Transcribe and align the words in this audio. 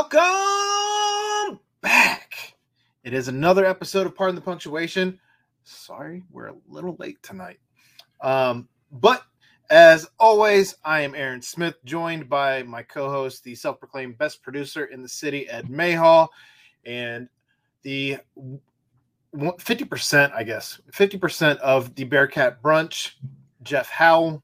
Welcome 0.00 1.60
back. 1.82 2.54
It 3.04 3.12
is 3.12 3.28
another 3.28 3.66
episode 3.66 4.06
of 4.06 4.14
Pardon 4.14 4.34
the 4.34 4.40
Punctuation. 4.40 5.20
Sorry, 5.64 6.22
we're 6.30 6.46
a 6.46 6.54
little 6.70 6.96
late 6.98 7.22
tonight. 7.22 7.58
Um, 8.22 8.66
but 8.90 9.24
as 9.68 10.08
always, 10.18 10.74
I 10.86 11.02
am 11.02 11.14
Aaron 11.14 11.42
Smith, 11.42 11.74
joined 11.84 12.30
by 12.30 12.62
my 12.62 12.82
co-host, 12.82 13.44
the 13.44 13.54
self-proclaimed 13.54 14.16
best 14.16 14.42
producer 14.42 14.86
in 14.86 15.02
the 15.02 15.08
city, 15.08 15.46
Ed 15.50 15.68
Mayhall, 15.68 16.30
and 16.86 17.28
the 17.82 18.16
50%, 19.36 20.32
I 20.32 20.42
guess, 20.44 20.80
50% 20.94 21.58
of 21.58 21.94
the 21.94 22.04
Bearcat 22.04 22.62
Brunch, 22.62 23.16
Jeff 23.62 23.90
Howell. 23.90 24.42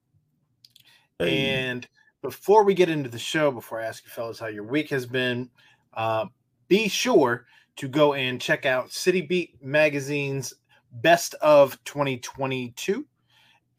Hey. 1.19 1.49
And 1.49 1.89
before 2.27 2.65
we 2.65 2.75
get 2.75 2.89
into 2.89 3.09
the 3.09 3.21
show, 3.21 3.53
before 3.53 3.81
I 3.81 3.85
ask 3.85 4.05
you 4.05 4.11
fellas 4.11 4.41
how 4.41 4.49
your 4.49 4.65
week 4.65 4.91
has 4.91 5.07
been, 5.07 5.49
uh, 5.95 6.27
be 6.67 6.89
sure 6.89 7.47
to 7.77 7.87
go 7.87 8.15
and 8.15 8.41
check 8.41 8.67
out 8.67 8.91
City 8.91 9.21
Beat 9.21 9.63
Magazine's 9.63 10.53
Best 10.91 11.35
of 11.35 11.79
2022 11.85 13.07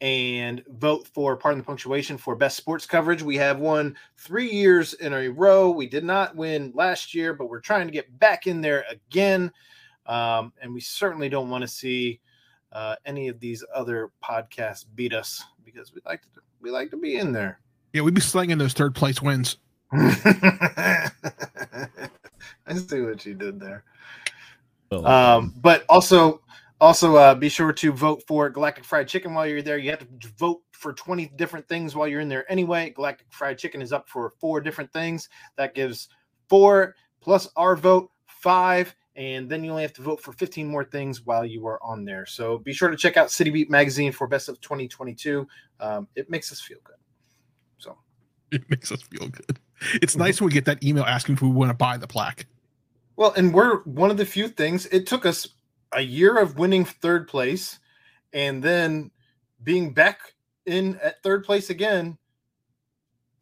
and 0.00 0.64
vote 0.66 1.06
for 1.08 1.36
Pardon 1.36 1.58
the 1.58 1.64
Punctuation 1.66 2.16
for 2.16 2.34
Best 2.36 2.56
Sports 2.56 2.86
Coverage. 2.86 3.22
We 3.22 3.36
have 3.36 3.58
won 3.58 3.94
three 4.16 4.50
years 4.50 4.94
in 4.94 5.12
a 5.12 5.28
row. 5.28 5.68
We 5.68 5.86
did 5.86 6.04
not 6.04 6.34
win 6.34 6.72
last 6.74 7.14
year, 7.14 7.34
but 7.34 7.50
we're 7.50 7.60
trying 7.60 7.86
to 7.86 7.92
get 7.92 8.18
back 8.18 8.46
in 8.46 8.62
there 8.62 8.86
again. 8.90 9.52
Um, 10.06 10.54
and 10.62 10.72
we 10.72 10.80
certainly 10.80 11.28
don't 11.28 11.50
want 11.50 11.60
to 11.60 11.68
see 11.68 12.20
uh, 12.72 12.96
any 13.04 13.28
of 13.28 13.40
these 13.40 13.62
other 13.74 14.10
podcasts 14.24 14.86
beat 14.94 15.12
us 15.12 15.44
because 15.66 15.92
we 15.92 16.00
like 16.06 16.22
to 16.22 16.28
we 16.62 16.70
like 16.70 16.90
to 16.92 16.96
be 16.96 17.16
in 17.16 17.30
there. 17.30 17.60
Yeah, 17.92 18.02
we'd 18.02 18.14
be 18.14 18.20
slinging 18.20 18.58
those 18.58 18.74
third 18.74 18.94
place 18.94 19.22
wins. 19.22 19.56
I 19.92 21.10
see 22.74 23.00
what 23.00 23.24
you 23.24 23.34
did 23.34 23.58
there. 23.58 23.84
Well, 24.90 25.06
Um, 25.06 25.54
but 25.60 25.84
also, 25.88 26.42
also 26.80 27.16
uh, 27.16 27.34
be 27.34 27.48
sure 27.48 27.72
to 27.72 27.92
vote 27.92 28.22
for 28.26 28.50
Galactic 28.50 28.84
Fried 28.84 29.08
Chicken 29.08 29.34
while 29.34 29.46
you're 29.46 29.62
there. 29.62 29.78
You 29.78 29.90
have 29.90 30.00
to 30.00 30.28
vote 30.38 30.60
for 30.72 30.92
20 30.92 31.32
different 31.36 31.66
things 31.68 31.96
while 31.96 32.06
you're 32.06 32.20
in 32.20 32.28
there 32.28 32.50
anyway. 32.50 32.90
Galactic 32.90 33.26
Fried 33.30 33.58
Chicken 33.58 33.82
is 33.82 33.92
up 33.92 34.08
for 34.08 34.34
four 34.38 34.60
different 34.60 34.92
things. 34.92 35.28
That 35.56 35.74
gives 35.74 36.08
four 36.48 36.94
plus 37.20 37.48
our 37.56 37.74
vote, 37.76 38.10
five. 38.26 38.94
And 39.16 39.50
then 39.50 39.64
you 39.64 39.70
only 39.70 39.82
have 39.82 39.94
to 39.94 40.02
vote 40.02 40.22
for 40.22 40.32
15 40.32 40.68
more 40.68 40.84
things 40.84 41.26
while 41.26 41.44
you 41.44 41.66
are 41.66 41.82
on 41.82 42.04
there. 42.04 42.24
So 42.24 42.58
be 42.58 42.72
sure 42.72 42.88
to 42.88 42.96
check 42.96 43.16
out 43.16 43.32
City 43.32 43.50
Beat 43.50 43.68
Magazine 43.68 44.12
for 44.12 44.28
Best 44.28 44.48
of 44.48 44.60
2022. 44.60 45.48
Um, 45.80 46.06
it 46.14 46.30
makes 46.30 46.52
us 46.52 46.60
feel 46.60 46.78
good. 46.84 46.94
It 48.52 48.68
makes 48.70 48.90
us 48.90 49.02
feel 49.02 49.28
good. 49.28 49.58
It's 49.94 50.14
mm-hmm. 50.14 50.22
nice 50.22 50.40
when 50.40 50.46
we 50.46 50.54
get 50.54 50.64
that 50.64 50.82
email 50.82 51.04
asking 51.04 51.34
if 51.34 51.42
we 51.42 51.48
want 51.48 51.70
to 51.70 51.74
buy 51.74 51.98
the 51.98 52.06
plaque. 52.06 52.46
Well, 53.16 53.32
and 53.36 53.52
we're 53.52 53.82
one 53.82 54.10
of 54.10 54.16
the 54.16 54.24
few 54.24 54.48
things. 54.48 54.86
It 54.86 55.06
took 55.06 55.26
us 55.26 55.48
a 55.92 56.00
year 56.00 56.38
of 56.38 56.58
winning 56.58 56.84
third 56.84 57.28
place, 57.28 57.78
and 58.32 58.62
then 58.62 59.10
being 59.62 59.92
back 59.92 60.20
in 60.66 60.98
at 61.02 61.22
third 61.22 61.44
place 61.44 61.68
again. 61.68 62.16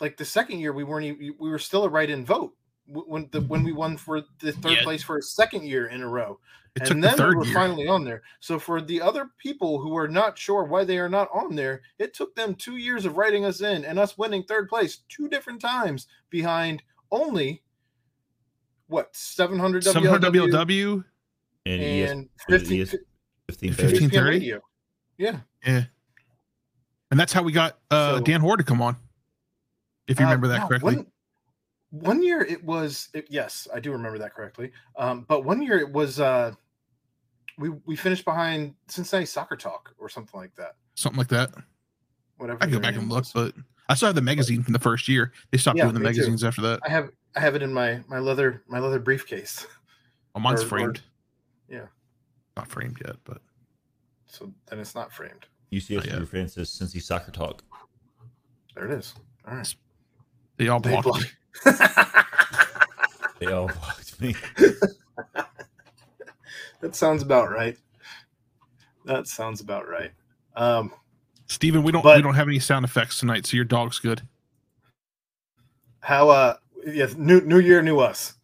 Like 0.01 0.17
the 0.17 0.25
second 0.25 0.59
year, 0.59 0.73
we 0.73 0.85
weren't. 0.85 1.19
We 1.19 1.51
were 1.51 1.59
still 1.59 1.85
a 1.85 1.89
write-in 1.89 2.25
vote 2.25 2.53
when 2.89 3.29
the 3.33 3.41
when 3.43 3.63
we 3.65 3.73
won 3.73 3.97
for 3.97 4.23
the 4.41 4.53
third 4.53 4.73
Yeah. 4.73 4.83
place 4.83 5.03
for 5.03 5.19
a 5.19 5.23
second 5.23 5.65
year 5.65 5.89
in 5.89 6.03
a 6.03 6.09
row, 6.09 6.39
It 6.77 6.83
and 6.83 6.89
took 7.03 7.11
the 7.13 7.17
then 7.17 7.29
we 7.31 7.35
were 7.37 7.45
year. 7.45 7.55
finally 7.55 7.89
on 7.89 8.05
there. 8.05 8.23
So 8.41 8.59
for 8.59 8.81
the 8.81 9.01
other 9.03 9.31
people 9.39 9.81
who 9.81 9.97
are 9.97 10.09
not 10.09 10.39
sure 10.39 10.65
why 10.65 10.85
they 10.85 10.99
are 10.99 11.09
not 11.09 11.29
on 11.33 11.55
there, 11.57 11.83
it 11.99 12.15
took 12.15 12.35
them 12.37 12.55
two 12.55 12.77
years 12.77 13.05
of 13.05 13.17
writing 13.17 13.45
us 13.45 13.61
in 13.61 13.85
and 13.85 13.99
us 13.99 14.17
winning 14.19 14.45
third 14.45 14.69
place 14.69 14.99
two 15.09 15.29
different 15.29 15.61
times 15.61 16.07
behind 16.31 16.83
only 17.11 17.63
what 18.89 19.15
700 19.17 19.83
Somehow 19.85 20.17
WLW 20.19 20.51
WLW. 20.53 21.05
and, 21.67 21.83
ES 21.83 22.11
and 22.13 22.29
15, 22.49 22.81
ES 22.83 22.91
15, 23.49 23.73
15. 23.73 23.91
15 23.91 24.11
30? 24.11 24.31
radio. 24.31 24.61
Yeah. 25.19 25.41
Yeah. 25.67 25.85
And 27.11 27.19
that's 27.19 27.33
how 27.33 27.43
we 27.43 27.53
got 27.53 27.79
uh, 27.91 28.19
So- 28.19 28.21
Dan 28.25 28.41
Hoard 28.41 28.59
to 28.61 28.65
come 28.65 28.81
on. 28.83 28.97
If 30.07 30.21
you 30.21 30.27
Uh, 30.27 30.29
remember 30.29 30.49
that 30.49 30.61
no, 30.61 30.69
correctly. 30.69 31.07
One, 31.91 32.05
one 32.19 32.23
year 32.23 32.41
it 32.43 32.63
was 32.65 33.09
it, 33.15 33.27
yes, 33.31 33.69
I 33.73 33.81
do 33.81 33.93
remember 33.93 34.19
that 34.19 34.35
correctly. 34.35 34.73
Um, 34.97 35.25
but 35.29 35.45
one 35.45 35.63
year 35.63 35.79
it 35.79 35.91
was 35.91 36.21
uh 36.21 36.53
we 37.59 37.71
we 37.87 37.97
finished 37.97 38.25
behind 38.25 38.75
Cincinnati 38.89 39.27
Soccer 39.27 39.57
Talk 39.57 39.95
or 39.99 40.09
something 40.09 40.39
like 40.39 40.55
that. 40.57 40.77
Something 40.95 41.19
like 41.19 41.29
that. 41.29 41.53
Whatever. 42.39 42.59
I 42.61 42.67
can 42.67 42.73
go 42.75 42.81
back 42.81 42.95
and 42.95 43.03
name 43.03 43.09
look, 43.11 43.21
was. 43.21 43.33
but 43.33 43.55
I 43.89 43.95
still 43.95 44.09
have 44.09 44.15
the 44.17 44.21
magazine 44.23 44.63
from 44.63 44.73
the 44.73 44.79
first 44.79 45.09
year. 45.09 45.33
They 45.53 45.59
stopped 45.59 45.79
Yeah, 45.79 45.85
doing 45.85 45.95
the 45.95 46.01
me 46.01 46.07
too. 46.07 46.11
magazines 46.19 46.45
after 46.45 46.61
that. 46.63 46.81
I 46.85 46.91
have 46.91 47.11
I 47.35 47.41
have 47.41 47.55
it 47.55 47.63
in 47.63 47.73
my 47.73 48.03
my 48.09 48.19
leather 48.19 48.63
my 48.69 48.79
leather 48.79 48.99
briefcase. 48.99 49.67
Oh, 50.35 50.41
mine's 50.41 50.61
or- 50.61 50.65
or- 50.65 50.69
framed. 50.69 51.01
yeah. 51.69 51.87
Not 52.57 52.69
framed 52.69 52.99
yet, 53.07 53.17
but 53.25 53.41
So 54.27 54.53
then 54.67 54.81
it's 54.81 54.95
not 54.95 55.13
framed. 55.13 55.47
UCF 55.73 56.01
Oh, 56.01 56.03
yeah. 56.05 56.13
Super 56.15 56.27
Fan 56.27 56.49
says 56.49 56.71
Cincy 56.71 57.01
Soccer 57.03 57.31
Talk. 57.31 57.63
There 58.75 58.85
it 58.91 58.99
is. 58.99 59.15
All 59.49 59.55
right. 59.57 59.75
they 60.59 60.69
all 60.69 60.81
They 60.81 60.91
blocked. 61.01 61.35
Block- 61.65 61.79
me. 63.41 63.47
They 63.47 63.53
all 63.53 63.67
blocked 63.69 64.21
me. 64.21 64.35
that 66.81 66.95
sounds 66.95 67.23
about 67.23 67.51
right. 67.51 67.77
That 69.05 69.27
sounds 69.27 69.61
about 69.61 69.89
right. 69.89 70.13
Um 70.55 70.93
Steven, 71.49 71.83
we 71.83 71.93
don't 71.93 72.03
But- 72.03 72.17
we 72.17 72.23
don't 72.23 72.35
have 72.35 72.49
any 72.49 72.59
sound 72.59 72.85
effects 72.85 73.19
tonight, 73.21 73.47
so 73.47 73.57
your 73.57 73.65
dog's 73.65 73.99
good. 73.99 74.23
how 76.01 76.29
uh 76.29 76.57
yeah 76.87 77.07
new 77.17 77.41
new 77.43 77.59
year 77.59 77.83
new 77.83 77.99
us 77.99 78.35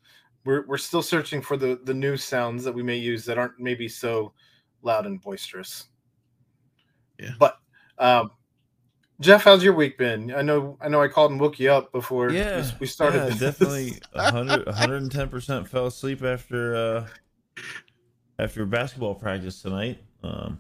we're 0.45 0.67
we're 0.67 0.77
still 0.79 1.03
searching 1.03 1.41
for 1.41 1.57
the 1.57 1.79
the 1.85 1.95
new 1.95 2.17
sounds 2.17 2.65
that 2.65 2.73
we 2.75 2.83
may 2.83 2.97
use 2.97 3.25
that 3.25 3.39
aren't 3.39 3.59
maybe 3.61 3.87
so 3.89 4.33
loud 4.83 5.07
and 5.07 5.21
boisterous 5.21 5.85
Yeah. 7.21 7.35
but 7.39 7.59
um 7.99 8.31
jeff 9.23 9.43
how's 9.45 9.63
your 9.65 9.73
week 9.73 9.97
been 9.97 10.33
i 10.35 10.43
know 10.43 10.77
i 10.81 10.89
know 10.89 11.01
i 11.03 11.09
called 11.09 11.31
and 11.31 11.41
woke 11.41 11.59
you 11.59 11.71
up 11.71 11.91
before 11.93 12.27
we- 12.29 12.37
Yeah, 12.39 12.69
we 12.81 12.87
started 12.87 13.33
yeah, 13.33 13.39
definitely 13.39 13.99
100, 14.13 14.67
110% 14.67 15.67
fell 15.69 15.87
asleep 15.87 16.23
after 16.23 16.77
uh 16.77 17.07
after 18.39 18.67
basketball 18.67 19.15
practice 19.15 19.63
tonight. 19.63 19.99
Um, 20.25 20.59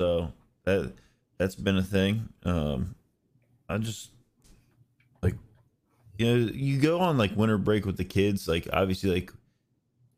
so 0.00 0.32
that 0.64 0.92
that's 1.38 1.54
been 1.56 1.76
a 1.76 1.82
thing. 1.82 2.28
Um, 2.44 2.94
I 3.68 3.78
just 3.78 4.10
like 5.22 5.34
you 6.18 6.26
know 6.26 6.50
you 6.54 6.80
go 6.80 7.00
on 7.00 7.18
like 7.18 7.36
winter 7.36 7.58
break 7.58 7.84
with 7.84 7.96
the 7.96 8.04
kids. 8.04 8.48
Like 8.48 8.68
obviously 8.72 9.10
like 9.10 9.32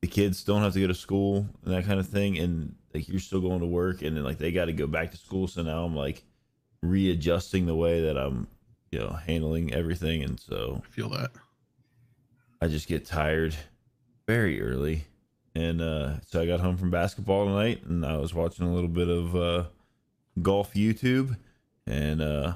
the 0.02 0.06
kids 0.06 0.44
don't 0.44 0.62
have 0.62 0.74
to 0.74 0.80
go 0.80 0.86
to 0.86 0.94
school 0.94 1.48
and 1.64 1.74
that 1.74 1.86
kind 1.86 1.98
of 1.98 2.06
thing, 2.06 2.38
and 2.38 2.74
like 2.92 3.08
you're 3.08 3.18
still 3.20 3.40
going 3.40 3.60
to 3.60 3.66
work, 3.66 4.02
and 4.02 4.16
then 4.16 4.22
like 4.22 4.38
they 4.38 4.52
got 4.52 4.66
to 4.66 4.72
go 4.72 4.86
back 4.86 5.10
to 5.12 5.16
school. 5.16 5.48
So 5.48 5.62
now 5.62 5.82
I'm 5.84 5.96
like 5.96 6.22
readjusting 6.84 7.66
the 7.66 7.74
way 7.74 8.00
that 8.02 8.16
I'm 8.16 8.46
you 8.90 8.98
know 8.98 9.18
handling 9.26 9.72
everything, 9.72 10.22
and 10.22 10.38
so 10.38 10.82
I 10.84 10.88
feel 10.90 11.08
that. 11.10 11.30
I 12.60 12.68
just 12.68 12.88
get 12.88 13.04
tired 13.04 13.54
very 14.26 14.62
early. 14.62 15.04
And 15.54 15.80
uh, 15.80 16.20
so 16.22 16.40
I 16.40 16.46
got 16.46 16.60
home 16.60 16.76
from 16.76 16.90
basketball 16.90 17.46
tonight 17.46 17.84
and 17.84 18.04
I 18.04 18.16
was 18.16 18.34
watching 18.34 18.66
a 18.66 18.72
little 18.72 18.88
bit 18.88 19.08
of 19.08 19.36
uh, 19.36 19.64
golf 20.42 20.74
YouTube 20.74 21.36
and 21.86 22.20
uh, 22.20 22.54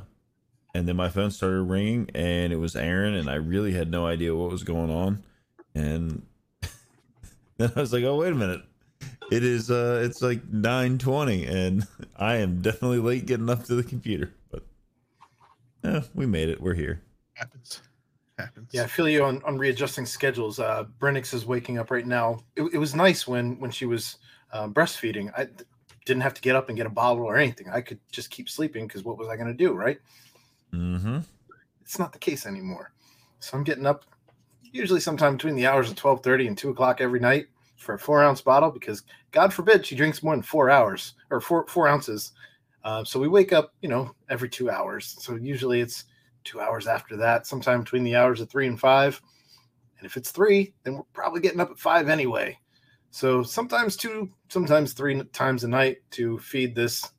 and 0.74 0.88
then 0.88 0.96
my 0.96 1.08
phone 1.08 1.30
started 1.30 1.62
ringing 1.62 2.10
and 2.14 2.52
it 2.52 2.56
was 2.56 2.74
Aaron 2.74 3.14
and 3.14 3.30
I 3.30 3.34
really 3.34 3.72
had 3.72 3.90
no 3.90 4.06
idea 4.06 4.34
what 4.34 4.50
was 4.50 4.64
going 4.64 4.90
on. 4.90 5.22
And 5.74 6.26
then 7.58 7.70
I 7.76 7.80
was 7.80 7.92
like, 7.92 8.04
"Oh, 8.04 8.16
wait 8.16 8.32
a 8.32 8.36
minute. 8.36 8.62
It 9.30 9.44
is 9.44 9.70
uh 9.70 10.02
it's 10.04 10.22
like 10.22 10.42
9:20 10.50 11.46
and 11.48 11.86
I 12.16 12.36
am 12.36 12.62
definitely 12.62 12.98
late 12.98 13.26
getting 13.26 13.50
up 13.50 13.64
to 13.64 13.74
the 13.74 13.82
computer." 13.82 14.32
But 14.50 14.64
eh, 15.84 16.00
we 16.14 16.26
made 16.26 16.48
it. 16.48 16.60
We're 16.60 16.74
here. 16.74 17.02
Happens. 17.34 17.82
Happens. 18.38 18.68
yeah 18.72 18.84
i 18.84 18.86
feel 18.86 19.08
you 19.08 19.24
on, 19.24 19.42
on 19.42 19.58
readjusting 19.58 20.06
schedules 20.06 20.60
uh 20.60 20.84
brennix 21.00 21.34
is 21.34 21.44
waking 21.44 21.76
up 21.76 21.90
right 21.90 22.06
now 22.06 22.38
it, 22.54 22.62
it 22.72 22.78
was 22.78 22.94
nice 22.94 23.26
when 23.26 23.58
when 23.58 23.72
she 23.72 23.84
was 23.84 24.18
uh, 24.52 24.68
breastfeeding 24.68 25.32
I 25.36 25.48
didn't 26.06 26.22
have 26.22 26.34
to 26.34 26.40
get 26.40 26.54
up 26.54 26.68
and 26.68 26.76
get 26.76 26.86
a 26.86 26.90
bottle 26.90 27.24
or 27.24 27.36
anything 27.36 27.68
i 27.68 27.80
could 27.80 27.98
just 28.12 28.30
keep 28.30 28.48
sleeping 28.48 28.86
because 28.86 29.02
what 29.02 29.18
was 29.18 29.26
i 29.26 29.34
going 29.34 29.48
to 29.48 29.54
do 29.54 29.72
right 29.74 29.98
Mm-hmm. 30.72 31.18
it's 31.82 31.98
not 31.98 32.12
the 32.12 32.18
case 32.18 32.46
anymore. 32.46 32.92
So 33.40 33.56
I'm 33.56 33.64
getting 33.64 33.86
up 33.86 34.04
usually 34.62 35.00
sometime 35.00 35.34
between 35.36 35.56
the 35.56 35.66
hours 35.66 35.90
of 35.90 35.96
12:30 35.96 36.46
and 36.46 36.58
2 36.58 36.70
o'clock 36.70 37.00
every 37.00 37.20
night 37.20 37.46
for 37.78 37.94
a 37.94 37.98
four 37.98 38.22
ounce 38.22 38.42
bottle 38.42 38.70
because 38.70 39.04
God 39.30 39.52
forbid 39.54 39.86
she 39.86 39.96
drinks 39.96 40.22
more 40.22 40.34
than 40.34 40.42
four 40.42 40.68
hours 40.68 41.14
or 41.30 41.40
four 41.40 41.66
four 41.66 41.88
ounces. 41.88 42.32
Uh, 42.84 43.04
so 43.04 43.18
we 43.18 43.28
wake 43.28 43.52
up, 43.52 43.74
you 43.80 43.88
know, 43.88 44.14
every 44.28 44.48
two 44.48 44.70
hours. 44.70 45.16
So 45.20 45.36
usually 45.36 45.80
it's 45.80 46.04
two 46.44 46.60
hours 46.60 46.86
after 46.86 47.16
that, 47.16 47.46
sometime 47.46 47.80
between 47.80 48.04
the 48.04 48.16
hours 48.16 48.40
of 48.40 48.50
three 48.50 48.66
and 48.66 48.78
five. 48.78 49.20
And 49.98 50.06
if 50.06 50.16
it's 50.16 50.30
three, 50.30 50.74
then 50.84 50.94
we're 50.94 51.02
probably 51.12 51.40
getting 51.40 51.60
up 51.60 51.70
at 51.70 51.78
five 51.78 52.08
anyway. 52.08 52.58
So 53.10 53.42
sometimes 53.42 53.96
two, 53.96 54.30
sometimes 54.48 54.92
three 54.92 55.22
times 55.32 55.64
a 55.64 55.68
night 55.68 55.98
to 56.12 56.38
feed 56.38 56.74
this 56.74 57.10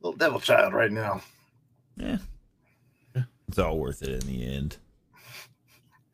little 0.00 0.16
devil 0.16 0.40
child 0.40 0.74
right 0.74 0.92
now. 0.92 1.22
Yeah. 1.96 2.18
It's 3.48 3.58
all 3.58 3.78
worth 3.78 4.02
it 4.02 4.22
in 4.22 4.28
the 4.28 4.44
end. 4.44 4.76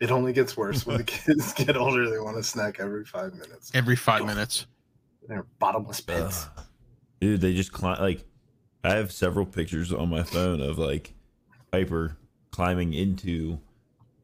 It 0.03 0.11
only 0.11 0.33
gets 0.33 0.57
worse 0.57 0.85
when 0.85 0.97
the 0.97 1.05
kids 1.05 1.53
get 1.53 1.77
older. 1.77 2.11
They 2.11 2.19
want 2.19 2.37
a 2.37 2.43
snack 2.43 2.81
every 2.81 3.05
five 3.05 3.35
minutes. 3.35 3.71
Every 3.73 3.95
five 3.95 4.27
minutes. 4.27 4.67
They're 5.29 5.47
bottomless 5.61 6.01
pits. 6.01 6.49
Ugh. 6.57 6.65
dude, 7.21 7.41
they 7.41 7.55
just 7.55 7.71
climb 7.73 8.01
like 8.01 8.25
I 8.83 8.95
have 8.95 9.13
several 9.13 9.47
pictures 9.47 9.93
on 9.93 10.09
my 10.09 10.25
phone 10.25 10.61
of 10.61 10.77
like 10.77 11.15
Piper 11.71 12.17
climbing 12.51 12.95
into 12.95 13.61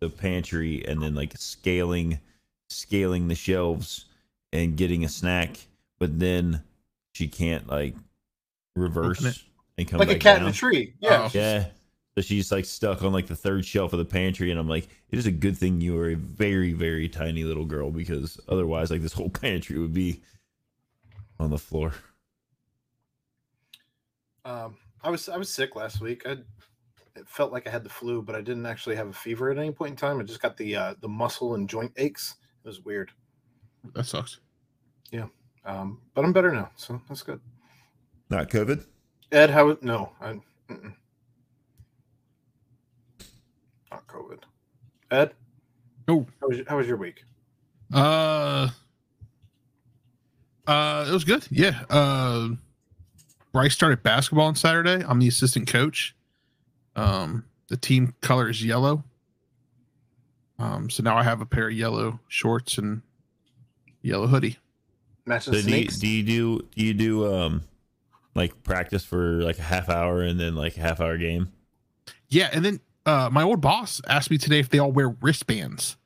the 0.00 0.10
pantry 0.10 0.84
and 0.84 1.00
then 1.00 1.14
like 1.14 1.34
scaling 1.38 2.18
scaling 2.68 3.28
the 3.28 3.36
shelves 3.36 4.06
and 4.52 4.76
getting 4.76 5.04
a 5.04 5.08
snack, 5.08 5.58
but 6.00 6.18
then 6.18 6.60
she 7.12 7.28
can't 7.28 7.68
like 7.68 7.94
reverse 8.74 9.44
and 9.78 9.86
come 9.86 10.00
like 10.00 10.08
a 10.08 10.14
back 10.14 10.20
cat 10.20 10.42
in 10.42 10.48
a 10.48 10.52
tree. 10.52 10.94
Yeah. 10.98 11.26
Oh. 11.26 11.30
Yeah. 11.32 11.66
So 12.18 12.22
she's 12.22 12.50
like 12.50 12.64
stuck 12.64 13.04
on 13.04 13.12
like 13.12 13.28
the 13.28 13.36
third 13.36 13.64
shelf 13.64 13.92
of 13.92 14.00
the 14.00 14.04
pantry, 14.04 14.50
and 14.50 14.58
I'm 14.58 14.68
like, 14.68 14.88
it 15.12 15.20
is 15.20 15.26
a 15.26 15.30
good 15.30 15.56
thing 15.56 15.80
you 15.80 15.96
are 16.00 16.10
a 16.10 16.14
very, 16.16 16.72
very 16.72 17.08
tiny 17.08 17.44
little 17.44 17.64
girl 17.64 17.92
because 17.92 18.40
otherwise, 18.48 18.90
like 18.90 19.02
this 19.02 19.12
whole 19.12 19.30
pantry 19.30 19.78
would 19.78 19.94
be 19.94 20.20
on 21.38 21.50
the 21.50 21.58
floor. 21.58 21.92
Um, 24.44 24.78
I 25.04 25.10
was 25.10 25.28
I 25.28 25.36
was 25.36 25.48
sick 25.48 25.76
last 25.76 26.00
week. 26.00 26.26
I 26.26 26.38
it 27.14 27.28
felt 27.28 27.52
like 27.52 27.68
I 27.68 27.70
had 27.70 27.84
the 27.84 27.88
flu, 27.88 28.20
but 28.20 28.34
I 28.34 28.40
didn't 28.40 28.66
actually 28.66 28.96
have 28.96 29.06
a 29.06 29.12
fever 29.12 29.52
at 29.52 29.56
any 29.58 29.70
point 29.70 29.90
in 29.90 29.96
time. 29.96 30.18
I 30.18 30.24
just 30.24 30.42
got 30.42 30.56
the 30.56 30.74
uh, 30.74 30.94
the 31.00 31.08
muscle 31.08 31.54
and 31.54 31.68
joint 31.68 31.92
aches. 31.98 32.34
It 32.64 32.66
was 32.66 32.84
weird. 32.84 33.12
That 33.94 34.06
sucks. 34.06 34.40
Yeah, 35.12 35.28
um, 35.64 36.00
but 36.14 36.24
I'm 36.24 36.32
better 36.32 36.50
now, 36.50 36.72
so 36.74 37.00
that's 37.08 37.22
good. 37.22 37.38
Not 38.28 38.50
COVID. 38.50 38.84
Ed, 39.30 39.50
how? 39.50 39.78
No, 39.82 40.10
I. 40.20 40.40
not 43.90 44.06
COVID. 44.06 44.40
Ed, 45.10 45.32
Oh. 46.08 46.26
how 46.40 46.48
was 46.48 46.56
your, 46.58 46.66
how 46.68 46.76
was 46.78 46.86
your 46.86 46.96
week? 46.96 47.24
Uh, 47.92 48.68
uh, 50.66 51.06
it 51.08 51.12
was 51.12 51.24
good. 51.24 51.46
Yeah. 51.50 51.82
Uh, 51.90 52.50
Bryce 53.52 53.74
started 53.74 54.02
basketball 54.02 54.46
on 54.46 54.54
Saturday. 54.54 55.04
I'm 55.06 55.18
the 55.18 55.28
assistant 55.28 55.66
coach. 55.68 56.14
Um, 56.96 57.44
the 57.68 57.76
team 57.76 58.14
color 58.20 58.48
is 58.48 58.64
yellow. 58.64 59.04
Um, 60.58 60.90
so 60.90 61.02
now 61.02 61.16
I 61.16 61.22
have 61.22 61.40
a 61.40 61.46
pair 61.46 61.68
of 61.68 61.74
yellow 61.74 62.20
shorts 62.28 62.78
and 62.78 63.02
yellow 64.02 64.26
hoodie. 64.26 64.58
Matching 65.24 65.52
So 65.54 65.60
do 65.60 65.66
you, 65.66 65.68
snakes. 65.68 65.98
do 65.98 66.08
you 66.08 66.22
do 66.22 66.66
do 66.74 66.84
you 66.84 66.94
do 66.94 67.32
um 67.34 67.62
like 68.34 68.62
practice 68.64 69.04
for 69.04 69.42
like 69.42 69.58
a 69.58 69.62
half 69.62 69.88
hour 69.88 70.22
and 70.22 70.40
then 70.40 70.54
like 70.56 70.76
a 70.76 70.80
half 70.80 71.00
hour 71.00 71.16
game? 71.18 71.52
Yeah, 72.28 72.48
and 72.52 72.64
then 72.64 72.80
uh, 73.08 73.30
my 73.30 73.42
old 73.42 73.60
boss 73.60 74.02
asked 74.06 74.30
me 74.30 74.36
today 74.36 74.60
if 74.60 74.68
they 74.68 74.78
all 74.78 74.92
wear 74.92 75.08
wristbands. 75.08 75.96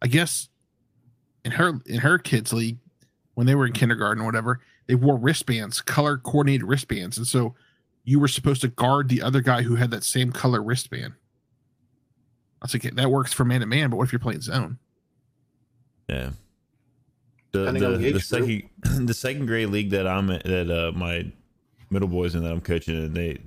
I 0.00 0.06
guess 0.06 0.48
in 1.44 1.52
her 1.52 1.80
in 1.86 2.00
her 2.00 2.18
kids' 2.18 2.52
league, 2.52 2.78
when 3.34 3.46
they 3.46 3.54
were 3.54 3.66
in 3.66 3.72
kindergarten 3.72 4.22
or 4.22 4.26
whatever, 4.26 4.60
they 4.86 4.94
wore 4.94 5.16
wristbands, 5.16 5.80
color 5.80 6.16
coordinated 6.16 6.64
wristbands, 6.66 7.18
and 7.18 7.26
so 7.26 7.54
you 8.04 8.20
were 8.20 8.28
supposed 8.28 8.60
to 8.60 8.68
guard 8.68 9.08
the 9.08 9.22
other 9.22 9.40
guy 9.40 9.62
who 9.62 9.76
had 9.76 9.90
that 9.90 10.04
same 10.04 10.30
color 10.30 10.62
wristband. 10.62 11.14
I 12.62 12.66
was 12.66 12.74
like, 12.74 12.94
that 12.94 13.10
works 13.10 13.32
for 13.32 13.44
man 13.44 13.60
to 13.60 13.66
man, 13.66 13.90
but 13.90 13.96
what 13.96 14.04
if 14.04 14.12
you're 14.12 14.20
playing 14.20 14.42
zone? 14.42 14.78
Yeah. 16.08 16.30
The 17.52 17.72
the, 17.72 17.96
the 17.98 18.12
the 18.12 18.20
second 18.20 18.62
the 19.06 19.14
second 19.14 19.46
grade 19.46 19.70
league 19.70 19.90
that 19.90 20.06
I'm 20.06 20.30
in- 20.30 20.42
that 20.44 20.70
uh 20.70 20.92
my 20.92 21.32
middle 21.90 22.08
boys 22.08 22.34
and 22.34 22.44
that 22.44 22.52
I'm 22.52 22.60
coaching 22.60 22.96
and 22.96 23.14
they 23.14 23.38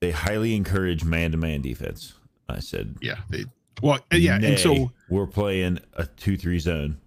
they 0.00 0.10
highly 0.10 0.54
encourage 0.54 1.04
man 1.04 1.32
to 1.32 1.36
man 1.36 1.60
defense. 1.60 2.14
I 2.50 2.60
said 2.60 2.96
Yeah, 3.00 3.16
they 3.28 3.44
well, 3.82 3.98
uh, 4.12 4.16
yeah, 4.16 4.38
and 4.42 4.58
so 4.58 4.92
we're 5.08 5.26
playing 5.26 5.80
a 5.94 6.06
two 6.06 6.36
three 6.36 6.58
zone. 6.58 6.98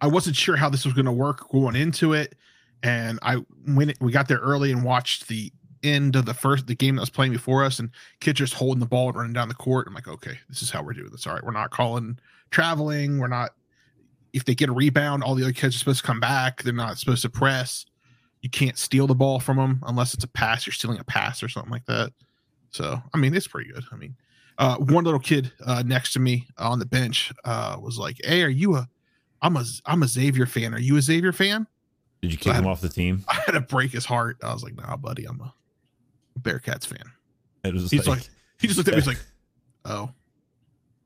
I 0.00 0.08
wasn't 0.08 0.36
sure 0.36 0.56
how 0.56 0.68
this 0.68 0.84
was 0.84 0.94
going 0.94 1.06
to 1.06 1.12
work 1.12 1.48
going 1.50 1.76
into 1.76 2.12
it, 2.12 2.34
and 2.82 3.18
I 3.22 3.36
when 3.66 3.90
it, 3.90 3.98
we 4.00 4.12
got 4.12 4.28
there 4.28 4.38
early 4.38 4.72
and 4.72 4.82
watched 4.82 5.28
the 5.28 5.52
end 5.82 6.16
of 6.16 6.26
the 6.26 6.34
first 6.34 6.66
the 6.66 6.74
game 6.74 6.96
that 6.96 7.02
was 7.02 7.10
playing 7.10 7.32
before 7.32 7.64
us, 7.64 7.78
and 7.78 7.90
kids 8.20 8.38
just 8.38 8.54
holding 8.54 8.80
the 8.80 8.86
ball 8.86 9.08
and 9.08 9.16
running 9.16 9.32
down 9.32 9.48
the 9.48 9.54
court. 9.54 9.86
I'm 9.86 9.94
like, 9.94 10.08
okay, 10.08 10.38
this 10.48 10.62
is 10.62 10.70
how 10.70 10.82
we're 10.82 10.92
doing 10.92 11.10
this. 11.10 11.26
All 11.26 11.34
right, 11.34 11.44
we're 11.44 11.52
not 11.52 11.70
calling 11.70 12.18
traveling. 12.50 13.18
We're 13.18 13.28
not. 13.28 13.50
If 14.32 14.44
they 14.44 14.54
get 14.54 14.68
a 14.68 14.72
rebound, 14.72 15.22
all 15.22 15.34
the 15.34 15.44
other 15.44 15.52
kids 15.52 15.76
are 15.76 15.78
supposed 15.78 16.00
to 16.00 16.06
come 16.06 16.20
back. 16.20 16.62
They're 16.62 16.72
not 16.72 16.98
supposed 16.98 17.22
to 17.22 17.30
press. 17.30 17.86
You 18.42 18.50
can't 18.50 18.76
steal 18.76 19.06
the 19.06 19.14
ball 19.14 19.40
from 19.40 19.56
them 19.56 19.82
unless 19.86 20.12
it's 20.12 20.24
a 20.24 20.28
pass. 20.28 20.66
You're 20.66 20.74
stealing 20.74 20.98
a 20.98 21.04
pass 21.04 21.42
or 21.42 21.48
something 21.48 21.72
like 21.72 21.86
that. 21.86 22.12
So 22.70 23.00
I 23.14 23.18
mean, 23.18 23.34
it's 23.34 23.46
pretty 23.46 23.72
good. 23.72 23.84
I 23.92 23.96
mean, 23.96 24.14
uh, 24.58 24.76
one 24.76 25.04
little 25.04 25.20
kid 25.20 25.52
uh, 25.64 25.82
next 25.86 26.12
to 26.14 26.18
me 26.20 26.46
on 26.58 26.78
the 26.78 26.86
bench 26.86 27.32
uh, 27.44 27.76
was 27.80 27.98
like, 27.98 28.16
"Hey, 28.24 28.42
are 28.42 28.48
you 28.48 28.76
a 28.76 28.88
I'm 29.42 29.56
a 29.56 29.64
I'm 29.84 30.02
a 30.02 30.08
Xavier 30.08 30.46
fan. 30.46 30.72
Are 30.74 30.80
you 30.80 30.96
a 30.96 31.02
Xavier 31.02 31.32
fan? 31.32 31.66
Did 32.22 32.32
you 32.32 32.38
kick 32.38 32.54
I- 32.54 32.58
him 32.58 32.66
off 32.66 32.80
the 32.80 32.88
team? 32.88 33.24
I 33.28 33.34
had 33.34 33.52
to 33.52 33.60
break 33.60 33.90
his 33.92 34.04
heart. 34.04 34.38
I 34.42 34.52
was 34.52 34.62
like, 34.62 34.74
nah, 34.76 34.96
buddy, 34.96 35.24
I'm 35.26 35.40
a 35.40 35.52
Bearcats 36.40 36.86
fan. 36.86 37.04
It 37.64 37.74
was 37.74 37.90
He's 37.90 38.06
like, 38.06 38.20
like, 38.20 38.28
he 38.60 38.66
just 38.66 38.76
looked 38.78 38.88
at 38.88 38.94
me. 38.94 39.00
He's 39.00 39.06
like, 39.08 39.18
oh, 39.84 40.10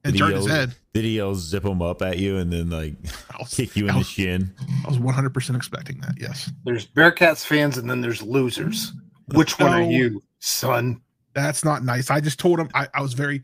and 0.04 0.12
Did 0.12 0.14
he 0.14 0.18
turned 0.20 0.36
his 0.36 0.46
yell- 0.46 0.54
head. 0.54 0.74
did 0.94 1.04
he 1.04 1.16
yell 1.16 1.34
zip 1.34 1.64
him 1.64 1.82
up 1.82 2.00
at 2.02 2.18
you 2.18 2.36
and 2.38 2.52
then 2.52 2.70
like 2.70 2.94
I 3.32 3.36
was, 3.40 3.52
kick 3.54 3.76
you 3.76 3.84
in 3.84 3.90
I 3.90 3.98
the 3.98 4.04
shin? 4.04 4.54
I 4.84 4.88
was 4.88 4.98
100 4.98 5.34
percent 5.34 5.56
expecting 5.56 6.00
that. 6.00 6.14
Yes, 6.18 6.50
There's 6.64 6.86
Bearcats 6.86 7.44
fans 7.44 7.76
and 7.78 7.88
then 7.90 8.00
there's 8.00 8.22
losers. 8.22 8.92
Which 9.34 9.58
one 9.58 9.72
are 9.72 9.82
you, 9.82 10.22
son? 10.40 11.00
That's 11.34 11.64
not 11.64 11.84
nice. 11.84 12.10
I 12.10 12.20
just 12.20 12.38
told 12.38 12.58
him 12.58 12.68
I, 12.74 12.88
I 12.94 13.02
was 13.02 13.14
very 13.14 13.42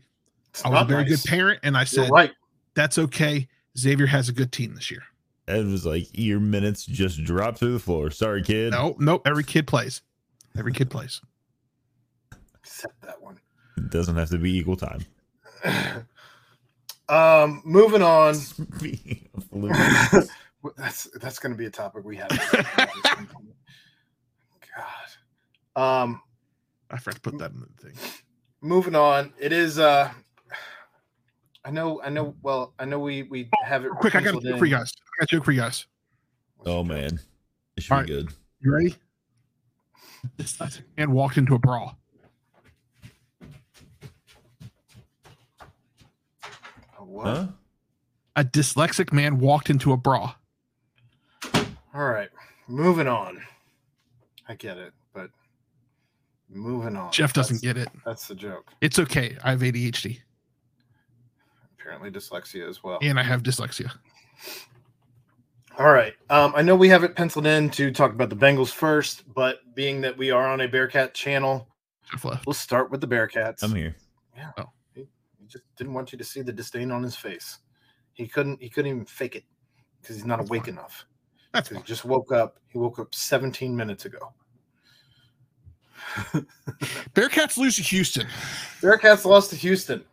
It's 0.49 0.63
I 0.65 0.69
was 0.69 0.81
a 0.81 0.85
very 0.85 1.03
nice. 1.03 1.23
good 1.23 1.29
parent, 1.29 1.59
and 1.63 1.75
I 1.77 1.81
You're 1.81 1.85
said 1.85 2.09
right. 2.11 2.31
that's 2.73 2.97
okay. 2.97 3.47
Xavier 3.77 4.07
has 4.07 4.29
a 4.29 4.33
good 4.33 4.51
team 4.51 4.75
this 4.75 4.89
year. 4.91 5.03
Ed 5.47 5.65
was 5.67 5.85
like, 5.85 6.07
your 6.13 6.39
minutes 6.41 6.85
just 6.85 7.23
dropped 7.23 7.59
through 7.59 7.71
the 7.73 7.79
floor. 7.79 8.11
Sorry, 8.11 8.41
kid. 8.43 8.71
No, 8.71 8.95
no, 8.99 9.21
every 9.25 9.43
kid 9.45 9.65
plays. 9.65 10.01
Every 10.57 10.73
kid 10.73 10.89
plays. 10.89 11.21
Except 12.59 12.99
that 13.03 13.21
one. 13.21 13.39
It 13.77 13.89
doesn't 13.89 14.15
have 14.17 14.29
to 14.31 14.37
be 14.37 14.57
equal 14.57 14.75
time. 14.75 15.05
um, 17.09 17.61
moving 17.63 18.01
on. 18.01 18.33
Speaking 18.35 19.29
of 19.35 19.45
losers, 19.53 20.29
that's 20.75 21.07
that's 21.21 21.39
going 21.39 21.53
to 21.53 21.57
be 21.57 21.65
a 21.67 21.69
topic 21.69 22.03
we 22.03 22.17
have. 22.17 22.29
God. 25.75 26.03
Um, 26.03 26.21
I 26.89 26.97
forgot 26.97 27.15
to 27.15 27.21
put 27.21 27.37
that 27.39 27.51
in 27.51 27.59
the 27.59 27.81
thing. 27.81 27.93
moving 28.61 28.95
on. 28.95 29.33
It 29.39 29.51
is. 29.51 29.79
Uh, 29.79 30.11
I 31.65 31.71
know. 31.71 32.01
I 32.01 32.09
know. 32.09 32.35
Well, 32.41 32.73
I 32.79 32.85
know 32.85 32.99
we 32.99 33.23
we 33.23 33.49
have 33.63 33.85
it. 33.85 33.91
Quick, 33.91 34.15
I 34.15 34.21
got 34.21 34.35
a 34.35 34.41
joke 34.41 34.45
in. 34.45 34.57
for 34.57 34.65
you 34.65 34.75
guys. 34.75 34.93
I 34.95 35.21
got 35.21 35.31
a 35.31 35.35
joke 35.35 35.45
for 35.45 35.51
you 35.51 35.61
guys. 35.61 35.85
oh 36.65 36.83
man, 36.83 37.19
it 37.75 37.83
should 37.83 37.93
All 37.93 38.01
be 38.01 38.07
good. 38.07 38.29
You 38.61 38.73
ready? 38.73 38.95
This 40.35 40.59
man 40.97 41.11
walked 41.11 41.37
into 41.37 41.55
a 41.55 41.59
brawl. 41.59 41.97
A 46.97 47.03
what? 47.03 47.27
Huh? 47.27 47.47
A 48.35 48.43
dyslexic 48.43 49.13
man 49.13 49.39
walked 49.39 49.69
into 49.69 49.93
a 49.93 49.97
bra. 49.97 50.33
All 51.93 52.09
right, 52.09 52.29
moving 52.67 53.07
on. 53.07 53.41
I 54.47 54.55
get 54.55 54.77
it, 54.77 54.93
but 55.06 55.06
moving 56.49 56.95
on. 56.95 57.11
Jeff 57.11 57.33
doesn't 57.33 57.61
That's- 57.61 57.85
get 57.85 57.93
it. 57.95 58.01
That's 58.05 58.27
the 58.27 58.35
joke. 58.35 58.71
It's 58.81 58.99
okay. 58.99 59.37
I 59.43 59.51
have 59.51 59.61
ADHD 59.61 60.19
Apparently, 61.79 62.11
dyslexia 62.11 62.67
as 62.67 62.83
well. 62.83 62.99
and 63.01 63.19
I 63.19 63.23
have 63.23 63.43
dyslexia. 63.43 63.91
All 65.79 65.91
right. 65.91 66.13
Um, 66.29 66.53
I 66.55 66.61
know 66.63 66.75
we 66.75 66.89
have 66.89 67.03
it 67.03 67.15
penciled 67.15 67.45
in 67.45 67.69
to 67.71 67.91
talk 67.91 68.11
about 68.11 68.29
the 68.29 68.35
Bengals 68.35 68.71
first, 68.71 69.23
but 69.33 69.59
being 69.75 70.01
that 70.01 70.17
we 70.17 70.31
are 70.31 70.47
on 70.47 70.61
a 70.61 70.67
Bearcat 70.67 71.13
channel, 71.13 71.67
Jeff 72.11 72.25
left. 72.25 72.45
we'll 72.47 72.53
start 72.53 72.89
with 72.89 72.99
the 72.99 73.07
Bearcats. 73.07 73.61
I'm 73.63 73.75
here. 73.75 73.95
He, 74.95 75.01
he 75.39 75.45
just 75.47 75.63
didn't 75.77 75.93
want 75.93 76.11
you 76.11 76.17
to 76.17 76.23
see 76.23 76.41
the 76.41 76.51
disdain 76.51 76.91
on 76.91 77.03
his 77.03 77.15
face. 77.15 77.59
He 78.13 78.27
couldn't. 78.27 78.59
He 78.61 78.69
couldn't 78.69 78.89
even 78.91 79.05
fake 79.05 79.35
it 79.35 79.43
because 80.01 80.15
he's 80.15 80.25
not 80.25 80.39
That's 80.39 80.49
awake 80.49 80.63
fine. 80.65 80.73
enough. 80.73 81.05
That's 81.53 81.69
'Cause 81.69 81.75
fine. 81.77 81.83
He 81.83 81.87
just 81.87 82.05
woke 82.05 82.31
up. 82.31 82.59
He 82.69 82.79
woke 82.79 82.97
up 82.99 83.13
17 83.13 83.75
minutes 83.75 84.05
ago. 84.05 84.33
Bearcats 87.13 87.57
lose 87.57 87.75
to 87.77 87.83
Houston. 87.83 88.27
Bearcats 88.81 89.25
lost 89.25 89.49
to 89.51 89.55
Houston. 89.55 90.03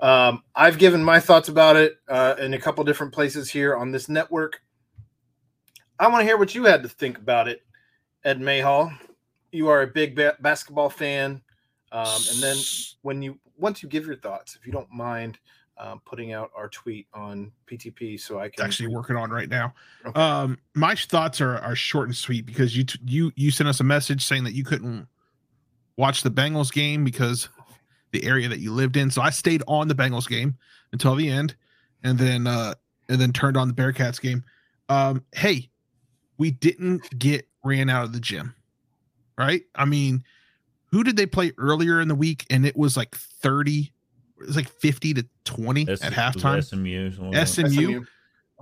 Um, 0.00 0.42
I've 0.54 0.78
given 0.78 1.02
my 1.02 1.20
thoughts 1.20 1.48
about 1.48 1.76
it 1.76 1.96
uh, 2.08 2.34
in 2.38 2.54
a 2.54 2.58
couple 2.58 2.84
different 2.84 3.12
places 3.12 3.50
here 3.50 3.76
on 3.76 3.92
this 3.92 4.08
network. 4.08 4.60
I 5.98 6.08
want 6.08 6.20
to 6.20 6.24
hear 6.24 6.36
what 6.36 6.54
you 6.54 6.64
had 6.64 6.82
to 6.82 6.88
think 6.88 7.16
about 7.16 7.48
it, 7.48 7.62
Ed 8.24 8.40
Mayhall. 8.40 8.92
You 9.52 9.68
are 9.68 9.82
a 9.82 9.86
big 9.86 10.14
ba- 10.14 10.36
basketball 10.40 10.90
fan, 10.90 11.40
um, 11.92 12.20
and 12.30 12.42
then 12.42 12.56
when 13.02 13.22
you 13.22 13.38
once 13.56 13.82
you 13.82 13.88
give 13.88 14.04
your 14.04 14.16
thoughts, 14.16 14.56
if 14.56 14.66
you 14.66 14.72
don't 14.72 14.90
mind 14.92 15.38
um, 15.78 16.00
putting 16.04 16.32
out 16.32 16.50
our 16.56 16.68
tweet 16.68 17.06
on 17.12 17.52
PTP, 17.66 18.18
so 18.18 18.38
I 18.38 18.46
It's 18.46 18.56
can 18.56 18.64
actually 18.64 18.88
working 18.88 19.16
on 19.16 19.30
right 19.30 19.48
now. 19.48 19.74
Okay. 20.04 20.20
Um, 20.20 20.58
my 20.74 20.94
thoughts 20.94 21.40
are 21.40 21.58
are 21.58 21.76
short 21.76 22.08
and 22.08 22.16
sweet 22.16 22.46
because 22.46 22.76
you 22.76 22.84
t- 22.84 22.98
you 23.04 23.32
you 23.36 23.50
sent 23.50 23.68
us 23.68 23.80
a 23.80 23.84
message 23.84 24.24
saying 24.24 24.44
that 24.44 24.54
you 24.54 24.64
couldn't 24.64 25.06
watch 25.96 26.22
the 26.22 26.30
Bengals 26.30 26.72
game 26.72 27.04
because 27.04 27.48
the 28.12 28.24
area 28.24 28.48
that 28.48 28.60
you 28.60 28.72
lived 28.72 28.96
in. 28.96 29.10
So 29.10 29.22
I 29.22 29.30
stayed 29.30 29.62
on 29.66 29.88
the 29.88 29.94
Bengals 29.94 30.28
game 30.28 30.56
until 30.92 31.14
the 31.14 31.28
end, 31.28 31.54
and 32.02 32.18
then 32.18 32.46
uh, 32.46 32.74
and 33.08 33.20
then 33.20 33.32
turned 33.32 33.56
on 33.56 33.68
the 33.68 33.74
Bearcats 33.74 34.20
game. 34.20 34.44
Um, 34.88 35.24
hey, 35.34 35.68
we 36.38 36.50
didn't 36.50 37.18
get 37.18 37.48
ran 37.64 37.90
out 37.90 38.04
of 38.04 38.12
the 38.12 38.20
gym, 38.20 38.54
right? 39.36 39.62
I 39.74 39.84
mean, 39.84 40.24
who 40.86 41.02
did 41.02 41.16
they 41.16 41.26
play 41.26 41.52
earlier 41.58 42.00
in 42.00 42.08
the 42.08 42.14
week? 42.14 42.46
And 42.50 42.64
it 42.64 42.76
was 42.76 42.96
like 42.96 43.14
thirty, 43.14 43.92
it 44.40 44.46
was 44.46 44.56
like 44.56 44.68
fifty 44.68 45.14
to 45.14 45.26
twenty 45.44 45.82
at 45.82 45.88
was 45.88 46.00
halftime. 46.00 46.62
SMU. 46.62 47.10
something 47.10 47.32
like 47.32 47.34
that. 47.34 47.46
SMU, 47.48 47.68
SMU. 47.70 48.04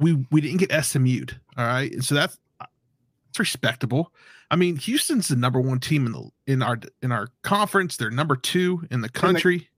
we 0.01 0.27
we 0.31 0.41
didn't 0.41 0.59
get 0.59 0.85
SMU'd. 0.85 1.39
All 1.57 1.67
right, 1.67 1.93
and 1.93 2.05
so 2.05 2.15
that's 2.15 2.39
uh, 2.61 2.67
it's 3.31 3.39
respectable. 3.39 4.13
I 4.51 4.57
mean, 4.57 4.77
Houston's 4.77 5.29
the 5.29 5.37
number 5.37 5.61
one 5.61 5.81
team 5.81 6.07
in 6.07 6.13
the 6.13 6.31
in 6.47 6.63
our 6.63 6.79
in 7.03 7.11
our 7.13 7.29
conference. 7.43 7.97
They're 7.97 8.11
number 8.11 8.37
two 8.37 8.87
in 8.91 9.01
the 9.01 9.09
country. 9.09 9.69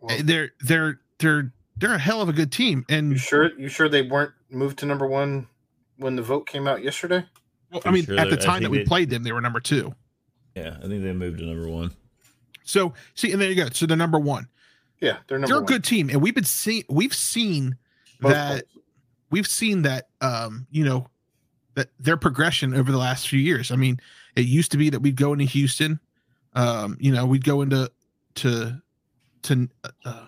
Well, 0.00 0.16
eh, 0.16 0.22
they're 0.24 0.50
they're 0.60 1.00
they're 1.18 1.52
they're 1.76 1.94
a 1.94 1.98
hell 1.98 2.20
of 2.20 2.28
a 2.28 2.32
good 2.32 2.52
team. 2.52 2.84
you 2.88 2.96
And 2.96 3.18
sure 3.18 3.58
you 3.58 3.68
sure 3.68 3.88
they 3.88 4.02
weren't 4.02 4.32
moved 4.50 4.78
to 4.80 4.86
number 4.86 5.06
one 5.06 5.46
when 5.96 6.16
the 6.16 6.22
vote 6.22 6.46
came 6.46 6.66
out 6.66 6.82
yesterday? 6.82 7.24
well, 7.72 7.82
I 7.84 7.90
mean, 7.90 8.04
sure 8.04 8.18
at 8.18 8.30
the 8.30 8.36
time 8.36 8.62
that 8.62 8.70
we 8.70 8.78
they- 8.78 8.84
played 8.84 9.10
them, 9.10 9.22
they 9.22 9.32
were 9.32 9.40
number 9.40 9.60
two. 9.60 9.94
Yeah, 10.54 10.76
I 10.78 10.86
think 10.86 11.02
they 11.02 11.12
moved 11.12 11.38
to 11.38 11.44
number 11.44 11.68
one. 11.68 11.90
So 12.62 12.94
see, 13.14 13.32
and 13.32 13.40
there 13.40 13.48
you 13.50 13.56
go. 13.56 13.68
So 13.72 13.86
they're 13.86 13.96
number 13.96 14.18
one. 14.18 14.48
Yeah, 15.04 15.18
they're 15.28 15.38
number 15.38 15.46
they're 15.48 15.56
a 15.56 15.60
one. 15.60 15.66
good 15.66 15.84
team, 15.84 16.08
and 16.10 16.20
we've 16.22 16.34
been 16.34 16.44
seeing 16.44 16.84
we've 16.88 17.14
seen 17.14 17.76
Both 18.20 18.32
that 18.32 18.64
we've 19.30 19.46
seen 19.46 19.82
that 19.82 20.08
um 20.20 20.66
you 20.70 20.84
know 20.84 21.08
that 21.74 21.88
their 21.98 22.16
progression 22.16 22.74
over 22.74 22.90
the 22.92 22.98
last 22.98 23.28
few 23.28 23.40
years. 23.40 23.70
I 23.72 23.76
mean, 23.76 24.00
it 24.36 24.42
used 24.46 24.70
to 24.72 24.76
be 24.78 24.90
that 24.90 25.00
we'd 25.00 25.16
go 25.16 25.32
into 25.32 25.44
Houston, 25.44 25.98
um, 26.54 26.96
you 27.00 27.12
know, 27.12 27.26
we'd 27.26 27.44
go 27.44 27.62
into 27.62 27.90
to 28.36 28.80
to 29.42 29.68
uh, 30.04 30.26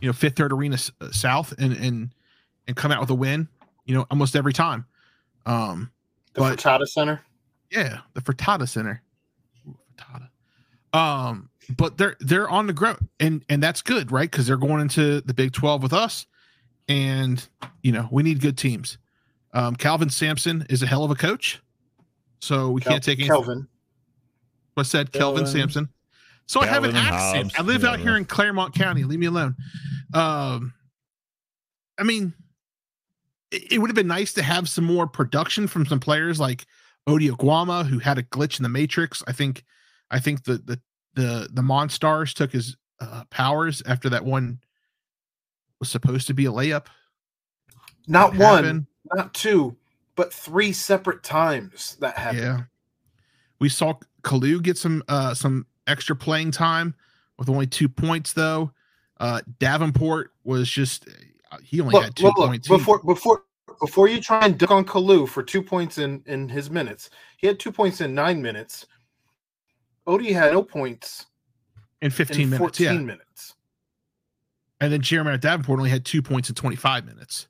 you 0.00 0.08
know 0.08 0.12
Fifth 0.12 0.36
Third 0.36 0.52
Arena 0.52 0.78
uh, 1.00 1.10
South 1.12 1.52
and 1.58 1.72
and 1.74 2.14
and 2.66 2.76
come 2.76 2.90
out 2.90 3.00
with 3.00 3.10
a 3.10 3.14
win, 3.14 3.48
you 3.84 3.94
know, 3.94 4.06
almost 4.10 4.34
every 4.34 4.52
time. 4.52 4.86
Um, 5.46 5.90
the 6.34 6.40
but- 6.40 6.58
Fertitta 6.58 6.86
Center. 6.88 7.20
yeah, 7.70 7.98
the 8.14 8.20
Frittata 8.22 8.66
Center. 8.68 9.02
Ooh, 9.68 9.76
Frittata. 9.96 10.28
Um, 10.98 11.49
but 11.76 11.96
they're 11.98 12.16
they're 12.20 12.48
on 12.48 12.66
the 12.66 12.72
ground, 12.72 13.08
and 13.18 13.44
and 13.48 13.62
that's 13.62 13.82
good, 13.82 14.12
right? 14.12 14.30
Because 14.30 14.46
they're 14.46 14.56
going 14.56 14.80
into 14.80 15.20
the 15.20 15.34
Big 15.34 15.52
Twelve 15.52 15.82
with 15.82 15.92
us, 15.92 16.26
and 16.88 17.46
you 17.82 17.92
know 17.92 18.08
we 18.10 18.22
need 18.22 18.40
good 18.40 18.58
teams. 18.58 18.98
Um, 19.52 19.76
Calvin 19.76 20.10
Sampson 20.10 20.66
is 20.70 20.82
a 20.82 20.86
hell 20.86 21.04
of 21.04 21.10
a 21.10 21.14
coach, 21.14 21.60
so 22.40 22.70
we 22.70 22.80
Kel- 22.80 22.92
can't 22.92 23.04
take 23.04 23.18
anything. 23.18 23.34
Kelvin. 23.34 23.68
I 24.76 24.82
said 24.82 25.12
Kelvin 25.12 25.44
Kelvin. 25.44 25.60
Sampson. 25.60 25.88
So 26.46 26.60
I 26.60 26.66
have 26.66 26.84
an 26.84 26.92
Calvin 26.92 27.14
accent. 27.14 27.60
I 27.60 27.62
live 27.62 27.84
out 27.84 27.98
yeah. 27.98 28.06
here 28.06 28.16
in 28.16 28.24
Clermont 28.24 28.74
County. 28.74 29.04
Leave 29.04 29.20
me 29.20 29.26
alone. 29.26 29.54
Um, 30.12 30.74
I 31.98 32.02
mean, 32.02 32.32
it, 33.50 33.74
it 33.74 33.78
would 33.78 33.90
have 33.90 33.94
been 33.94 34.08
nice 34.08 34.32
to 34.32 34.42
have 34.42 34.68
some 34.68 34.84
more 34.84 35.06
production 35.06 35.68
from 35.68 35.86
some 35.86 36.00
players 36.00 36.40
like 36.40 36.66
Ody 37.06 37.28
Oguama, 37.28 37.86
who 37.86 37.98
had 37.98 38.18
a 38.18 38.22
glitch 38.22 38.58
in 38.58 38.62
the 38.64 38.68
matrix. 38.68 39.22
I 39.28 39.32
think, 39.32 39.64
I 40.10 40.18
think 40.18 40.44
the 40.44 40.54
the 40.54 40.80
the 41.14 41.48
the 41.52 41.62
Monstars 41.62 42.34
took 42.34 42.52
his 42.52 42.76
uh, 43.00 43.24
powers 43.30 43.82
after 43.86 44.08
that 44.10 44.24
one 44.24 44.60
was 45.78 45.88
supposed 45.88 46.26
to 46.28 46.34
be 46.34 46.46
a 46.46 46.50
layup. 46.50 46.86
Not 48.06 48.36
one, 48.36 48.64
happened. 48.64 48.86
not 49.14 49.34
two, 49.34 49.76
but 50.16 50.32
three 50.32 50.72
separate 50.72 51.22
times 51.22 51.96
that 52.00 52.16
happened. 52.16 52.42
Yeah. 52.42 52.60
We 53.58 53.68
saw 53.68 53.94
Kalu 54.22 54.62
get 54.62 54.76
some 54.78 55.02
uh 55.08 55.34
some 55.34 55.66
extra 55.86 56.14
playing 56.14 56.50
time 56.52 56.94
with 57.38 57.48
only 57.48 57.66
two 57.66 57.88
points 57.88 58.32
though. 58.32 58.72
Uh 59.18 59.40
Davenport 59.58 60.32
was 60.44 60.68
just 60.68 61.08
uh, 61.50 61.58
he 61.62 61.80
only 61.80 61.92
Look, 61.92 62.04
had 62.04 62.16
two 62.16 62.24
look, 62.24 62.38
look, 62.38 62.48
points. 62.48 62.68
Before 62.68 63.02
before 63.02 63.42
before 63.80 64.08
you 64.08 64.20
try 64.20 64.44
and 64.44 64.58
dunk 64.58 64.70
on 64.70 64.84
Kalu 64.84 65.28
for 65.28 65.42
two 65.42 65.62
points 65.62 65.98
in 65.98 66.22
in 66.26 66.48
his 66.48 66.70
minutes, 66.70 67.10
he 67.38 67.46
had 67.46 67.58
two 67.58 67.72
points 67.72 68.00
in 68.00 68.14
nine 68.14 68.40
minutes. 68.42 68.86
Ody 70.10 70.32
had 70.32 70.52
no 70.52 70.62
points 70.62 71.26
in 72.02 72.10
15 72.10 72.40
in 72.42 72.50
minutes, 72.50 72.58
fourteen 72.58 72.86
yeah. 72.86 72.98
minutes. 73.00 73.54
And 74.80 74.92
then 74.92 75.02
Jeremiah 75.02 75.38
Davenport 75.38 75.78
only 75.78 75.90
had 75.90 76.04
two 76.04 76.22
points 76.22 76.48
in 76.48 76.54
25 76.54 77.04
minutes. 77.04 77.46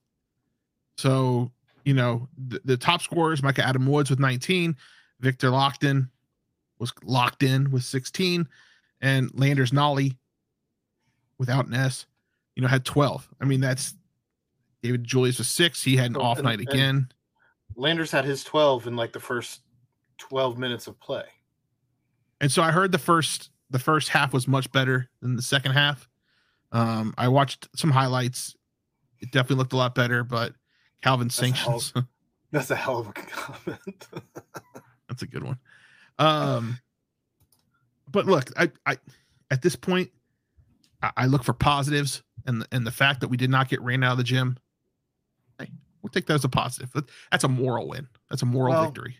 So, 0.98 1.52
you 1.84 1.94
know, 1.94 2.28
the, 2.36 2.60
the 2.64 2.76
top 2.76 3.02
scorers, 3.02 3.42
Mika 3.42 3.64
Adam 3.64 3.86
Woods 3.86 4.10
with 4.10 4.18
19, 4.18 4.76
Viktor 5.20 5.50
Lakhin 5.50 6.08
was 6.78 6.92
locked 7.04 7.42
in 7.42 7.70
with 7.70 7.84
16, 7.84 8.48
and 9.00 9.30
Landers 9.32 9.70
Nolley 9.70 10.16
without 11.38 11.66
an 11.66 11.74
S, 11.74 12.06
you 12.56 12.62
know, 12.62 12.68
had 12.68 12.84
12. 12.84 13.28
I 13.40 13.44
mean, 13.44 13.60
that's 13.60 13.94
David 14.82 15.06
DeJulius 15.06 15.38
was 15.38 15.48
six. 15.48 15.82
He 15.82 15.96
had 15.96 16.10
an 16.10 16.16
Oh, 16.16 16.22
off 16.22 16.38
and- 16.38 16.44
night 16.46 16.60
again. 16.60 17.10
Landers 17.76 18.10
had 18.10 18.24
his 18.24 18.42
twelve 18.42 18.86
in 18.88 18.96
like 18.96 19.12
the 19.12 19.20
first 19.20 19.60
twelve 20.18 20.58
minutes 20.58 20.86
of 20.88 20.98
play. 20.98 21.24
And 22.40 22.50
so 22.50 22.62
I 22.62 22.70
heard 22.70 22.92
the 22.92 22.98
first 22.98 23.50
the 23.70 23.78
first 23.78 24.08
half 24.08 24.32
was 24.32 24.48
much 24.48 24.70
better 24.72 25.08
than 25.22 25.36
the 25.36 25.42
second 25.42 25.72
half. 25.72 26.08
Um, 26.72 27.14
I 27.16 27.28
watched 27.28 27.68
some 27.76 27.90
highlights. 27.90 28.56
It 29.20 29.30
definitely 29.32 29.56
looked 29.56 29.72
a 29.72 29.76
lot 29.76 29.94
better, 29.94 30.24
but 30.24 30.54
Calvin 31.02 31.28
a 31.28 31.30
hell- 31.30 31.80
sanctions. 31.80 31.92
That's 32.52 32.70
a 32.70 32.76
hell 32.76 32.98
of 32.98 33.08
a 33.08 33.12
comment. 33.12 34.08
That's 35.08 35.22
a 35.22 35.26
good 35.26 35.44
one. 35.44 35.58
Um, 36.18 36.78
but 38.10 38.26
look, 38.26 38.50
I, 38.58 38.70
I 38.86 38.96
at 39.52 39.62
this 39.62 39.76
point, 39.76 40.10
I, 41.02 41.10
I 41.16 41.26
look 41.26 41.44
for 41.44 41.52
positives, 41.52 42.22
and 42.46 42.66
and 42.72 42.84
the 42.86 42.90
fact 42.90 43.20
that 43.20 43.28
we 43.28 43.36
did 43.36 43.50
not 43.50 43.68
get 43.68 43.80
ran 43.82 44.02
out 44.02 44.12
of 44.12 44.18
the 44.18 44.24
gym, 44.24 44.56
hey, 45.60 45.68
we'll 46.02 46.10
take 46.10 46.26
that 46.26 46.34
as 46.34 46.44
a 46.44 46.48
positive. 46.48 46.90
That's 47.30 47.44
a 47.44 47.48
moral 47.48 47.86
win. 47.88 48.08
That's 48.28 48.42
a 48.42 48.46
moral 48.46 48.74
Well, 48.74 48.84
victory. 48.86 49.16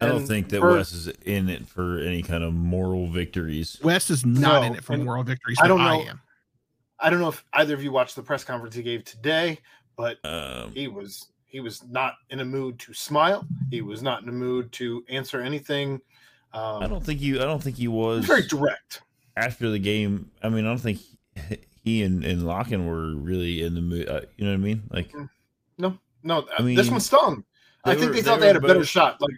I 0.00 0.06
don't 0.06 0.26
think 0.26 0.48
that 0.50 0.60
for- 0.60 0.72
Wes 0.74 0.92
is 0.92 1.08
in 1.24 1.48
it 1.48 1.66
for 1.66 1.98
any 1.98 2.22
kind 2.22 2.44
of 2.44 2.54
moral 2.54 3.08
victories. 3.08 3.78
Wes 3.82 4.10
is 4.10 4.24
not 4.24 4.60
No, 4.60 4.62
in 4.62 4.74
it 4.76 4.84
for 4.84 4.96
moral 4.96 5.24
victories. 5.24 5.58
I 5.60 5.66
don't 5.68 5.80
I 5.80 5.96
know. 5.96 6.02
am. 6.10 6.20
I 7.00 7.10
don't 7.10 7.20
know 7.20 7.28
if 7.28 7.44
either 7.52 7.74
of 7.74 7.82
you 7.82 7.92
watched 7.92 8.16
the 8.16 8.22
press 8.22 8.44
conference 8.44 8.74
he 8.74 8.82
gave 8.82 9.04
today, 9.04 9.58
but 9.96 10.18
Um, 10.24 10.72
he 10.72 10.88
was 10.88 11.28
he 11.46 11.60
was 11.60 11.82
not 11.88 12.14
in 12.30 12.40
a 12.40 12.44
mood 12.44 12.78
to 12.80 12.92
smile. 12.92 13.46
He 13.70 13.80
was 13.80 14.02
not 14.02 14.22
in 14.22 14.28
a 14.28 14.32
mood 14.32 14.70
to 14.72 15.02
answer 15.08 15.40
anything. 15.40 16.00
Um, 16.52 16.82
I 16.82 16.86
don't 16.86 17.04
think 17.04 17.20
you. 17.20 17.40
I 17.40 17.44
don't 17.44 17.62
think 17.62 17.76
he 17.76 17.82
he 17.82 17.88
was 17.88 18.18
was 18.18 18.26
very 18.26 18.46
direct. 18.46 19.02
after 19.36 19.68
the 19.70 19.78
game. 19.78 20.30
I 20.42 20.48
mean, 20.48 20.64
I 20.64 20.68
don't 20.68 20.78
think 20.78 20.98
he- 20.98 21.58
he 21.82 22.02
and 22.02 22.24
and 22.24 22.42
Lakhin 22.42 22.86
were 22.86 23.14
really 23.16 23.62
in 23.62 23.74
the 23.74 23.80
mood. 23.80 24.08
Uh, 24.08 24.20
you 24.36 24.44
know 24.44 24.50
what 24.52 24.58
I 24.58 24.62
mean? 24.62 24.82
Like, 24.90 25.12
No, 25.78 25.98
no, 26.22 26.46
I 26.58 26.62
mean, 26.62 26.76
this 26.76 26.86
mean, 26.86 26.92
one 26.94 27.00
stung. 27.00 27.44
I 27.84 27.94
think 27.94 28.06
were- 28.08 28.12
they 28.14 28.20
they 28.20 28.22
thought 28.22 28.40
they, 28.40 28.46
had 28.48 28.56
a 28.56 28.60
were 28.60 28.68
better 28.68 28.84
shot. 28.84 29.20
Like, 29.20 29.30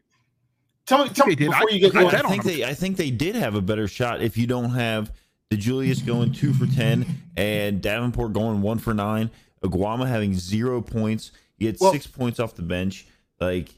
tell 0.86 1.04
me, 1.04 1.10
tell 1.10 1.26
me 1.26 1.34
They 1.34 1.44
did. 1.44 1.50
before 1.50 1.68
I- 1.70 1.74
you 1.74 1.80
get 1.80 1.96
I- 1.96 2.00
going. 2.02 2.12
that 2.12 2.24
I 2.26 2.28
think 2.28 2.44
they. 2.44 2.64
I 2.64 2.74
think 2.74 2.96
they 2.96 3.10
did 3.10 3.34
have 3.34 3.54
a 3.54 3.60
better 3.62 3.86
shot 3.88 4.22
if 4.22 4.36
you 4.36 4.46
don't 4.46 4.70
have 4.70 5.12
DeJulius 5.50 6.04
going 6.06 6.32
two 6.32 6.52
for 6.52 6.66
ten 6.66 7.06
and 7.36 7.80
Davenport 7.82 8.32
going 8.32 8.62
one 8.62 8.78
for 8.78 8.94
nine. 8.94 9.30
Oguama 9.64 10.06
having 10.08 10.34
zero 10.34 10.80
points. 10.80 11.32
He 11.58 11.66
had 11.66 11.76
Well- 11.80 11.92
six 11.92 12.06
points 12.06 12.40
off 12.40 12.54
the 12.54 12.62
bench. 12.62 13.06
Like, 13.40 13.74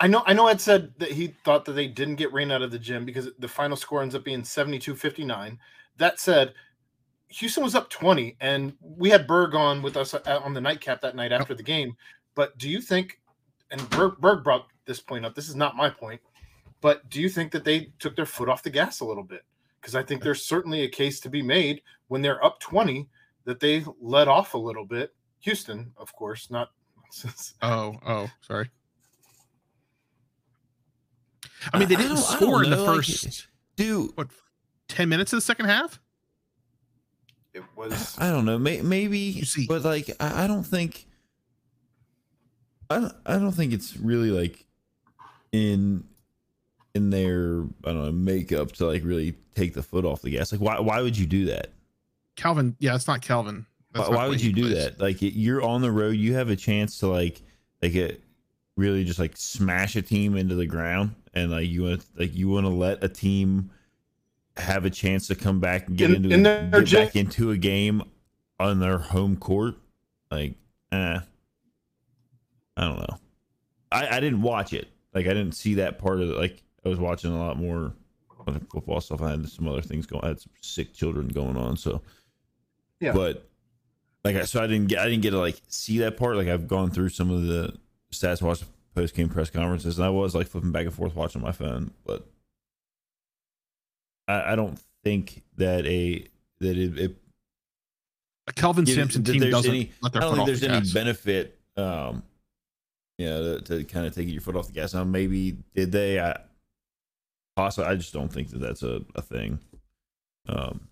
I 0.00 0.08
know, 0.08 0.22
I 0.26 0.32
know. 0.32 0.48
Ed 0.48 0.60
said 0.60 0.92
that 0.98 1.12
he 1.12 1.28
thought 1.44 1.64
that 1.66 1.72
they 1.72 1.86
didn't 1.86 2.16
get 2.16 2.32
rain 2.32 2.50
out 2.50 2.62
of 2.62 2.72
the 2.72 2.78
gym 2.78 3.04
because 3.04 3.28
the 3.38 3.46
final 3.46 3.76
score 3.76 4.02
ends 4.02 4.14
up 4.16 4.24
being 4.24 4.42
72-59. 4.42 5.58
That 5.98 6.18
said, 6.18 6.54
Houston 7.28 7.62
was 7.62 7.74
up 7.76 7.88
20, 7.88 8.36
and 8.40 8.72
we 8.80 9.10
had 9.10 9.26
Berg 9.28 9.54
on 9.54 9.80
with 9.80 9.96
us 9.96 10.12
uh, 10.12 10.40
on 10.44 10.54
the 10.54 10.60
nightcap 10.60 11.00
that 11.02 11.14
night 11.14 11.30
after 11.32 11.54
the 11.54 11.62
game. 11.62 11.96
But 12.34 12.58
do 12.58 12.68
you 12.68 12.80
think, 12.80 13.20
and 13.70 13.88
Berg, 13.90 14.16
Berg 14.18 14.42
brought 14.42 14.66
this 14.86 15.00
point 15.00 15.24
up, 15.24 15.34
this 15.36 15.48
is 15.48 15.54
not 15.54 15.76
my 15.76 15.88
point, 15.88 16.20
but 16.82 17.08
do 17.08 17.22
you 17.22 17.30
think 17.30 17.52
that 17.52 17.64
they 17.64 17.92
took 17.98 18.14
their 18.16 18.26
foot 18.26 18.50
off 18.50 18.62
the 18.62 18.68
gas 18.70 19.00
a 19.00 19.04
little 19.06 19.22
bit? 19.22 19.42
Because 19.80 19.94
I 19.94 20.02
think 20.02 20.22
there's 20.22 20.44
certainly 20.44 20.82
a 20.82 20.88
case 20.88 21.18
to 21.20 21.30
be 21.30 21.40
made 21.40 21.80
when 22.08 22.20
they're 22.20 22.44
up 22.44 22.60
20 22.60 23.08
that 23.46 23.60
they 23.60 23.84
let 24.00 24.28
off 24.28 24.52
a 24.52 24.58
little 24.58 24.84
bit. 24.84 25.14
Houston, 25.40 25.92
of 25.96 26.12
course, 26.14 26.50
not. 26.50 26.70
Oh, 27.62 27.96
oh, 28.06 28.28
sorry. 28.40 28.70
I 31.72 31.78
mean, 31.78 31.88
they 31.88 31.96
didn't 31.96 32.16
don't- 32.16 32.24
score 32.24 32.64
in 32.64 32.70
the 32.70 32.76
know, 32.76 32.84
like, 32.84 32.96
first 32.96 33.46
dude, 33.76 34.10
ten 34.88 35.08
minutes 35.08 35.32
of 35.32 35.36
the 35.38 35.40
second 35.42 35.66
half. 35.66 36.00
It 37.54 37.62
was. 37.76 38.16
I 38.18 38.30
don't 38.30 38.44
know. 38.46 38.58
May, 38.58 38.80
maybe, 38.80 39.42
see. 39.44 39.66
but 39.66 39.82
like, 39.82 40.10
I, 40.18 40.44
I 40.44 40.46
don't 40.46 40.64
think. 40.64 41.06
I 42.90 42.98
don't, 42.98 43.14
I 43.26 43.34
don't 43.34 43.52
think 43.52 43.72
it's 43.72 43.96
really 43.96 44.30
like 44.30 44.64
in 45.52 46.04
in 46.94 47.10
their 47.10 47.62
I 47.84 47.92
don't 47.92 48.04
know 48.04 48.12
makeup 48.12 48.72
to 48.72 48.86
like 48.86 49.02
really 49.04 49.34
take 49.54 49.74
the 49.74 49.82
foot 49.82 50.04
off 50.04 50.22
the 50.22 50.30
gas. 50.30 50.52
Like, 50.52 50.60
why 50.60 50.78
why 50.80 51.00
would 51.00 51.16
you 51.16 51.26
do 51.26 51.46
that? 51.46 51.68
Calvin, 52.36 52.76
yeah, 52.78 52.94
it's 52.94 53.06
not 53.06 53.20
Calvin. 53.22 53.66
That's 53.92 54.08
Why, 54.08 54.14
not 54.14 54.22
why 54.22 54.28
would 54.28 54.40
you 54.40 54.52
do 54.54 54.62
plays. 54.70 54.84
that? 54.84 55.00
Like, 55.00 55.16
you're 55.20 55.62
on 55.62 55.82
the 55.82 55.90
road. 55.92 56.16
You 56.16 56.32
have 56.34 56.48
a 56.48 56.56
chance 56.56 56.98
to 57.00 57.08
like 57.08 57.42
like 57.82 57.94
it 57.94 58.22
really 58.76 59.04
just 59.04 59.18
like 59.18 59.36
smash 59.36 59.96
a 59.96 60.02
team 60.02 60.34
into 60.36 60.54
the 60.54 60.64
ground, 60.66 61.14
and 61.34 61.50
like 61.50 61.68
you 61.68 61.82
want 61.84 62.04
like 62.16 62.34
you 62.34 62.48
want 62.48 62.64
to 62.64 62.70
let 62.70 63.04
a 63.04 63.08
team 63.08 63.70
have 64.56 64.84
a 64.86 64.90
chance 64.90 65.26
to 65.26 65.34
come 65.34 65.60
back 65.60 65.88
and 65.88 65.96
get 65.98 66.10
In- 66.10 66.16
into 66.24 66.34
in 66.34 66.40
a, 66.40 66.70
their 66.70 66.80
get 66.80 66.86
gen- 66.86 67.06
back 67.06 67.16
into 67.16 67.50
a 67.50 67.56
game 67.58 68.02
on 68.58 68.80
their 68.80 68.96
home 68.98 69.36
court, 69.36 69.74
like, 70.30 70.54
eh, 70.92 71.18
I 72.76 72.80
don't 72.80 72.98
know. 72.98 73.18
I 73.90 74.16
I 74.16 74.20
didn't 74.20 74.40
watch 74.42 74.72
it. 74.72 74.88
Like, 75.14 75.26
I 75.26 75.34
didn't 75.34 75.52
see 75.52 75.74
that 75.74 75.98
part 75.98 76.20
of 76.20 76.30
it. 76.30 76.36
Like, 76.38 76.62
I 76.84 76.88
was 76.88 76.98
watching 76.98 77.30
a 77.32 77.38
lot 77.38 77.56
more 77.58 77.92
football 78.72 79.00
stuff. 79.00 79.22
I 79.22 79.30
had 79.30 79.48
some 79.48 79.68
other 79.68 79.82
things 79.82 80.06
going. 80.06 80.24
I 80.24 80.28
had 80.28 80.40
some 80.40 80.52
sick 80.60 80.92
children 80.92 81.28
going 81.28 81.56
on, 81.56 81.76
so 81.76 82.02
Yeah. 83.00 83.12
But 83.12 83.48
like, 84.24 84.36
I 84.36 84.44
so 84.44 84.62
I 84.62 84.66
didn't 84.66 84.88
get 84.88 84.98
I 84.98 85.04
didn't 85.04 85.22
get 85.22 85.30
to 85.30 85.38
like 85.38 85.60
see 85.68 85.98
that 85.98 86.16
part. 86.16 86.36
Like, 86.36 86.48
I've 86.48 86.66
gone 86.68 86.90
through 86.90 87.10
some 87.10 87.30
of 87.30 87.42
the 87.44 87.76
stats, 88.12 88.42
watched 88.42 88.64
post 88.94 89.14
game 89.14 89.28
press 89.28 89.48
conferences, 89.50 89.98
and 89.98 90.04
I 90.06 90.10
was 90.10 90.34
like 90.34 90.46
flipping 90.48 90.72
back 90.72 90.86
and 90.86 90.94
forth 90.94 91.14
watching 91.14 91.40
my 91.40 91.52
phone, 91.52 91.92
but 92.04 92.26
I, 94.28 94.52
I 94.52 94.56
don't 94.56 94.78
think 95.04 95.42
that 95.56 95.84
a 95.86 96.26
that 96.60 96.76
it, 96.76 96.98
it 96.98 97.16
A 98.48 98.52
Kelvin 98.52 98.86
Yeah, 98.86 98.94
Sampson 98.96 99.24
team 99.24 99.40
doesn't 99.50 99.70
any- 99.70 99.92
let 100.00 100.16
I 100.16 100.20
don't 100.20 100.30
foot 100.34 100.40
off 100.40 100.46
think 100.46 100.58
the 100.60 100.66
there's 100.66 100.72
any 100.72 100.80
gas. 100.84 100.92
benefit, 100.92 101.58
um, 101.76 102.22
you 103.18 103.26
know, 103.26 103.58
to, 103.58 103.78
to 103.78 103.84
kind 103.84 104.06
of 104.06 104.14
taking 104.14 104.32
your 104.32 104.40
foot 104.42 104.56
off 104.56 104.66
the 104.66 104.72
gas. 104.72 104.94
Now, 104.94 105.04
maybe 105.04 105.56
did 105.74 105.90
they? 105.92 106.20
I 106.20 106.38
possibly, 107.56 107.90
I 107.90 107.96
just 107.96 108.12
don't 108.12 108.32
think 108.32 108.50
that 108.50 108.60
that's 108.60 108.82
a, 108.82 109.02
a 109.14 109.22
thing. 109.22 109.58
Um, 110.48 110.88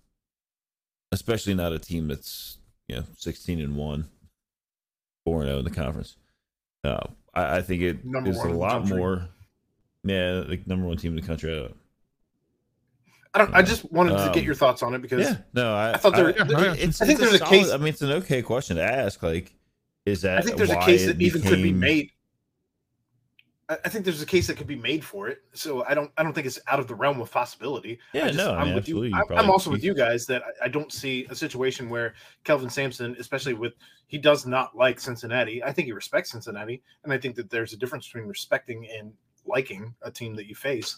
especially 1.11 1.53
not 1.53 1.73
a 1.73 1.79
team 1.79 2.07
that's 2.07 2.57
you 2.87 2.95
know 2.97 3.03
16 3.17 3.59
and 3.59 3.75
one, 3.75 4.07
four 5.25 5.41
and 5.41 5.47
zero 5.49 5.59
in 5.59 5.65
the 5.65 5.71
conference. 5.71 6.15
Uh, 6.83 6.99
I, 7.33 7.57
I 7.57 7.61
think 7.61 7.81
it 7.81 8.05
Number 8.05 8.29
is 8.29 8.37
a 8.39 8.49
lot 8.49 8.87
more. 8.87 9.27
Yeah, 10.03 10.43
like 10.47 10.65
number 10.67 10.87
one 10.87 10.97
team 10.97 11.11
in 11.11 11.21
the 11.21 11.27
country. 11.27 11.57
Uh, 11.65 11.69
I 13.33 13.37
don't. 13.37 13.53
I 13.53 13.61
just 13.61 13.89
wanted 13.91 14.11
to 14.11 14.27
Um, 14.27 14.31
get 14.33 14.43
your 14.43 14.55
thoughts 14.55 14.81
on 14.83 14.93
it 14.93 15.01
because 15.01 15.25
yeah, 15.29 15.37
no, 15.53 15.73
I, 15.73 15.93
I 15.93 15.97
thought 15.97 16.15
there- 16.15 16.31
Yeah, 16.35 16.45
yeah. 16.49 16.73
it's, 16.77 17.01
I 17.01 17.05
think 17.05 17.19
it's 17.19 17.29
there's 17.29 17.33
a 17.41 17.45
solid- 17.45 17.49
case- 17.49 17.71
I 17.71 17.77
mean, 17.77 17.87
it's 17.87 18.01
an 18.01 18.11
okay 18.13 18.41
question 18.41 18.75
to 18.77 18.83
ask. 18.83 19.21
Like, 19.23 19.53
is 20.05 20.23
that 20.23 20.39
I 20.39 20.41
think 20.41 20.57
there's 20.57 20.69
a 20.71 20.79
case 20.81 21.05
that 21.05 21.21
even 21.21 21.41
could 21.41 21.61
be 21.63 21.71
made. 21.71 22.11
I 23.85 23.89
think 23.89 24.05
there's 24.05 24.21
a 24.21 24.25
case 24.25 24.47
that 24.47 24.57
could 24.57 24.67
be 24.67 24.75
made 24.75 25.03
for 25.03 25.27
it. 25.27 25.39
So 25.53 25.83
I 25.85 25.93
don't. 25.93 26.11
I 26.17 26.23
don't 26.23 26.33
think 26.33 26.47
it's 26.47 26.59
out 26.67 26.79
of 26.79 26.87
the 26.87 26.95
realm 26.95 27.21
of 27.21 27.31
possibility. 27.31 27.99
Yeah, 28.13 28.27
just, 28.27 28.37
no, 28.37 28.53
I'm 28.53 28.73
with 28.73 28.89
you. 28.89 29.11
I'm, 29.13 29.23
I'm 29.31 29.49
also 29.49 29.69
with 29.69 29.83
you 29.83 29.93
guys 29.93 30.25
that 30.27 30.43
I, 30.61 30.65
I 30.65 30.67
don't 30.67 30.91
see 30.91 31.25
a 31.29 31.35
situation 31.35 31.89
where 31.89 32.13
Kelvin 32.43 32.69
Sampson, 32.69 33.15
especially 33.19 33.53
with 33.53 33.73
he 34.07 34.17
does 34.17 34.45
not 34.45 34.75
like 34.75 34.99
Cincinnati. 34.99 35.63
I 35.63 35.71
think 35.71 35.85
he 35.85 35.93
respects 35.93 36.31
Cincinnati, 36.31 36.81
and 37.03 37.13
I 37.13 37.17
think 37.17 37.35
that 37.35 37.49
there's 37.49 37.73
a 37.73 37.77
difference 37.77 38.07
between 38.07 38.27
respecting 38.27 38.87
and 38.97 39.13
liking 39.45 39.93
a 40.01 40.11
team 40.11 40.35
that 40.35 40.47
you 40.47 40.55
face. 40.55 40.97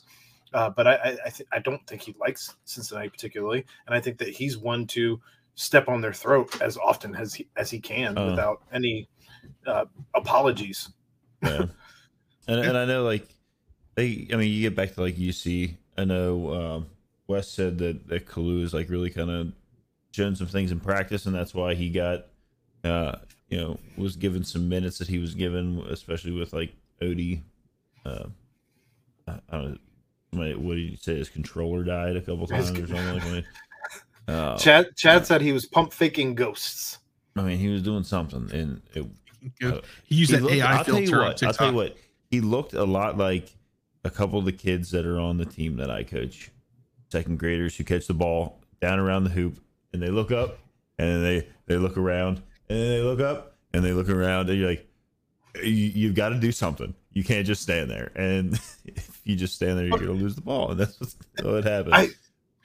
Uh, 0.54 0.70
but 0.70 0.88
I, 0.88 0.94
I, 0.96 1.18
I, 1.26 1.30
th- 1.30 1.50
I 1.52 1.60
don't 1.60 1.86
think 1.88 2.02
he 2.02 2.16
likes 2.20 2.56
Cincinnati 2.66 3.10
particularly, 3.10 3.66
and 3.88 3.96
I 3.96 4.00
think 4.00 4.18
that 4.20 4.30
he's 4.30 4.58
one 4.58 4.86
to 4.88 5.20
step 5.56 5.88
on 5.88 6.02
their 6.02 6.14
throat 6.14 6.62
as 6.62 6.78
often 6.78 7.16
as 7.16 7.34
he 7.34 7.48
as 7.56 7.70
he 7.70 7.80
can 7.80 8.18
Uh. 8.18 8.26
without 8.32 8.64
any 8.72 9.10
uh, 9.68 9.86
apologies. 10.16 10.90
Yeah. 11.44 11.66
and 12.48 12.60
and 12.60 12.78
I 12.78 12.86
know 12.86 13.04
like 13.04 13.28
they. 13.96 14.28
I 14.32 14.36
mean, 14.36 14.52
you 14.52 14.62
get 14.62 14.76
back 14.76 14.94
to 14.96 15.02
like 15.02 15.16
UC. 15.16 15.76
I 15.98 16.04
know 16.06 16.54
um, 16.54 16.86
Wes 17.28 17.48
said 17.48 17.78
that 17.80 18.08
that 18.08 18.26
Kalu 18.26 18.64
is 18.64 18.74
like 18.74 18.90
really 18.90 19.10
kind 19.10 19.30
of 19.30 19.52
shown 20.12 20.36
some 20.36 20.48
things 20.48 20.72
in 20.72 20.80
practice, 20.80 21.26
and 21.26 21.34
that's 21.36 21.54
why 21.54 21.74
he 21.74 21.90
got, 21.90 22.26
uh, 22.84 23.14
you 23.50 23.58
know, 23.58 23.80
was 23.98 24.16
given 24.16 24.44
some 24.44 24.70
minutes 24.70 24.98
that 25.00 25.08
he 25.08 25.18
was 25.20 25.34
given, 25.36 25.80
especially 25.90 26.32
with 26.32 26.54
like 26.54 26.74
Ody. 27.02 27.42
Uh, 28.06 28.26
I 29.28 29.32
I 29.50 29.58
don't 29.58 29.72
know. 29.72 29.78
my- 30.34 30.56
What 30.56 30.76
did 30.76 30.82
you 30.92 30.98
say? 30.98 31.16
His 31.18 31.30
controller 31.30 31.84
died 31.84 32.16
a 32.16 32.22
couple 32.22 32.48
His 32.48 32.68
times 32.68 32.80
or 32.80 32.88
something 32.88 33.14
like 33.14 33.24
that. 33.24 33.44
Uh, 34.26 34.58
Chad 34.58 34.88
Chad 34.96 35.26
said 35.26 35.42
he 35.42 35.52
was 35.52 35.66
pump 35.66 35.92
faking 35.92 36.34
ghosts. 36.34 36.98
I 37.36 37.42
mean, 37.42 37.58
he 37.58 37.68
was 37.68 37.82
doing 37.82 38.04
something, 38.04 38.50
and 38.54 38.82
it, 38.94 39.06
uh, 39.62 39.82
He 40.06 40.16
used 40.16 40.32
he 40.32 40.38
that 40.38 40.44
looked- 40.44 40.56
AI 40.56 40.78
I'll 40.78 40.86
tell 40.86 40.98
you 40.98 41.08
filter 41.08 41.22
on 41.22 41.28
what, 41.28 41.44
I'll 41.44 41.54
tell 41.54 41.68
you 41.72 41.76
what. 41.76 41.98
He 42.34 42.42
looked 42.42 42.74
a 42.74 42.84
lot 42.84 43.16
like 43.16 43.56
a 44.04 44.10
couple 44.10 44.40
of 44.40 44.46
the 44.46 44.52
kids 44.52 44.90
that 44.90 45.06
are 45.06 45.20
on 45.20 45.38
the 45.38 45.46
team 45.46 45.76
that 45.76 45.92
I 45.92 46.02
coach, 46.02 46.50
second 47.12 47.38
graders 47.38 47.78
who 47.78 47.84
catch 47.84 48.08
the 48.08 48.16
ball 48.16 48.60
down 48.82 48.98
around 48.98 49.26
the 49.26 49.30
hoop, 49.30 49.60
and 49.94 50.02
they 50.02 50.08
look 50.10 50.32
up, 50.32 50.58
and 50.98 51.08
then 51.08 51.22
they 51.22 51.48
they 51.68 51.78
look 51.78 51.96
around, 51.96 52.38
and 52.70 52.80
then 52.80 52.90
they 52.90 53.02
look 53.02 53.20
up, 53.20 53.56
and 53.76 53.86
they 53.86 53.92
look 53.92 54.10
around, 54.10 54.50
and 54.50 54.58
you're 54.60 54.68
like, 54.68 54.88
you, 55.64 55.70
you've 55.70 56.16
got 56.16 56.30
to 56.30 56.40
do 56.40 56.52
something. 56.52 56.96
You 57.12 57.24
can't 57.24 57.46
just 57.46 57.62
stand 57.62 57.92
there, 57.92 58.12
and 58.16 58.56
if 58.86 59.22
you 59.26 59.36
just 59.36 59.54
stand 59.54 59.78
there, 59.78 59.86
you're 59.86 60.00
gonna 60.00 60.14
lose 60.14 60.34
the 60.34 60.42
ball, 60.42 60.72
and 60.72 60.80
that's 60.80 61.00
what's- 61.00 61.16
what 61.44 61.64
happened. 61.66 61.94
I- 61.94 62.10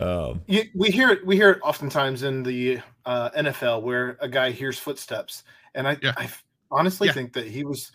um, 0.03 0.41
You, 0.47 0.63
we 0.75 0.89
hear 0.91 1.11
it. 1.11 1.27
We 1.27 1.37
hear 1.37 1.51
it 1.51 1.61
oftentimes 1.63 2.23
in 2.23 2.43
the 2.43 2.79
uh, 3.05 3.29
NFL 3.37 3.83
where 3.83 4.17
a 4.23 4.29
guy 4.31 4.51
hears 4.51 4.79
footsteps, 4.79 5.43
and 5.75 5.87
I, 5.87 5.99
Yeah. 6.03 6.15
I 6.17 6.31
honestly 6.71 7.09
Yeah. 7.09 7.13
think 7.13 7.35
that 7.35 7.47
he 7.49 7.65
was 7.65 7.93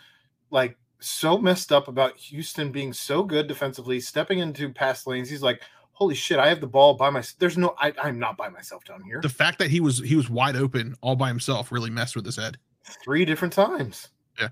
like 0.52 0.78
so 1.04 1.38
messed 1.38 1.72
up 1.72 1.88
about 1.88 2.18
Houston 2.18 2.72
being 2.72 2.94
so 2.94 3.24
good 3.24 3.48
defensively, 3.48 4.00
stepping 4.00 4.40
into 4.40 4.70
pass 4.72 5.06
lanes. 5.08 5.30
He's 5.30 5.42
like, 5.44 5.62
"Holy 5.92 6.16
shit! 6.16 6.40
I 6.40 6.48
have 6.48 6.62
the 6.62 6.68
ball 6.68 6.94
by 6.96 7.10
my. 7.10 7.24
There's 7.40 7.58
no. 7.58 7.76
I, 7.78 7.94
I'm 8.02 8.20
not 8.20 8.38
by 8.38 8.50
myself 8.50 8.84
down 8.86 9.02
here. 9.04 9.20
The 9.22 9.30
fact 9.30 9.60
that 9.60 9.70
he 9.70 9.80
was 9.80 10.00
he 10.00 10.16
was 10.16 10.30
wide 10.30 10.56
open 10.56 10.96
all 11.02 11.16
by 11.16 11.28
himself 11.28 11.72
really 11.72 11.90
messed 11.90 12.16
with 12.16 12.26
his 12.26 12.36
head. 12.38 12.58
Three 13.04 13.26
different 13.26 13.54
times. 13.54 14.10
Yeah. 14.40 14.50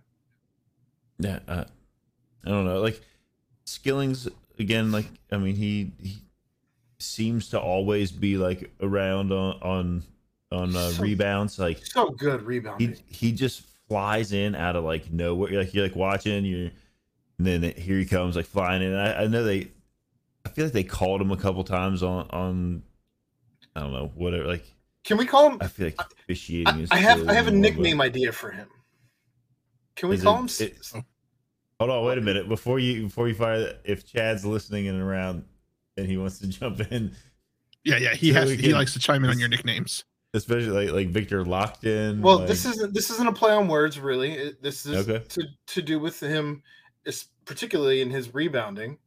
Yeah, 1.20 1.40
uh, 1.48 1.64
I 2.46 2.50
don't 2.50 2.66
know. 2.66 2.82
Like 2.82 3.02
Skillings 3.66 4.28
again. 4.60 4.92
Like 4.92 5.08
I 5.32 5.38
mean, 5.38 5.56
he 5.56 5.92
he 6.00 6.18
seems 7.00 7.50
to 7.50 7.60
always 7.60 8.12
be 8.12 8.38
like 8.38 8.72
around 8.82 9.32
on 9.32 9.60
on 9.62 10.04
on 10.52 10.76
uh, 10.76 10.90
So- 10.90 11.04
rebounds. 11.04 11.60
Like 11.60 11.86
So 11.86 12.10
good 12.10 12.42
rebounding. 12.44 12.96
he 13.10 13.28
he 13.28 13.32
just 13.32 13.64
flies 13.92 14.32
in 14.32 14.56
out 14.56 14.78
of 14.78 14.86
like 14.86 15.12
nowhere. 15.12 15.52
Like 15.52 15.74
you're 15.74 15.84
like 15.84 15.98
watching, 15.98 16.46
you're 16.46 16.72
and 17.38 17.46
then 17.46 17.62
here 17.76 17.98
he 17.98 18.06
comes 18.06 18.38
like 18.38 18.46
flying 18.46 18.82
in. 18.82 18.94
I, 18.96 19.24
I 19.24 19.28
know 19.28 19.44
they. 19.44 19.70
I 20.46 20.50
feel 20.50 20.64
like 20.66 20.74
they 20.74 20.86
called 20.86 21.20
him 21.22 21.30
a 21.32 21.36
couple 21.38 21.62
times 21.66 22.02
on 22.02 22.26
on. 22.30 22.84
I 23.76 23.82
don't 23.82 23.92
know 23.92 24.10
whatever. 24.16 24.48
Like 24.48 24.64
Can 25.04 25.18
we 25.18 25.26
call 25.26 25.50
him? 25.52 25.58
I 25.60 25.68
feel 25.68 25.88
like 25.88 26.00
officiating 26.24 26.74
I, 26.74 26.80
is. 26.80 26.92
I 26.92 26.96
have. 26.98 27.28
I 27.28 27.34
have 27.34 27.48
a 27.48 27.50
anymore, 27.50 27.72
but- 27.72 27.76
nickname 27.76 28.00
idea 28.02 28.32
for 28.32 28.50
him. 28.52 28.70
Can 29.98 30.08
we 30.08 30.18
call 30.18 30.46
it- 30.46 30.58
him? 30.62 30.68
it- 30.68 31.04
Hold 31.82 31.90
on, 31.92 32.06
wait 32.06 32.18
a 32.18 32.22
minute. 32.22 32.48
Before 32.48 32.80
you 32.80 33.04
before 33.08 33.28
you 33.28 33.34
fire, 33.36 33.60
that, 33.60 33.82
if 33.84 34.06
Chad's 34.06 34.46
listening 34.46 34.88
and 34.88 35.02
around, 35.02 35.44
and 35.98 36.06
he 36.08 36.16
wants 36.16 36.40
to 36.40 36.48
jump 36.60 36.80
in, 36.92 37.12
Yeah, 37.84 37.98
yeah. 37.98 38.14
He 38.14 38.32
So 38.32 38.40
has 38.40 38.50
we 38.52 38.58
he 38.58 38.74
likes 38.74 38.94
to 38.94 39.00
chime 39.00 39.24
in 39.26 39.32
on 39.32 39.38
your 39.40 39.50
nicknames. 39.50 40.06
Especially 40.34 40.88
like 40.88 40.92
like 40.94 41.10
Victor 41.10 41.44
locked 41.46 41.84
in. 41.86 42.22
Well, 42.22 42.40
like, 42.40 42.48
this 42.48 42.66
isn't 42.66 42.94
this 42.94 43.10
isn't 43.10 43.28
a 43.28 43.34
play 43.34 43.52
on 43.52 43.68
words, 43.68 44.00
really. 44.00 44.34
It- 44.34 44.62
This 44.64 44.86
is 44.86 45.08
Okay. 45.08 45.24
to 45.30 45.44
to 45.68 45.82
do 45.82 46.00
with 46.00 46.20
him, 46.20 46.64
is 47.06 47.26
particularly 47.46 48.02
in 48.02 48.10
his 48.10 48.34
rebounding. 48.34 48.98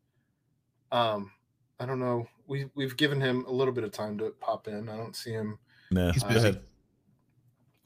Um, 0.92 1.32
I 1.80 1.87
don't 1.87 1.98
know. 2.00 2.26
We 2.46 2.66
we've 2.74 2.96
given 2.96 3.20
him 3.20 3.44
a 3.46 3.52
little 3.52 3.72
bit 3.72 3.84
of 3.84 3.90
time 3.92 4.18
to 4.18 4.30
pop 4.40 4.68
in. 4.68 4.88
I 4.88 4.96
don't 4.96 5.16
see 5.16 5.32
him, 5.32 5.58
no. 5.90 6.10
He's 6.12 6.24
busy. 6.24 6.38
ahead. 6.38 6.62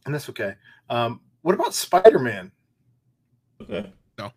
and 0.06 0.14
that's 0.14 0.28
okay. 0.30 0.54
Um, 0.90 1.20
what 1.42 1.54
about 1.54 1.74
Spider 1.74 2.18
Man? 2.18 2.50
Okay. 3.60 3.92
No. 4.18 4.32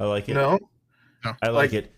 I 0.00 0.04
like 0.04 0.28
it. 0.28 0.34
No, 0.34 0.58
I 1.24 1.48
like, 1.48 1.52
like- 1.52 1.72
it. 1.72 1.92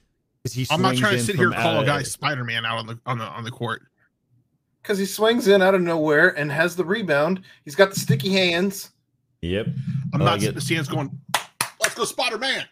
'Cause 0.44 0.52
he 0.54 0.66
I'm 0.70 0.80
not 0.80 0.96
trying 0.96 1.16
to 1.18 1.22
sit 1.22 1.36
here 1.36 1.46
and 1.48 1.54
call 1.56 1.80
a 1.80 1.84
guy 1.84 2.02
Spider 2.02 2.44
Man 2.44 2.64
out 2.64 2.78
on 2.78 2.86
the 2.86 2.98
on 3.06 3.18
the 3.18 3.24
on 3.24 3.44
the 3.44 3.50
court. 3.50 3.82
Because 4.88 4.98
he 4.98 5.04
swings 5.04 5.48
in 5.48 5.60
out 5.60 5.74
of 5.74 5.82
nowhere 5.82 6.30
and 6.38 6.50
has 6.50 6.74
the 6.74 6.84
rebound. 6.84 7.42
He's 7.66 7.74
got 7.74 7.90
the 7.90 8.00
sticky 8.00 8.32
hands. 8.32 8.92
Yep. 9.42 9.66
I'm 10.14 10.22
I 10.22 10.24
not 10.24 10.24
like 10.24 10.40
sitting 10.40 10.52
it. 10.52 10.54
the 10.54 10.60
stands 10.62 10.88
going, 10.88 11.20
let's 11.82 11.94
go 11.94 12.06
Spider 12.06 12.38
Man. 12.38 12.64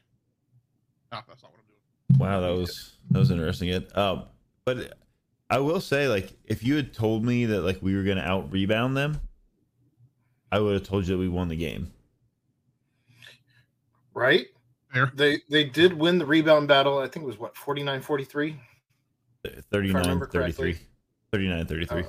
No, 1.12 1.18
that's 1.28 1.42
not 1.42 1.52
what 1.52 1.60
I'm 1.60 2.16
doing. 2.16 2.18
Wow, 2.18 2.40
that 2.40 2.58
was 2.58 2.94
that 3.10 3.18
was 3.18 3.30
interesting. 3.30 3.68
It. 3.68 3.96
Um, 3.98 4.24
but 4.64 4.94
I 5.50 5.58
will 5.58 5.82
say, 5.82 6.08
like, 6.08 6.32
if 6.46 6.64
you 6.64 6.74
had 6.76 6.94
told 6.94 7.22
me 7.22 7.44
that 7.44 7.60
like 7.60 7.82
we 7.82 7.94
were 7.94 8.02
gonna 8.02 8.22
out 8.22 8.50
rebound 8.50 8.96
them, 8.96 9.20
I 10.50 10.58
would 10.58 10.72
have 10.72 10.88
told 10.88 11.06
you 11.06 11.16
that 11.16 11.20
we 11.20 11.28
won 11.28 11.48
the 11.48 11.56
game. 11.56 11.92
Right? 14.14 14.46
Fair. 14.90 15.12
They 15.14 15.42
they 15.50 15.64
did 15.64 15.92
win 15.92 16.16
the 16.16 16.24
rebound 16.24 16.66
battle. 16.66 16.98
I 16.98 17.08
think 17.08 17.24
it 17.24 17.26
was 17.26 17.38
what 17.38 17.54
49-43. 17.54 18.56
39 19.70 20.02
remember 20.02 20.26
33. 20.26 20.78
Correctly. 21.30 21.48
39 21.62 21.66
33. 21.66 22.02
Uh, 22.02 22.06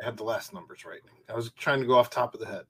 I 0.00 0.04
had 0.04 0.16
the 0.16 0.24
last 0.24 0.52
numbers 0.52 0.84
right. 0.84 1.00
I 1.28 1.34
was 1.34 1.50
trying 1.52 1.80
to 1.80 1.86
go 1.86 1.94
off 1.94 2.10
top 2.10 2.34
of 2.34 2.40
the 2.40 2.46
head. 2.46 2.64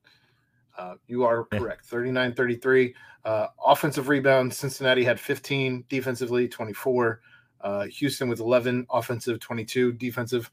Uh, 0.78 0.94
you 1.06 1.24
are 1.24 1.46
Yeah. 1.52 1.58
correct. 1.58 1.86
39 1.86 2.34
33. 2.34 2.94
Uh, 3.24 3.48
offensive 3.64 4.08
rebounds. 4.08 4.56
Cincinnati 4.56 5.02
had 5.02 5.18
15, 5.18 5.84
defensively 5.88 6.46
24. 6.48 7.20
Uh, 7.62 7.84
Houston 7.86 8.28
with 8.28 8.38
11, 8.40 8.86
offensive 8.90 9.40
22, 9.40 9.92
defensive. 9.94 10.50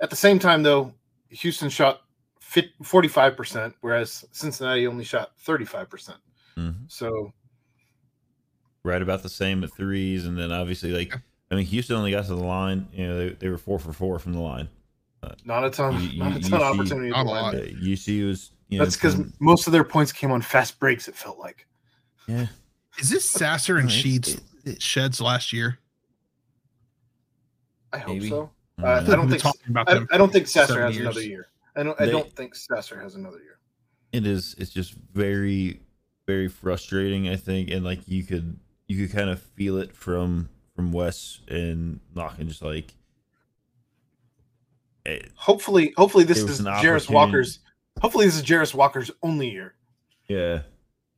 At 0.00 0.10
the 0.10 0.16
same 0.16 0.38
time, 0.38 0.62
though, 0.62 0.94
Houston 1.30 1.68
shot 1.68 2.00
fit 2.40 2.70
45%, 2.82 3.74
whereas 3.80 4.24
Cincinnati 4.32 4.86
only 4.86 5.04
shot 5.04 5.32
35%. 5.44 6.16
Mhm. 6.56 6.90
So, 6.90 7.32
right 8.84 9.02
about 9.02 9.22
the 9.22 9.28
same 9.28 9.62
at 9.62 9.72
threes, 9.74 10.24
and 10.24 10.36
then 10.38 10.50
obviously 10.50 10.92
like 10.92 11.14
I 11.50 11.54
mean, 11.54 11.64
Houston 11.66 11.96
only 11.96 12.10
got 12.10 12.22
to 12.26 12.34
the 12.34 12.44
line. 12.44 12.86
You 12.92 13.06
know, 13.06 13.18
they, 13.18 13.28
they 13.30 13.48
were 13.48 13.56
four 13.58 13.78
for 13.78 13.92
four 13.92 14.18
from 14.18 14.34
the 14.34 14.40
line. 14.40 14.68
Not 15.44 15.64
a 15.64 15.70
ton, 15.70 16.00
You- 16.02 16.18
not 16.22 16.36
a 16.36 16.40
you- 16.40 16.48
ton 16.48 16.60
of 16.60 16.78
opportunity. 16.78 17.10
Not 17.10 17.20
a 17.20 17.24
to 17.24 17.30
win. 17.30 17.42
lot. 17.42 17.54
Uh, 17.54 17.58
UC 17.58 18.26
was 18.26 18.50
you 18.68 18.78
know 18.78 18.84
That's 18.84 18.96
because 18.96 19.16
most 19.40 19.66
of 19.66 19.72
their 19.72 19.84
points 19.84 20.12
came 20.12 20.30
on 20.30 20.42
fast 20.42 20.78
breaks. 20.78 21.08
It 21.08 21.14
felt 21.16 21.38
like. 21.38 21.66
yeah. 22.26 22.46
Is 23.00 23.08
this 23.10 23.28
Sasser 23.28 23.76
and 23.78 23.86
No, 23.86 23.92
Sheets 23.94 24.36
sheds 24.78 25.20
last 25.20 25.52
year? 25.52 25.78
I 27.92 27.98
hope 27.98 28.14
Maybe. 28.14 28.28
so. 28.28 28.50
I 28.78 28.82
Uh, 28.82 29.00
don't 29.00 29.10
I 29.10 29.16
don't 29.16 29.28
think- 29.30 29.42
talking 29.42 29.70
about 29.70 29.88
I. 29.90 30.00
I 30.12 30.18
don't 30.18 30.32
think 30.32 30.46
Sasser 30.46 30.80
has 30.82 30.94
years. 30.94 31.06
another 31.06 31.22
year. 31.22 31.48
I 31.76 31.82
don't. 31.82 32.00
I 32.00 32.06
They- 32.06 32.12
don't 32.12 32.32
think 32.34 32.54
Sasser 32.54 33.00
has 33.00 33.14
another 33.14 33.38
year. 33.38 33.58
it 34.12 34.26
is 34.26 34.54
it's 34.58 34.70
just 34.70 34.94
very 35.12 35.80
very 36.26 36.48
frustrating 36.48 37.28
i 37.28 37.36
think 37.36 37.70
and 37.70 37.84
like 37.84 38.00
you 38.08 38.22
could 38.24 38.58
you 38.86 38.96
could 39.06 39.14
kind 39.14 39.28
of 39.30 39.40
feel 39.42 39.76
it 39.76 39.94
from 39.94 40.48
from 40.78 40.92
wes 40.92 41.40
and 41.48 41.98
knocking 42.14 42.46
just 42.46 42.62
like 42.62 42.94
eh, 45.06 45.18
Hopefully, 45.34 45.92
hopefully 45.96 46.22
this 46.22 46.38
is 46.38 46.60
an 46.60 46.66
Jarace. 46.66 47.10
Walker's. 47.10 47.58
Hopefully 48.00 48.26
this 48.26 48.36
is 48.36 48.44
Jarace 48.44 48.74
Walker's 48.74 49.10
only 49.24 49.50
year. 49.50 49.74
yeah 50.28 50.60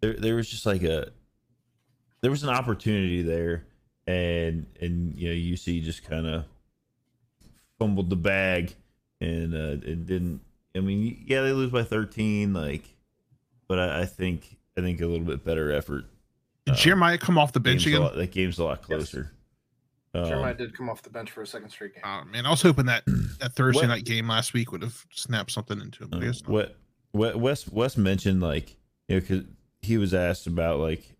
there, 0.00 0.14
there 0.14 0.34
was 0.34 0.48
just 0.48 0.64
like 0.64 0.82
a 0.82 1.08
there 2.22 2.30
was 2.30 2.42
an 2.42 2.48
opportunity 2.48 3.20
there 3.20 3.66
and 4.06 4.64
and 4.80 5.14
you 5.14 5.28
know 5.28 5.34
uc 5.34 5.82
just 5.82 6.04
kind 6.08 6.26
of 6.26 6.46
fumbled 7.78 8.08
the 8.08 8.16
bag 8.16 8.74
and 9.20 9.54
uh 9.54 9.76
it 9.86 10.06
didn't 10.06 10.40
i 10.74 10.80
mean 10.80 11.22
yeah 11.26 11.42
they 11.42 11.52
lose 11.52 11.70
by 11.70 11.82
13 11.82 12.54
like 12.54 12.96
but 13.68 13.78
i, 13.78 14.00
I 14.00 14.06
think 14.06 14.56
i 14.78 14.80
think 14.80 15.02
a 15.02 15.06
little 15.06 15.26
bit 15.26 15.44
better 15.44 15.70
effort 15.70 16.06
Did 16.64 16.72
uh, 16.72 16.76
Jeremiah 16.78 17.18
come 17.18 17.36
off 17.36 17.52
the 17.52 17.60
bench 17.60 17.86
again? 17.86 18.00
lot, 18.00 18.14
that 18.16 18.30
game's 18.30 18.58
a 18.58 18.64
lot 18.64 18.80
closer. 18.80 19.32
Um, 20.12 20.24
Jeremiah 20.24 20.54
did 20.54 20.76
come 20.76 20.90
off 20.90 21.02
the 21.02 21.10
bench 21.10 21.30
for 21.30 21.42
a 21.42 21.46
second 21.46 21.70
straight 21.70 21.94
game. 21.94 22.02
Oh 22.04 22.22
man, 22.24 22.44
I 22.46 22.50
was 22.50 22.62
hoping 22.62 22.86
that 22.86 23.04
that 23.40 23.52
Thursday 23.54 23.82
What- 23.82 23.88
night 23.88 24.04
game 24.04 24.28
last 24.28 24.52
week 24.52 24.72
would 24.72 24.82
have 24.82 25.06
snapped 25.12 25.52
something 25.52 25.80
into 25.80 26.04
him. 26.04 26.10
I 26.12 26.16
uh, 26.16 26.20
guess 26.20 26.42
not. 26.42 26.50
what 26.50 26.76
what 27.12 27.36
Wes 27.40 27.68
Wes 27.68 27.96
mentioned 27.96 28.40
like 28.40 28.76
you 29.08 29.16
know 29.16 29.20
because 29.20 29.44
he 29.82 29.98
was 29.98 30.12
asked 30.14 30.46
about 30.46 30.80
like 30.80 31.14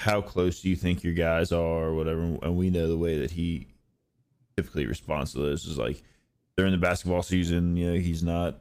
how 0.00 0.20
close 0.20 0.60
do 0.62 0.68
you 0.68 0.76
think 0.76 1.02
your 1.02 1.14
guys 1.14 1.52
are 1.52 1.58
or 1.84 1.94
whatever, 1.94 2.20
and 2.20 2.56
we 2.56 2.70
know 2.70 2.86
the 2.88 2.96
way 2.98 3.18
that 3.18 3.32
he 3.32 3.66
typically 4.56 4.86
responds 4.86 5.32
to 5.32 5.38
those 5.38 5.64
is 5.64 5.78
like 5.78 6.02
during 6.56 6.72
the 6.72 6.78
basketball 6.78 7.22
season, 7.22 7.76
you 7.76 7.92
know, 7.92 7.98
he's 7.98 8.22
not 8.22 8.58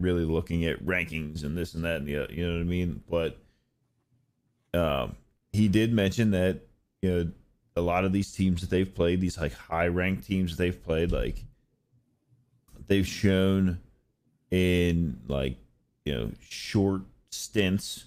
really 0.00 0.24
looking 0.24 0.64
at 0.64 0.84
rankings 0.84 1.44
and 1.44 1.56
this 1.56 1.74
and 1.74 1.84
that 1.84 1.96
and 1.96 2.06
the 2.06 2.16
oth- 2.16 2.30
you 2.30 2.46
know 2.46 2.54
what 2.54 2.60
I 2.60 2.64
mean, 2.64 3.02
but 3.08 3.38
um, 4.74 5.16
he 5.52 5.68
did 5.68 5.92
mention 5.92 6.30
that 6.32 6.60
you 7.02 7.10
know 7.10 7.30
a 7.78 7.80
lot 7.80 8.04
of 8.04 8.12
these 8.12 8.32
teams 8.32 8.60
that 8.60 8.70
they've 8.70 8.94
played, 8.94 9.20
these 9.20 9.38
like 9.38 9.54
high 9.54 9.88
ranked 9.88 10.26
teams 10.26 10.56
that 10.56 10.62
they've 10.62 10.84
played, 10.84 11.12
like 11.12 11.44
they've 12.86 13.06
shown 13.06 13.78
in 14.50 15.20
like 15.28 15.56
you 16.04 16.14
know 16.14 16.30
short 16.40 17.02
stints 17.30 18.06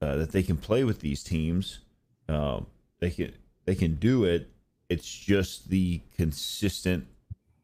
uh, 0.00 0.16
that 0.16 0.32
they 0.32 0.42
can 0.42 0.56
play 0.56 0.84
with 0.84 1.00
these 1.00 1.22
teams. 1.22 1.80
Um, 2.28 2.66
they 3.00 3.10
can 3.10 3.32
they 3.64 3.74
can 3.74 3.94
do 3.96 4.24
it. 4.24 4.50
It's 4.88 5.08
just 5.08 5.70
the 5.70 6.02
consistent 6.16 7.06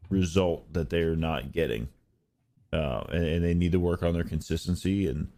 result 0.09 0.72
that 0.72 0.88
they're 0.88 1.16
not 1.16 1.52
getting, 1.52 1.88
uh, 2.72 3.04
and, 3.11 3.24
and 3.24 3.44
they 3.44 3.54
need 3.54 3.72
to 3.72 3.81
work 3.81 4.02
on 4.02 4.14
their 4.14 4.24
consistency. 4.24 5.07
And 5.09 5.28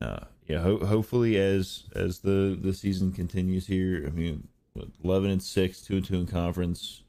uh, 0.00 0.24
yeah, 0.46 0.60
ho- 0.60 0.84
hopefully 0.84 1.36
as 1.38 1.84
as 1.94 2.20
the 2.20 2.58
the 2.60 2.72
season 2.72 3.12
continues 3.12 3.66
here, 3.66 4.04
I 4.06 4.10
mean, 4.10 4.48
what, 4.74 4.88
eleven 5.04 5.30
and 5.30 5.42
six, 5.42 5.80
two 5.80 5.96
and 5.96 6.04
two 6.04 6.16
in 6.16 6.26
conference. 6.26 7.02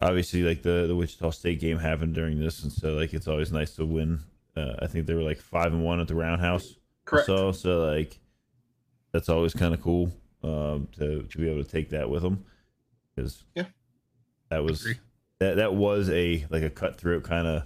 Obviously, 0.00 0.42
like 0.42 0.62
the 0.62 0.86
the 0.86 0.94
Wichita 0.94 1.30
State 1.30 1.60
game 1.60 1.78
happened 1.78 2.14
during 2.14 2.38
this, 2.38 2.62
and 2.62 2.72
so 2.72 2.92
like 2.94 3.14
it's 3.14 3.28
always 3.28 3.50
nice 3.52 3.74
to 3.76 3.86
win. 3.86 4.20
Uh, 4.56 4.74
I 4.80 4.86
think 4.86 5.06
they 5.06 5.14
were 5.14 5.22
like 5.22 5.38
five 5.40 5.72
and 5.72 5.82
one 5.84 6.00
at 6.00 6.08
the 6.08 6.14
Roundhouse. 6.14 6.74
Correct. 7.06 7.26
So 7.26 7.52
so 7.52 7.84
like 7.86 8.18
that's 9.12 9.28
always 9.28 9.54
kind 9.54 9.72
of 9.72 9.80
cool 9.80 10.12
um, 10.42 10.88
to 10.98 11.22
to 11.22 11.38
be 11.38 11.48
able 11.48 11.62
to 11.64 11.70
take 11.70 11.90
that 11.90 12.10
with 12.10 12.22
them 12.22 12.44
because 13.14 13.44
Yeah. 13.54 13.64
that 14.50 14.62
was 14.62 14.86
that 15.38 15.56
that 15.56 15.74
was 15.74 16.10
a 16.10 16.44
like 16.50 16.62
a 16.62 16.70
cutthroat 16.70 17.22
kind 17.24 17.46
of 17.46 17.62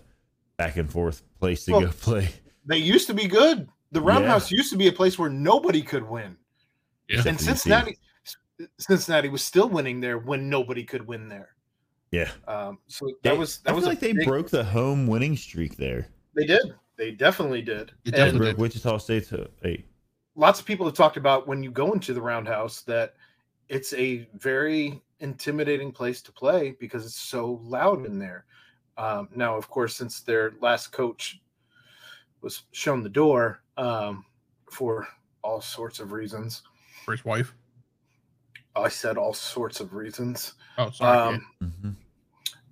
back 0.56 0.76
and 0.76 0.90
forth 0.90 1.22
place 1.40 1.64
to 1.64 1.72
Well, 1.72 1.80
go 1.82 1.88
play. 2.00 2.28
They 2.66 2.76
used 2.76 3.08
to 3.08 3.14
be 3.14 3.26
good. 3.26 3.68
The 3.90 4.00
Roundhouse 4.00 4.52
used 4.52 4.70
to 4.70 4.76
be 4.78 4.86
a 4.86 4.92
place 4.92 5.18
where 5.18 5.30
nobody 5.30 5.82
could 5.82 6.08
win, 6.08 6.36
Yeah. 7.08 7.18
and 7.18 7.26
Except 7.26 7.38
for 7.38 7.44
Cincinnati, 7.44 7.98
Cincinnati 8.78 9.28
was 9.28 9.42
still 9.42 9.68
winning 9.68 10.00
there 10.00 10.18
when 10.18 10.48
nobody 10.48 10.84
could 10.84 11.06
win 11.06 11.28
there. 11.28 11.54
Yeah, 12.10 12.30
Um, 12.48 12.78
so 12.88 13.06
They- 13.06 13.30
that 13.30 13.38
was 13.38 13.58
that 13.60 13.70
I 13.70 13.74
was 13.74 13.84
feel 13.84 13.90
like 13.90 14.00
they 14.00 14.12
big- 14.12 14.26
broke 14.26 14.50
the 14.50 14.64
home 14.64 15.06
winning 15.06 15.36
streak 15.36 15.76
there. 15.76 16.08
They 16.34 16.44
did. 16.46 16.74
They 16.96 17.12
definitely 17.12 17.62
did. 17.62 17.88
They 17.88 17.92
And 17.92 18.04
They 18.04 18.10
definitely 18.10 18.38
broke 18.38 18.56
did. 18.56 18.62
Wichita 18.62 18.98
State 18.98 19.24
to 19.28 19.48
eight. 19.62 19.86
lots 20.34 20.58
of 20.60 20.66
people 20.66 20.86
have 20.86 20.94
talked 20.96 21.16
about 21.16 21.46
when 21.46 21.62
you 21.62 21.70
go 21.70 21.92
into 21.92 22.12
the 22.12 22.20
Roundhouse 22.22 22.82
that 22.82 23.14
it's 23.68 23.92
a 23.94 24.28
very 24.34 25.00
intimidating 25.20 25.92
place 25.92 26.20
to 26.22 26.32
play 26.32 26.72
because 26.80 27.04
it's 27.06 27.14
so 27.20 27.60
loud 27.62 28.04
in 28.06 28.18
there. 28.18 28.44
Um, 28.96 29.28
now, 29.34 29.56
of 29.56 29.68
course, 29.68 29.94
since 29.96 30.20
their 30.20 30.52
last 30.60 30.88
coach 30.92 31.40
was 32.40 32.62
shown 32.72 33.02
the 33.02 33.08
door 33.08 33.62
um, 33.76 34.24
for 34.70 35.06
all 35.42 35.60
sorts 35.60 36.00
of 36.00 36.10
reasons, 36.12 36.62
for 37.04 37.12
his 37.12 37.24
wife. 37.24 37.54
I 38.76 38.88
said 38.88 39.18
all 39.18 39.34
sorts 39.34 39.80
of 39.80 39.94
reasons. 39.94 40.54
Oh, 40.78 40.90
sorry. 40.90 41.18
Um, 41.18 41.46
Mhm. 41.62 41.96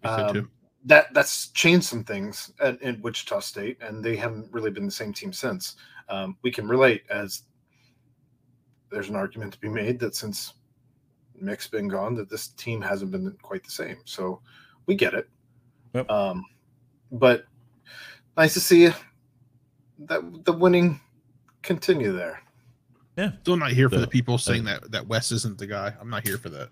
yeah, 0.02 0.11
you 0.11 0.28
said 0.28 0.37
um, 0.38 0.50
that 0.84 1.12
that's 1.12 1.48
changed 1.48 1.87
some 1.87 2.04
things 2.04 2.52
at, 2.61 2.80
in 2.82 3.02
Wichita 3.02 3.40
State, 3.40 3.78
and 3.80 4.04
they 4.04 4.16
haven't 4.16 4.52
really 4.52 4.70
been 4.70 4.87
the 4.87 4.92
same 4.92 5.12
team 5.12 5.32
since. 5.32 5.76
Um, 6.08 6.37
we 6.42 6.50
can 6.50 6.66
relate 6.68 7.02
as 7.11 7.42
there's 8.90 9.08
an 9.08 9.16
argument 9.16 9.52
to 9.52 9.61
be 9.61 9.68
made 9.68 9.98
that 10.00 10.14
since 10.14 10.54
Mick's 11.34 11.68
been 11.68 11.88
gone, 11.88 12.14
that 12.14 12.30
this 12.30 12.48
team 12.48 12.80
hasn't 12.80 13.11
been 13.11 13.37
quite 13.42 13.64
the 13.64 13.70
same. 13.70 13.98
So 14.04 14.40
we 14.87 14.94
get 14.94 15.14
it. 15.14 15.28
Yep. 15.94 16.11
Um, 16.11 16.44
but 17.12 17.44
nice 18.37 18.54
to 18.54 18.61
see 18.61 18.90
that 19.98 20.44
the 20.44 20.52
winning 20.52 21.00
continue 21.62 22.12
there. 22.12 22.40
Still 23.42 23.57
not 23.57 23.72
here 23.72 23.88
for 23.88 23.96
the- 23.96 24.02
the 24.02 24.07
people 24.09 24.38
saying 24.38 24.64
that 24.64 24.90
that 24.92 25.07
Wes 25.09 25.33
isn't 25.33 25.59
the 25.59 25.66
guy. 25.66 25.92
I'm 26.00 26.09
not 26.11 26.26
here 26.26 26.38
for 26.38 26.48
that. 26.50 26.70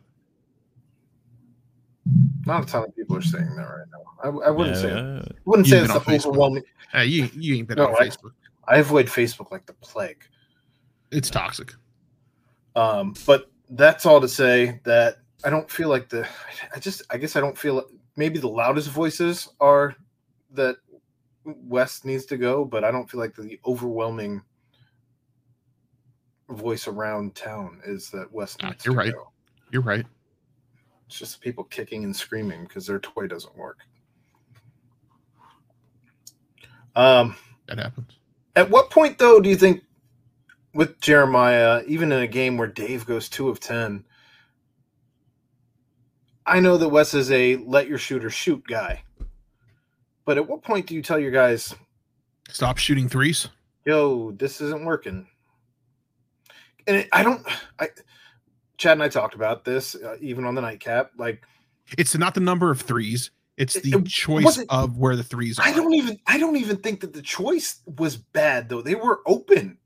Not 2.46 2.62
a 2.62 2.66
ton 2.66 2.84
of 2.84 2.94
people 2.94 3.16
are 3.16 3.22
saying 3.22 3.56
that 3.56 3.62
right 3.62 3.86
now. 3.90 4.02
I, 4.42 4.46
I 4.46 4.50
wouldn't 4.50 4.76
say 4.76 4.88
Yeah, 4.88 5.22
I 5.22 5.32
wouldn't 5.44 5.66
You've 5.66 5.88
say 5.88 5.94
it's 6.14 6.24
the 6.24 6.28
overwhelming. 6.30 6.62
Hey, 6.92 7.06
you 7.06 7.28
you 7.34 7.56
ain't 7.56 7.66
been 7.68 7.78
No, 7.78 7.88
on 7.88 7.96
I- 8.00 8.06
Facebook. 8.06 8.32
I 8.68 8.78
avoid 8.78 9.06
Facebook 9.06 9.50
like 9.50 9.66
the 9.66 9.72
plague. 9.74 10.24
It's 11.12 11.30
toxic. 11.30 11.74
Um, 12.74 13.14
but 13.26 13.50
that's 13.70 14.06
all 14.06 14.20
to 14.20 14.28
say 14.28 14.80
that 14.84 15.18
I 15.44 15.50
don't 15.50 15.70
feel 15.70 15.88
like 15.88 16.08
the. 16.08 16.26
I 16.74 16.78
just, 16.80 17.02
I 17.10 17.16
guess 17.16 17.36
I 17.36 17.40
don't 17.40 17.56
feel 17.56 17.84
maybe 18.16 18.38
the 18.38 18.48
loudest 18.48 18.88
voices 18.90 19.48
are 19.60 19.94
that 20.52 20.76
Wes 21.44 22.04
needs 22.04 22.24
to 22.26 22.36
go, 22.36 22.64
but 22.64 22.82
I 22.84 22.90
don't 22.90 23.08
feel 23.10 23.20
like 23.20 23.34
the 23.34 23.58
overwhelming 23.66 24.42
voice 26.48 26.86
around 26.88 27.34
town 27.34 27.80
is 27.84 28.10
that 28.10 28.32
Wes 28.32 28.56
Ah, 28.62 28.68
needs 28.70 28.84
you're 28.84 28.94
to 28.94 28.98
right. 28.98 29.12
go. 29.12 29.30
You're 29.72 29.82
right. 29.82 30.06
It's 31.06 31.18
just 31.18 31.40
people 31.40 31.64
kicking 31.64 32.04
and 32.04 32.14
screaming 32.14 32.64
because 32.64 32.86
their 32.86 32.98
toy 33.00 33.26
doesn't 33.26 33.56
work. 33.56 33.78
Um, 36.94 37.36
That 37.66 37.78
happens. 37.78 38.18
At 38.54 38.70
what 38.70 38.90
point, 38.90 39.18
though, 39.18 39.40
do 39.40 39.48
you 39.50 39.56
think 39.56 39.82
with 40.74 41.00
Jeremiah, 41.00 41.82
even 41.86 42.10
in 42.12 42.20
a 42.20 42.26
game 42.26 42.56
where 42.56 42.68
Dave 42.68 43.06
goes 43.06 43.28
two 43.28 43.48
of 43.48 43.60
10, 43.60 44.04
I 46.46 46.60
know 46.60 46.76
that 46.78 46.88
Wes 46.88 47.12
is 47.12 47.30
a 47.30 47.56
let 47.56 47.88
your 47.88 47.98
shooter 47.98 48.30
shoot 48.30 48.64
guy. 48.66 49.02
But 50.24 50.38
at 50.38 50.48
what 50.48 50.62
point 50.62 50.86
do 50.86 50.94
you 50.94 51.02
tell 51.02 51.18
your 51.18 51.30
guys, 51.32 51.74
Stop 52.48 52.78
shooting 52.78 53.08
threes. 53.08 53.48
yo, 53.84 54.30
this 54.32 54.60
isn't 54.60 54.84
working? 54.84 55.26
And 56.86 56.96
it, 56.98 57.08
I 57.12 57.22
don't, 57.22 57.44
I, 57.78 57.88
Chad 58.78 58.92
and 58.92 59.02
I 59.02 59.08
talked 59.08 59.34
about 59.34 59.64
this 59.64 59.94
uh, 59.94 60.16
even 60.20 60.44
on 60.44 60.54
the 60.54 60.60
nightcap. 60.60 61.12
Like, 61.18 61.42
It's 61.98 62.16
not 62.16 62.34
the 62.34 62.40
number 62.40 62.70
of 62.70 62.80
threes. 62.80 63.30
It's 63.56 63.74
the 63.80 63.96
it 63.98 64.06
choice 64.06 64.44
wasn't- 64.44 64.70
of 64.70 64.98
where 64.98 65.16
the 65.16 65.22
threes 65.24 65.58
are. 65.58 65.66
I 65.66 65.72
don't 65.72 65.94
even, 65.94 66.18
I 66.26 66.38
don't 66.38 66.56
even 66.56 66.76
think 66.76 67.00
that 67.00 67.12
the 67.14 67.22
choice 67.22 67.80
was 67.98 68.16
bad, 68.16 68.68
though. 68.68 68.82
They 68.82 68.94
were 68.94 69.20
open. 69.26 69.78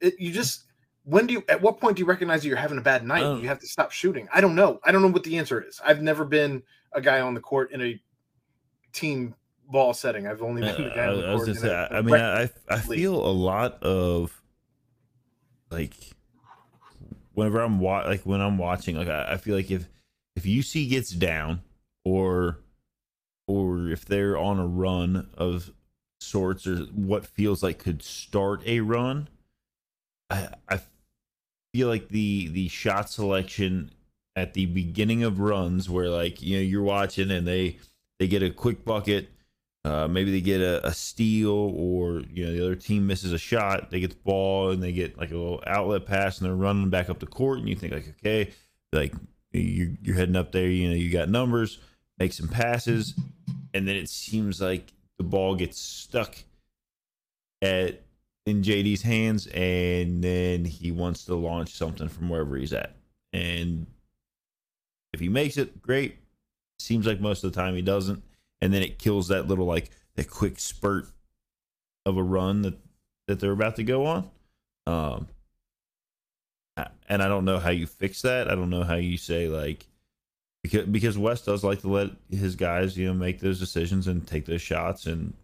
It, 0.00 0.20
you 0.20 0.30
just, 0.32 0.64
when 1.04 1.26
do 1.26 1.32
you, 1.34 1.44
at 1.48 1.62
what 1.62 1.80
point 1.80 1.96
do 1.96 2.00
you 2.00 2.06
recognize 2.06 2.42
that 2.42 2.48
you're 2.48 2.56
having 2.58 2.78
a 2.78 2.82
bad 2.82 3.04
night? 3.06 3.22
Um, 3.22 3.40
you 3.40 3.48
have 3.48 3.60
to 3.60 3.66
stop 3.66 3.90
shooting. 3.92 4.28
I 4.32 4.40
don't 4.42 4.54
know. 4.54 4.78
I 4.84 4.92
don't 4.92 5.00
know 5.02 5.08
what 5.08 5.24
the 5.24 5.38
answer 5.38 5.62
is. 5.62 5.80
I've 5.84 6.02
never 6.02 6.24
been 6.24 6.62
a 6.92 7.00
guy 7.00 7.20
on 7.20 7.32
the 7.34 7.40
court 7.40 7.72
in 7.72 7.80
a 7.80 8.00
team 8.92 9.34
ball 9.70 9.94
setting. 9.94 10.26
I've 10.26 10.42
only 10.42 10.62
Uh, 10.62 10.76
been 10.76 10.84
the 10.88 10.94
guy 10.94 11.04
I, 11.04 11.08
on 11.08 11.16
the 11.20 11.26
I 11.26 11.32
was 11.32 11.36
court. 11.44 11.48
just 11.48 11.62
in 11.64 11.68
say, 11.70 11.74
a- 11.74 11.88
I, 11.90 11.98
I 11.98 12.02
mean, 12.02 12.14
I 12.14 12.50
I 12.68 12.78
feel 12.78 13.14
a 13.26 13.32
lot 13.32 13.82
of 13.82 14.42
like 15.74 15.94
whenever 17.34 17.60
I'm 17.60 17.80
wa- 17.80 18.04
like 18.06 18.22
when 18.22 18.40
I'm 18.40 18.58
watching, 18.58 18.96
like 18.96 19.08
I, 19.08 19.32
I 19.32 19.36
feel 19.36 19.56
like 19.56 19.70
if 19.70 19.88
if 20.36 20.44
UC 20.44 20.88
gets 20.88 21.10
down 21.10 21.62
or 22.04 22.60
or 23.46 23.88
if 23.88 24.04
they're 24.04 24.38
on 24.38 24.58
a 24.58 24.66
run 24.66 25.28
of 25.36 25.70
sorts 26.20 26.66
or 26.66 26.76
what 26.86 27.26
feels 27.26 27.62
like 27.62 27.78
could 27.78 28.02
start 28.02 28.62
a 28.66 28.80
run, 28.80 29.28
I 30.30 30.48
I 30.68 30.80
feel 31.74 31.88
like 31.88 32.08
the 32.08 32.48
the 32.48 32.68
shot 32.68 33.10
selection 33.10 33.90
at 34.36 34.54
the 34.54 34.66
beginning 34.66 35.22
of 35.22 35.40
runs 35.40 35.90
where 35.90 36.08
like 36.08 36.40
you 36.42 36.56
know 36.56 36.62
you're 36.62 36.82
watching 36.82 37.30
and 37.30 37.46
they 37.46 37.78
they 38.18 38.26
get 38.26 38.42
a 38.42 38.50
quick 38.50 38.84
bucket 38.84 39.28
uh, 39.84 40.08
maybe 40.08 40.30
they 40.30 40.40
get 40.40 40.60
a, 40.60 40.86
a, 40.86 40.92
steal 40.92 41.50
or 41.50 42.20
you 42.30 42.46
know 42.46 42.52
the 42.52 42.64
other 42.64 42.74
team 42.74 43.06
misses 43.06 43.32
a 43.32 43.38
shot. 43.38 43.90
They 43.90 44.00
get 44.00 44.10
the 44.10 44.16
ball 44.24 44.70
and 44.70 44.82
they 44.82 44.92
get 44.92 45.18
like 45.18 45.30
a 45.30 45.36
little 45.36 45.62
outlet 45.66 46.06
pass 46.06 46.38
and 46.38 46.46
they're 46.46 46.56
running 46.56 46.90
back 46.90 47.10
up 47.10 47.18
the 47.18 47.26
court 47.26 47.58
and 47.58 47.68
you 47.68 47.76
think 47.76 47.92
like 47.92 48.14
okay 48.20 48.52
like 48.92 49.12
you're, 49.52 49.90
you're 50.02 50.16
heading 50.16 50.36
up 50.36 50.52
there 50.52 50.68
you 50.68 50.88
know 50.88 50.94
you 50.94 51.10
got 51.10 51.28
numbers 51.28 51.78
make 52.18 52.32
some 52.32 52.48
passes. 52.48 53.14
And 53.72 53.86
then 53.88 53.96
it 53.96 54.08
seems 54.08 54.60
like 54.60 54.92
the 55.18 55.24
ball 55.24 55.54
gets 55.54 55.78
stuck 55.78 56.36
at 57.62 58.02
in 58.46 58.62
JD's 58.62 59.02
hands 59.02 59.46
and 59.48 60.22
then 60.22 60.64
he 60.64 60.92
wants 60.92 61.24
to 61.24 61.34
launch 61.34 61.70
something 61.70 62.08
from 62.08 62.28
wherever 62.28 62.56
he's 62.56 62.72
at. 62.72 62.94
And 63.32 63.86
if 65.12 65.20
he 65.20 65.28
makes 65.28 65.56
it, 65.56 65.80
great. 65.80 66.18
Seems 66.78 67.06
like 67.06 67.20
most 67.20 67.42
of 67.42 67.52
the 67.52 67.60
time 67.60 67.74
he 67.74 67.82
doesn't, 67.82 68.22
and 68.64 68.72
then 68.72 68.82
it 68.82 68.98
kills 68.98 69.28
that 69.28 69.46
little 69.46 69.66
like 69.66 69.90
that 70.16 70.30
quick 70.30 70.58
spurt 70.58 71.06
of 72.06 72.16
a 72.16 72.22
run 72.22 72.62
that 72.62 72.78
that 73.28 73.38
they're 73.38 73.52
about 73.52 73.76
to 73.76 73.84
go 73.84 74.06
on. 74.06 74.30
Um, 74.86 75.28
and 77.08 77.22
I 77.22 77.28
don't 77.28 77.44
know 77.44 77.58
how 77.58 77.70
you 77.70 77.86
fix 77.86 78.22
that. 78.22 78.50
I 78.50 78.54
don't 78.54 78.70
know 78.70 78.82
how 78.82 78.94
you 78.94 79.18
say 79.18 79.48
like 79.48 79.86
because 80.62 80.86
because 80.86 81.18
Wes 81.18 81.42
does 81.42 81.62
like 81.62 81.82
to 81.82 81.88
let 81.88 82.10
his 82.30 82.56
guys 82.56 82.96
you 82.96 83.06
know 83.06 83.14
make 83.14 83.38
those 83.40 83.60
decisions 83.60 84.06
and 84.06 84.26
take 84.26 84.46
those 84.46 84.62
shots 84.62 85.04
and 85.04 85.34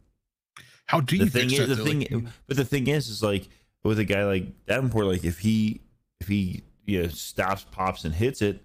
how 0.86 1.00
do 1.00 1.16
you 1.16 1.26
the 1.26 1.30
thing 1.30 1.52
is, 1.52 1.68
the 1.68 1.76
thing 1.76 2.06
like, 2.10 2.24
but 2.46 2.56
the 2.56 2.64
thing 2.64 2.86
is 2.86 3.08
is 3.08 3.22
like 3.22 3.48
with 3.84 3.98
a 3.98 4.04
guy 4.04 4.24
like 4.24 4.64
Davenport 4.66 5.04
like 5.04 5.24
if 5.24 5.38
he 5.38 5.82
if 6.20 6.26
he 6.26 6.62
you 6.86 7.02
know 7.02 7.08
stops 7.08 7.66
pops 7.70 8.06
and 8.06 8.14
hits 8.14 8.40
it 8.40 8.64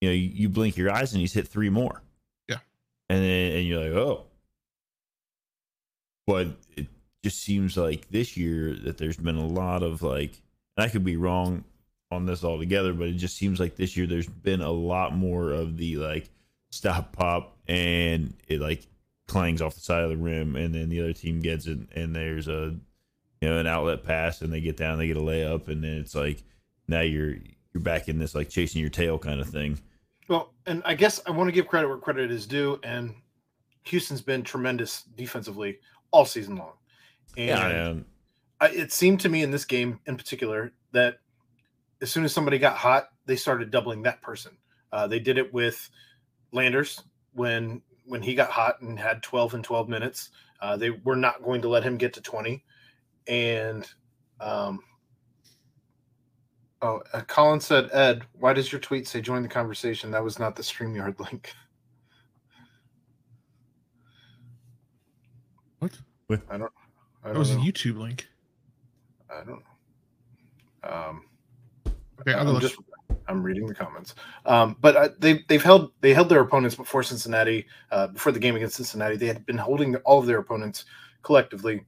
you 0.00 0.08
know, 0.08 0.14
you, 0.14 0.30
you 0.32 0.48
blink 0.48 0.76
your 0.76 0.90
eyes 0.90 1.12
and 1.12 1.20
he's 1.20 1.32
hit 1.32 1.48
three 1.48 1.70
more. 1.70 2.02
And 3.08 3.22
then, 3.22 3.52
and 3.52 3.66
you're 3.66 3.82
like, 3.82 3.92
oh. 3.92 4.24
But 6.26 6.48
it 6.76 6.86
just 7.22 7.42
seems 7.42 7.76
like 7.76 8.08
this 8.08 8.36
year 8.36 8.74
that 8.84 8.98
there's 8.98 9.16
been 9.16 9.36
a 9.36 9.46
lot 9.46 9.82
of 9.82 10.02
like, 10.02 10.42
and 10.76 10.84
I 10.84 10.88
could 10.88 11.04
be 11.04 11.16
wrong 11.16 11.64
on 12.10 12.26
this 12.26 12.44
altogether, 12.44 12.92
but 12.92 13.08
it 13.08 13.14
just 13.14 13.36
seems 13.36 13.60
like 13.60 13.76
this 13.76 13.96
year 13.96 14.06
there's 14.06 14.28
been 14.28 14.60
a 14.60 14.70
lot 14.70 15.14
more 15.14 15.50
of 15.52 15.76
the 15.76 15.96
like 15.96 16.28
stop 16.70 17.12
pop 17.12 17.56
and 17.68 18.34
it 18.48 18.60
like 18.60 18.86
clangs 19.28 19.62
off 19.62 19.74
the 19.74 19.80
side 19.80 20.02
of 20.02 20.10
the 20.10 20.16
rim 20.16 20.56
and 20.56 20.74
then 20.74 20.88
the 20.88 21.00
other 21.00 21.12
team 21.12 21.40
gets 21.40 21.66
it 21.66 21.78
and 21.94 22.14
there's 22.14 22.48
a 22.48 22.74
you 23.40 23.48
know 23.48 23.58
an 23.58 23.66
outlet 23.66 24.04
pass 24.04 24.40
and 24.40 24.52
they 24.52 24.60
get 24.60 24.76
down 24.76 24.98
they 24.98 25.06
get 25.06 25.16
a 25.16 25.20
layup 25.20 25.66
and 25.68 25.82
then 25.82 25.94
it's 25.94 26.14
like 26.14 26.42
now 26.86 27.00
you're 27.00 27.34
you're 27.76 27.82
back 27.82 28.08
in 28.08 28.18
this 28.18 28.34
like 28.34 28.48
chasing 28.48 28.80
your 28.80 28.90
tail 28.90 29.18
kind 29.18 29.38
of 29.38 29.48
thing. 29.48 29.78
Well, 30.28 30.54
and 30.66 30.82
I 30.84 30.94
guess 30.94 31.20
I 31.26 31.30
want 31.30 31.48
to 31.48 31.52
give 31.52 31.68
credit 31.68 31.88
where 31.88 31.98
credit 31.98 32.30
is 32.30 32.46
due, 32.46 32.80
and 32.82 33.14
Houston's 33.84 34.22
been 34.22 34.42
tremendous 34.42 35.04
defensively 35.16 35.78
all 36.10 36.24
season 36.24 36.56
long. 36.56 36.72
And 37.36 37.48
yeah, 37.48 38.66
I, 38.66 38.70
it 38.70 38.92
seemed 38.92 39.20
to 39.20 39.28
me 39.28 39.42
in 39.42 39.50
this 39.50 39.64
game 39.64 40.00
in 40.06 40.16
particular 40.16 40.72
that 40.92 41.18
as 42.00 42.10
soon 42.10 42.24
as 42.24 42.32
somebody 42.32 42.58
got 42.58 42.76
hot, 42.76 43.08
they 43.26 43.36
started 43.36 43.70
doubling 43.70 44.02
that 44.02 44.22
person. 44.22 44.56
Uh, 44.92 45.06
they 45.06 45.18
did 45.18 45.38
it 45.38 45.52
with 45.52 45.90
Landers 46.52 47.02
when 47.34 47.82
when 48.06 48.22
he 48.22 48.34
got 48.34 48.50
hot 48.50 48.80
and 48.80 48.98
had 48.98 49.22
12 49.22 49.54
and 49.54 49.64
12 49.64 49.88
minutes. 49.88 50.30
Uh, 50.60 50.76
they 50.76 50.90
were 50.90 51.16
not 51.16 51.42
going 51.42 51.60
to 51.60 51.68
let 51.68 51.82
him 51.82 51.96
get 51.96 52.12
to 52.14 52.20
20. 52.20 52.64
And 53.26 53.86
um, 54.40 54.80
Oh, 56.86 57.02
uh, 57.12 57.20
Colin 57.22 57.58
said, 57.58 57.90
Ed, 57.92 58.22
why 58.38 58.52
does 58.52 58.70
your 58.70 58.80
tweet 58.80 59.08
say 59.08 59.20
join 59.20 59.42
the 59.42 59.48
conversation? 59.48 60.12
That 60.12 60.22
was 60.22 60.38
not 60.38 60.54
the 60.54 60.62
StreamYard 60.62 61.18
link. 61.32 61.52
What? 65.80 66.40
I 66.48 66.58
don't. 66.58 66.72
I 67.24 67.26
don't 67.26 67.34
that 67.34 67.38
was 67.38 67.50
know. 67.50 67.60
a 67.60 67.64
YouTube 67.64 67.98
link. 67.98 68.28
I 69.28 69.42
don't 69.44 69.62
know. 70.82 70.88
Um, 70.88 71.24
okay, 72.20 72.34
I'm 72.34 72.60
just. 72.60 72.76
I'm 73.28 73.42
reading 73.42 73.66
the 73.66 73.74
comments. 73.74 74.14
Um, 74.44 74.76
but 74.80 74.96
uh, 74.96 75.08
they 75.18 75.44
they've 75.48 75.62
held 75.62 75.90
they 76.00 76.14
held 76.14 76.28
their 76.28 76.40
opponents 76.40 76.76
before 76.76 77.02
Cincinnati 77.02 77.66
uh, 77.90 78.08
before 78.08 78.30
the 78.30 78.38
game 78.38 78.54
against 78.54 78.76
Cincinnati. 78.76 79.16
They 79.16 79.26
had 79.26 79.44
been 79.44 79.58
holding 79.58 79.96
all 79.96 80.20
of 80.20 80.26
their 80.26 80.38
opponents 80.38 80.84
collectively 81.22 81.84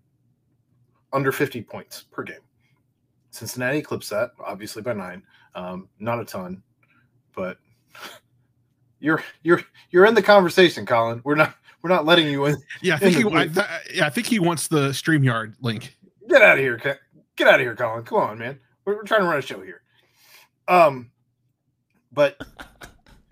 under 1.13 1.31
50 1.31 1.63
points 1.63 2.05
per 2.11 2.25
game. 2.25 2.41
Cincinnati 3.39 3.79
eclipsed 3.79 4.11
that 4.11 4.33
obviously 4.45 4.83
by 4.83 4.93
nine. 4.93 5.23
Um, 5.55 5.89
not 5.99 6.21
a 6.21 6.25
ton, 6.25 6.63
but 7.35 7.59
you're 9.01 9.23
you're 9.43 9.63
you're 9.91 10.07
in 10.07 10.15
the 10.15 10.23
conversation, 10.23 10.85
Colin. 10.85 11.21
We're 11.25 11.37
not 11.37 11.55
we're 11.83 11.91
not 11.91 12.05
letting 12.05 12.27
you 12.27 12.47
in. 12.47 12.57
Yeah, 12.83 12.97
I 12.97 12.99
think 12.99 13.17
he 13.17 13.25
I, 13.25 13.47
th- 13.47 13.67
yeah, 13.95 14.07
I 14.07 14.11
think 14.11 14.27
he 14.27 14.41
wants 14.41 14.67
the 14.69 14.89
Streamyard 14.89 15.55
link. 15.61 15.97
Get 16.29 16.43
out 16.43 16.59
of 16.59 16.65
here, 16.65 16.77
get 17.37 17.49
out 17.49 17.55
of 17.55 17.61
here, 17.61 17.77
Colin. 17.77 18.05
Come 18.05 18.19
on, 18.19 18.39
man. 18.39 18.59
We're, 18.85 18.97
we're 18.97 19.05
trying 19.05 19.21
to 19.21 19.27
run 19.27 19.39
a 19.39 19.43
show 19.43 19.63
here. 19.63 19.83
Um, 20.67 21.11
but 22.13 22.41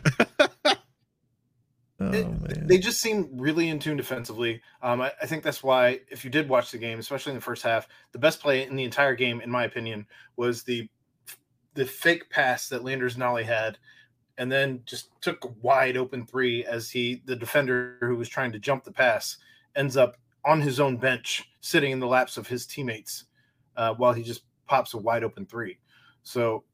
Oh, 1.99 2.11
it, 2.11 2.69
they 2.69 2.77
just 2.77 3.01
seem 3.01 3.31
really 3.33 3.71
in 3.71 3.79
tune 3.79 3.97
defensively. 3.97 4.61
Um, 4.83 5.01
I, 5.01 5.13
I, 5.23 5.27
think 5.27 5.43
that's 5.43 5.63
why, 5.63 6.01
if 6.11 6.27
you 6.27 6.31
did 6.31 6.47
watch 6.47 6.71
the 6.71 6.77
game, 6.77 6.99
especially 6.99 7.31
in 7.31 7.37
the 7.37 7.43
first 7.43 7.63
half, 7.63 7.89
the 8.13 8.19
best 8.19 8.41
play 8.41 8.67
in 8.67 8.77
the 8.77 8.85
entire 8.85 9.15
game, 9.15 9.41
in 9.41 9.51
my 9.51 9.65
opinion, 9.65 10.07
was 10.37 10.63
the 10.63 10.89
the 11.73 11.87
fake 11.87 12.29
pass 12.29 12.69
that 12.69 12.85
Landers 12.85 13.17
Nolley 13.17 13.45
had, 13.45 13.79
and 14.39 14.51
then 14.51 14.83
just 14.85 15.11
took 15.21 15.45
a 15.45 15.53
wide 15.63 15.97
open 15.97 16.27
three 16.27 16.65
as 16.65 16.91
he, 16.91 17.23
the 17.27 17.37
defender 17.37 17.99
who 18.01 18.17
was 18.17 18.29
trying 18.29 18.53
to 18.53 18.59
jump 18.59 18.85
the 18.85 18.93
pass, 18.93 19.37
ends 19.75 19.97
up 19.97 20.17
on 20.45 20.61
his 20.61 20.81
own 20.81 20.97
bench, 20.97 21.45
sitting 21.61 21.93
in 21.93 22.01
the 22.01 22.07
laps 22.07 22.37
of 22.37 22.47
his 22.47 22.67
teammates, 22.67 23.25
uh, 23.77 23.95
while 23.95 24.13
he 24.13 24.23
just 24.23 24.43
pops 24.67 24.95
a 24.95 24.99
wide 24.99 25.23
open 25.23 25.47
three. 25.47 25.79
So, 26.23 26.65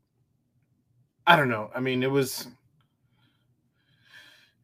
I 1.26 1.36
don't 1.36 1.48
know. 1.48 1.70
I 1.74 1.80
mean, 1.80 2.02
it 2.02 2.10
was 2.10 2.46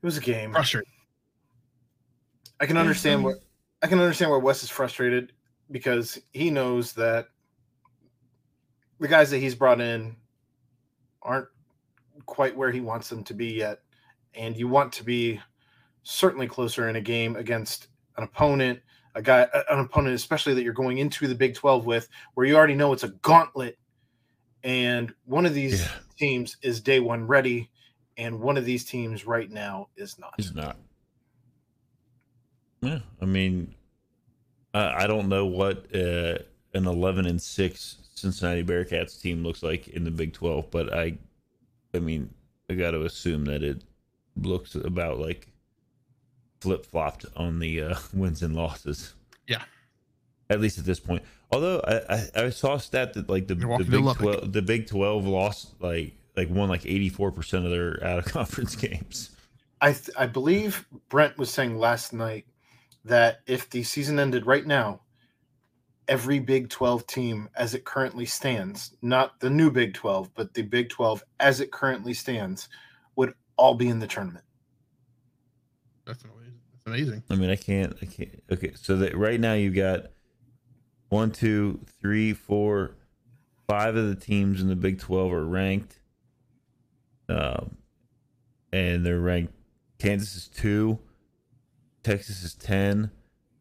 it 0.02 0.06
was 0.06 0.16
a 0.16 0.20
game. 0.20 0.52
Frustrating. 0.52 0.90
I 2.60 2.66
can 2.66 2.76
understand 2.76 3.18
mm-hmm. 3.18 3.26
what 3.26 3.38
I 3.82 3.86
can 3.86 4.00
understand 4.00 4.30
where 4.30 4.40
Wes 4.40 4.62
is 4.62 4.70
frustrated 4.70 5.32
because 5.70 6.18
he 6.32 6.50
knows 6.50 6.92
that 6.94 7.28
the 8.98 9.08
guys 9.08 9.30
that 9.30 9.38
he's 9.38 9.54
brought 9.54 9.80
in 9.80 10.16
aren't 11.22 11.48
quite 12.26 12.56
where 12.56 12.70
he 12.70 12.80
wants 12.80 13.08
them 13.08 13.22
to 13.24 13.34
be 13.34 13.46
yet. 13.46 13.80
And 14.34 14.56
you 14.56 14.68
want 14.68 14.92
to 14.94 15.04
be 15.04 15.40
certainly 16.02 16.46
closer 16.46 16.88
in 16.88 16.96
a 16.96 17.00
game 17.00 17.36
against 17.36 17.88
an 18.16 18.24
opponent, 18.24 18.80
a 19.14 19.22
guy, 19.22 19.46
an 19.70 19.80
opponent, 19.80 20.14
especially 20.14 20.54
that 20.54 20.62
you're 20.62 20.72
going 20.72 20.98
into 20.98 21.26
the 21.28 21.34
Big 21.34 21.54
12 21.54 21.86
with, 21.86 22.08
where 22.34 22.46
you 22.46 22.56
already 22.56 22.74
know 22.74 22.92
it's 22.92 23.04
a 23.04 23.08
gauntlet. 23.08 23.78
And 24.64 25.14
one 25.24 25.46
of 25.46 25.54
these 25.54 25.82
yeah. 25.82 25.88
teams 26.18 26.56
is 26.62 26.80
day 26.80 26.98
one 26.98 27.26
ready 27.26 27.70
and 28.18 28.40
one 28.40 28.56
of 28.56 28.64
these 28.64 28.84
teams 28.84 29.26
right 29.26 29.50
now 29.50 29.88
is 29.96 30.18
not. 30.18 30.34
Is 30.38 30.54
not. 30.54 30.76
Yeah, 32.82 32.98
I 33.22 33.24
mean, 33.24 33.74
I, 34.74 35.04
I 35.04 35.06
don't 35.06 35.28
know 35.28 35.46
what 35.46 35.86
uh, 35.94 36.38
an 36.74 36.86
eleven 36.86 37.26
and 37.26 37.40
six 37.40 37.98
Cincinnati 38.14 38.64
Bearcats 38.64 39.20
team 39.20 39.44
looks 39.44 39.62
like 39.62 39.88
in 39.88 40.04
the 40.04 40.10
Big 40.10 40.32
Twelve, 40.32 40.70
but 40.70 40.92
I, 40.92 41.16
I 41.94 42.00
mean, 42.00 42.34
I 42.68 42.74
got 42.74 42.90
to 42.90 43.04
assume 43.04 43.44
that 43.46 43.62
it 43.62 43.84
looks 44.36 44.74
about 44.74 45.18
like 45.18 45.48
flip 46.60 46.84
flopped 46.84 47.24
on 47.36 47.60
the 47.60 47.82
uh, 47.82 47.96
wins 48.12 48.42
and 48.42 48.54
losses. 48.54 49.14
Yeah, 49.46 49.62
at 50.50 50.60
least 50.60 50.78
at 50.78 50.84
this 50.84 51.00
point. 51.00 51.22
Although 51.50 51.80
I, 51.80 52.14
I, 52.14 52.44
I 52.44 52.50
saw 52.50 52.74
a 52.74 52.80
stat 52.80 53.14
that 53.14 53.28
like 53.30 53.46
the, 53.46 53.54
the 53.54 53.84
Big 53.84 54.16
Twelve 54.16 54.52
the 54.52 54.62
Big 54.62 54.86
Twelve 54.86 55.24
lost 55.26 55.80
like 55.80 56.17
like 56.38 56.50
won 56.50 56.68
like 56.68 56.82
84% 56.82 57.64
of 57.64 57.70
their 57.70 58.02
out 58.04 58.18
of 58.18 58.24
conference 58.24 58.76
games. 58.76 59.30
I 59.80 59.92
th- 59.92 60.10
I 60.16 60.26
believe 60.26 60.86
Brent 61.08 61.38
was 61.38 61.50
saying 61.50 61.78
last 61.78 62.12
night 62.12 62.46
that 63.04 63.40
if 63.46 63.70
the 63.70 63.82
season 63.82 64.18
ended 64.18 64.46
right 64.46 64.66
now, 64.66 65.00
every 66.08 66.38
Big 66.38 66.68
12 66.68 67.06
team 67.06 67.48
as 67.54 67.74
it 67.74 67.84
currently 67.84 68.24
stands, 68.24 68.96
not 69.02 69.38
the 69.40 69.50
new 69.50 69.70
Big 69.70 69.94
12, 69.94 70.34
but 70.34 70.54
the 70.54 70.62
Big 70.62 70.88
12 70.88 71.22
as 71.38 71.60
it 71.60 71.70
currently 71.70 72.14
stands, 72.14 72.68
would 73.16 73.34
all 73.56 73.74
be 73.74 73.88
in 73.88 73.98
the 73.98 74.06
tournament. 74.06 74.44
That's 76.06 76.24
amazing. 76.86 77.22
I 77.28 77.34
mean, 77.36 77.50
I 77.50 77.56
can't, 77.56 77.94
I 78.00 78.06
can't. 78.06 78.42
Okay, 78.50 78.72
so 78.74 78.96
that 78.96 79.16
right 79.16 79.38
now 79.38 79.52
you've 79.52 79.74
got 79.74 80.06
one, 81.10 81.30
two, 81.30 81.80
three, 82.00 82.32
four, 82.32 82.96
five 83.68 83.94
of 83.94 84.08
the 84.08 84.16
teams 84.16 84.62
in 84.62 84.68
the 84.68 84.76
Big 84.76 84.98
Twelve 84.98 85.32
are 85.32 85.44
ranked, 85.44 86.00
um, 87.28 87.76
and 88.72 89.04
they're 89.04 89.20
ranked. 89.20 89.52
Kansas 89.98 90.34
is 90.36 90.48
two, 90.48 90.98
Texas 92.02 92.42
is 92.44 92.54
ten, 92.54 93.10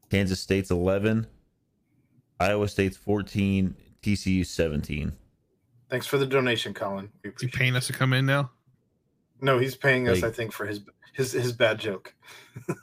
Kansas 0.09 0.39
State's 0.39 0.69
eleven, 0.71 1.27
Iowa 2.39 2.67
State's 2.67 2.97
fourteen, 2.97 3.75
TCU 4.01 4.45
seventeen. 4.45 5.13
Thanks 5.89 6.05
for 6.05 6.17
the 6.17 6.25
donation, 6.25 6.73
Colin. 6.73 7.09
We 7.23 7.29
Is 7.29 7.35
he 7.41 7.47
appreciate 7.47 7.53
paying 7.59 7.75
us 7.75 7.87
to 7.87 7.93
come 7.93 8.13
in 8.13 8.25
now? 8.25 8.51
No, 9.41 9.57
he's 9.57 9.75
paying 9.75 10.07
us, 10.09 10.21
Like- 10.21 10.31
I 10.31 10.35
think, 10.35 10.51
for 10.51 10.65
his 10.65 10.81
his 11.13 11.31
his 11.31 11.51
bad 11.53 11.79
joke. 11.79 12.13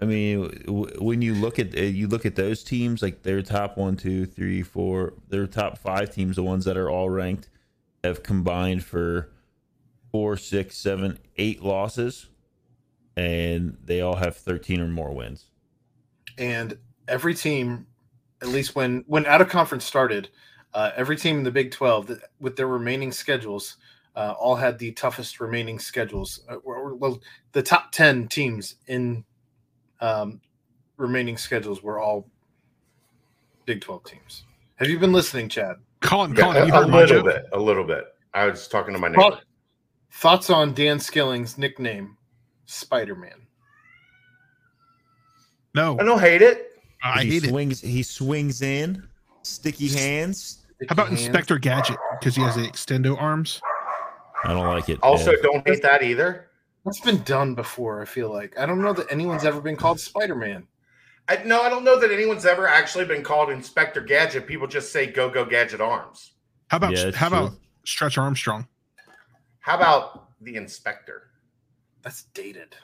I 0.00 0.06
mean, 0.06 0.48
w- 0.66 0.96
when 1.00 1.22
you 1.22 1.34
look 1.34 1.58
at 1.58 1.76
uh, 1.76 1.80
you 1.82 2.08
look 2.08 2.26
at 2.26 2.36
those 2.36 2.62
teams, 2.62 3.00
like 3.02 3.22
their 3.22 3.42
top 3.42 3.76
one, 3.78 3.96
two, 3.96 4.26
three, 4.26 4.62
four, 4.62 5.14
their 5.28 5.46
top 5.46 5.78
five 5.78 6.12
teams, 6.14 6.36
the 6.36 6.42
ones 6.42 6.64
that 6.66 6.76
are 6.76 6.90
all 6.90 7.08
ranked, 7.08 7.48
have 8.04 8.22
combined 8.22 8.84
for 8.84 9.30
four, 10.12 10.36
six, 10.36 10.76
seven, 10.76 11.18
eight 11.36 11.62
losses, 11.62 12.28
and 13.16 13.76
they 13.82 14.00
all 14.00 14.16
have 14.16 14.36
thirteen 14.36 14.80
or 14.80 14.86
more 14.86 15.12
wins. 15.12 15.46
And 16.38 16.78
every 17.08 17.34
team, 17.34 17.86
at 18.42 18.48
least 18.48 18.76
when 18.76 19.04
when 19.06 19.26
out 19.26 19.40
of 19.40 19.48
conference 19.48 19.84
started, 19.84 20.28
uh, 20.74 20.90
every 20.94 21.16
team 21.16 21.38
in 21.38 21.44
the 21.44 21.50
Big 21.50 21.72
Twelve 21.72 22.10
with 22.38 22.56
their 22.56 22.68
remaining 22.68 23.10
schedules, 23.10 23.78
uh, 24.14 24.34
all 24.38 24.54
had 24.56 24.78
the 24.78 24.92
toughest 24.92 25.40
remaining 25.40 25.78
schedules. 25.78 26.44
Uh, 26.48 26.56
well, 26.64 27.20
the 27.52 27.62
top 27.62 27.90
ten 27.90 28.28
teams 28.28 28.76
in 28.86 29.24
um, 30.00 30.40
remaining 30.98 31.38
schedules 31.38 31.82
were 31.82 32.00
all 32.00 32.28
Big 33.64 33.80
Twelve 33.80 34.04
teams. 34.04 34.44
Have 34.76 34.90
you 34.90 34.98
been 34.98 35.12
listening, 35.12 35.48
Chad? 35.48 35.76
Colin, 36.04 36.34
Yeah, 36.34 36.42
Colin, 36.42 36.56
have 36.56 36.68
you 36.68 36.74
a, 36.74 36.76
heard 36.76 36.84
a 36.84 36.88
my 36.88 36.98
little 37.00 37.16
joke? 37.22 37.26
bit, 37.26 37.44
a 37.52 37.58
little 37.58 37.84
bit. 37.84 38.04
I 38.34 38.46
was 38.46 38.68
talking 38.68 38.92
to 38.94 39.00
my 39.00 39.08
neighbor. 39.08 39.20
Thought- 39.22 39.44
Thoughts 40.12 40.48
on 40.48 40.74
Dan 40.74 40.98
Skillings' 41.00 41.58
nickname, 41.58 42.16
Spider 42.66 43.16
Man? 43.16 43.46
No, 45.74 45.98
I 45.98 46.04
don't 46.04 46.20
hate 46.20 46.40
it. 46.42 46.72
I 47.02 47.24
he 47.24 47.40
hate 47.40 47.44
it. 47.44 47.78
He 47.80 48.02
swings 48.02 48.62
in, 48.62 49.06
sticky 49.42 49.88
hands. 49.88 50.64
How 50.88 50.92
about 50.92 51.10
Inspector 51.10 51.58
Gadget? 51.58 51.96
Because 52.20 52.36
he 52.36 52.42
has 52.42 52.54
the 52.54 52.62
extendo 52.62 53.20
arms. 53.20 53.60
I 54.44 54.52
don't 54.52 54.66
like 54.66 54.88
it. 54.88 55.00
Also, 55.02 55.32
Ed. 55.32 55.38
don't 55.42 55.66
hate 55.66 55.82
that 55.82 56.02
either. 56.02 56.48
That's 56.84 57.00
been 57.00 57.22
done 57.22 57.54
before. 57.54 58.00
I 58.02 58.04
feel 58.04 58.30
like 58.32 58.56
I 58.58 58.66
don't 58.66 58.80
know 58.82 58.92
that 58.92 59.10
anyone's 59.10 59.44
ever 59.44 59.60
been 59.60 59.76
called 59.76 59.98
Spider 59.98 60.34
Man. 60.36 60.66
I, 61.28 61.42
no, 61.44 61.62
I 61.62 61.68
don't 61.70 61.84
know 61.84 61.98
that 61.98 62.10
anyone's 62.10 62.44
ever 62.44 62.68
actually 62.68 63.06
been 63.06 63.22
called 63.22 63.50
Inspector 63.50 64.00
Gadget. 64.02 64.46
People 64.46 64.66
just 64.66 64.92
say 64.92 65.06
"Go 65.06 65.30
Go 65.30 65.44
Gadget 65.44 65.80
Arms." 65.80 66.32
How 66.68 66.76
about 66.76 66.92
Yeah, 66.92 67.10
how 67.14 67.28
true. 67.28 67.38
about 67.38 67.52
Stretch 67.86 68.18
Armstrong? 68.18 68.66
How 69.60 69.76
about 69.76 70.28
the 70.42 70.56
Inspector? 70.56 71.22
That's 72.02 72.24
dated. 72.34 72.76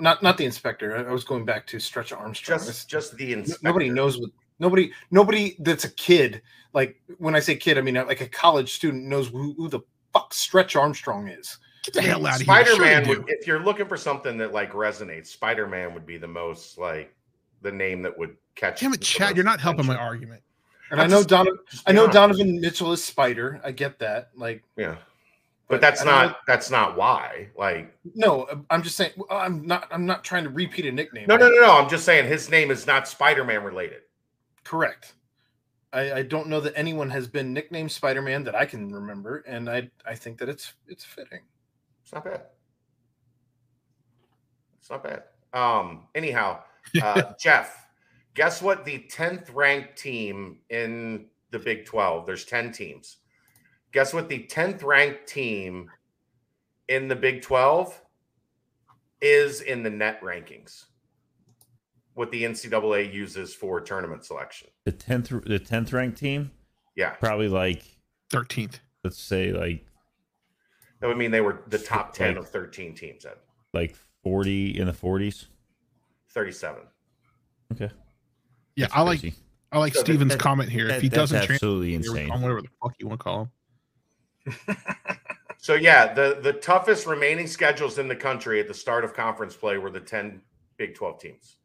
Not 0.00 0.22
not 0.22 0.36
the 0.36 0.44
inspector. 0.44 0.96
I 0.96 1.08
I 1.08 1.12
was 1.12 1.24
going 1.24 1.44
back 1.44 1.66
to 1.68 1.80
Stretch 1.80 2.12
Armstrong. 2.12 2.56
It's- 2.60 2.66
Just, 2.66 2.88
just 2.88 3.16
the 3.16 3.32
Inspector. 3.32 3.60
nobody 3.64 3.88
knows 3.90 4.18
what 4.18 4.30
nobody 4.58 4.92
nobody 5.10 5.56
that's 5.60 5.84
a 5.84 5.90
kid. 5.90 6.42
Like 6.74 7.00
when 7.16 7.34
I 7.34 7.40
say 7.40 7.56
kid, 7.56 7.78
I 7.78 7.80
mean 7.80 7.94
like 7.94 8.20
a 8.20 8.28
college 8.28 8.74
student 8.74 9.04
knows 9.06 9.28
who, 9.28 9.54
who 9.54 9.68
the 9.68 9.80
fuck 10.12 10.34
Stretch 10.34 10.76
Armstrong 10.76 11.28
is. 11.28 11.58
Get 11.92 12.02
the 12.02 12.08
hell 12.08 12.26
out 12.26 12.34
of 12.34 12.40
here! 12.40 12.44
Spider 12.44 12.70
Sure 12.74 12.84
Man 12.84 13.02
they 13.04 13.32
if 13.32 13.46
you're 13.46 13.62
looking 13.62 13.86
for 13.86 13.96
something 13.96 14.36
that 14.38 14.52
like 14.52 14.72
resonates, 14.72 15.28
Spider 15.28 15.66
Man 15.66 15.94
would 15.94 16.04
be 16.04 16.18
the 16.18 16.28
most 16.28 16.76
like 16.76 17.14
the 17.62 17.72
name 17.72 18.02
that 18.02 18.16
would 18.18 18.36
catch. 18.54 18.80
Damn 18.80 18.92
it, 18.92 19.00
Chad! 19.00 19.36
You're 19.36 19.44
not 19.44 19.60
helping 19.60 19.86
my 19.86 19.96
argument. 19.96 20.42
And 20.90 21.00
I 21.00 21.06
know 21.06 21.18
just- 21.18 21.28
Donovan. 21.28 21.58
I 21.86 21.92
know 21.92 22.02
honest. 22.04 22.14
Donovan 22.14 22.60
Mitchell 22.60 22.92
is 22.92 23.02
Spider. 23.02 23.60
I 23.64 23.72
get 23.72 23.98
that. 24.00 24.30
Like, 24.34 24.64
Yeah, 24.76 24.96
but 25.68 25.80
that's 25.80 26.02
I 26.02 26.04
don't 26.04 26.30
know- 26.30 26.36
that's 26.46 26.70
not 26.70 26.96
why. 26.96 27.48
Like, 27.56 27.94
no. 28.14 28.64
I'm 28.70 28.82
just 28.82 28.96
saying. 28.96 29.12
I'm 29.30 29.66
not. 29.66 29.88
I'm 29.90 30.04
not 30.06 30.24
trying 30.24 30.44
to 30.44 30.50
repeat 30.50 30.84
a 30.86 30.92
nickname. 30.92 31.26
no, 31.26 31.36
no, 31.36 31.48
no, 31.48 31.60
no. 31.60 31.72
I'm 31.78 31.88
just 31.88 32.04
saying 32.04 32.26
his 32.26 32.50
name 32.50 32.70
is 32.70 32.86
not 32.86 33.08
Spider 33.08 33.44
Man 33.44 33.62
related. 33.64 34.02
Correct. 34.64 35.14
I, 35.90 36.12
I 36.12 36.22
don't 36.22 36.48
know 36.48 36.60
that 36.60 36.74
anyone 36.76 37.08
has 37.08 37.26
been 37.26 37.54
nicknamed 37.54 37.90
Spider 37.90 38.20
Man 38.20 38.44
that 38.44 38.54
I 38.54 38.66
can 38.66 38.92
remember, 38.92 39.38
and 39.46 39.70
I 39.70 39.90
I 40.06 40.14
think 40.14 40.38
that 40.38 40.48
it's 40.48 40.74
it's 40.86 41.04
fitting. 41.04 41.40
It's 42.08 42.14
not 42.14 42.24
bad. 42.24 42.40
It's 44.80 44.88
not 44.88 45.02
bad. 45.02 45.24
Um. 45.52 46.04
Anyhow, 46.14 46.60
uh, 47.02 47.32
Jeff, 47.40 47.86
guess 48.32 48.62
what? 48.62 48.86
The 48.86 49.00
tenth 49.10 49.50
ranked 49.50 49.98
team 49.98 50.60
in 50.70 51.26
the 51.50 51.58
Big 51.58 51.84
Twelve. 51.84 52.24
There's 52.24 52.46
ten 52.46 52.72
teams. 52.72 53.18
Guess 53.92 54.14
what? 54.14 54.30
The 54.30 54.44
tenth 54.44 54.82
ranked 54.82 55.26
team 55.26 55.90
in 56.88 57.08
the 57.08 57.16
Big 57.16 57.42
Twelve 57.42 58.00
is 59.20 59.60
in 59.60 59.82
the 59.82 59.90
net 59.90 60.22
rankings. 60.22 60.86
What 62.14 62.30
the 62.30 62.44
NCAA 62.44 63.12
uses 63.12 63.54
for 63.54 63.82
tournament 63.82 64.24
selection. 64.24 64.68
the 64.86 64.92
tenth 64.92 65.28
the 65.44 65.58
tenth 65.58 65.92
ranked 65.92 66.16
team, 66.16 66.52
Yeah, 66.96 67.10
probably 67.10 67.48
like 67.48 67.82
Thirteenth. 68.30 68.80
let's 69.04 69.20
say 69.20 69.52
like 69.52 69.84
that 71.00 71.06
would 71.06 71.16
mean 71.16 71.30
they 71.30 71.40
were 71.40 71.62
the 71.68 71.78
top 71.78 72.12
ten 72.12 72.34
Like- 72.34 72.38
of 72.44 72.48
thirteen 72.50 72.94
teams 72.94 73.24
at 73.24 73.38
like 73.72 73.96
forty 74.22 74.78
in 74.78 74.86
the 74.86 74.92
forties. 74.92 75.46
thirty-seven. 76.30 76.82
Okay, 77.72 77.90
Yeah, 78.76 78.86
That's 78.86 78.94
I 78.96 79.00
like. 79.02 79.34
I 79.70 79.78
like 79.78 79.94
So 79.94 80.00
Steven's 80.00 80.32
that- 80.32 80.40
comment 80.40 80.70
here. 80.70 80.88
That- 80.88 80.96
if 80.96 81.02
he 81.02 81.08
that's 81.08 81.16
doesn't 81.18 81.36
transfer, 81.38 81.52
absolutely 81.54 81.94
insane. 81.94 82.30
on 82.30 82.40
whatever 82.40 82.62
the 82.62 82.68
fuck 82.82 82.94
you 82.98 83.06
want 83.08 83.20
to 83.20 83.24
call 83.24 83.50
him. 84.46 84.76
So 85.60 85.74
yeah, 85.74 86.14
the 86.14 86.38
the 86.40 86.52
toughest 86.52 87.04
remaining 87.06 87.48
schedules 87.48 87.98
in 87.98 88.06
the 88.06 88.14
country 88.14 88.60
at 88.60 88.68
the 88.68 88.74
start 88.74 89.02
of 89.04 89.12
conference 89.12 89.56
play 89.56 89.76
were 89.76 89.90
the 89.90 89.98
10 90.00 90.40
Big 90.76 90.94
12 90.94 91.20
teams. 91.20 91.56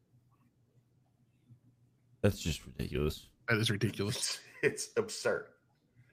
That's 2.21 2.39
just 2.39 2.65
ridiculous. 2.65 3.27
That 3.47 3.59
is 3.59 3.69
ridiculous. 3.69 4.17
It's, 4.17 4.87
it's 4.87 4.89
absurd. 4.97 5.45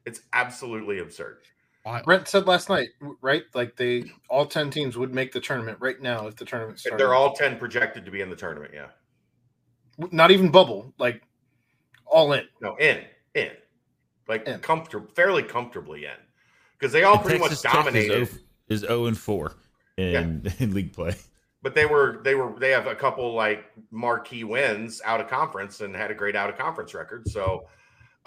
It's 0.04 0.20
absolutely 0.35 0.98
absurd. 0.98 1.38
Wild. 1.85 2.05
Brent 2.05 2.29
said 2.29 2.47
last 2.47 2.69
night, 2.69 2.90
right? 3.23 3.45
Like 3.55 3.75
they 3.77 4.05
all 4.29 4.45
ten 4.45 4.71
teams 4.71 4.99
would 4.99 5.14
make 5.14 5.33
the 5.33 5.40
tournament 5.40 5.79
right 5.81 6.01
now 6.01 6.27
if 6.27 6.37
the 6.37 6.45
tournament 6.45 6.79
started. 6.79 6.99
They're 6.99 7.14
all 7.14 7.33
10 7.33 7.59
projected 7.59 8.05
to 8.05 8.11
be 8.11 8.21
in 8.21 8.29
the 8.29 8.37
tournament, 8.37 8.73
yeah. 8.75 8.88
not 10.11 10.31
even 10.31 10.51
bubble, 10.51 10.93
like 10.99 11.23
all 12.07 12.33
in. 12.35 12.45
No, 12.61 12.77
in, 12.77 13.05
in. 13.35 13.51
Like 14.29 14.47
In. 14.47 14.61
comfortable 14.61 15.09
fairly 15.14 15.43
comfortably 15.43 16.05
in. 16.05 16.12
Because 16.79 16.93
they 16.93 17.05
all 17.05 17.14
And 17.14 17.23
pretty 17.25 17.38
Texas 17.38 17.64
much 17.64 17.73
dominated. 17.73 18.23
Is 18.23 18.29
0, 18.31 18.40
is 18.69 18.81
0 18.81 19.07
and 19.07 19.19
4 19.19 19.53
in, 19.97 20.53
in 20.59 20.75
league 20.75 20.93
play. 20.93 21.14
but 21.62 21.75
they 21.75 21.87
were 21.87 22.21
they 22.25 22.35
were 22.35 22.55
they 22.59 22.71
have 22.71 22.87
a 22.87 22.95
couple 22.95 23.33
like 23.35 23.64
marquee 23.90 24.45
wins 24.45 25.01
out 25.05 25.21
of 25.21 25.29
conference 25.29 25.81
and 25.81 25.97
had 25.97 26.11
a 26.11 26.14
great 26.14 26.37
out 26.37 26.51
of 26.51 26.59
conference 26.59 26.93
record. 26.95 27.27
So 27.29 27.66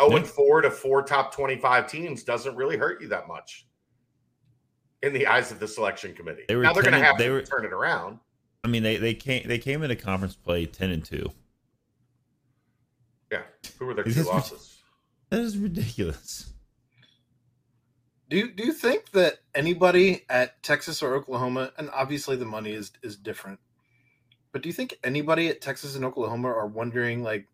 0 0.01 0.17
and 0.17 0.25
4 0.27 0.61
to 0.61 0.71
four 0.71 1.03
top 1.03 1.33
25 1.33 1.87
teams 1.89 2.23
doesn't 2.23 2.55
really 2.55 2.77
hurt 2.77 3.01
you 3.01 3.07
that 3.09 3.27
much 3.27 3.67
in 5.01 5.13
the 5.13 5.27
eyes 5.27 5.51
of 5.51 5.59
the 5.59 5.67
selection 5.67 6.13
committee. 6.13 6.43
They 6.47 6.55
were 6.55 6.63
now 6.63 6.73
they're 6.73 6.83
going 6.83 6.93
to 6.93 7.03
have 7.03 7.17
they 7.17 7.25
to 7.27 7.31
were- 7.33 7.41
turn 7.41 7.65
it 7.65 7.73
around. 7.73 8.19
I 8.63 8.69
mean, 8.69 8.81
they 8.83 8.95
they 8.97 9.13
came 9.13 9.45
they 9.47 9.57
came 9.57 9.83
into 9.83 9.95
conference 9.97 10.35
play 10.35 10.65
ten 10.65 10.89
and 10.89 11.03
two. 11.03 11.29
Yeah. 13.31 13.41
Who 13.77 13.85
were 13.87 13.93
their 13.93 14.05
two 14.05 14.23
losses? 14.23 14.79
That 15.29 15.41
is 15.41 15.57
ridiculous. 15.57 16.53
Do 18.29 18.37
you, 18.37 18.51
do 18.51 18.65
you 18.65 18.73
think 18.73 19.11
that 19.11 19.39
anybody 19.53 20.23
at 20.29 20.63
Texas 20.63 21.03
or 21.03 21.13
Oklahoma, 21.15 21.71
and 21.77 21.89
obviously 21.91 22.35
the 22.35 22.45
money 22.45 22.71
is 22.71 22.91
is 23.03 23.17
different, 23.17 23.59
but 24.51 24.63
do 24.63 24.69
you 24.69 24.73
think 24.73 24.97
anybody 25.03 25.49
at 25.49 25.59
Texas 25.61 25.95
and 25.95 26.05
Oklahoma 26.05 26.47
are 26.47 26.67
wondering 26.67 27.21
like, 27.21 27.41
"Hmm, 27.41 27.52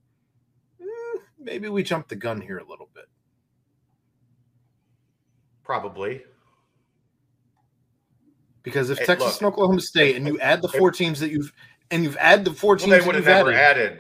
maybe 1.40 1.70
we 1.70 1.84
jumped 1.84 2.10
the 2.10 2.16
gun 2.16 2.42
here 2.42 2.58
a 2.58 2.66
little 2.68 2.90
bit? 2.94 3.06
Probably. 5.64 6.24
Because 8.64 8.90
if 8.90 9.00
Hey, 9.00 9.06
Texas 9.06 9.34
look, 9.34 9.42
and 9.42 9.48
Oklahoma 9.48 9.82
State, 9.82 10.16
and 10.16 10.28
you 10.28 10.40
add 10.40 10.62
the 10.62 10.68
four 10.68 10.92
teams 10.92 11.20
that 11.20 11.30
you've 11.32 11.54
and 11.92 12.04
you've 12.04 12.18
added 12.18 12.46
the 12.46 12.54
four 12.54 12.76
Well, 12.76 12.86
teams 12.86 13.00
they 13.00 13.06
would 13.06 13.16
have 13.16 13.26
never 13.26 13.52
added, 13.52 13.94
added. 13.94 14.00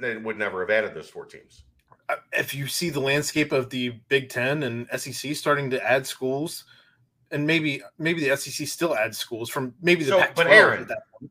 They 0.00 0.16
would 0.16 0.38
never 0.38 0.60
have 0.60 0.70
added 0.70 0.94
those 0.94 1.08
four 1.08 1.26
teams. 1.26 1.64
uh, 2.08 2.16
if 2.32 2.54
you 2.54 2.66
see 2.66 2.90
the 2.90 3.00
landscape 3.00 3.52
of 3.52 3.70
the 3.70 3.90
Big 4.08 4.28
Ten 4.28 4.62
and 4.64 4.88
SEC 4.98 5.36
starting 5.36 5.70
to 5.70 5.84
add 5.88 6.06
schools, 6.06 6.64
and 7.30 7.46
maybe 7.46 7.82
maybe 7.98 8.26
the 8.26 8.36
SEC 8.36 8.66
still 8.66 8.96
adds 8.96 9.18
schools 9.18 9.50
from 9.50 9.74
maybe 9.82 10.04
the 10.04 10.10
So, 10.10 10.18
Pac-12 10.20 10.34
but 10.36 10.46
Aaron. 10.48 10.88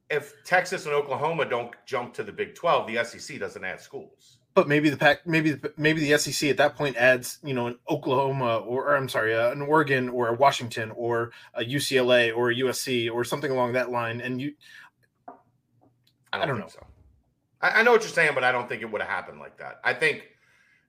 If 0.09 0.33
Texas 0.45 0.85
and 0.85 0.93
Oklahoma 0.93 1.45
don't 1.45 1.73
jump 1.85 2.13
to 2.13 2.23
the 2.23 2.31
Big 2.31 2.55
12, 2.55 2.87
the 2.87 3.03
SEC 3.03 3.39
doesn't 3.39 3.63
add 3.63 3.81
schools. 3.81 4.37
But 4.53 4.67
maybe 4.67 4.89
the 4.89 4.97
pack 4.97 5.25
maybe 5.25 5.55
maybe 5.77 6.01
the 6.07 6.17
SEC 6.17 6.49
at 6.49 6.57
that 6.57 6.75
point 6.75 6.95
adds 6.97 7.39
you 7.43 7.53
know 7.53 7.67
an 7.67 7.77
Oklahoma 7.89 8.57
or, 8.57 8.89
or 8.89 8.95
I'm 8.95 9.09
sorry 9.09 9.35
uh, 9.35 9.51
an 9.51 9.61
Oregon 9.61 10.09
or 10.09 10.27
a 10.27 10.33
Washington 10.33 10.91
or 10.91 11.31
a 11.53 11.63
UCLA 11.63 12.35
or 12.35 12.51
a 12.51 12.55
USC 12.55 13.11
or 13.11 13.23
something 13.23 13.51
along 13.51 13.73
that 13.73 13.91
line 13.91 14.21
and 14.21 14.41
you 14.41 14.53
I 16.33 16.37
don't, 16.37 16.43
I 16.43 16.45
don't 16.47 16.57
think 16.59 16.71
so. 16.71 16.85
I, 17.61 17.69
I 17.69 17.83
know 17.83 17.91
what 17.91 18.01
you're 18.01 18.09
saying, 18.09 18.31
but 18.33 18.43
I 18.43 18.51
don't 18.51 18.67
think 18.69 18.81
it 18.81 18.91
would 18.91 19.01
have 19.01 19.09
happened 19.09 19.39
like 19.39 19.57
that. 19.57 19.79
I 19.83 19.93
think 19.93 20.23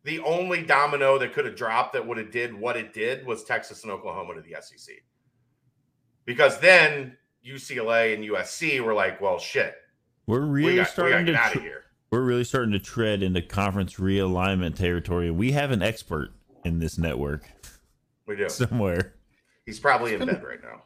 the 0.04 0.20
only 0.20 0.62
domino 0.62 1.18
that 1.18 1.32
could 1.32 1.44
have 1.44 1.56
dropped 1.56 1.92
that 1.94 2.06
would 2.06 2.18
have 2.18 2.30
did 2.30 2.54
what 2.54 2.76
it 2.76 2.92
did 2.92 3.26
was 3.26 3.44
Texas 3.44 3.82
and 3.82 3.92
Oklahoma 3.92 4.34
to 4.34 4.40
the 4.40 4.56
SEC. 4.60 4.96
Because 6.24 6.58
then 6.60 7.16
UCLA 7.46 8.14
and 8.14 8.24
USC 8.24 8.80
were 8.80 8.94
like, 8.94 9.20
well, 9.20 9.38
shit, 9.38 9.74
We're 10.26 10.40
really 10.40 10.72
we 10.72 10.76
got 10.76 10.88
starting 10.88 11.26
to 11.26 11.32
to 11.32 11.32
get 11.32 11.40
out 11.40 11.56
of 11.56 11.62
here. 11.62 11.84
We're 12.12 12.20
really 12.20 12.44
starting 12.44 12.72
to 12.72 12.78
tread 12.78 13.22
into 13.22 13.40
conference 13.40 13.94
realignment 13.94 14.76
territory. 14.76 15.30
We 15.30 15.52
have 15.52 15.70
an 15.70 15.82
expert 15.82 16.30
in 16.62 16.78
this 16.78 16.98
network 16.98 17.42
We 18.26 18.36
do. 18.36 18.48
somewhere. 18.50 19.14
He's 19.64 19.80
probably 19.80 20.14
in 20.14 20.24
bed 20.26 20.44
right 20.44 20.60
now. 20.62 20.82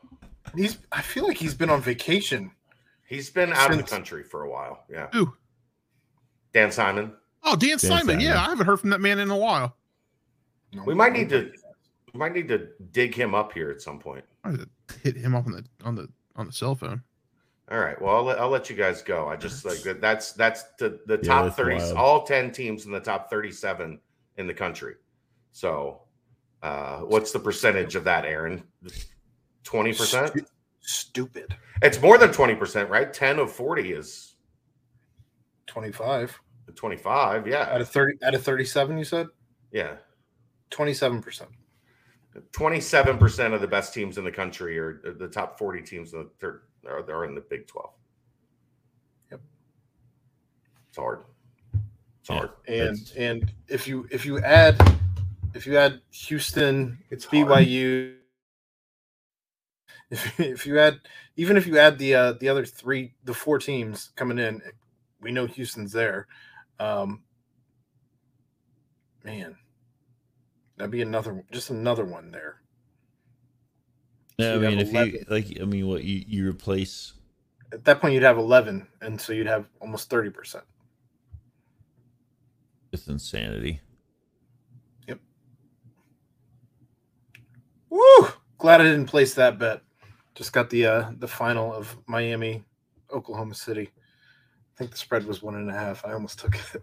He's. 0.55 0.79
I 0.93 1.03
feel 1.03 1.27
like 1.27 1.37
he's 1.37 1.55
been 1.55 1.69
on 1.69 1.83
vacation. 1.83 2.53
He's 3.09 3.29
been 3.29 3.53
out 3.53 3.73
of 3.73 3.77
the 3.77 3.83
country 3.83 4.23
for 4.23 4.43
a 4.43 4.51
while. 4.51 4.85
Yeah. 4.89 5.09
Ooh. 5.17 5.35
Dan 6.55 6.71
Simon. 6.71 7.13
Oh, 7.43 7.57
Dan, 7.57 7.79
Simon. 7.79 8.07
Simon. 8.07 8.21
Yeah, 8.21 8.41
I 8.41 8.45
haven't 8.45 8.67
heard 8.67 8.81
from 8.81 8.91
that 8.91 9.01
man 9.01 9.19
in 9.19 9.31
a 9.31 9.37
while. 9.37 9.77
We 10.85 10.95
might 10.95 11.13
need 11.13 11.29
to 11.31 11.51
we 12.13 12.19
might 12.19 12.35
need 12.35 12.49
to 12.49 12.69
dig 12.93 13.15
him 13.15 13.35
up 13.35 13.53
here 13.53 13.71
at 13.71 13.81
some 13.83 13.99
point. 13.99 14.25
I 14.45 14.55
hit 15.03 15.17
him 15.17 15.35
up 15.35 15.47
on 15.47 15.53
the 15.53 15.65
on 15.85 15.97
the 15.97 16.09
on 16.37 16.47
the 16.47 16.53
cell 16.53 16.77
phone. 16.77 17.03
All 17.71 17.79
right. 17.79 18.01
Well, 18.01 18.15
I'll 18.17 18.23
let, 18.23 18.39
I'll 18.39 18.49
let 18.49 18.71
you 18.71 18.77
guys 18.77 19.03
go. 19.03 19.29
I 19.29 19.35
just 19.37 19.65
like 19.65 19.81
that. 19.83 20.01
That's 20.01 20.33
that's 20.33 20.63
the 20.79 21.01
the 21.07 21.19
Yeah, 21.23 21.43
top 21.43 21.55
thirty, 21.57 21.77
wild. 21.77 21.97
all 21.97 22.23
ten 22.25 22.53
teams 22.53 22.87
in 22.87 22.93
the 22.93 23.01
top 23.01 23.29
thirty-seven 23.29 23.99
in 24.37 24.47
the 24.47 24.55
country. 24.55 24.95
So, 25.51 26.03
uh, 26.63 26.99
what's 27.01 27.33
the 27.33 27.41
percentage 27.41 27.97
of 27.97 28.05
that, 28.05 28.25
Aaron? 28.25 28.63
Twenty 29.65 29.93
percent. 29.93 30.29
Stu- 30.31 30.47
Stupid. 30.81 31.57
It's 31.83 32.01
more 32.01 32.19
than 32.19 32.31
twenty 32.31 32.55
percent, 32.55 32.89
right? 32.89 33.13
Ten 33.13 33.41
of 33.41 33.51
forty 33.51 33.93
is 33.93 34.37
25. 35.67 36.39
25, 36.75 37.47
Yeah, 37.49 37.63
Out 37.73 37.81
of 37.81 37.89
thirty. 37.89 38.17
Out 38.25 38.35
of 38.35 38.43
thirty-seven, 38.45 38.97
you 38.99 39.05
said 39.05 39.27
yeah. 39.73 39.97
twenty-seven 40.71 41.21
percent. 41.23 41.51
Twenty-seven 42.53 43.19
percent 43.19 43.55
of 43.55 43.61
the 43.61 43.67
best 43.67 43.95
teams 43.95 44.19
in 44.19 44.25
the 44.25 44.31
country 44.31 44.79
are 44.79 45.01
the 45.19 45.27
top 45.29 45.59
forty 45.59 45.81
teams 45.83 46.13
in 46.13 46.21
the 46.21 46.31
third 46.39 46.63
are, 46.91 47.03
they 47.03 47.13
are 47.13 47.25
in 47.25 47.35
the 47.35 47.41
Big 47.41 47.67
Twelve. 47.67 47.93
Yep. 49.31 49.41
It's 50.89 50.97
hard. 50.97 51.25
It's 52.21 52.29
hard. 52.29 52.51
And 52.67 52.97
That's- 52.97 53.13
and 53.17 53.53
if 53.69 53.87
you 53.87 54.07
if 54.11 54.25
you 54.27 54.39
add 54.41 54.81
if 55.55 55.67
you 55.67 55.77
add 55.79 56.01
Houston, 56.11 56.99
It's 57.11 57.25
hard. 57.25 57.49
BYU. 57.49 58.15
If, 60.11 60.39
if 60.39 60.67
you 60.67 60.79
add 60.79 61.01
even 61.37 61.57
if 61.57 61.67
you 61.67 61.79
add 61.79 61.99
the 61.99 62.15
uh, 62.15 62.33
the 62.35 62.49
other 62.49 62.65
three 62.65 63.15
the 63.25 63.35
four 63.35 63.59
teams 63.59 64.13
coming 64.17 64.39
in, 64.39 64.63
we 65.21 65.33
know 65.33 65.47
Houston's 65.47 65.91
there. 65.93 66.29
Um, 66.79 67.23
man, 69.25 69.57
that'd 70.77 70.93
be 70.93 71.03
another 71.03 71.43
just 71.51 71.71
another 71.71 72.05
one 72.05 72.31
there. 72.31 72.61
Yeah, 74.39 74.53
I 74.53 74.55
So 74.55 74.61
you'd 74.61 74.69
mean, 74.69 74.79
if 74.81 74.93
you 74.93 75.25
like, 75.29 75.59
I 75.61 75.65
mean, 75.65 75.87
what 75.87 76.05
you 76.05 76.25
you 76.27 76.49
replace 76.49 77.15
At 77.73 77.85
that 77.85 78.01
point, 78.01 78.15
you'd 78.15 78.23
have 78.23 78.39
eleven, 78.39 78.87
and 79.01 79.21
so 79.21 79.33
you'd 79.33 79.47
have 79.47 79.67
almost 79.81 80.11
thirty 80.11 80.31
percent. 80.31 80.65
It's 82.93 83.09
insanity. 83.09 83.81
Yep. 85.09 85.21
Woo! 87.91 88.29
Glad 88.59 88.81
I 88.81 88.85
didn't 88.85 89.07
place 89.07 89.35
that 89.35 89.59
bet. 89.59 89.83
Just 90.35 90.53
got 90.53 90.69
the 90.71 90.87
uh 90.87 91.11
the 91.19 91.29
final 91.29 91.73
of 91.73 91.97
Miami, 92.07 92.65
Oklahoma 93.11 93.55
City. 93.55 93.91
I 93.97 94.79
think 94.79 94.91
the 94.91 94.99
spread 94.99 95.25
was 95.25 95.43
one 95.43 95.55
and 95.55 95.71
a 95.71 95.73
half. 95.73 96.05
I 96.05 96.13
almost 96.13 96.39
took 96.39 96.57
it. 96.75 96.83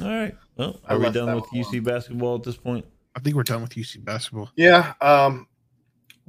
All 0.00 0.06
right. 0.06 0.36
Well, 0.56 0.80
I 0.86 0.94
are 0.94 0.98
we 0.98 1.10
done 1.10 1.34
with 1.34 1.50
one 1.50 1.64
UC 1.64 1.82
basketball 1.82 2.36
at 2.36 2.42
this 2.42 2.56
point? 2.56 2.84
I 3.18 3.20
think 3.20 3.34
we're 3.34 3.42
done 3.42 3.62
with 3.62 3.72
UC 3.72 4.04
basketball. 4.04 4.50
Yeah. 4.54 4.94
Um 5.00 5.48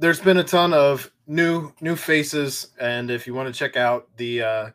there's 0.00 0.18
been 0.18 0.38
a 0.38 0.44
ton 0.44 0.72
of 0.72 1.10
new 1.26 1.72
new 1.80 1.94
faces, 1.94 2.72
and 2.80 3.10
if 3.10 3.26
you 3.26 3.34
want 3.34 3.52
to 3.52 3.56
check 3.56 3.76
out 3.76 4.08
the 4.16 4.42
uh 4.42 4.70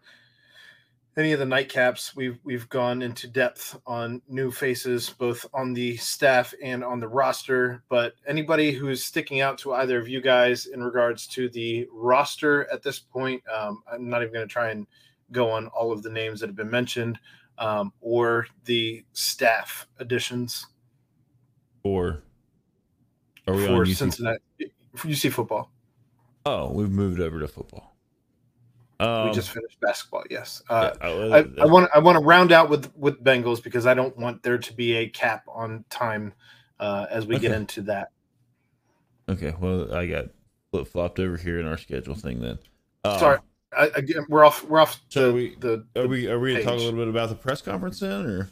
any 1.18 1.34
of 1.34 1.39
the 1.39 1.45
nightcaps, 1.45 2.16
we've 2.16 2.39
we've 2.45 2.70
gone 2.70 3.01
into 3.01 3.28
depth 3.28 3.78
on 3.86 4.22
new 4.30 4.49
faces, 4.49 5.09
both 5.09 5.45
on 5.53 5.74
the 5.74 5.97
staff 5.97 6.53
and 6.63 6.86
on 6.86 7.01
the 7.01 7.07
roster. 7.07 7.84
But 7.89 8.13
anybody 8.26 8.72
who 8.72 8.88
is 8.88 9.03
sticking 9.03 9.41
out 9.41 9.57
to 9.59 9.74
either 9.74 9.99
of 9.99 10.07
you 10.07 10.22
guys 10.22 10.68
in 10.68 10.82
regards 10.82 11.28
to 11.28 11.49
the 11.49 11.86
roster 11.91 12.72
at 12.72 12.82
this 12.82 12.99
point, 12.99 13.43
um, 13.53 13.84
I'm 13.91 14.09
not 14.09 14.22
even 14.22 14.34
going 14.34 14.47
to 14.47 14.53
try 14.53 14.70
and 14.70 14.88
go 15.34 15.51
on 15.51 15.68
all 15.68 15.91
of 15.91 16.01
the 16.01 16.09
names 16.09 16.39
that 16.39 16.47
have 16.47 16.55
been 16.55 16.72
mentioned, 16.72 17.20
um, 17.57 17.91
or 17.99 18.47
the 18.63 19.03
staff 19.11 19.88
additions 19.99 20.66
Or 21.86 22.24
are 23.48 23.54
we 23.54 23.68
for 23.68 23.74
on 23.74 23.86
UC? 23.86 23.96
Cincinnati 23.96 24.42
for 24.96 25.08
UC 25.08 25.32
football. 25.32 25.72
Oh, 26.48 26.72
we've 26.72 26.90
moved 26.90 27.20
over 27.20 27.40
to 27.40 27.48
football. 27.48 27.96
Um, 29.00 29.28
we 29.30 29.36
just 29.36 29.52
finished 29.52 29.80
basketball. 29.82 30.24
Yes. 30.32 30.64
Uh, 30.68 30.92
yeah, 31.00 31.44
I, 31.62 31.66
want 31.66 31.92
I 31.94 32.00
want 32.00 32.18
to 32.18 32.24
round 32.26 32.52
out 32.52 32.72
with 32.72 32.92
with 32.96 33.24
Bengals 33.24 33.62
because 33.62 33.86
I 33.86 33.94
don't 33.94 34.18
want 34.18 34.42
there 34.42 34.58
to 34.58 34.74
be 34.74 34.94
a 34.96 35.08
cap 35.08 35.44
on 35.48 35.86
time 35.92 36.34
uh, 36.80 37.06
as 37.12 37.28
we 37.28 37.38
get 37.38 37.52
into 37.52 37.84
that. 37.84 38.10
Okay, 39.30 39.54
well, 39.60 39.94
I 39.94 40.08
got 40.08 40.26
flip 40.72 40.88
flopped 40.88 41.20
over 41.20 41.38
here 41.38 41.60
in 41.60 41.68
our 41.68 41.78
schedule 41.78 42.16
thing 42.16 42.42
then. 42.42 42.58
Um, 43.04 43.20
Sorry, 43.20 43.40
I, 43.78 43.92
again, 43.96 44.26
we're 44.28 44.44
off. 44.44 44.64
We're 44.64 44.80
off. 44.80 45.00
So 45.10 45.28
the, 45.28 45.34
we- 45.34 45.56
the 45.60 45.86
Are 45.98 46.08
we 46.08 46.28
are 46.28 46.40
we 46.40 46.54
going 46.54 46.64
to 46.64 46.64
talk 46.64 46.74
a 46.80 46.84
little 46.84 47.00
bit 47.00 47.10
about 47.10 47.30
the 47.30 47.36
press 47.36 47.62
conference 47.62 48.00
then, 48.00 48.26
or 48.26 48.50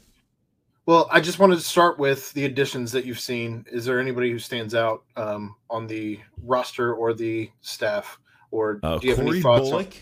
well. 0.85 1.07
I 1.11 1.19
just 1.19 1.39
wanted 1.39 1.55
to 1.55 1.61
start 1.61 1.99
with 1.99 2.31
the 2.33 2.45
additions 2.45 2.91
that 2.91 3.05
you've 3.05 3.19
seen. 3.19 3.65
Is 3.71 3.85
there 3.85 3.99
anybody 3.99 4.31
who 4.31 4.39
stands 4.39 4.75
out 4.75 5.03
um, 5.15 5.55
on 5.69 5.87
the 5.87 6.19
roster 6.43 6.93
or 6.93 7.13
the 7.13 7.49
staff, 7.61 8.19
or 8.51 8.79
uh, 8.83 8.97
do 8.97 9.07
you 9.07 9.15
have 9.15 9.23
Corey 9.23 9.37
any 9.37 9.41
thoughts? 9.41 9.69
Bullock 9.69 9.95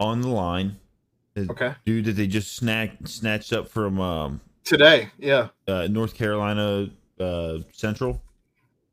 on 0.00 0.20
the 0.20 0.28
line? 0.28 0.76
On, 1.36 1.50
okay, 1.50 1.74
Dude 1.84 2.06
that 2.06 2.12
they 2.12 2.26
just 2.26 2.56
snagged 2.56 3.08
snatched 3.08 3.52
up 3.52 3.68
from 3.68 4.00
um, 4.00 4.40
today, 4.64 5.10
yeah, 5.18 5.48
uh, 5.68 5.86
North 5.90 6.14
Carolina 6.14 6.90
uh, 7.20 7.58
Central, 7.72 8.22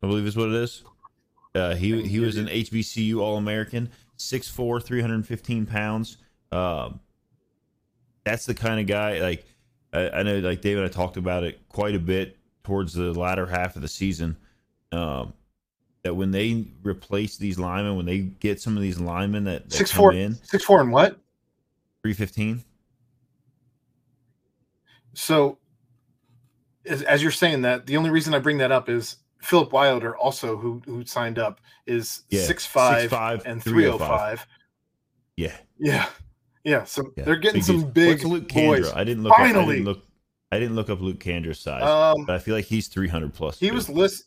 I 0.02 0.08
believe 0.08 0.26
is 0.26 0.36
what 0.36 0.50
it 0.50 0.56
is. 0.56 0.84
Uh, 1.56 1.76
he 1.76 2.02
he 2.08 2.20
was 2.20 2.38
an 2.38 2.48
HBCU 2.48 3.20
All 3.20 3.38
American, 3.38 3.90
6'4", 4.18 4.84
315 4.84 5.66
pounds. 5.66 6.18
Um, 6.52 7.00
that's 8.24 8.46
the 8.46 8.54
kind 8.54 8.80
of 8.80 8.88
guy. 8.88 9.20
Like 9.20 9.46
I, 9.94 10.10
I 10.10 10.24
know, 10.24 10.40
like 10.40 10.62
David, 10.62 10.84
I 10.84 10.88
talked 10.88 11.18
about 11.18 11.44
it 11.44 11.62
quite 11.70 11.96
a 11.96 12.00
bit 12.00 12.38
towards 12.64 12.94
the 12.94 13.14
latter 13.14 13.46
half 13.46 13.76
of 13.76 13.82
the 13.82 13.88
season. 13.88 14.36
Um, 14.92 15.34
that 16.04 16.16
when 16.16 16.32
they 16.32 16.66
replace 16.84 17.38
these 17.38 17.58
linemen, 17.58 17.96
when 17.96 18.06
they 18.06 18.20
get 18.20 18.60
some 18.60 18.76
of 18.76 18.84
these 18.84 19.00
linemen 19.00 19.46
that, 19.46 19.70
that 19.70 19.76
six 19.76 19.92
come 19.92 20.00
four, 20.00 20.14
in, 20.14 20.36
six 20.44 20.64
four, 20.64 20.82
and 20.82 20.92
what? 20.92 21.20
three 22.02 22.14
fifteen. 22.14 22.64
So, 25.14 25.58
as, 26.86 27.04
as 27.04 27.22
you're 27.22 27.32
saying 27.32 27.62
that, 27.62 27.86
the 27.86 27.96
only 27.98 28.10
reason 28.10 28.34
I 28.34 28.40
bring 28.40 28.58
that 28.58 28.72
up 28.72 28.90
is 28.90 29.18
Philip 29.42 29.72
Wilder, 29.72 30.16
also 30.18 30.58
who 30.58 30.82
who 30.86 31.06
signed 31.06 31.40
up, 31.40 31.62
is 31.86 32.24
Yeah, 32.30 32.44
six 32.44 32.66
five 32.66 33.12
and 33.46 33.64
three 33.64 33.88
oh 33.88 33.98
five. 33.98 34.46
Yeah, 35.38 35.56
Yeah, 35.80 36.08
yeah. 36.64 36.84
So 36.84 37.14
yeah. 37.16 37.24
they're 37.26 37.36
getting 37.38 37.62
some 37.62 37.92
big 37.92 38.24
Luke 38.24 38.50
boys. 38.50 38.92
I 38.94 39.04
didn't 39.04 39.24
look. 39.24 39.34
Up, 39.34 39.40
I 39.40 39.52
Finally! 39.52 39.76
didn't 39.76 39.86
look. 39.86 40.04
I 40.52 40.60
didn't 40.60 40.76
look 40.76 40.90
up 40.90 41.02
Luke 41.02 41.20
Kandra's 41.20 41.60
size, 41.60 41.82
Um, 41.82 42.26
but 42.26 42.36
I 42.36 42.40
feel 42.40 42.56
like 42.56 42.66
he's 42.66 42.88
three 42.88 43.08
hundred 43.08 43.34
plus. 43.34 43.60
he 43.60 43.70
too. 43.70 43.74
was 43.74 43.90
list. 43.90 44.26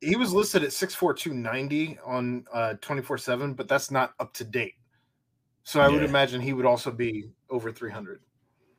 He 0.00 0.16
was 0.16 0.32
listed 0.32 0.64
at 0.64 0.72
six 0.72 0.94
four 0.94 1.14
two 1.14 1.34
ninety 1.34 1.98
on 2.04 2.44
uh 2.52 2.74
twenty 2.80 3.02
four 3.02 3.18
seven, 3.18 3.54
but 3.54 3.68
that's 3.68 3.90
not 3.90 4.14
up 4.18 4.32
to 4.34 4.44
date. 4.44 4.74
So 5.64 5.80
I 5.80 5.88
would 5.88 6.02
imagine 6.02 6.40
he 6.40 6.52
would 6.52 6.66
also 6.66 6.90
be 6.90 7.30
over 7.48 7.70
three 7.70 7.90
hundred. 7.90 8.20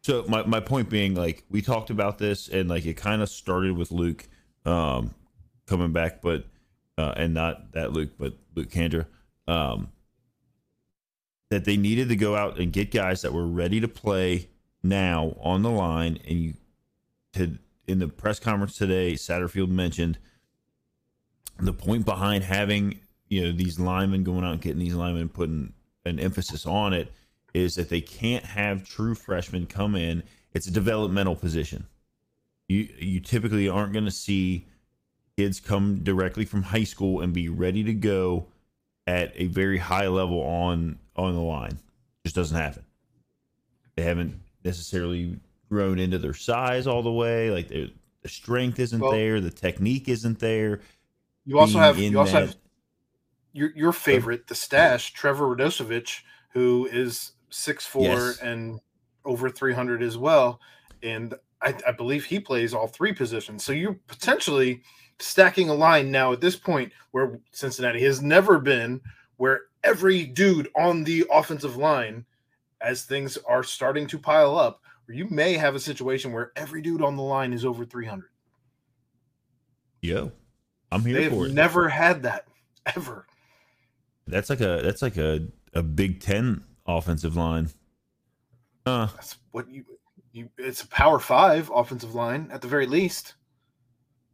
So 0.01 0.25
my, 0.27 0.43
my 0.45 0.59
point 0.59 0.89
being, 0.89 1.15
like 1.15 1.45
we 1.49 1.61
talked 1.61 1.89
about 1.89 2.17
this, 2.17 2.49
and 2.49 2.69
like 2.69 2.85
it 2.85 2.95
kind 2.97 3.21
of 3.21 3.29
started 3.29 3.77
with 3.77 3.89
Luke 3.89 4.27
um, 4.65 5.15
coming 5.65 5.93
back, 5.93 6.21
but 6.21 6.45
uh, 6.97 7.13
and 7.15 7.33
not 7.33 7.71
that 7.71 7.93
Luke, 7.93 8.09
but 8.19 8.33
Luke 8.53 8.69
Kandra, 8.69 9.05
um, 9.47 9.92
that 11.53 11.65
they 11.65 11.77
needed 11.77 12.09
to 12.09 12.15
go 12.15 12.35
out 12.35 12.59
and 12.59 12.73
get 12.73 12.91
guys 12.91 13.21
that 13.21 13.31
were 13.31 13.45
ready 13.45 13.79
to 13.79 13.87
play 13.87 14.49
now 14.81 15.35
on 15.39 15.61
the 15.61 15.69
line. 15.69 16.19
And 16.27 16.39
you, 16.39 16.53
to 17.33 17.57
in 17.87 17.99
the 17.99 18.07
press 18.07 18.39
conference 18.39 18.75
today, 18.75 19.13
Satterfield 19.13 19.69
mentioned 19.69 20.17
the 21.59 21.73
point 21.73 22.05
behind 22.05 22.43
having 22.43 22.99
you 23.29 23.43
know 23.43 23.51
these 23.51 23.79
linemen 23.79 24.23
going 24.23 24.43
out 24.43 24.53
and 24.53 24.61
getting 24.61 24.79
these 24.79 24.95
linemen 24.95 25.29
putting 25.29 25.73
an 26.05 26.19
emphasis 26.19 26.65
on 26.65 26.93
it 26.93 27.11
is 27.53 27.75
that 27.75 27.89
they 27.89 28.01
can't 28.01 28.43
have 28.43 28.83
true 28.83 29.13
freshmen 29.13 29.67
come 29.67 29.95
in. 29.95 30.23
It's 30.53 30.67
a 30.67 30.71
developmental 30.71 31.35
position. 31.35 31.85
You 32.67 32.89
you 32.97 33.19
typically 33.19 33.69
aren't 33.69 33.93
going 33.93 34.05
to 34.05 34.11
see 34.11 34.67
kids 35.37 35.59
come 35.59 36.03
directly 36.03 36.45
from 36.45 36.63
high 36.63 36.83
school 36.83 37.21
and 37.21 37.31
be 37.31 37.47
ready 37.47 37.83
to 37.83 37.93
go 37.93 38.47
at 39.05 39.31
a 39.35 39.45
very 39.45 39.77
high 39.77 40.07
level 40.07 40.41
on 40.41 40.97
on 41.15 41.33
the 41.33 41.41
line. 41.41 41.77
Just 42.23 42.35
doesn't 42.35 42.57
happen. 42.57 42.83
They 43.95 44.03
haven't 44.03 44.39
necessarily 44.63 45.39
grown 45.69 45.99
into 45.99 46.17
their 46.17 46.33
size 46.33 46.87
all 46.87 47.03
the 47.03 47.11
way. 47.11 47.51
Like 47.51 47.67
their 47.67 47.87
the 48.21 48.29
strength 48.29 48.79
isn't 48.79 48.99
Well- 49.01 49.11
there, 49.11 49.41
the 49.41 49.51
technique 49.51 50.07
isn't 50.07 50.39
there. 50.39 50.79
You 51.45 51.59
also 51.59 51.73
being 51.73 51.83
have 51.83 51.97
you 51.99 52.19
also 52.19 52.31
that- 52.33 52.39
have 52.47 52.55
your 53.51 53.71
your 53.75 53.91
favorite, 53.91 54.47
the 54.47 54.55
stash, 54.55 55.13
Trevor 55.13 55.55
Radosevich, 55.55 56.21
who 56.53 56.87
is 56.91 57.33
six 57.49 57.85
four 57.85 58.03
Yes. 58.03 58.39
and 58.39 58.79
over 59.25 59.49
three 59.49 59.73
hundred 59.73 60.01
as 60.01 60.17
well, 60.17 60.59
and 61.03 61.33
I, 61.61 61.75
I 61.87 61.91
believe 61.91 62.25
he 62.25 62.39
plays 62.39 62.73
all 62.73 62.87
three 62.87 63.13
positions. 63.13 63.63
So 63.63 63.71
you're 63.73 63.99
potentially 64.07 64.81
stacking 65.19 65.69
a 65.69 65.73
line 65.73 66.11
now 66.11 66.33
at 66.33 66.41
this 66.41 66.55
point 66.55 66.91
where 67.11 67.39
Cincinnati 67.51 68.01
has 68.03 68.21
never 68.21 68.59
been, 68.59 68.99
where 69.37 69.61
every 69.83 70.25
dude 70.25 70.69
on 70.75 71.03
the 71.03 71.25
offensive 71.31 71.75
line, 71.77 72.25
as 72.81 73.03
things 73.03 73.37
are 73.47 73.63
starting 73.63 74.07
to 74.07 74.17
pile 74.19 74.57
up, 74.57 74.81
where 75.05 75.17
you 75.17 75.27
may 75.29 75.53
have 75.53 75.75
a 75.75 75.79
situation 75.79 76.31
where 76.31 76.51
every 76.55 76.81
dude 76.81 77.01
on 77.01 77.15
the 77.15 77.23
line 77.23 77.53
is 77.53 77.65
over 77.65 77.85
three 77.85 78.05
hundred. 78.05 78.29
Yo, 80.01 80.31
I'm 80.91 81.03
here 81.05 81.15
They 81.15 81.23
have 81.23 81.33
for 81.33 81.45
it. 81.47 81.53
never 81.53 81.87
had 81.89 82.23
that 82.23 82.47
ever. 82.95 83.25
That's 84.27 84.49
like 84.49 84.61
a 84.61 84.81
that's 84.83 85.01
like 85.01 85.17
a 85.17 85.47
a 85.73 85.81
Big 85.83 86.19
Ten 86.19 86.63
offensive 86.85 87.35
line. 87.35 87.69
Uh, 88.85 89.07
That's 89.15 89.37
what 89.51 89.69
you 89.69 89.85
you. 90.33 90.49
It's 90.57 90.81
a 90.81 90.87
power 90.87 91.19
five 91.19 91.71
offensive 91.73 92.15
line 92.15 92.49
at 92.51 92.61
the 92.61 92.67
very 92.67 92.85
least. 92.87 93.35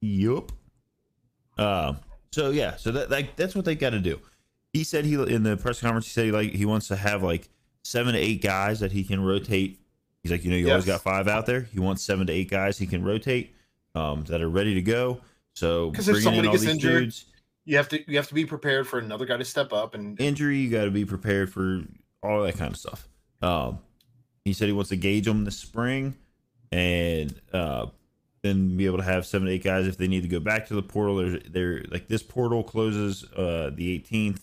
Yup. 0.02 0.52
Uh, 1.58 1.94
so 2.32 2.50
yeah, 2.52 2.76
so 2.78 2.92
that 2.92 3.12
like 3.12 3.36
that's 3.36 3.54
what 3.56 3.66
they 3.66 3.76
got 3.76 3.92
to 3.92 4.00
do. 4.00 4.20
He 4.74 4.84
said 4.84 5.06
he 5.06 5.16
in 5.16 5.44
the 5.44 5.58
press 5.58 5.82
conference 5.82 6.06
he 6.06 6.12
said 6.12 6.26
he 6.26 6.32
like 6.32 6.52
he 6.52 6.66
wants 6.66 6.88
to 6.90 6.96
have 6.96 7.24
like 7.24 7.50
seven 7.84 8.14
to 8.14 8.20
eight 8.20 8.42
guys 8.42 8.80
that 8.82 8.92
he 8.92 9.04
can 9.04 9.24
rotate. 9.24 9.80
He's 10.22 10.32
like, 10.32 10.44
you 10.44 10.52
know, 10.52 10.58
you 10.58 10.70
always 10.70 10.86
got 10.86 11.02
five 11.02 11.28
out 11.28 11.46
there. 11.46 11.62
He 11.62 11.80
wants 11.80 12.04
seven 12.04 12.28
to 12.28 12.34
eight 12.34 12.50
guys 12.50 12.78
he 12.78 12.86
can 12.86 13.04
rotate 13.04 13.56
um, 13.96 14.26
that 14.26 14.42
are 14.42 14.50
ready 14.50 14.74
to 14.76 14.82
go. 14.82 15.22
So 15.56 15.92
'Cause 15.92 16.08
if 16.08 16.22
somebody 16.22 16.40
in 16.40 16.46
all 16.48 16.52
gets 16.54 16.64
these 16.64 16.72
injured- 16.74 17.04
dudes, 17.06 17.26
You 17.66 17.78
have 17.78 17.90
to 17.90 18.12
you 18.12 18.18
have 18.18 18.28
to 18.28 18.34
be 18.34 18.46
prepared 18.46 18.88
for 18.88 19.00
another 19.00 19.26
guy 19.26 19.38
to 19.38 19.46
step 19.46 19.74
up 19.74 19.96
and 19.96 20.20
injury, 20.22 20.58
you 20.60 20.70
got 20.70 20.86
to 20.86 20.92
be 20.92 21.06
prepared 21.06 21.52
for 21.52 21.82
all 22.22 22.44
that 22.44 22.58
kind 22.58 22.72
of 22.72 22.78
stuff. 22.78 23.08
Um, 23.42 23.80
he 24.46 24.54
said 24.54 24.68
he 24.68 24.74
wants 24.74 24.90
to 24.90 24.96
gauge 24.98 25.26
them 25.26 25.46
this 25.46 25.58
spring, 25.58 26.16
and 26.72 27.34
uh, 27.54 27.88
then 28.42 28.76
be 28.78 28.86
able 28.86 28.98
to 28.98 29.04
have 29.04 29.26
seven 29.26 29.48
to 29.48 29.54
eight 29.54 29.64
guys 29.64 29.88
if 29.88 29.98
they 29.98 30.08
need 30.08 30.22
to 30.24 30.28
go 30.30 30.40
back 30.40 30.68
to 30.68 30.74
the 30.76 30.82
portal. 30.84 31.18
They're, 31.18 31.40
they're 31.50 31.84
like 31.90 32.08
this 32.08 32.24
portal 32.24 32.64
closes 32.64 33.24
uh, 33.36 33.72
the 33.74 34.00
18th, 34.00 34.42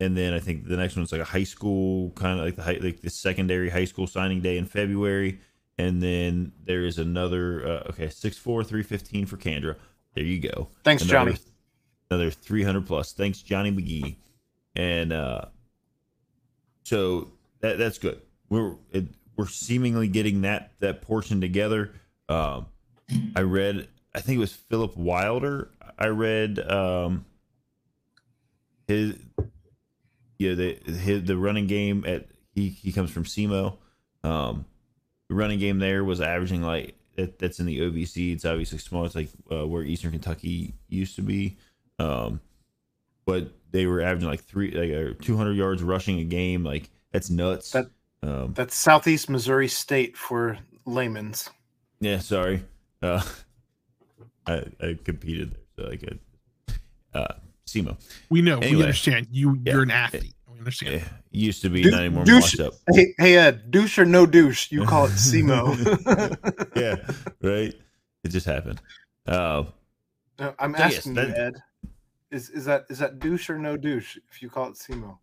and 0.00 0.16
then 0.16 0.32
I 0.34 0.40
think 0.40 0.66
the 0.66 0.76
next 0.76 0.96
one's 0.96 1.12
like 1.12 1.20
a 1.20 1.24
high 1.24 1.44
school 1.44 2.10
kind 2.10 2.38
of 2.38 2.44
like 2.44 2.56
the 2.56 2.62
high, 2.62 2.78
like 2.80 3.00
the 3.00 3.10
secondary 3.10 3.70
high 3.70 3.84
school 3.84 4.06
signing 4.06 4.40
day 4.40 4.58
in 4.58 4.66
February, 4.66 5.40
and 5.78 6.02
then 6.02 6.52
there 6.64 6.84
is 6.84 6.98
another 6.98 7.66
uh, 7.66 7.88
okay 7.90 8.08
six 8.08 8.36
four 8.36 8.64
three 8.64 8.82
fifteen 8.82 9.26
for 9.26 9.36
Kandra. 9.36 9.76
There 10.14 10.24
you 10.24 10.40
go. 10.40 10.68
thanks, 10.84 11.02
Another- 11.02 11.32
Johnny. 11.32 11.38
Another 12.10 12.30
300 12.30 12.86
plus. 12.86 13.12
Thanks, 13.12 13.40
Johnny 13.40 13.72
McGee. 13.72 14.16
And 14.76 15.12
uh, 15.12 15.46
so 16.84 17.32
that 17.60 17.78
that's 17.78 17.98
good. 17.98 18.20
We're 18.48 18.76
it, 18.92 19.06
we're 19.36 19.48
seemingly 19.48 20.06
getting 20.08 20.42
that 20.42 20.72
that 20.80 21.02
portion 21.02 21.40
together. 21.40 21.92
Um, 22.28 22.66
I 23.34 23.40
read, 23.40 23.88
I 24.14 24.20
think 24.20 24.36
it 24.36 24.40
was 24.40 24.52
Philip 24.52 24.96
Wilder. 24.96 25.70
I 25.98 26.06
read 26.06 26.58
um, 26.70 27.24
his, 28.86 29.16
yeah, 30.38 30.54
the 30.54 30.78
his, 30.86 31.24
the 31.24 31.36
running 31.36 31.66
game 31.66 32.04
at 32.06 32.26
he 32.54 32.68
he 32.68 32.92
comes 32.92 33.10
from 33.10 33.24
SEMO. 33.24 33.76
Um, 34.22 34.64
the 35.28 35.34
running 35.34 35.58
game 35.58 35.78
there 35.78 36.04
was 36.04 36.20
averaging 36.20 36.62
like 36.62 36.94
that, 37.16 37.38
that's 37.38 37.60
in 37.60 37.66
the 37.66 37.80
OVC. 37.80 38.32
It's 38.32 38.44
obviously 38.44 38.78
small. 38.78 39.04
It's 39.04 39.14
like 39.14 39.28
uh, 39.50 39.66
where 39.66 39.82
Eastern 39.82 40.10
Kentucky 40.12 40.74
used 40.88 41.16
to 41.16 41.22
be. 41.22 41.56
Um, 41.98 42.40
but 43.26 43.52
they 43.70 43.86
were 43.86 44.00
averaging 44.02 44.28
like 44.28 44.42
three, 44.44 44.70
like 44.70 45.16
uh, 45.18 45.22
200 45.22 45.52
yards 45.52 45.82
rushing 45.82 46.18
a 46.20 46.24
game. 46.24 46.62
Like 46.64 46.90
that's 47.12 47.30
nuts. 47.30 47.70
That- 47.72 47.90
um, 48.22 48.54
That's 48.54 48.74
Southeast 48.74 49.28
Missouri 49.28 49.68
State 49.68 50.16
for 50.16 50.58
layman's. 50.86 51.50
yeah, 52.00 52.18
sorry. 52.20 52.64
Uh, 53.02 53.22
I, 54.46 54.64
I 54.80 54.98
competed 55.04 55.54
there, 55.76 55.86
so 55.86 55.92
I 55.92 55.96
could. 55.96 56.18
Uh, 57.12 57.34
SEMO. 57.66 57.96
We 58.30 58.42
know. 58.42 58.58
Anyway. 58.58 58.76
we 58.76 58.82
understand. 58.82 59.26
You 59.30 59.58
Yeah. 59.64 59.72
you're 59.74 59.82
an 59.82 59.90
athlete. 59.90 60.34
We 60.52 60.58
understand. 60.58 60.94
Eh, 60.96 61.04
used 61.30 61.62
to 61.62 61.68
be 61.70 61.82
Du- 61.82 61.90
not 61.90 62.00
anymore. 62.00 62.24
douche- 62.24 62.42
Washed 62.42 62.60
up. 62.60 62.74
Hey, 62.92 63.14
hey 63.18 63.36
Ed, 63.36 63.70
douche 63.70 63.98
or 63.98 64.04
no 64.04 64.26
douche? 64.26 64.70
You 64.70 64.84
call 64.84 65.06
it 65.06 65.10
SEMO. 65.16 65.74
Yeah, 66.76 66.96
right. 67.42 67.74
It 68.24 68.28
just 68.28 68.46
happened. 68.46 68.80
Uh, 69.26 69.64
No, 70.38 70.54
I'm 70.58 70.72
So, 70.74 70.78
yes, 70.78 70.96
asking 70.98 71.14
that- 71.14 71.28
you, 71.28 71.34
Ed. 71.34 71.54
Is 72.30 72.50
is 72.50 72.64
that 72.64 72.86
is 72.90 72.98
that 72.98 73.20
douche 73.20 73.48
or 73.48 73.58
no 73.58 73.76
douche? 73.76 74.16
If 74.30 74.42
you 74.42 74.50
call 74.50 74.68
it 74.70 74.74
SEMO. 74.76 75.18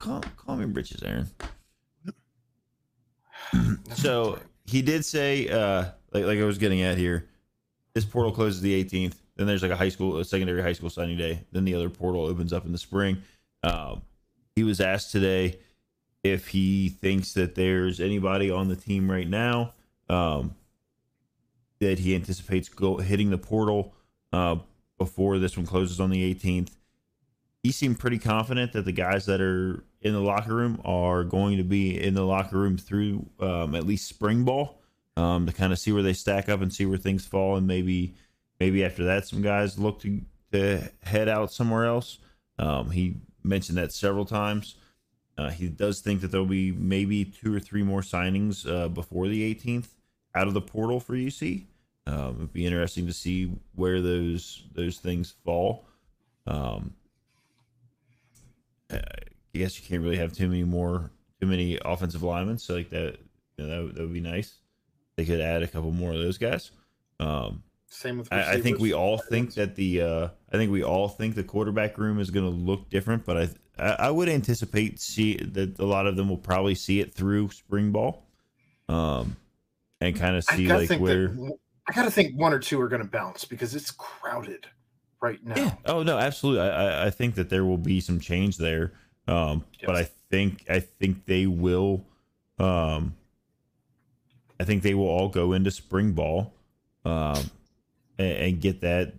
call, 0.00 0.20
call 0.36 0.56
me 0.56 0.66
britches, 0.66 1.00
Aaron. 1.04 1.28
so 3.94 4.38
he 4.66 4.82
did 4.82 5.04
say, 5.04 5.48
uh, 5.48 5.90
like 6.12 6.24
like 6.24 6.38
I 6.38 6.44
was 6.44 6.58
getting 6.58 6.82
at 6.82 6.98
here, 6.98 7.28
this 7.94 8.04
portal 8.04 8.32
closes 8.32 8.60
the 8.60 8.84
18th. 8.84 9.14
Then 9.40 9.46
there's 9.46 9.62
like 9.62 9.70
a 9.70 9.76
high 9.76 9.88
school, 9.88 10.18
a 10.18 10.24
secondary 10.26 10.60
high 10.60 10.74
school 10.74 10.90
signing 10.90 11.16
day. 11.16 11.46
Then 11.50 11.64
the 11.64 11.74
other 11.74 11.88
portal 11.88 12.26
opens 12.26 12.52
up 12.52 12.66
in 12.66 12.72
the 12.72 12.78
spring. 12.78 13.22
Um, 13.62 14.02
he 14.54 14.64
was 14.64 14.82
asked 14.82 15.12
today 15.12 15.60
if 16.22 16.48
he 16.48 16.90
thinks 16.90 17.32
that 17.32 17.54
there's 17.54 18.00
anybody 18.00 18.50
on 18.50 18.68
the 18.68 18.76
team 18.76 19.10
right 19.10 19.26
now 19.26 19.72
um, 20.10 20.56
that 21.78 22.00
he 22.00 22.14
anticipates 22.14 22.68
go 22.68 22.98
hitting 22.98 23.30
the 23.30 23.38
portal 23.38 23.94
uh, 24.30 24.56
before 24.98 25.38
this 25.38 25.56
one 25.56 25.64
closes 25.64 26.00
on 26.00 26.10
the 26.10 26.34
18th. 26.34 26.72
He 27.62 27.72
seemed 27.72 27.98
pretty 27.98 28.18
confident 28.18 28.74
that 28.74 28.84
the 28.84 28.92
guys 28.92 29.24
that 29.24 29.40
are 29.40 29.82
in 30.02 30.12
the 30.12 30.20
locker 30.20 30.54
room 30.54 30.82
are 30.84 31.24
going 31.24 31.56
to 31.56 31.64
be 31.64 31.98
in 31.98 32.12
the 32.12 32.26
locker 32.26 32.58
room 32.58 32.76
through 32.76 33.24
um, 33.40 33.74
at 33.74 33.86
least 33.86 34.06
spring 34.06 34.44
ball 34.44 34.82
um, 35.16 35.46
to 35.46 35.52
kind 35.54 35.72
of 35.72 35.78
see 35.78 35.92
where 35.92 36.02
they 36.02 36.12
stack 36.12 36.50
up 36.50 36.60
and 36.60 36.70
see 36.70 36.84
where 36.84 36.98
things 36.98 37.24
fall, 37.24 37.56
and 37.56 37.66
maybe 37.66 38.16
maybe 38.60 38.84
after 38.84 39.04
that 39.04 39.26
some 39.26 39.42
guys 39.42 39.78
look 39.78 40.00
to 40.02 40.20
to 40.52 40.90
head 41.02 41.28
out 41.28 41.52
somewhere 41.52 41.86
else. 41.86 42.18
Um, 42.58 42.90
he 42.90 43.16
mentioned 43.42 43.78
that 43.78 43.92
several 43.92 44.24
times. 44.24 44.76
Uh, 45.38 45.48
he 45.48 45.68
does 45.68 46.00
think 46.00 46.20
that 46.20 46.30
there'll 46.30 46.44
be 46.44 46.70
maybe 46.72 47.24
two 47.24 47.54
or 47.54 47.60
three 47.60 47.82
more 47.82 48.02
signings 48.02 48.70
uh, 48.70 48.88
before 48.88 49.26
the 49.26 49.54
18th 49.54 49.88
out 50.34 50.46
of 50.46 50.54
the 50.54 50.60
portal 50.60 51.00
for 51.00 51.14
UC. 51.14 51.64
Um, 52.06 52.34
it'd 52.36 52.52
be 52.52 52.66
interesting 52.66 53.06
to 53.06 53.12
see 53.12 53.52
where 53.74 54.00
those 54.00 54.64
those 54.74 54.98
things 54.98 55.34
fall. 55.44 55.86
Um, 56.46 56.94
I 58.90 59.00
guess 59.54 59.80
you 59.80 59.86
can't 59.86 60.02
really 60.02 60.16
have 60.16 60.32
too 60.32 60.48
many 60.48 60.64
more 60.64 61.10
too 61.40 61.46
many 61.46 61.78
offensive 61.84 62.22
linemen, 62.22 62.58
so 62.58 62.74
like 62.74 62.90
that 62.90 63.18
you 63.56 63.66
know, 63.66 63.86
that, 63.86 63.94
that 63.94 64.02
would 64.02 64.12
be 64.12 64.20
nice. 64.20 64.54
They 65.16 65.24
could 65.24 65.40
add 65.40 65.62
a 65.62 65.68
couple 65.68 65.90
more 65.92 66.12
of 66.12 66.18
those 66.18 66.38
guys. 66.38 66.70
Um, 67.18 67.62
Same 67.90 68.18
with. 68.18 68.32
I, 68.32 68.54
I 68.54 68.60
think 68.60 68.78
we 68.78 68.92
all 68.92 69.18
think 69.18 69.54
that 69.54 69.74
the 69.74 70.00
uh, 70.00 70.28
I 70.52 70.56
think 70.56 70.70
we 70.70 70.82
all 70.82 71.08
think 71.08 71.34
the 71.34 71.44
quarterback 71.44 71.98
room 71.98 72.20
is 72.20 72.30
going 72.30 72.46
to 72.46 72.56
look 72.56 72.88
different, 72.88 73.24
but 73.24 73.36
I, 73.36 73.48
I 73.78 74.06
I 74.06 74.10
would 74.10 74.28
anticipate 74.28 75.00
see 75.00 75.36
that 75.36 75.78
a 75.78 75.84
lot 75.84 76.06
of 76.06 76.16
them 76.16 76.28
will 76.28 76.38
probably 76.38 76.76
see 76.76 77.00
it 77.00 77.12
through 77.12 77.50
spring 77.50 77.90
ball, 77.90 78.26
um, 78.88 79.36
and 80.00 80.14
kind 80.16 80.36
of 80.36 80.44
see 80.44 80.68
like 80.68 80.90
where. 81.00 81.28
that 81.28 81.58
I 81.88 81.92
gotta 81.92 82.10
think 82.10 82.38
one 82.38 82.52
or 82.52 82.60
two 82.60 82.80
are 82.80 82.88
gonna 82.88 83.04
bounce 83.04 83.44
because 83.44 83.74
it's 83.74 83.90
crowded 83.90 84.68
right 85.20 85.44
now. 85.44 85.56
Yeah. 85.56 85.74
Oh 85.84 86.02
no, 86.04 86.16
absolutely. 86.16 86.62
I, 86.62 86.68
I 86.68 87.06
I 87.06 87.10
think 87.10 87.34
that 87.34 87.50
there 87.50 87.64
will 87.64 87.78
be 87.78 88.00
some 88.00 88.20
change 88.20 88.56
there. 88.56 88.92
Um, 89.26 89.64
but 89.84 89.96
I 89.96 90.08
think 90.30 90.64
I 90.70 90.80
think 90.80 91.26
they 91.26 91.46
will. 91.46 92.04
Um, 92.58 93.16
I 94.60 94.64
think 94.64 94.82
they 94.82 94.94
will 94.94 95.08
all 95.08 95.28
go 95.28 95.54
into 95.54 95.70
spring 95.70 96.12
ball, 96.12 96.52
um, 97.04 97.50
and, 98.20 98.32
and 98.36 98.60
get 98.60 98.80
that. 98.82 99.14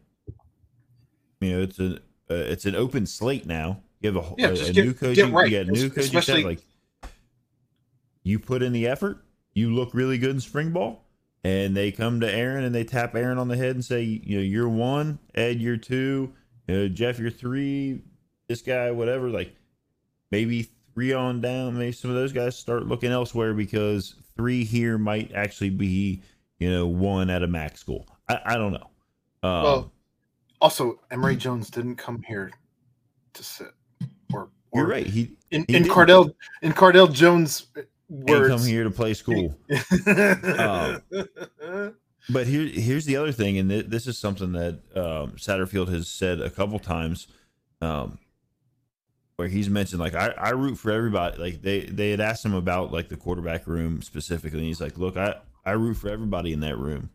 You 1.39 1.51
know, 1.57 1.61
it's 1.63 1.79
a 1.79 1.95
uh, 1.95 1.97
it's 2.29 2.65
an 2.65 2.75
open 2.75 3.05
slate 3.05 3.45
now. 3.45 3.81
You 3.99 4.13
have 4.13 4.23
a, 4.25 4.35
Yeah, 4.37 4.47
a, 4.49 4.51
a 4.53 4.71
get- 4.71 4.85
new 4.85 4.93
get 5.13 5.31
right, 5.31 5.49
You 5.51 5.63
got 5.63 5.71
new 5.73 5.91
especially- 5.95 6.43
Like 6.43 6.59
you 8.23 8.39
put 8.39 8.61
in 8.61 8.71
the 8.73 8.87
effort, 8.87 9.23
you 9.53 9.73
look 9.73 9.93
really 9.93 10.17
good 10.17 10.29
in 10.31 10.39
spring 10.39 10.71
ball, 10.71 11.05
and 11.43 11.75
they 11.75 11.91
come 11.91 12.19
to 12.21 12.31
Aaron 12.31 12.63
and 12.63 12.73
they 12.73 12.83
tap 12.83 13.15
Aaron 13.15 13.37
on 13.37 13.47
the 13.47 13.57
head 13.57 13.75
and 13.75 13.83
say, 13.83 14.03
you 14.03 14.37
know, 14.37 14.43
you're 14.43 14.69
one, 14.69 15.17
Ed, 15.33 15.59
you're 15.59 15.77
two, 15.77 16.31
you 16.67 16.75
know, 16.75 16.87
Jeff, 16.87 17.17
you're 17.19 17.31
three, 17.31 18.01
this 18.47 18.61
guy, 18.61 18.91
whatever. 18.91 19.29
Like 19.29 19.55
maybe 20.29 20.69
three 20.93 21.13
on 21.13 21.41
down, 21.41 21.77
maybe 21.77 21.91
some 21.91 22.11
of 22.11 22.15
those 22.15 22.31
guys 22.33 22.55
start 22.57 22.85
looking 22.85 23.11
elsewhere 23.11 23.53
because 23.55 24.15
three 24.35 24.63
here 24.63 24.97
might 24.99 25.31
actually 25.33 25.71
be, 25.71 26.21
you 26.59 26.69
know, 26.71 26.85
one 26.87 27.29
at 27.31 27.41
a 27.43 27.47
max 27.47 27.79
school. 27.81 28.07
I, 28.29 28.39
I 28.45 28.55
don't 28.57 28.71
know. 28.73 28.87
Um, 29.43 29.63
Well, 29.63 29.91
also, 30.59 30.99
Emory 31.09 31.35
Jones 31.35 31.69
didn't 31.69 31.95
come 31.95 32.21
here 32.27 32.51
to 33.33 33.43
sit. 33.43 33.71
Or, 34.33 34.49
or 34.71 34.81
you're 34.81 34.87
right. 34.87 35.07
He 35.07 35.37
In, 35.51 35.65
he 35.67 35.77
in. 35.77 35.83
Cardale 35.85 36.33
in 36.61 36.71
Cardale 36.73 37.11
Jones 37.11 37.67
ain't 37.75 37.87
come 38.17 38.27
words. 38.27 38.65
here 38.65 38.83
to 38.83 38.91
play 38.91 39.13
school. 39.13 39.55
Um, 41.11 41.95
But 42.29 42.45
here, 42.45 42.65
here's 42.67 43.05
the 43.05 43.17
other 43.17 43.31
thing, 43.31 43.57
and 43.57 43.67
th- 43.69 43.87
this 43.87 44.05
is 44.05 44.17
something 44.17 44.51
that 44.51 44.75
um, 44.95 45.31
Satterfield 45.37 45.89
has 45.89 46.07
said 46.07 46.39
a 46.39 46.51
couple 46.51 46.77
times, 46.77 47.27
um, 47.81 48.19
where 49.37 49.47
he's 49.47 49.69
mentioned 49.69 49.99
like 49.99 50.13
I, 50.13 50.27
I 50.37 50.51
root 50.51 50.75
for 50.77 50.91
everybody. 50.91 51.37
Like 51.41 51.61
they 51.63 51.81
they 51.81 52.11
had 52.11 52.19
asked 52.21 52.45
him 52.45 52.53
about 52.53 52.93
like 52.93 53.09
the 53.09 53.17
quarterback 53.17 53.65
room 53.65 54.03
specifically, 54.03 54.59
and 54.59 54.67
he's 54.67 54.79
like, 54.79 54.99
look, 54.99 55.17
I 55.17 55.35
I 55.65 55.71
root 55.71 55.95
for 55.95 56.09
everybody 56.09 56.53
in 56.53 56.59
that 56.59 56.77
room, 56.77 57.09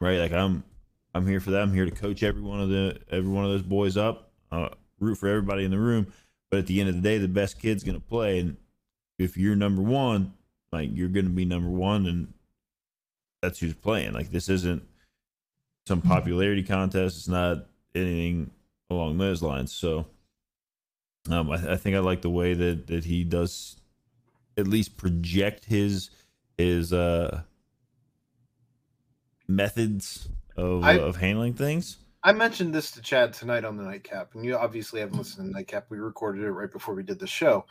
right? 0.00 0.18
Like 0.18 0.32
I'm 0.32 0.64
I'm 1.14 1.26
here 1.26 1.40
for 1.40 1.50
that. 1.52 1.62
I'm 1.62 1.72
here 1.72 1.84
to 1.84 1.90
coach 1.90 2.22
every 2.22 2.42
one 2.42 2.60
of 2.60 2.68
the 2.68 2.98
every 3.10 3.30
one 3.30 3.44
of 3.44 3.50
those 3.50 3.62
boys 3.62 3.96
up. 3.96 4.32
Uh, 4.50 4.68
root 4.98 5.16
for 5.16 5.28
everybody 5.28 5.64
in 5.64 5.70
the 5.70 5.78
room, 5.78 6.12
but 6.50 6.58
at 6.58 6.66
the 6.66 6.80
end 6.80 6.88
of 6.88 6.96
the 6.96 7.00
day, 7.02 7.18
the 7.18 7.28
best 7.28 7.60
kid's 7.60 7.84
gonna 7.84 8.00
play, 8.00 8.40
and 8.40 8.56
if 9.18 9.36
you're 9.36 9.56
number 9.56 9.82
one, 9.82 10.32
like 10.72 10.90
you're 10.92 11.08
gonna 11.08 11.28
be 11.28 11.44
number 11.44 11.70
one, 11.70 12.06
and 12.06 12.34
that's 13.42 13.60
who's 13.60 13.74
playing. 13.74 14.12
Like 14.12 14.30
this 14.30 14.48
isn't 14.48 14.82
some 15.86 16.00
popularity 16.00 16.62
contest. 16.62 17.18
It's 17.18 17.28
not 17.28 17.66
anything 17.94 18.50
along 18.90 19.18
those 19.18 19.42
lines. 19.42 19.72
So 19.72 20.06
um, 21.30 21.50
I, 21.50 21.72
I 21.72 21.76
think 21.76 21.96
I 21.96 22.00
like 22.00 22.22
the 22.22 22.30
way 22.30 22.54
that 22.54 22.86
that 22.88 23.04
he 23.04 23.24
does 23.24 23.76
at 24.56 24.66
least 24.66 24.96
project 24.96 25.64
his 25.64 26.10
his 26.56 26.92
uh 26.92 27.42
methods 29.46 30.28
of 30.56 30.82
I- 30.84 30.98
of 30.98 31.16
handling 31.16 31.54
things. 31.54 31.98
I 32.22 32.32
mentioned 32.32 32.74
this 32.74 32.90
to 32.92 33.02
Chad 33.02 33.34
tonight 33.34 33.64
on 33.66 33.76
the 33.76 33.82
nightcap, 33.82 34.34
and 34.34 34.44
you 34.46 34.56
obviously 34.56 35.00
haven't 35.00 35.18
listened 35.18 35.44
to 35.44 35.52
the 35.52 35.58
nightcap. 35.58 35.86
We 35.90 35.98
recorded 35.98 36.42
it 36.42 36.50
right 36.52 36.72
before 36.72 36.94
we 36.94 37.02
did 37.02 37.18
the 37.18 37.26
show. 37.26 37.66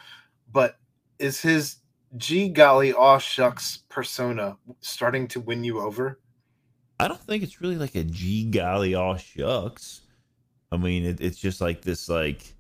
But 0.52 0.78
is 1.18 1.42
his 1.42 1.78
gee 2.18 2.50
golly 2.50 2.94
aw 2.94 3.18
shucks 3.18 3.80
persona 3.90 4.58
starting 4.80 5.28
to 5.30 5.40
win 5.40 5.64
you 5.64 5.80
over? 5.80 6.20
I 7.00 7.08
don't 7.08 7.20
think 7.20 7.42
it's 7.42 7.62
really 7.62 7.78
like 7.78 7.96
a 7.96 8.04
gee 8.04 8.44
golly 8.46 8.94
all 8.94 9.18
shucks. 9.18 10.02
I 10.72 10.78
mean, 10.78 11.04
it, 11.04 11.20
it's 11.20 11.40
just 11.40 11.60
like 11.60 11.82
this 11.82 12.08
like 12.08 12.54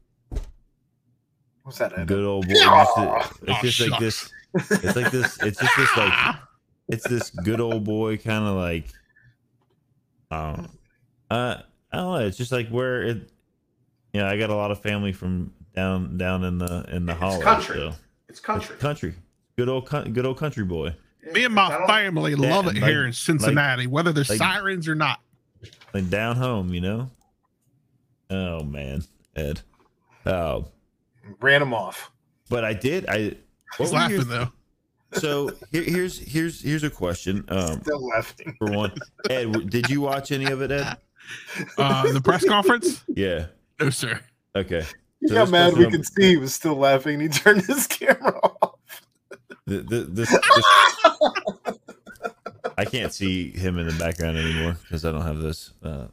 What's 1.61 1.78
that? 1.78 1.97
Ed? 1.97 2.07
good 2.07 2.26
old 2.26 2.47
boy. 2.47 2.53
Yeah. 2.55 2.82
It's 2.82 2.91
just, 2.95 3.39
it's 3.43 3.49
Aw, 3.51 3.61
just 3.61 3.80
like 3.91 3.99
this. 3.99 4.32
It's 4.55 4.95
like 4.95 5.11
this. 5.11 5.38
It's 5.43 5.59
just 5.59 5.78
this 5.78 5.97
like 5.97 6.36
it's 6.89 7.07
this 7.07 7.30
good 7.30 7.61
old 7.61 7.84
boy 7.84 8.17
kind 8.17 8.45
of 8.45 8.55
like 8.55 8.88
um 10.32 10.69
uh 11.32 11.57
I 11.91 11.97
don't 11.97 12.13
know. 12.13 12.26
It's 12.26 12.38
just 12.38 12.51
like 12.51 12.69
where 12.69 13.03
it. 13.03 13.30
Yeah, 14.13 14.28
I 14.30 14.38
got 14.38 14.49
a 14.49 14.55
lot 14.55 14.71
of 14.71 14.80
family 14.82 15.11
from 15.13 15.53
down 15.76 16.17
down 16.17 16.43
in 16.43 16.57
the 16.57 16.86
in 16.91 17.05
the 17.05 17.13
hollow. 17.15 17.41
country. 17.41 17.76
so- 17.76 17.93
It's 18.30 18.39
country. 18.39 18.74
It's 18.76 18.82
country. 18.82 19.11
country. 19.11 19.15
Good 19.57 19.69
old 19.69 19.86
coun- 19.88 20.11
good 20.13 20.26
old 20.26 20.38
country 20.38 20.63
boy. 20.63 20.95
Me 21.32 21.45
and 21.45 21.53
my 21.53 21.86
family 21.88 22.36
love 22.36 22.65
it 22.67 22.74
like- 22.76 22.84
here 22.84 23.05
in 23.05 23.13
Cincinnati, 23.13 23.88
whether 23.88 24.11
there's 24.11 24.30
like- 24.30 24.38
sirens 24.39 24.88
or 24.88 24.95
not. 24.95 25.19
Like 25.93 26.09
down 26.09 26.36
home, 26.36 26.74
you 26.74 26.82
know. 26.82 27.09
Oh 28.30 28.63
man, 28.63 29.03
Ed. 29.36 29.61
Oh, 30.26 30.65
Ran 31.39 31.61
him 31.61 31.74
off. 31.74 32.11
but 32.49 32.63
I 32.65 32.74
did. 32.74 33.05
I. 33.07 33.17
what 33.17 33.38
He's 33.78 33.80
were 33.80 33.86
your- 33.86 34.09
laughing 34.19 34.28
though. 34.30 34.51
So 35.16 35.51
here, 35.72 35.84
here's 35.84 36.18
here's 36.20 36.61
here's 36.61 36.84
a 36.84 36.89
question. 36.89 37.45
Um, 37.49 37.82
Still 37.82 38.07
laughing. 38.07 38.55
for 38.57 38.72
one, 38.72 38.91
Ed, 39.30 39.70
did 39.70 39.89
you 39.89 40.01
watch 40.01 40.32
any 40.32 40.45
of 40.45 40.61
it, 40.61 40.72
Ed? 40.72 40.97
Uh, 41.78 42.11
the 42.11 42.22
press 42.22 42.43
conference? 42.45 43.03
Yeah. 43.07 43.47
No, 43.80 43.89
sir. 43.89 44.20
Okay. 44.55 44.84
He 45.22 45.28
So 45.28 45.36
got 45.36 45.41
this 45.45 45.51
mad. 45.51 45.70
goes 45.70 45.78
We 45.78 45.84
from- 45.86 45.91
could 45.93 46.05
see 46.05 46.30
he 46.30 46.38
was 46.38 46.53
still 46.53 46.76
laughing. 46.76 47.14
And 47.22 47.22
he 47.24 47.30
turned 47.30 47.61
his 47.66 47.88
camera 47.88 48.39
off. 48.61 48.76
th- 49.68 49.88
th- 49.88 50.07
this, 50.09 50.30
this- 50.30 50.66
I 52.78 52.86
can't 52.86 53.14
see 53.14 53.51
him 53.51 53.78
in 53.78 53.88
the 53.88 53.93
background 53.93 54.38
anymore 54.38 54.78
because 54.82 55.05
I 55.05 55.11
don't 55.11 55.22
have 55.22 55.39
this 55.39 55.72
uh, 55.84 56.07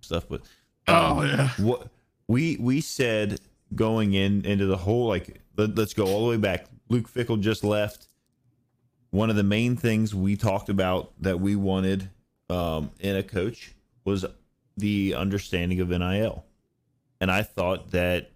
stuff. 0.00 0.24
But 0.28 0.40
um, 0.88 1.18
Oh 1.18 1.22
yeah. 1.24 1.48
what 1.58 1.88
we 2.28 2.56
we 2.58 2.80
said 2.80 3.38
going 3.74 4.14
in 4.14 4.44
into 4.44 4.66
the 4.66 4.76
whole 4.76 5.08
like 5.08 5.40
let, 5.56 5.78
us 5.78 5.92
go 5.94 6.06
all 6.06 6.24
the 6.24 6.30
way 6.30 6.36
back. 6.36 6.66
Luke 6.88 7.08
Fickell 7.12 7.40
just 7.40 7.64
left. 7.64 8.08
One 9.10 9.30
of 9.30 9.36
the 9.36 9.42
main 9.44 9.76
things 9.76 10.14
we 10.14 10.36
talked 10.36 10.68
about 10.68 11.12
that 11.22 11.40
we 11.40 11.56
wanted 11.56 12.10
um, 12.50 12.90
in 13.00 13.16
a 13.16 13.22
coach 13.22 13.74
was 14.04 14.24
the 14.76 15.14
understanding 15.14 15.80
of 15.80 15.88
NIL, 15.90 16.44
and 17.20 17.30
I 17.30 17.42
thought 17.42 17.92
that 17.92 18.32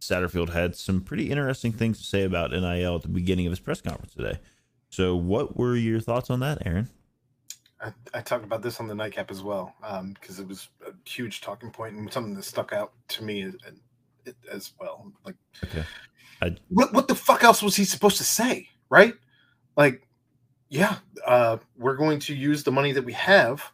Satterfield 0.00 0.50
had 0.50 0.76
some 0.76 1.00
pretty 1.00 1.30
interesting 1.30 1.72
things 1.72 1.98
to 1.98 2.04
say 2.04 2.24
about 2.24 2.52
NIL 2.52 2.96
at 2.96 3.02
the 3.02 3.08
beginning 3.08 3.46
of 3.46 3.52
his 3.52 3.60
press 3.60 3.80
conference 3.80 4.14
today. 4.14 4.38
So, 4.90 5.16
what 5.16 5.56
were 5.56 5.76
your 5.76 6.00
thoughts 6.00 6.30
on 6.30 6.40
that, 6.40 6.66
Aaron? 6.66 6.88
I, 7.80 7.92
I 8.14 8.20
talked 8.22 8.44
about 8.44 8.62
this 8.62 8.80
on 8.80 8.88
the 8.88 8.94
nightcap 8.94 9.30
as 9.30 9.42
well 9.42 9.74
because 10.14 10.40
it 10.40 10.48
was 10.48 10.68
a 10.86 10.92
huge 11.08 11.40
talking 11.42 11.70
point 11.70 11.94
and 11.96 12.12
something 12.12 12.34
that 12.34 12.44
stuck 12.44 12.72
out 12.72 12.92
to 13.08 13.24
me 13.24 13.42
as, 13.44 13.54
as 14.50 14.72
well. 14.80 15.12
Like, 15.24 15.36
Okay. 15.64 15.84
I- 16.42 16.56
what 16.68 16.92
what 16.92 17.08
the 17.08 17.14
fuck 17.14 17.44
else 17.44 17.62
was 17.62 17.76
he 17.76 17.84
supposed 17.84 18.18
to 18.18 18.24
say? 18.24 18.68
Right? 18.90 19.14
Like, 19.76 20.05
yeah, 20.68 20.96
uh, 21.24 21.58
we're 21.76 21.96
going 21.96 22.18
to 22.20 22.34
use 22.34 22.64
the 22.64 22.72
money 22.72 22.92
that 22.92 23.04
we 23.04 23.12
have 23.12 23.72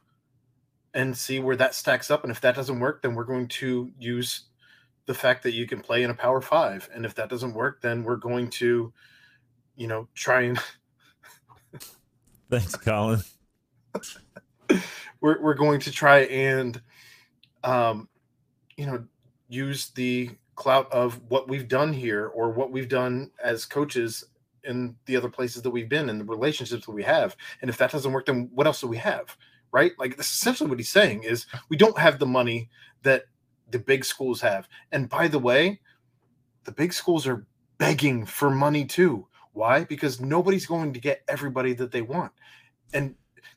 and 0.95 1.17
see 1.17 1.39
where 1.39 1.57
that 1.57 1.75
stacks 1.75 2.11
up. 2.11 2.23
And 2.23 2.31
if 2.31 2.41
that 2.43 2.55
doesn't 2.55 2.79
work, 2.79 3.03
then 3.03 3.15
we're 3.15 3.25
going 3.25 3.49
to 3.49 3.91
use 3.99 4.43
the 5.07 5.15
fact 5.15 5.43
that 5.43 5.53
you 5.53 5.67
can 5.67 5.81
play 5.81 6.03
in 6.03 6.11
a 6.11 6.15
power 6.15 6.41
five. 6.41 6.89
And 6.95 7.05
if 7.05 7.15
that 7.15 7.29
doesn't 7.29 7.55
work, 7.55 7.81
then 7.81 8.05
we're 8.05 8.17
going 8.17 8.51
to, 8.51 8.93
you 9.77 9.87
know, 9.87 10.09
try 10.15 10.43
and 10.43 10.59
Thanks, 12.51 12.77
Colin. 12.77 13.23
we're, 15.21 15.41
we're 15.41 15.55
going 15.55 15.81
to 15.81 15.91
try 15.91 16.21
and 16.21 16.81
um 17.65 18.09
you 18.77 18.85
know 18.85 19.05
use 19.49 19.91
the 19.91 20.31
clout 20.55 20.91
of 20.93 21.21
what 21.29 21.49
we've 21.49 21.69
done 21.69 21.93
here 21.93 22.27
or 22.27 22.51
what 22.51 22.71
we've 22.73 22.89
done 22.89 23.31
as 23.43 23.65
coaches 23.65 24.25
in 24.65 24.95
the 25.07 25.17
other 25.17 25.29
places 25.29 25.63
that 25.63 25.71
we've 25.71 25.89
been 25.89 26.09
and 26.09 26.21
the 26.21 26.25
relationships 26.25 26.87
that 26.87 26.93
we 26.93 27.03
have 27.03 27.37
and 27.61 27.69
if 27.69 27.77
that 27.77 27.91
doesn't 27.91 28.13
work 28.13 28.27
then 28.27 28.51
what 28.55 28.67
else 28.67 28.81
do 28.81 28.87
we 28.87 28.97
have 28.97 29.37
right? 29.73 29.93
Like 29.99 30.17
this 30.17 30.27
is 30.27 30.35
essentially 30.35 30.71
what 30.71 30.79
he's 30.79 30.91
saying 30.91 31.25
is 31.25 31.47
we 31.69 31.77
don't 31.77 31.99
have 31.99 32.19
the 32.19 32.27
money 32.27 32.69
that 33.03 33.25
the 33.71 33.79
big 33.79 34.05
schools 34.05 34.41
have. 34.43 34.69
And 34.93 35.09
by 35.09 35.27
the 35.27 35.39
way 35.39 35.81
the 36.65 36.73
big 36.73 36.93
schools 36.93 37.27
are 37.27 37.47
begging 37.79 38.25
for 38.25 38.51
money 38.51 38.85
too. 38.85 39.27
Why? 39.55 39.85
Because 39.85 40.21
nobody's 40.21 40.67
going 40.67 40.93
to 40.93 41.01
get 41.01 41.25
everybody 41.27 41.73
that 41.75 41.91
they 41.91 42.03
want. 42.03 42.33
And 42.95 43.17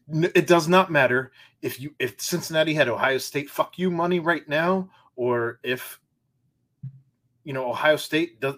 it 0.10 0.47
does 0.47 0.68
not 0.68 0.91
matter 0.91 1.32
if 1.62 1.80
you 1.80 1.93
if 1.99 2.20
Cincinnati 2.20 2.74
had 2.74 2.89
Ohio 2.89 3.18
State 3.18 3.49
fuck 3.49 3.78
you 3.78 3.91
money 3.91 4.20
right 4.20 4.47
now, 4.47 4.89
or 5.16 5.60
if 5.64 5.99
you 7.43 7.53
know 7.53 7.70
Ohio 7.70 7.95
State 7.95 8.39
does, 8.39 8.56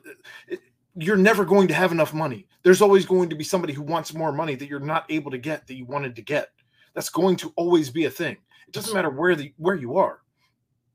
it, 0.48 0.60
you're 1.00 1.18
never 1.18 1.46
going 1.46 1.68
to 1.68 1.74
have 1.74 1.92
enough 1.92 2.14
money. 2.14 2.48
There's 2.64 2.82
always 2.82 3.06
going 3.06 3.30
to 3.30 3.36
be 3.36 3.44
somebody 3.44 3.74
who 3.74 3.84
wants 3.84 4.14
more 4.14 4.32
money 4.32 4.56
that 4.56 4.68
you're 4.68 4.80
not 4.80 5.06
able 5.10 5.30
to 5.32 5.38
get 5.38 5.68
that 5.68 5.76
you 5.76 5.86
wanted 5.86 6.16
to 6.16 6.22
get. 6.24 6.50
That's 6.96 7.10
going 7.10 7.36
to 7.38 7.54
always 7.56 7.92
be 7.92 8.06
a 8.06 8.10
thing. 8.10 8.38
It 8.68 8.74
doesn't 8.74 8.94
matter 8.94 9.10
where 9.10 9.36
the 9.36 9.54
where 9.58 9.76
you 9.76 9.98
are. 9.98 10.22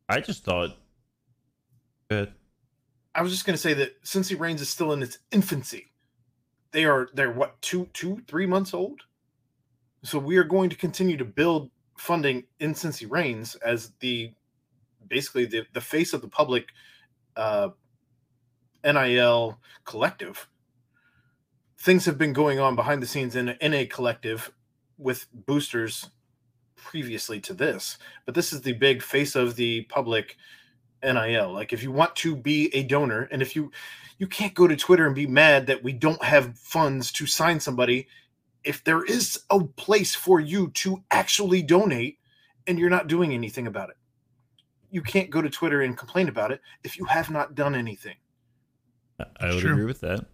I 0.08 0.20
just 0.20 0.44
thought. 0.44 0.76
Good. 2.10 2.32
I 3.14 3.22
was 3.22 3.30
just 3.30 3.46
going 3.46 3.54
to 3.54 3.62
say 3.62 3.74
that 3.74 4.02
Cincy 4.02 4.38
Reigns 4.38 4.60
is 4.60 4.68
still 4.68 4.92
in 4.92 5.02
its 5.02 5.18
infancy. 5.30 5.92
They 6.72 6.84
are 6.84 7.08
they're 7.14 7.32
what 7.32 7.60
two 7.62 7.88
two 7.92 8.22
three 8.26 8.46
months 8.46 8.74
old. 8.74 9.02
So 10.02 10.18
we 10.18 10.36
are 10.36 10.44
going 10.44 10.68
to 10.70 10.76
continue 10.76 11.16
to 11.16 11.24
build 11.24 11.70
funding 11.96 12.42
in 12.58 12.74
Cincy 12.74 13.08
Reigns 13.08 13.54
as 13.56 13.92
the 14.00 14.32
basically 15.06 15.46
the 15.46 15.64
the 15.74 15.80
face 15.80 16.12
of 16.12 16.22
the 16.22 16.28
public 16.28 16.70
uh, 17.36 17.68
NIL 18.84 19.58
collective. 19.84 20.48
Things 21.78 22.04
have 22.04 22.18
been 22.18 22.32
going 22.32 22.58
on 22.58 22.76
behind 22.76 23.02
the 23.02 23.06
scenes 23.06 23.36
in 23.36 23.50
a, 23.50 23.56
in 23.60 23.74
a 23.74 23.86
collective 23.86 24.52
with 24.98 25.26
boosters 25.32 26.10
previously 26.76 27.40
to 27.40 27.54
this, 27.54 27.98
but 28.24 28.34
this 28.34 28.52
is 28.52 28.60
the 28.60 28.72
big 28.72 29.02
face 29.02 29.34
of 29.34 29.56
the 29.56 29.82
public 29.82 30.36
NIL. 31.02 31.52
Like 31.52 31.72
if 31.72 31.82
you 31.82 31.90
want 31.90 32.14
to 32.16 32.36
be 32.36 32.74
a 32.74 32.82
donor 32.82 33.28
and 33.30 33.42
if 33.42 33.56
you 33.56 33.70
you 34.18 34.26
can't 34.28 34.54
go 34.54 34.68
to 34.68 34.76
Twitter 34.76 35.06
and 35.06 35.14
be 35.14 35.26
mad 35.26 35.66
that 35.66 35.82
we 35.82 35.92
don't 35.92 36.22
have 36.22 36.56
funds 36.56 37.10
to 37.12 37.26
sign 37.26 37.58
somebody 37.58 38.06
if 38.62 38.84
there 38.84 39.04
is 39.04 39.40
a 39.50 39.64
place 39.64 40.14
for 40.14 40.38
you 40.38 40.68
to 40.70 41.02
actually 41.10 41.62
donate 41.62 42.18
and 42.66 42.78
you're 42.78 42.90
not 42.90 43.08
doing 43.08 43.32
anything 43.32 43.66
about 43.66 43.90
it. 43.90 43.96
You 44.90 45.02
can't 45.02 45.30
go 45.30 45.42
to 45.42 45.50
Twitter 45.50 45.82
and 45.82 45.96
complain 45.96 46.28
about 46.28 46.52
it 46.52 46.60
if 46.84 46.96
you 46.96 47.04
have 47.06 47.30
not 47.30 47.54
done 47.54 47.74
anything. 47.74 48.14
I- 49.40 49.46
I 49.46 49.54
would 49.54 49.60
Sure. 49.62 49.72
agree 49.72 49.84
with 49.84 50.00
that. 50.00 50.26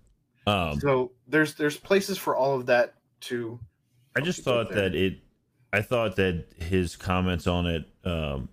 Um, 0.46 0.80
So 0.80 1.12
there's 1.26 1.54
there's 1.54 1.76
places 1.76 2.16
for 2.18 2.34
all 2.36 2.54
of 2.58 2.66
that 2.66 2.94
to 3.22 3.58
I 4.16 4.20
just 4.20 4.42
thought 4.42 4.70
that 4.72 4.94
it. 4.94 5.18
I 5.72 5.82
thought 5.82 6.16
that 6.16 6.46
his 6.56 6.96
comments 6.96 7.46
on 7.46 7.66
it 7.66 7.84
um, 8.04 8.48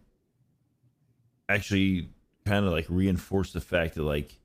actually 1.47 2.09
kind 2.45 2.65
of 2.65 2.71
like 2.71 2.85
reinforced 2.89 3.53
the 3.53 3.61
fact 3.61 3.95
that 3.95 4.03
like, 4.03 4.37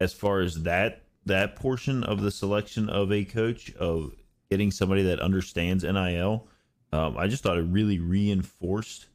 as 0.00 0.12
far 0.12 0.40
as 0.40 0.62
that 0.62 1.02
that 1.26 1.56
portion 1.56 2.04
of 2.04 2.20
the 2.22 2.30
selection 2.30 2.88
of 2.88 3.10
a 3.12 3.24
coach 3.24 3.74
of 3.76 4.14
getting 4.50 4.70
somebody 4.70 5.02
that 5.02 5.18
understands 5.20 5.82
NIL. 5.84 6.46
Um, 6.92 7.18
I 7.18 7.26
just 7.26 7.42
thought 7.42 7.58
it 7.58 7.62
really 7.62 7.98
reinforced 7.98 9.06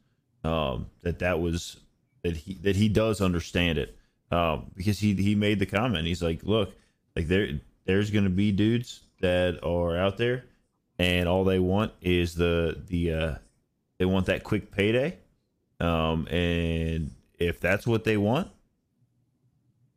um, 0.44 0.86
that 1.02 1.18
that 1.20 1.40
was 1.40 1.78
that 2.22 2.36
he 2.36 2.54
that 2.62 2.76
he 2.76 2.88
does 2.88 3.20
understand 3.20 3.78
it 3.78 3.96
um, 4.32 4.70
because 4.74 4.98
he 4.98 5.14
he 5.14 5.34
made 5.34 5.58
the 5.58 5.66
comment. 5.66 6.06
He's 6.06 6.22
like, 6.22 6.42
look, 6.42 6.74
like 7.14 7.28
there 7.28 7.60
there's 7.84 8.10
going 8.10 8.24
to 8.24 8.30
be 8.30 8.50
dudes 8.50 9.00
that 9.20 9.62
are 9.62 9.96
out 9.96 10.16
there, 10.16 10.46
and 10.98 11.28
all 11.28 11.44
they 11.44 11.58
want 11.58 11.92
is 12.00 12.34
the 12.34 12.82
the 12.88 13.12
uh, 13.12 13.34
they 13.98 14.06
want 14.06 14.26
that 14.26 14.42
quick 14.42 14.72
payday, 14.72 15.18
um, 15.80 16.26
and 16.28 17.10
if 17.38 17.60
that's 17.60 17.86
what 17.86 18.04
they 18.04 18.16
want, 18.16 18.48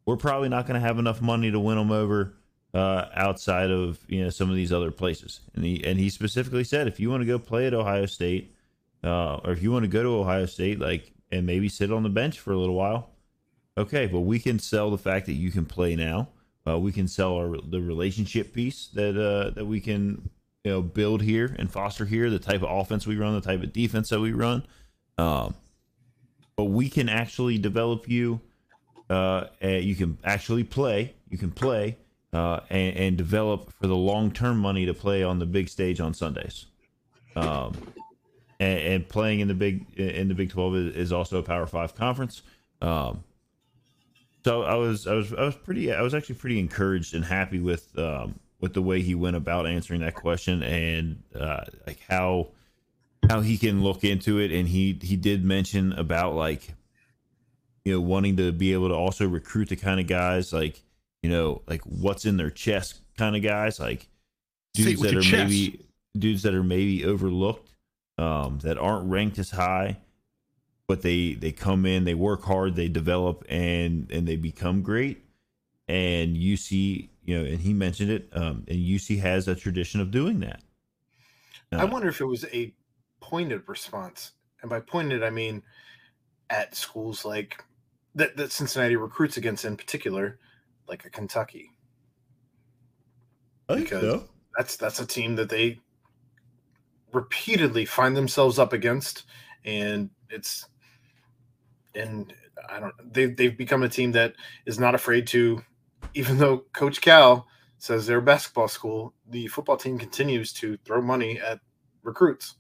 we're 0.06 0.18
probably 0.18 0.50
not 0.50 0.68
going 0.68 0.80
to 0.80 0.86
have 0.86 1.00
enough 1.00 1.22
money 1.22 1.50
to 1.50 1.60
win 1.60 1.78
them 1.78 1.92
over 1.92 2.36
uh, 2.74 3.06
outside 3.16 3.72
of 3.72 4.00
you 4.10 4.22
know 4.22 4.30
some 4.30 4.50
of 4.50 4.58
these 4.58 4.74
other 4.74 4.92
places. 4.92 5.40
And 5.56 5.64
he 5.64 5.82
and 5.86 5.98
he 5.98 6.10
specifically 6.10 6.66
said 6.66 6.90
if 6.90 7.00
you 7.00 7.10
want 7.10 7.22
to 7.22 7.26
go 7.26 7.40
play 7.40 7.68
at 7.68 7.74
Ohio 7.74 8.06
State, 8.06 8.54
uh, 9.02 9.36
or 9.46 9.52
if 9.52 9.64
you 9.64 9.72
want 9.72 9.84
to 9.84 9.90
go 9.90 10.04
to 10.04 10.10
Ohio 10.10 10.46
State, 10.46 10.82
like 10.82 11.14
and 11.32 11.46
maybe 11.46 11.70
sit 11.70 11.90
on 11.90 12.04
the 12.04 12.10
bench 12.10 12.38
for 12.42 12.52
a 12.52 12.58
little 12.58 12.76
while, 12.76 13.14
okay. 13.78 14.07
well, 14.07 14.23
we 14.23 14.39
can 14.39 14.59
sell 14.59 14.91
the 14.91 14.97
fact 14.97 15.26
that 15.28 15.34
you 15.34 15.51
can 15.51 15.65
play 15.65 15.95
now. 15.95 16.30
Uh, 16.67 16.80
we 16.80 16.91
can 16.91 17.07
sell 17.07 17.36
our 17.36 17.57
the 17.61 17.82
relationship 17.82 18.53
piece 18.53 18.88
that 18.93 19.15
uh, 19.15 19.51
that 19.51 19.65
we 19.65 19.80
can 19.80 20.30
you 20.63 20.71
know 20.71 20.82
build 20.82 21.21
here 21.21 21.55
and 21.59 21.71
foster 21.71 22.05
here. 22.05 22.30
The 22.30 22.39
type 22.39 22.63
of 22.63 22.69
offense 22.69 23.05
we 23.05 23.17
run, 23.17 23.34
the 23.34 23.41
type 23.41 23.61
of 23.61 23.71
defense 23.71 24.09
that 24.09 24.19
we 24.19 24.32
run. 24.32 24.65
Um, 25.17 25.53
but 26.55 26.65
we 26.65 26.89
can 26.89 27.09
actually 27.09 27.57
develop 27.57 28.09
you. 28.09 28.39
Uh, 29.09 29.45
you 29.61 29.95
can 29.95 30.17
actually 30.23 30.63
play. 30.63 31.13
You 31.30 31.38
can 31.38 31.51
play 31.51 31.97
uh, 32.36 32.59
and, 32.69 32.97
and, 32.97 33.17
develop 33.17 33.71
for 33.80 33.88
the 33.88 33.95
long 33.95 34.32
term 34.32 34.57
money 34.57 34.86
to 34.86 34.93
play 34.93 35.23
on 35.23 35.39
the 35.39 35.45
big 35.45 35.69
stage 35.69 35.99
on 36.01 36.13
Sundays. 36.13 36.65
Um, 37.36 37.73
and, 38.59 38.80
and, 38.80 39.09
playing 39.09 39.41
in 39.41 39.47
the 39.47 39.53
big 39.53 39.86
in 39.97 40.28
the 40.28 40.34
Big 40.34 40.49
Twelve 40.49 40.76
is, 40.76 40.95
is 40.95 41.13
also 41.13 41.39
a 41.39 41.43
Power 41.43 41.65
Five 41.65 41.95
conference. 41.95 42.41
Um, 42.82 43.23
so 44.46 44.62
I 44.62 44.76
was 44.76 45.08
I 45.08 45.16
was 45.16 45.34
I 45.34 45.41
was 45.41 45.56
pretty 45.56 45.91
I 45.91 46.04
was 46.04 46.14
actually 46.14 46.36
pretty 46.36 46.60
encouraged 46.60 47.16
and 47.16 47.26
happy 47.26 47.60
with 47.60 47.98
um, 47.98 48.39
with 48.62 48.76
the 48.76 48.82
way 48.84 49.02
he 49.02 49.16
went 49.16 49.36
about 49.36 49.66
answering 49.66 50.02
that 50.02 50.14
question 50.14 50.62
and 50.62 51.24
uh, 51.34 51.64
like 51.88 52.00
how 52.08 52.50
how 53.28 53.41
he 53.41 53.58
can 53.58 53.82
look 53.82 54.04
into 54.04 54.38
it. 54.38 54.52
And 54.52 54.68
he 54.70 55.00
he 55.02 55.16
did 55.16 55.43
mention 55.43 55.93
about 55.93 56.36
like 56.36 56.76
you 57.86 57.93
know 57.93 58.02
wanting 58.02 58.38
to 58.38 58.52
be 58.52 58.74
able 58.74 58.89
to 58.89 58.93
also 58.93 59.28
recruit 59.28 59.70
the 59.70 59.76
kind 59.76 60.00
of 60.00 60.06
guys 60.06 60.54
like 60.54 60.80
you 61.24 61.32
know 61.32 61.64
like 61.66 61.82
what's 61.82 62.26
in 62.26 62.38
their 62.38 62.52
chest 62.52 63.00
kind 63.18 63.36
of 63.36 63.41
guys 63.41 63.80
like 63.80 64.08
dudes 64.76 65.02
that 65.02 65.16
are 65.16 65.22
chest. 65.22 65.50
maybe 65.50 65.88
dudes 66.16 66.43
that 66.43 66.54
are 66.54 66.64
maybe 66.64 67.04
overlooked 67.04 67.74
um, 68.20 68.60
that 68.60 68.78
aren't 68.78 69.10
ranked 69.10 69.39
as 69.39 69.50
high 69.50 69.98
but 70.88 71.02
they 71.02 71.34
they 71.34 71.52
come 71.52 71.86
in 71.86 72.04
they 72.04 72.14
work 72.14 72.44
hard 72.44 72.76
they 72.76 72.88
develop 72.88 73.44
and 73.50 74.12
and 74.12 74.28
they 74.28 74.36
become 74.36 74.82
great 74.82 75.26
and 75.88 76.36
UC 76.36 77.10
you 77.24 77.38
know 77.38 77.46
and 77.46 77.60
he 77.60 77.74
mentioned 77.74 78.12
it 78.12 78.30
um, 78.34 78.64
and 78.68 78.78
UC 78.78 79.20
has 79.20 79.48
a 79.48 79.56
tradition 79.56 80.00
of 80.02 80.12
doing 80.12 80.40
that 80.40 80.62
uh, 81.72 81.78
I 81.78 81.86
wonder 81.86 82.08
if 82.08 82.22
it 82.22 82.26
was 82.26 82.46
a 82.46 82.74
pointed 83.20 83.64
response 83.68 84.32
and 84.62 84.70
by 84.70 84.80
pointed 84.80 85.24
I 85.24 85.30
mean 85.30 85.64
at 86.50 86.76
schools 86.76 87.26
like 87.26 87.64
that, 88.16 88.38
that 88.38 88.52
Cincinnati 88.52 88.96
recruits 88.96 89.38
against 89.38 89.66
in 89.66 89.78
particular, 89.78 90.40
like 90.88 91.06
a 91.06 91.10
Kentucky. 91.10 91.72
I 93.68 93.76
because 93.76 94.02
so. 94.02 94.24
that's 94.58 94.78
that's 94.78 95.00
a 95.00 95.06
team 95.06 95.36
that 95.36 95.50
they 95.50 95.80
repeatedly 97.12 97.86
find 97.86 98.16
themselves 98.16 98.60
up 98.60 98.74
against, 98.74 99.24
and 99.64 100.10
it's 100.30 100.68
and 101.96 102.34
I 102.70 102.80
don't 102.80 103.14
they 103.14 103.26
they've 103.28 103.58
become 103.58 103.84
a 103.84 103.89
team 103.89 104.12
that 104.14 104.36
is 104.66 104.80
not 104.80 104.96
afraid 104.96 105.28
to, 105.28 105.64
even 106.14 106.38
though 106.38 106.60
Coach 106.74 107.02
Cal 107.02 107.48
says 107.78 108.06
they're 108.06 108.20
a 108.20 108.22
basketball 108.22 108.68
school, 108.68 109.14
the 109.30 109.48
football 109.48 109.78
team 109.78 109.98
continues 109.98 110.54
to 110.54 110.78
throw 110.86 111.02
money 111.02 111.39
at 111.39 111.60
recruits. 112.04 112.56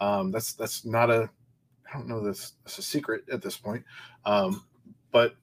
Um, 0.00 0.30
that's 0.30 0.52
that's 0.54 0.84
not 0.84 1.10
a 1.10 1.30
I 1.88 1.98
don't 1.98 2.08
know 2.08 2.22
this 2.22 2.54
that's 2.64 2.78
a 2.78 2.82
secret 2.82 3.24
at 3.32 3.42
this 3.42 3.56
point. 3.56 3.84
Um, 4.24 4.64
but 5.10 5.34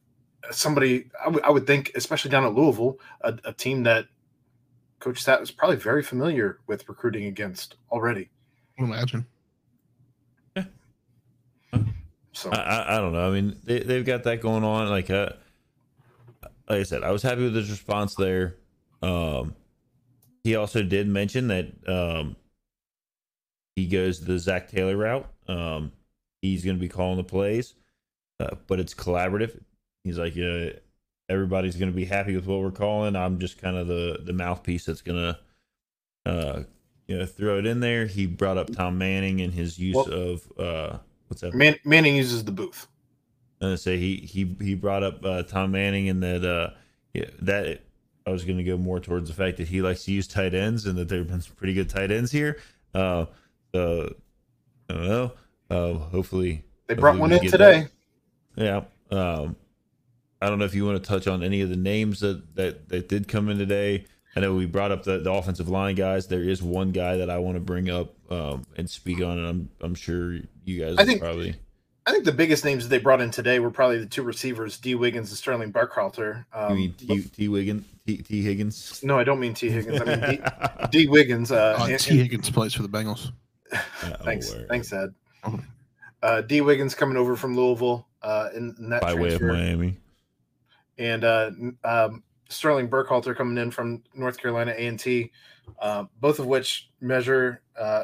somebody 0.52 1.10
I, 1.20 1.26
w- 1.26 1.44
I 1.44 1.50
would 1.50 1.68
think, 1.68 1.92
especially 1.96 2.32
down 2.32 2.46
at 2.46 2.54
Louisville, 2.54 3.00
a, 3.22 3.38
a 3.46 3.54
team 3.54 3.84
that 3.84 4.06
Coach 5.00 5.22
Sat 5.22 5.42
is 5.42 5.52
probably 5.52 5.78
very 5.78 6.04
familiar 6.04 6.60
with 6.68 6.88
recruiting 6.90 7.26
against 7.26 7.76
already. 7.92 8.30
Imagine. 8.78 9.26
Yeah. 10.56 10.64
So 12.42 12.50
I, 12.52 12.96
I 12.96 12.98
don't 12.98 13.14
know. 13.14 13.28
I 13.28 13.32
mean, 13.32 13.58
they 13.64 13.80
they've 13.80 14.06
got 14.06 14.24
that 14.24 14.42
going 14.42 14.64
on. 14.64 14.90
Like, 14.90 15.10
uh, 15.10 15.30
like 16.70 16.80
I 16.80 16.84
said, 16.84 17.04
I 17.04 17.12
was 17.12 17.24
happy 17.24 17.44
with 17.44 17.56
his 17.56 17.70
response 17.70 18.16
there. 18.16 18.56
Um, 19.02 19.56
he 20.44 20.56
also 20.56 20.84
did 20.84 21.08
mention 21.08 21.48
that 21.48 21.68
um, 21.88 22.36
he 23.76 23.88
goes 23.88 24.22
the 24.22 24.40
Zac 24.40 24.70
Taylor 24.70 24.96
route. 24.98 25.28
Um, 25.48 25.92
he's 26.42 26.64
going 26.64 26.78
to 26.78 26.82
be 26.82 26.90
calling 26.90 27.18
the 27.18 27.24
plays 27.24 27.76
uh, 28.40 28.56
but 28.68 28.80
it's 28.80 28.94
collaborative. 28.94 29.60
He's 30.04 30.18
like, 30.18 30.36
yeah, 30.36 30.70
everybody's 31.28 31.76
going 31.76 31.92
to 31.92 31.96
be 31.96 32.06
happy 32.06 32.36
with 32.36 32.46
what 32.46 32.62
we're 32.62 32.72
calling. 32.72 33.16
I'm 33.16 33.40
just 33.40 33.62
kind 33.62 33.76
of 33.76 33.88
the 33.88 34.20
the 34.24 34.34
mouthpiece 34.34 34.86
that's 34.86 35.02
going 35.02 35.34
to, 35.34 35.40
uh, 36.32 36.64
you 37.08 37.18
know, 37.18 37.26
throw 37.26 37.60
it 37.60 37.66
in 37.66 37.80
there. 37.80 38.06
He 38.06 38.26
brought 38.26 38.58
up 38.58 38.72
Tom 38.72 38.98
Manning 38.98 39.42
and 39.42 39.54
his 39.54 39.78
use 39.78 39.96
well, 39.96 40.12
of 40.12 40.52
uh, 40.58 40.98
what's 41.30 41.42
that? 41.42 41.54
Man- 41.54 41.80
Manning 41.86 42.18
uses 42.18 42.44
the 42.44 42.52
booth. 42.52 42.88
And 43.62 43.80
say 43.80 43.98
he 43.98 44.18
he 44.18 44.56
he 44.62 44.76
brought 44.76 45.04
up 45.04 45.24
uh, 45.24 45.44
Tom 45.44 45.72
Manning 45.72 46.10
and 46.10 46.22
that 46.22 46.46
uh, 46.46 46.76
yeah, 47.14 47.26
that 47.42 47.82
I 48.26 48.32
was 48.32 48.46
going 48.46 48.58
to 48.58 48.64
go 48.64 48.78
more 48.78 49.00
towards 49.00 49.30
the 49.30 49.36
fact 49.36 49.58
that 49.58 49.68
he 49.68 49.82
likes 49.82 50.04
to 50.06 50.12
use 50.12 50.28
tight 50.28 50.54
ends 50.54 50.86
and 50.86 50.98
that 50.98 51.10
there 51.10 51.20
have 51.20 51.28
been 51.28 51.42
some 51.42 51.56
pretty 51.56 51.74
good 51.74 51.90
tight 51.90 52.12
ends 52.12 52.32
here. 52.32 52.58
Uh, 52.94 53.26
so 53.74 54.16
I 54.90 54.94
don't 54.94 55.08
know. 55.08 55.32
Uh, 55.70 55.94
hopefully 55.94 56.64
they 56.88 56.94
brought 56.96 57.18
hopefully 57.18 57.38
one 57.38 57.46
in 57.46 57.52
today. 57.52 57.88
That. 58.56 58.88
Yeah. 59.12 59.18
Um, 59.18 59.56
I 60.42 60.48
don't 60.48 60.60
know 60.60 60.66
if 60.66 60.74
you 60.74 60.86
want 60.86 61.04
to 61.04 61.08
touch 61.08 61.28
on 61.28 61.44
any 61.44 61.62
of 61.62 61.70
the 61.70 61.76
names 61.76 62.22
that 62.22 62.56
that, 62.56 62.90
that 62.90 63.10
did 63.10 63.28
come 63.28 63.50
in 63.50 63.58
today. 63.58 64.06
I 64.36 64.42
know 64.42 64.54
we 64.54 64.66
brought 64.66 64.92
up 64.92 65.04
the, 65.04 65.20
the 65.20 65.32
offensive 65.32 65.70
line 65.70 65.96
guys. 65.96 66.28
There 66.28 66.44
is 66.44 66.62
one 66.62 66.92
guy 66.92 67.18
that 67.18 67.30
I 67.30 67.40
want 67.40 67.56
to 67.56 67.60
bring 67.60 67.90
up 67.90 68.14
um, 68.30 68.66
and 68.78 68.90
speak 68.90 69.22
on, 69.22 69.38
and 69.38 69.48
I'm 69.48 69.70
I'm 69.82 69.96
sure 69.96 70.38
you 70.66 70.80
guys 70.80 70.98
I 70.98 71.06
think, 71.06 71.22
probably. 71.22 71.56
I 72.06 72.12
think 72.12 72.26
the 72.26 72.32
biggest 72.32 72.66
names 72.66 72.84
that 72.84 72.90
they 72.90 72.98
brought 72.98 73.22
in 73.22 73.32
today 73.32 73.60
were 73.60 73.72
probably 73.72 74.00
the 74.00 74.06
two 74.06 74.24
receivers, 74.24 74.78
Dee 74.78 74.96
Wiggins 74.96 75.30
and 75.30 75.38
Sterling 75.38 75.72
Berkhalter. 75.72 76.46
Um, 76.54 76.72
you 76.72 76.76
mean 76.76 76.94
T, 76.94 77.22
T. 77.22 77.48
Wiggins? 77.48 77.86
T, 78.08 78.18
T. 78.18 78.42
Higgins? 78.42 79.02
No, 79.04 79.20
I 79.20 79.24
don't 79.24 79.40
mean 79.40 79.54
Tee 79.54 79.70
Higgins. 79.70 80.02
I 80.02 80.06
mean 80.06 80.20
D. 80.22 80.42
Dee 80.92 81.08
Wiggins. 81.08 81.52
Uh, 81.52 81.78
uh, 81.80 81.98
Tee 81.98 82.18
Higgins 82.18 82.50
plays 82.50 82.74
for 82.74 82.84
the 82.84 82.90
Bengals. 82.90 83.32
thanks, 84.24 84.56
thanks, 84.68 84.92
Ed. 84.92 85.14
Oh. 85.44 85.60
Uh, 86.22 86.42
Dee 86.42 86.62
Wiggins 86.62 86.96
coming 86.96 87.18
over 87.18 87.36
from 87.36 87.56
Louisville 87.56 88.08
uh, 88.22 88.50
in, 88.56 88.76
in 88.80 88.90
that 88.90 89.02
by 89.02 89.14
transfer. 89.14 89.48
way 89.48 89.52
of 89.52 89.58
Miami, 89.60 89.98
and 90.98 91.24
uh, 91.24 91.52
um, 91.84 92.24
Sterling 92.50 92.90
Berkhalter 92.90 93.36
coming 93.36 93.58
in 93.58 93.72
from 93.72 94.04
North 94.14 94.38
Carolina 94.38 94.74
A 94.76 94.88
and 94.88 95.00
T, 95.00 95.32
uh, 95.80 96.06
both 96.20 96.40
of 96.40 96.48
which 96.48 96.90
measure 97.00 97.62
uh, 97.80 98.04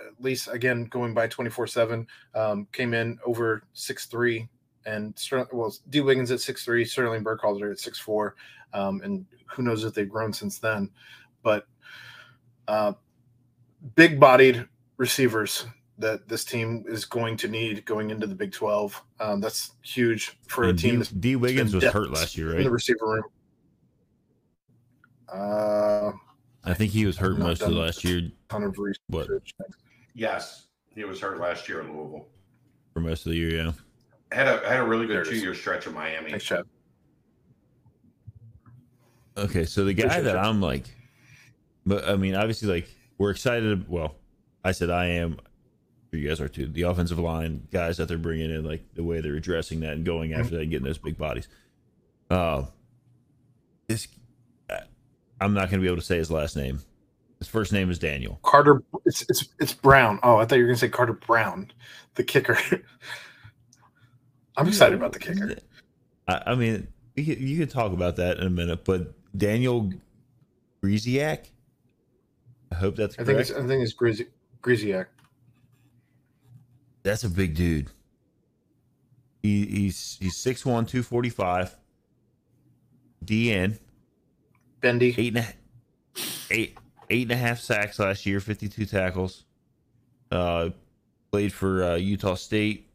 at 0.00 0.20
least 0.20 0.48
again 0.48 0.84
going 0.84 1.14
by 1.14 1.26
twenty 1.26 1.50
four 1.50 1.66
seven 1.66 2.06
um, 2.34 2.68
came 2.72 2.94
in 2.94 3.18
over 3.24 3.64
six 3.72 4.06
three 4.06 4.48
and 4.86 5.18
Sterling, 5.18 5.48
well 5.52 5.74
Dee 5.90 6.00
Wiggins 6.02 6.30
at 6.30 6.40
six 6.40 6.64
three, 6.64 6.84
Sterling 6.84 7.24
Berkhalter 7.24 7.70
at 7.70 7.80
six 7.80 7.98
four, 7.98 8.36
um, 8.72 9.00
and 9.02 9.26
who 9.46 9.62
knows 9.62 9.84
if 9.84 9.94
they've 9.94 10.08
grown 10.08 10.32
since 10.32 10.58
then, 10.58 10.90
but 11.42 11.66
uh, 12.68 12.92
big 13.94 14.20
bodied 14.20 14.66
receivers 14.98 15.66
that 15.98 16.28
this 16.28 16.44
team 16.44 16.84
is 16.86 17.04
going 17.04 17.36
to 17.36 17.48
need 17.48 17.84
going 17.84 18.10
into 18.10 18.26
the 18.26 18.34
Big 18.34 18.52
12. 18.52 19.02
Um, 19.18 19.40
that's 19.40 19.72
huge 19.82 20.38
for 20.46 20.64
and 20.64 20.78
a 20.78 20.80
team. 20.80 21.02
D, 21.02 21.08
Dee 21.18 21.36
Wiggins 21.36 21.74
was 21.74 21.84
hurt 21.84 22.10
last 22.10 22.36
year, 22.36 22.50
right? 22.50 22.58
In 22.58 22.64
the 22.64 22.70
receiver 22.70 23.06
room. 23.06 23.24
Uh, 25.32 26.12
I 26.64 26.74
think 26.74 26.92
he 26.92 27.06
was 27.06 27.16
hurt 27.16 27.38
most 27.38 27.62
of 27.62 27.72
last 27.72 28.04
year. 28.04 28.30
Ton 28.48 28.64
of 28.64 28.78
research. 28.78 29.00
What? 29.08 29.28
Yes, 30.14 30.66
he 30.94 31.04
was 31.04 31.20
hurt 31.20 31.38
last 31.38 31.68
year 31.68 31.80
in 31.80 31.96
Louisville 31.96 32.26
for 32.94 33.00
most 33.00 33.26
of 33.26 33.32
the 33.32 33.38
year. 33.38 33.64
Yeah, 33.64 33.72
had 34.32 34.48
a 34.48 34.68
had 34.68 34.80
a 34.80 34.84
really 34.84 35.06
good 35.06 35.24
two 35.24 35.36
year 35.36 35.54
stretch 35.54 35.86
in 35.86 35.94
Miami. 35.94 36.30
Thanks, 36.30 36.44
Chad. 36.44 36.64
Okay, 39.36 39.64
so 39.64 39.84
the 39.84 39.94
guy 39.94 40.20
that 40.20 40.36
I'm 40.36 40.60
like, 40.60 40.84
but 41.86 42.08
I 42.08 42.16
mean, 42.16 42.34
obviously, 42.34 42.68
like 42.68 42.88
we're 43.18 43.30
excited. 43.30 43.88
Well, 43.88 44.16
I 44.64 44.72
said 44.72 44.90
I 44.90 45.06
am 45.06 45.38
you 46.16 46.26
guys 46.26 46.40
are 46.40 46.48
too. 46.48 46.66
The 46.66 46.82
offensive 46.82 47.18
line 47.18 47.68
guys 47.70 47.98
that 47.98 48.08
they're 48.08 48.18
bringing 48.18 48.50
in, 48.50 48.64
like 48.64 48.82
the 48.94 49.04
way 49.04 49.20
they're 49.20 49.34
addressing 49.34 49.80
that 49.80 49.92
and 49.92 50.04
going 50.04 50.32
after 50.32 50.44
mm-hmm. 50.44 50.54
that 50.54 50.62
and 50.62 50.70
getting 50.70 50.86
those 50.86 50.98
big 50.98 51.18
bodies. 51.18 51.48
Uh, 52.30 52.64
this 53.86 54.08
I'm 55.40 55.54
not 55.54 55.70
going 55.70 55.80
to 55.80 55.84
be 55.84 55.86
able 55.86 55.96
to 55.96 56.02
say 56.02 56.16
his 56.16 56.30
last 56.30 56.56
name. 56.56 56.80
His 57.38 57.48
first 57.48 57.72
name 57.72 57.90
is 57.90 57.98
Daniel. 57.98 58.40
Carter. 58.42 58.82
It's 59.04 59.24
it's 59.28 59.48
it's 59.60 59.72
Brown. 59.72 60.18
Oh, 60.24 60.38
I 60.38 60.44
thought 60.44 60.56
you 60.56 60.62
were 60.62 60.68
gonna 60.68 60.78
say 60.78 60.88
Carter 60.88 61.12
Brown, 61.12 61.70
the 62.16 62.24
kicker. 62.24 62.58
I'm 64.56 64.66
excited 64.66 64.98
about 64.98 65.12
the 65.12 65.20
kicker. 65.20 65.56
I, 66.26 66.42
I 66.46 66.54
mean, 66.56 66.88
you 67.14 67.56
could 67.56 67.70
talk 67.70 67.92
about 67.92 68.16
that 68.16 68.38
in 68.38 68.46
a 68.48 68.50
minute, 68.50 68.84
but 68.84 69.14
Daniel 69.36 69.92
Grzesiak. 70.82 71.46
I 72.72 72.74
hope 72.74 72.96
that's 72.96 73.14
I 73.14 73.22
correct. 73.22 73.28
think 73.28 73.40
it's 73.40 73.50
I 73.52 73.66
think 73.66 73.82
it's 73.82 74.26
Griziak. 74.62 75.06
That's 77.02 77.24
a 77.24 77.30
big 77.30 77.54
dude. 77.54 77.90
He, 79.42 79.64
he's 79.64 80.18
he's 80.20 80.36
6'1", 80.36 80.64
245. 80.64 81.76
DN, 83.24 83.78
Bendy. 84.80 85.14
eight 85.18 85.36
and 85.36 85.44
a, 85.44 85.54
eight 86.50 86.78
eight 87.10 87.22
and 87.22 87.32
a 87.32 87.36
half 87.36 87.60
sacks 87.60 87.98
last 87.98 88.26
year, 88.26 88.40
fifty 88.40 88.68
two 88.68 88.86
tackles. 88.86 89.44
Uh, 90.30 90.70
played 91.30 91.52
for 91.52 91.82
uh, 91.82 91.96
Utah 91.96 92.34
State 92.34 92.88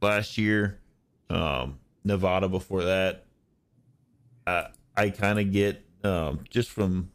last 0.00 0.36
year, 0.38 0.80
um, 1.30 1.78
Nevada 2.04 2.48
before 2.48 2.84
that. 2.84 3.24
Uh, 4.46 4.64
I 4.96 5.10
kind 5.10 5.38
of 5.38 5.52
get 5.52 5.84
um, 6.02 6.40
just 6.50 6.70
from 6.70 7.10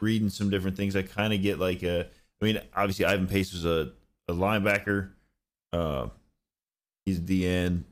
reading 0.00 0.28
some 0.28 0.50
different 0.50 0.76
things. 0.76 0.96
I 0.96 1.02
kind 1.02 1.32
of 1.32 1.42
get 1.42 1.58
like 1.58 1.82
a. 1.82 2.06
I 2.40 2.44
mean, 2.44 2.60
obviously 2.74 3.06
Ivan 3.06 3.26
Pace 3.26 3.52
was 3.52 3.64
a, 3.64 3.92
a 4.28 4.34
linebacker. 4.34 5.10
Uh, 5.72 6.08
he's 7.06 7.24
the 7.24 7.46
end. 7.46 7.84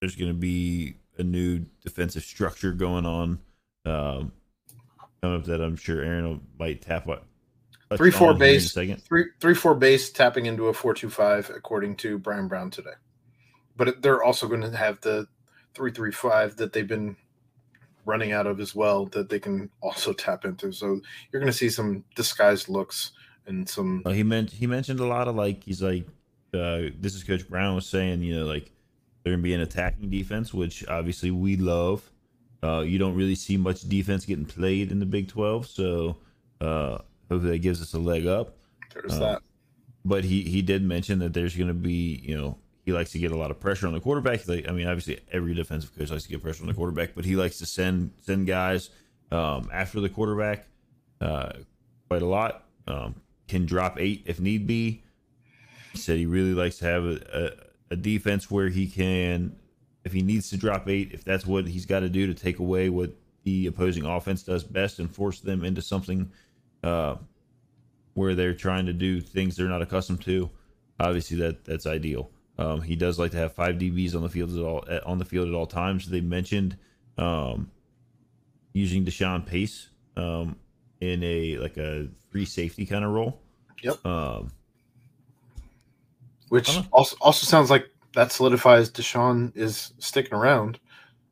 There's 0.00 0.14
going 0.14 0.30
to 0.30 0.38
be 0.38 0.96
a 1.18 1.24
new 1.24 1.64
defensive 1.82 2.22
structure 2.22 2.72
going 2.72 3.04
on. 3.04 3.40
Um, 3.86 4.32
coming 5.22 5.38
up 5.38 5.44
that 5.46 5.60
I'm 5.60 5.76
sure 5.76 6.02
Aaron 6.02 6.28
will, 6.28 6.40
might 6.58 6.82
tap 6.82 7.06
what 7.06 7.24
Three 7.96 8.10
four 8.10 8.30
on 8.30 8.36
here 8.36 8.46
in 8.46 8.54
a 8.54 8.58
base. 8.58 9.02
Three 9.02 9.26
three 9.40 9.54
four 9.54 9.74
base 9.74 10.10
tapping 10.10 10.46
into 10.46 10.66
a 10.66 10.72
four 10.72 10.92
two 10.92 11.08
five 11.08 11.50
according 11.54 11.96
to 11.96 12.18
Bryan 12.18 12.48
Brown 12.48 12.70
today. 12.70 12.94
But 13.76 14.02
they're 14.02 14.24
also 14.24 14.48
going 14.48 14.62
to 14.62 14.76
have 14.76 15.00
the 15.02 15.28
three 15.74 15.92
three 15.92 16.10
five 16.10 16.56
that 16.56 16.72
they've 16.72 16.86
been 16.86 17.16
running 18.04 18.32
out 18.32 18.46
of 18.46 18.60
as 18.60 18.74
well 18.74 19.06
that 19.06 19.28
they 19.28 19.38
can 19.38 19.70
also 19.82 20.12
tap 20.12 20.44
into. 20.44 20.72
So 20.72 21.00
you're 21.30 21.40
going 21.40 21.52
to 21.52 21.56
see 21.56 21.68
some 21.68 22.04
disguised 22.16 22.68
looks 22.68 23.12
and 23.46 23.68
some 23.68 24.02
he 24.06 24.22
meant 24.22 24.50
he 24.50 24.66
mentioned 24.66 25.00
a 25.00 25.06
lot 25.06 25.28
of 25.28 25.36
like 25.36 25.62
he's 25.64 25.82
like 25.82 26.06
uh, 26.54 26.90
this 26.98 27.14
is 27.14 27.22
Coach 27.22 27.48
Brown 27.48 27.74
was 27.74 27.86
saying 27.86 28.22
you 28.22 28.34
know 28.40 28.46
like 28.46 28.72
they're 29.22 29.32
gonna 29.32 29.42
be 29.42 29.54
an 29.54 29.60
attacking 29.60 30.10
defense, 30.10 30.52
which 30.52 30.86
obviously 30.86 31.30
we 31.30 31.56
love. 31.56 32.10
Uh, 32.62 32.80
you 32.80 32.98
don't 32.98 33.14
really 33.14 33.34
see 33.34 33.56
much 33.56 33.82
defense 33.82 34.24
getting 34.24 34.46
played 34.46 34.90
in 34.90 34.98
the 34.98 35.06
Big 35.06 35.28
Twelve, 35.28 35.66
so 35.66 36.16
uh, 36.60 36.98
hopefully 37.30 37.52
that 37.52 37.58
gives 37.58 37.80
us 37.82 37.94
a 37.94 37.98
leg 37.98 38.26
up. 38.26 38.56
there's 38.94 39.14
Uh, 39.14 39.18
that. 39.18 39.42
But 40.04 40.24
he 40.24 40.42
he 40.42 40.62
did 40.62 40.82
mention 40.82 41.18
that 41.18 41.34
there's 41.34 41.56
gonna 41.56 41.74
be 41.74 42.22
you 42.24 42.36
know 42.36 42.58
he 42.84 42.92
likes 42.92 43.10
to 43.12 43.18
get 43.18 43.32
a 43.32 43.36
lot 43.36 43.50
of 43.50 43.58
pressure 43.58 43.86
on 43.86 43.92
the 43.92 44.00
quarterback. 44.00 44.46
Like 44.48 44.68
I 44.68 44.72
mean, 44.72 44.86
obviously 44.86 45.20
every 45.32 45.54
defensive 45.54 45.96
coach 45.96 46.10
likes 46.10 46.22
to 46.22 46.28
get 46.28 46.42
pressure 46.42 46.62
on 46.62 46.68
the 46.68 46.74
quarterback, 46.74 47.14
but 47.14 47.24
he 47.24 47.36
likes 47.36 47.58
to 47.58 47.66
send 47.66 48.12
send 48.20 48.46
guys 48.46 48.90
um, 49.30 49.68
after 49.72 50.00
the 50.00 50.08
quarterback 50.08 50.66
uh, 51.20 51.52
quite 52.08 52.22
a 52.22 52.26
lot. 52.26 52.64
Um, 52.86 53.16
can 53.48 53.66
drop 53.66 53.98
eight 54.00 54.22
if 54.26 54.40
need 54.40 54.66
be. 54.66 55.02
He 55.92 55.98
said 55.98 56.18
he 56.18 56.26
really 56.26 56.54
likes 56.54 56.78
to 56.78 56.84
have 56.84 57.04
a, 57.04 57.56
a, 57.90 57.94
a 57.94 57.96
defense 57.96 58.50
where 58.50 58.68
he 58.68 58.86
can, 58.86 59.56
if 60.06 60.12
he 60.12 60.22
needs 60.22 60.48
to 60.50 60.56
drop 60.56 60.88
eight, 60.88 61.10
if 61.12 61.24
that's 61.24 61.44
what 61.44 61.66
he's 61.66 61.84
got 61.84 62.00
to 62.00 62.08
do 62.08 62.28
to 62.28 62.34
take 62.34 62.60
away 62.60 62.88
what 62.88 63.10
the 63.42 63.66
opposing 63.66 64.06
offense 64.06 64.44
does 64.44 64.62
best 64.62 65.00
and 65.00 65.12
force 65.12 65.40
them 65.40 65.64
into 65.64 65.82
something 65.82 66.30
uh, 66.84 67.16
where 68.14 68.36
they're 68.36 68.54
trying 68.54 68.86
to 68.86 68.92
do 68.92 69.20
things 69.20 69.56
they're 69.56 69.66
not 69.66 69.82
accustomed 69.82 70.22
to. 70.22 70.48
Obviously, 71.00 71.36
that 71.38 71.64
that's 71.64 71.86
ideal. 71.86 72.30
Um, 72.56 72.82
he 72.82 72.94
does 72.94 73.18
like 73.18 73.32
to 73.32 73.36
have 73.36 73.52
five 73.52 73.78
DBs 73.78 74.14
on 74.14 74.22
the 74.22 74.28
field 74.28 74.56
at 74.56 74.62
all 74.62 74.84
at, 74.88 75.04
on 75.04 75.18
the 75.18 75.24
field 75.24 75.48
at 75.48 75.54
all 75.54 75.66
times. 75.66 76.08
They 76.08 76.20
mentioned 76.20 76.76
um, 77.18 77.68
using 78.74 79.04
DeShawn 79.04 79.44
Pace 79.44 79.88
um, 80.16 80.54
in 81.00 81.20
a 81.24 81.58
like 81.58 81.78
a 81.78 82.06
free 82.30 82.44
safety 82.44 82.86
kind 82.86 83.04
of 83.04 83.10
role. 83.10 83.40
Yep. 83.82 84.06
Um, 84.06 84.52
Which 86.48 86.78
also 86.92 87.16
also 87.20 87.44
sounds 87.44 87.70
like 87.70 87.90
that 88.16 88.32
solidifies 88.32 88.90
DeShawn 88.90 89.52
is 89.56 89.92
sticking 89.98 90.34
around. 90.34 90.80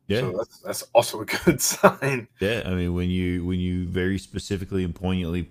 yeah, 0.07 0.21
So 0.21 0.31
that's 0.37 0.59
that's 0.59 0.81
also 0.93 1.19
a 1.21 1.25
good 1.45 1.59
sign. 1.61 2.27
yeah. 2.39 2.61
I 2.65 2.69
mean, 2.75 2.93
when 2.93 3.09
you 3.09 3.43
when 3.45 3.59
you 3.59 3.87
very 3.87 4.17
specifically 4.17 4.83
and 4.85 4.95
poignantly 4.95 5.49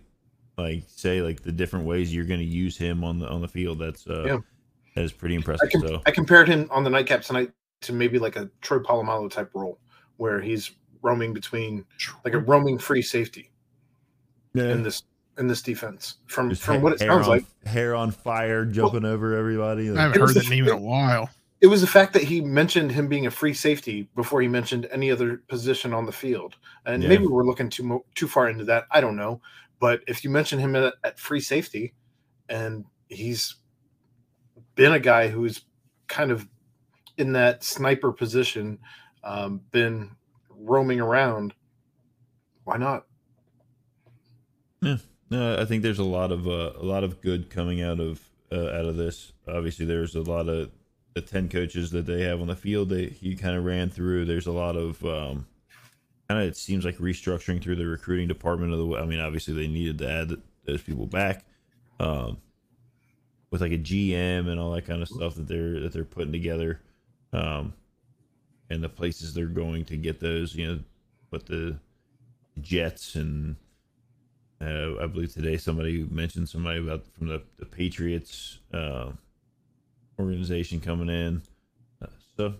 like 0.57 0.85
say 0.87 1.20
like 1.20 1.43
the 1.43 1.53
different 1.53 1.85
ways 1.85 2.14
you're 2.14 2.24
going 2.24 2.41
to 2.41 2.47
use 2.47 2.78
him 2.78 3.05
on 3.05 3.18
the 3.18 3.28
on 3.28 3.41
the 3.43 3.49
field, 3.49 3.78
that's 3.80 4.07
uh, 4.07 4.24
Yeah. 4.24 4.39
that 4.95 5.03
is 5.05 5.12
pretty 5.12 5.35
I, 5.35 5.39
impressive. 5.39 5.70
com- 5.70 5.80
so 5.87 6.03
I 6.07 6.11
compared 6.12 6.49
him 6.49 6.68
on 6.70 6.85
the 6.85 6.91
nightcap 6.91 7.22
tonight 7.22 7.51
to 7.82 7.93
maybe 7.93 8.18
like 8.18 8.37
a 8.37 8.49
Troy 8.62 8.78
Polamalu 8.78 9.30
type 9.30 9.51
role 9.55 9.78
where 10.16 10.41
he's 10.41 10.70
roaming 11.03 11.35
between 11.35 11.85
like 12.24 12.32
a 12.35 12.39
roaming 12.39 12.78
free 12.78 13.03
safety 13.03 13.51
in 14.55 14.82
this 14.85 15.03
in 15.39 15.47
this 15.49 15.62
defense. 15.62 16.16
From 16.26 16.51
Just 16.51 16.62
from 16.62 16.76
ha- 16.76 16.80
what 16.82 16.93
it 16.95 16.99
sounds 17.01 17.24
on, 17.26 17.28
like, 17.28 17.45
hair 17.66 17.95
on 17.95 18.11
fire, 18.11 18.64
jumping 18.64 19.05
over 19.05 19.37
everybody. 19.37 19.91
I 19.91 20.03
haven't 20.03 20.20
heard 20.20 20.30
the 20.35 20.41
that 20.41 20.49
name 20.51 20.64
in 20.66 20.72
a 20.72 20.76
while. 20.76 21.28
it 21.61 21.66
was 21.66 21.80
the 21.80 21.87
fact 21.87 22.12
that 22.12 22.22
he 22.22 22.41
mentioned 22.41 22.93
him 22.93 23.09
being 23.09 23.26
a 23.26 23.30
free 23.30 23.55
safety 23.55 24.09
before 24.14 24.41
he 24.43 24.49
mentioned 24.49 24.87
any 24.93 25.11
other 25.11 25.39
position 25.49 25.93
on 25.95 26.07
the 26.07 26.12
field. 26.12 26.57
And 26.87 27.03
Yeah. 27.03 27.09
maybe 27.09 27.26
we're 27.26 27.45
looking 27.45 27.68
too 27.70 28.05
too 28.14 28.28
far 28.28 28.49
into 28.49 28.64
that. 28.64 28.85
I 28.91 29.01
don't 29.01 29.16
know. 29.16 29.41
But 29.80 30.03
if 30.07 30.22
you 30.24 30.30
mention 30.30 30.59
him 30.59 30.76
at, 30.76 30.95
at 31.05 31.18
free 31.18 31.41
safety, 31.41 31.95
and 32.49 32.85
he's 33.09 33.57
been 34.76 34.93
a 34.93 35.01
guy 35.01 35.28
who's 35.28 35.62
kind 36.07 36.30
of 36.30 36.47
in 37.18 37.32
that 37.32 37.64
sniper 37.64 38.12
position, 38.12 38.78
um, 39.24 39.61
been 39.72 40.11
roaming 40.51 41.01
around, 41.01 41.55
why 42.64 42.76
not? 42.76 43.07
No, 45.35 45.59
I 45.59 45.64
think 45.64 45.82
there's 45.82 45.99
a 45.99 46.05
lot 46.05 46.30
of 46.30 46.47
uh, 46.47 46.74
a 46.78 46.85
lot 46.85 47.03
of 47.03 47.20
good 47.20 47.51
coming 47.51 47.82
out 47.82 47.99
of 47.99 48.20
uh, 48.53 48.68
out 48.68 48.85
of 48.85 48.97
this. 48.97 49.32
Obviously, 49.49 49.85
there's 49.85 50.14
a 50.14 50.20
lot 50.20 50.49
of 50.49 50.70
the 51.14 51.22
ten 51.22 51.49
coaches 51.49 51.91
that 51.91 52.07
they 52.07 52.22
have 52.22 52.41
on 52.41 52.47
the 52.47 52.55
field. 52.55 52.91
That 52.91 53.11
he 53.11 53.35
kind 53.35 53.57
of 53.57 53.64
ran 53.64 53.91
through. 53.91 54.26
There's 54.26 54.47
a 54.47 54.53
lot 54.53 54.76
of 54.76 55.05
um, 55.05 55.49
kind 56.28 56.41
of 56.41 56.47
it 56.47 56.57
seems 56.57 56.85
like 56.85 56.99
restructuring 56.99 57.61
through 57.61 57.74
the 57.74 57.87
recruiting 57.87 58.28
department 58.28 58.72
of 58.72 58.78
the. 58.78 58.97
I 58.97 59.07
mean, 59.07 59.18
obviously 59.18 59.55
they 59.55 59.66
needed 59.66 59.99
to 59.99 60.09
add 60.09 60.32
those 60.66 60.82
people 60.82 61.07
back, 61.07 61.45
um, 61.99 62.37
with 63.51 63.61
like 63.61 63.72
a 63.72 63.78
GM 63.78 64.47
and 64.47 64.61
all 64.61 64.70
that 64.70 64.87
kind 64.87 65.03
of 65.03 65.09
stuff 65.09 65.35
that 65.35 65.49
they're 65.49 65.80
that 65.80 65.93
they're 65.93 66.05
putting 66.05 66.30
together, 66.30 66.80
um, 67.32 67.72
and 68.70 68.85
the 68.85 68.89
places 68.89 69.35
they're 69.35 69.47
going 69.47 69.85
to 69.87 69.97
get 69.97 70.20
those. 70.20 70.55
You 70.55 70.66
know, 70.68 70.80
with 71.32 71.47
the 71.47 71.76
Jets 72.61 73.16
and 73.16 73.57
uh, 74.64 75.02
I 75.02 75.06
believe 75.06 75.32
today 75.32 75.56
somebody 75.56 76.06
mentioned 76.10 76.48
somebody 76.48 76.78
about 76.78 77.06
from 77.16 77.28
the, 77.28 77.42
the 77.58 77.66
Patriots 77.66 78.58
uh, 78.72 79.10
organization 80.18 80.80
coming 80.80 81.08
in. 81.08 81.42
Uh, 82.02 82.06
so, 82.36 82.54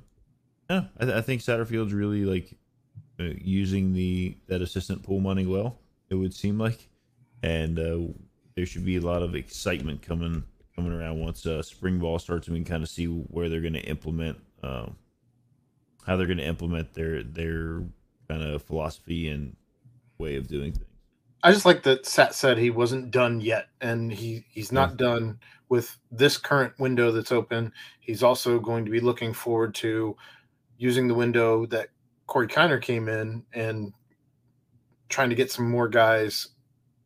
yeah, 0.68 0.84
I, 0.98 1.05
th- 1.05 1.16
I 1.16 1.20
think 1.20 1.40
Satterfield's 1.40 1.92
really 1.92 2.24
like 2.24 2.55
uh, 3.20 3.34
using 3.38 3.92
the 3.92 4.36
that 4.48 4.62
assistant 4.62 5.02
pool 5.02 5.20
money 5.20 5.46
well. 5.46 5.78
It 6.11 6.16
would 6.16 6.34
seem 6.34 6.59
like, 6.59 6.88
and 7.42 7.78
uh, 7.78 8.12
there 8.55 8.66
should 8.66 8.84
be 8.84 8.96
a 8.96 9.00
lot 9.00 9.22
of 9.22 9.34
excitement 9.34 10.02
coming 10.02 10.44
coming 10.76 10.92
around 10.92 11.20
once 11.20 11.46
uh, 11.46 11.62
spring 11.62 11.98
ball 11.98 12.18
starts, 12.18 12.48
and 12.48 12.55
we 12.55 12.64
can 12.64 12.70
kind 12.70 12.82
of 12.82 12.88
see 12.88 13.07
where 13.07 13.48
they're 13.48 13.61
going 13.61 13.74
to 13.74 13.84
implement 13.84 14.38
um, 14.62 14.96
how 16.07 16.16
they're 16.16 16.26
going 16.26 16.38
to 16.38 16.44
implement 16.44 16.94
their 16.94 17.22
their 17.22 17.82
kind 18.28 18.42
of 18.42 18.62
philosophy 18.62 19.28
and 19.28 19.57
way 20.18 20.36
of 20.36 20.48
doing 20.48 20.72
things. 20.72 20.93
I 21.45 21.53
just 21.53 21.66
like 21.66 21.82
that 21.82 22.07
Sat 22.07 22.34
said 22.34 22.57
he 22.57 22.70
wasn't 22.70 23.11
done 23.11 23.42
yet, 23.42 23.66
and 23.82 24.11
he 24.11 24.47
he's 24.51 24.72
not 24.72 24.97
done 24.97 25.38
with 25.68 25.95
this 26.11 26.38
current 26.38 26.72
window 26.78 27.12
that's 27.12 27.32
open. 27.32 27.70
He's 28.01 28.22
also 28.22 28.59
going 28.59 28.86
to 28.86 28.90
be 28.90 29.01
looking 29.01 29.34
forward 29.34 29.74
to 29.76 30.16
using 30.78 31.07
the 31.07 31.14
window 31.14 31.66
that 31.66 31.88
Corey 32.26 32.49
Kiner 32.49 32.80
came 32.80 33.09
in 33.11 33.45
and 33.53 33.92
trying 35.11 35.28
to 35.28 35.36
get 35.36 35.53
some 35.53 35.70
more 35.70 35.86
guys 35.86 36.49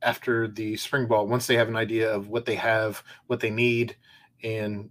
after 0.02 0.46
the 0.46 0.76
spring 0.76 1.08
ball 1.08 1.26
once 1.26 1.48
they 1.48 1.56
have 1.56 1.68
an 1.68 1.76
idea 1.76 2.08
of 2.08 2.28
what 2.28 2.46
they 2.46 2.54
have, 2.54 3.02
what 3.26 3.40
they 3.40 3.50
need, 3.50 3.96
and 4.44 4.88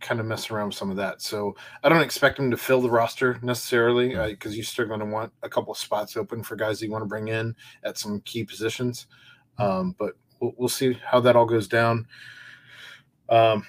kind 0.00 0.20
of 0.20 0.26
mess 0.26 0.50
around 0.50 0.68
with 0.68 0.76
some 0.76 0.90
of 0.90 0.96
that. 0.96 1.22
So 1.22 1.54
I 1.84 1.88
don't 1.88 2.02
expect 2.02 2.38
him 2.38 2.50
to 2.50 2.56
fill 2.56 2.80
the 2.80 2.90
roster 2.90 3.38
necessarily 3.42 4.14
because 4.30 4.56
you're 4.56 4.64
still 4.64 4.86
going 4.86 5.00
to 5.00 5.06
want 5.06 5.32
a 5.42 5.48
couple 5.48 5.72
of 5.72 5.78
spots 5.78 6.16
open 6.16 6.42
for 6.42 6.56
guys 6.56 6.80
that 6.80 6.86
you 6.86 6.92
want 6.92 7.02
to 7.02 7.08
bring 7.08 7.28
in 7.28 7.54
at 7.84 7.98
some 7.98 8.20
key 8.22 8.44
positions. 8.44 9.06
Um, 9.58 9.94
but 9.98 10.14
we'll, 10.40 10.54
we'll 10.56 10.68
see 10.68 10.94
how 11.04 11.20
that 11.20 11.36
all 11.36 11.46
goes 11.46 11.68
down. 11.68 12.06
Um, 13.28 13.66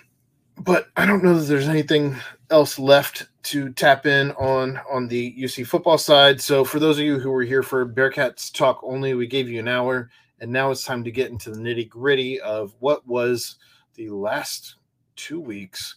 but 0.57 0.87
I 0.95 1.05
don't 1.05 1.23
know 1.23 1.37
that 1.37 1.45
there's 1.45 1.67
anything 1.67 2.15
else 2.49 2.77
left 2.77 3.27
to 3.43 3.71
tap 3.73 4.05
in 4.05 4.31
on 4.31 4.79
on 4.91 5.07
the 5.07 5.35
UC 5.39 5.65
football 5.65 5.97
side. 5.97 6.39
So 6.39 6.63
for 6.63 6.79
those 6.79 6.99
of 6.99 7.05
you 7.05 7.19
who 7.19 7.31
were 7.31 7.43
here 7.43 7.63
for 7.63 7.87
Bearcats 7.87 8.53
talk 8.53 8.81
only, 8.83 9.13
we 9.13 9.27
gave 9.27 9.49
you 9.49 9.59
an 9.59 9.67
hour, 9.67 10.09
and 10.39 10.51
now 10.51 10.71
it's 10.71 10.83
time 10.83 11.03
to 11.03 11.11
get 11.11 11.31
into 11.31 11.51
the 11.51 11.59
nitty 11.59 11.89
gritty 11.89 12.39
of 12.41 12.75
what 12.79 13.07
was 13.07 13.55
the 13.95 14.09
last 14.09 14.75
two 15.15 15.39
weeks 15.39 15.95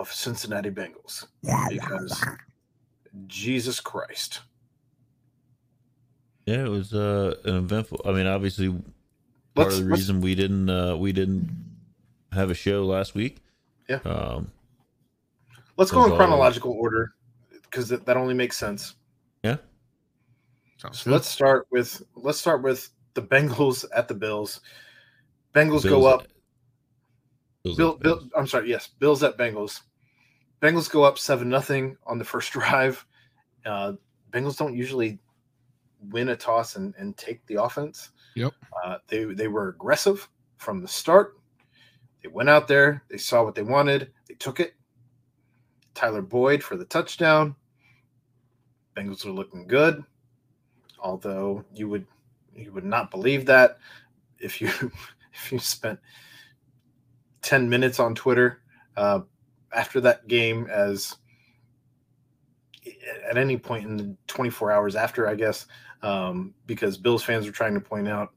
of 0.00 0.12
Cincinnati 0.12 0.70
Bengals. 0.70 1.26
Because 1.68 2.24
Jesus 3.26 3.80
Christ. 3.80 4.40
Yeah, 6.46 6.64
it 6.64 6.68
was 6.68 6.94
uh, 6.94 7.34
an 7.44 7.56
eventful. 7.56 8.00
I 8.04 8.12
mean, 8.12 8.26
obviously, 8.26 8.68
part 8.70 8.82
Let's, 9.68 9.78
of 9.78 9.84
the 9.84 9.90
reason 9.90 10.20
we 10.20 10.34
didn't 10.34 10.68
uh, 10.70 10.96
we 10.96 11.12
didn't 11.12 11.48
have 12.32 12.50
a 12.50 12.54
show 12.54 12.84
last 12.84 13.14
week. 13.14 13.38
Yeah. 13.88 13.98
Um, 14.04 14.50
let's 15.76 15.90
go 15.90 15.98
in 15.98 16.02
Those 16.04 16.12
all- 16.12 16.16
chronological 16.16 16.72
order 16.72 17.14
because 17.62 17.88
that, 17.90 18.06
that 18.06 18.16
only 18.16 18.34
makes 18.34 18.56
sense. 18.56 18.94
Sounds 20.78 21.00
So 21.00 21.10
good. 21.10 21.12
let's 21.16 21.28
start 21.28 21.66
with 21.70 22.02
let's 22.16 22.38
start 22.38 22.62
with 22.62 22.88
the 23.12 23.20
Bengals 23.20 23.84
at 23.94 24.08
the 24.08 24.14
Bills. 24.14 24.62
Bengals 25.54 25.82
go 25.82 25.90
Bills- 26.00 26.06
up. 26.06 26.26
Bills 27.64 27.76
Bill, 27.76 27.92
at 27.92 28.00
Bill, 28.00 28.20
I'm 28.34 28.46
sorry. 28.46 28.70
Yes, 28.70 28.88
Bills 28.98 29.22
at 29.22 29.36
Bengals. 29.36 29.82
Bengals 30.60 30.90
go 30.90 31.02
up 31.02 31.18
seven 31.18 31.48
nothing 31.48 31.96
on 32.06 32.18
the 32.18 32.24
first 32.24 32.52
drive. 32.52 33.04
Uh, 33.64 33.94
Bengals 34.30 34.56
don't 34.56 34.76
usually 34.76 35.18
win 36.10 36.30
a 36.30 36.36
toss 36.36 36.76
and, 36.76 36.94
and 36.98 37.16
take 37.16 37.44
the 37.46 37.62
offense. 37.62 38.10
Yep. 38.36 38.52
Uh, 38.84 38.98
they 39.08 39.24
they 39.24 39.48
were 39.48 39.68
aggressive 39.68 40.28
from 40.56 40.80
the 40.80 40.88
start. 40.88 41.38
They 42.22 42.28
went 42.28 42.48
out 42.48 42.68
there. 42.68 43.02
They 43.08 43.16
saw 43.16 43.44
what 43.44 43.54
they 43.54 43.62
wanted. 43.62 44.12
They 44.28 44.34
took 44.34 44.60
it. 44.60 44.74
Tyler 45.94 46.22
Boyd 46.22 46.62
for 46.62 46.76
the 46.76 46.84
touchdown. 46.84 47.56
Bengals 48.96 49.24
are 49.26 49.32
looking 49.32 49.66
good, 49.66 50.04
although 50.98 51.64
you 51.74 51.88
would 51.88 52.06
you 52.54 52.72
would 52.72 52.84
not 52.84 53.10
believe 53.10 53.46
that 53.46 53.78
if 54.38 54.60
you 54.60 54.68
if 55.34 55.52
you 55.52 55.58
spent 55.58 55.98
10 57.42 57.68
minutes 57.68 57.98
on 57.98 58.14
Twitter 58.14 58.60
uh, 58.96 59.20
after 59.72 60.00
that 60.00 60.28
game 60.28 60.66
as 60.70 61.16
at 63.28 63.36
any 63.36 63.56
point 63.56 63.86
in 63.86 63.96
the 63.96 64.16
24 64.26 64.72
hours 64.72 64.96
after, 64.96 65.28
I 65.28 65.34
guess, 65.34 65.66
um, 66.02 66.54
because 66.66 66.96
Bills 66.96 67.22
fans 67.22 67.46
were 67.46 67.52
trying 67.52 67.74
to 67.74 67.80
point 67.80 68.08
out 68.08 68.30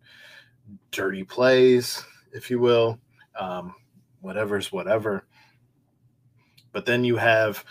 dirty 0.92 1.24
plays, 1.24 2.04
if 2.32 2.50
you 2.50 2.60
will, 2.60 3.00
um, 3.40 3.74
whatever's 4.22 4.72
whatever. 4.72 5.26
But 6.72 6.86
then 6.86 7.04
you 7.04 7.18
have 7.18 7.64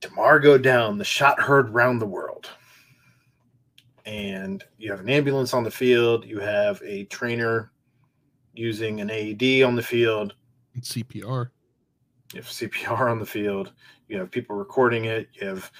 Damar 0.00 0.38
go 0.38 0.58
down, 0.58 0.98
the 0.98 1.04
shot 1.04 1.40
heard 1.40 1.70
round 1.70 2.00
the 2.00 2.06
world. 2.06 2.48
And 4.04 4.62
you 4.78 4.90
have 4.92 5.00
an 5.00 5.08
ambulance 5.08 5.52
on 5.52 5.64
the 5.64 5.70
field, 5.70 6.24
you 6.24 6.38
have 6.38 6.80
a 6.84 7.04
trainer 7.04 7.72
using 8.54 9.00
an 9.00 9.10
AED 9.10 9.62
on 9.62 9.74
the 9.74 9.82
field, 9.82 10.34
It's 10.74 10.92
CPR. 10.94 11.50
You 12.36 12.42
have 12.42 12.50
CPR 12.50 13.10
on 13.10 13.18
the 13.18 13.26
field, 13.26 13.72
you 14.08 14.18
have 14.18 14.30
people 14.30 14.56
recording 14.56 15.06
it, 15.06 15.28
you 15.32 15.46
have 15.46 15.70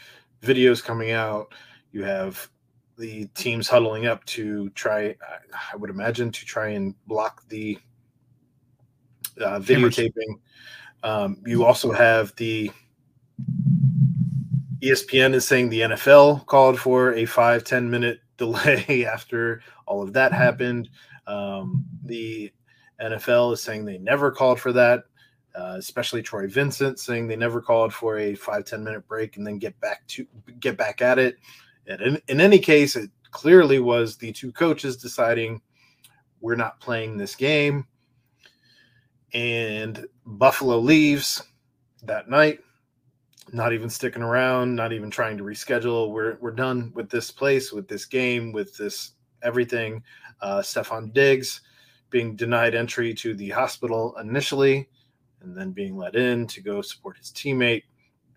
videos 0.42 0.82
coming 0.82 1.10
out, 1.10 1.52
you 1.92 2.02
have 2.02 2.48
the 2.96 3.26
teams 3.34 3.68
huddling 3.68 4.06
up 4.06 4.24
to 4.24 4.70
try, 4.70 5.14
I- 5.72 5.76
would 5.76 5.90
imagine, 5.90 6.32
to 6.32 6.46
try 6.46 6.68
and 6.68 6.94
block 7.06 7.46
the 7.48 7.78
uh, 9.38 9.60
videotaping. 9.60 10.40
Um, 11.02 11.42
you 11.44 11.64
also 11.64 11.92
have 11.92 12.34
the 12.36 12.70
ESPN 14.80 15.34
is 15.34 15.46
saying 15.46 15.68
the 15.68 15.80
NFL 15.82 16.46
called 16.46 16.80
for 16.80 17.12
a 17.12 17.26
five 17.26 17.64
ten 17.64 17.90
minute 17.90 18.20
delay 18.38 19.06
after 19.06 19.60
all 19.86 20.02
of 20.02 20.14
that 20.14 20.32
happened. 20.32 20.88
Um, 21.26 21.84
the 22.04 22.50
NFL 23.00 23.52
is 23.52 23.62
saying 23.62 23.84
they 23.84 23.98
never 23.98 24.30
called 24.30 24.58
for 24.58 24.72
that, 24.72 25.04
uh, 25.56 25.76
especially 25.78 26.22
Troy 26.22 26.46
Vincent 26.48 26.98
saying 26.98 27.26
they 27.26 27.36
never 27.36 27.60
called 27.60 27.92
for 27.92 28.18
a 28.18 28.34
five 28.34 28.64
ten 28.64 28.84
minute 28.84 29.06
break 29.08 29.36
and 29.36 29.46
then 29.46 29.58
get 29.58 29.78
back 29.80 30.06
to 30.08 30.26
get 30.60 30.76
back 30.76 31.00
at 31.00 31.18
it. 31.18 31.38
And 31.86 32.00
in, 32.00 32.22
in 32.28 32.40
any 32.40 32.58
case, 32.58 32.96
it 32.96 33.10
clearly 33.30 33.78
was 33.78 34.16
the 34.16 34.32
two 34.32 34.52
coaches 34.52 34.96
deciding 34.96 35.60
we're 36.40 36.56
not 36.56 36.80
playing 36.80 37.16
this 37.16 37.34
game. 37.34 37.86
And 39.32 40.06
Buffalo 40.24 40.78
leaves 40.78 41.42
that 42.04 42.28
night, 42.28 42.60
not 43.52 43.72
even 43.72 43.90
sticking 43.90 44.22
around, 44.22 44.74
not 44.74 44.92
even 44.92 45.10
trying 45.10 45.36
to 45.38 45.44
reschedule. 45.44 46.10
We're 46.10 46.36
we're 46.40 46.52
done 46.52 46.92
with 46.94 47.10
this 47.10 47.30
place, 47.30 47.72
with 47.72 47.88
this 47.88 48.04
game, 48.04 48.52
with 48.52 48.76
this 48.76 49.12
everything. 49.42 50.02
Uh, 50.40 50.58
Stefon 50.58 51.12
Diggs 51.12 51.62
being 52.10 52.36
denied 52.36 52.74
entry 52.74 53.14
to 53.14 53.34
the 53.34 53.50
hospital 53.50 54.16
initially, 54.18 54.88
and 55.46 55.56
then 55.56 55.70
being 55.70 55.96
let 55.96 56.16
in 56.16 56.46
to 56.48 56.60
go 56.60 56.82
support 56.82 57.16
his 57.16 57.30
teammate 57.30 57.84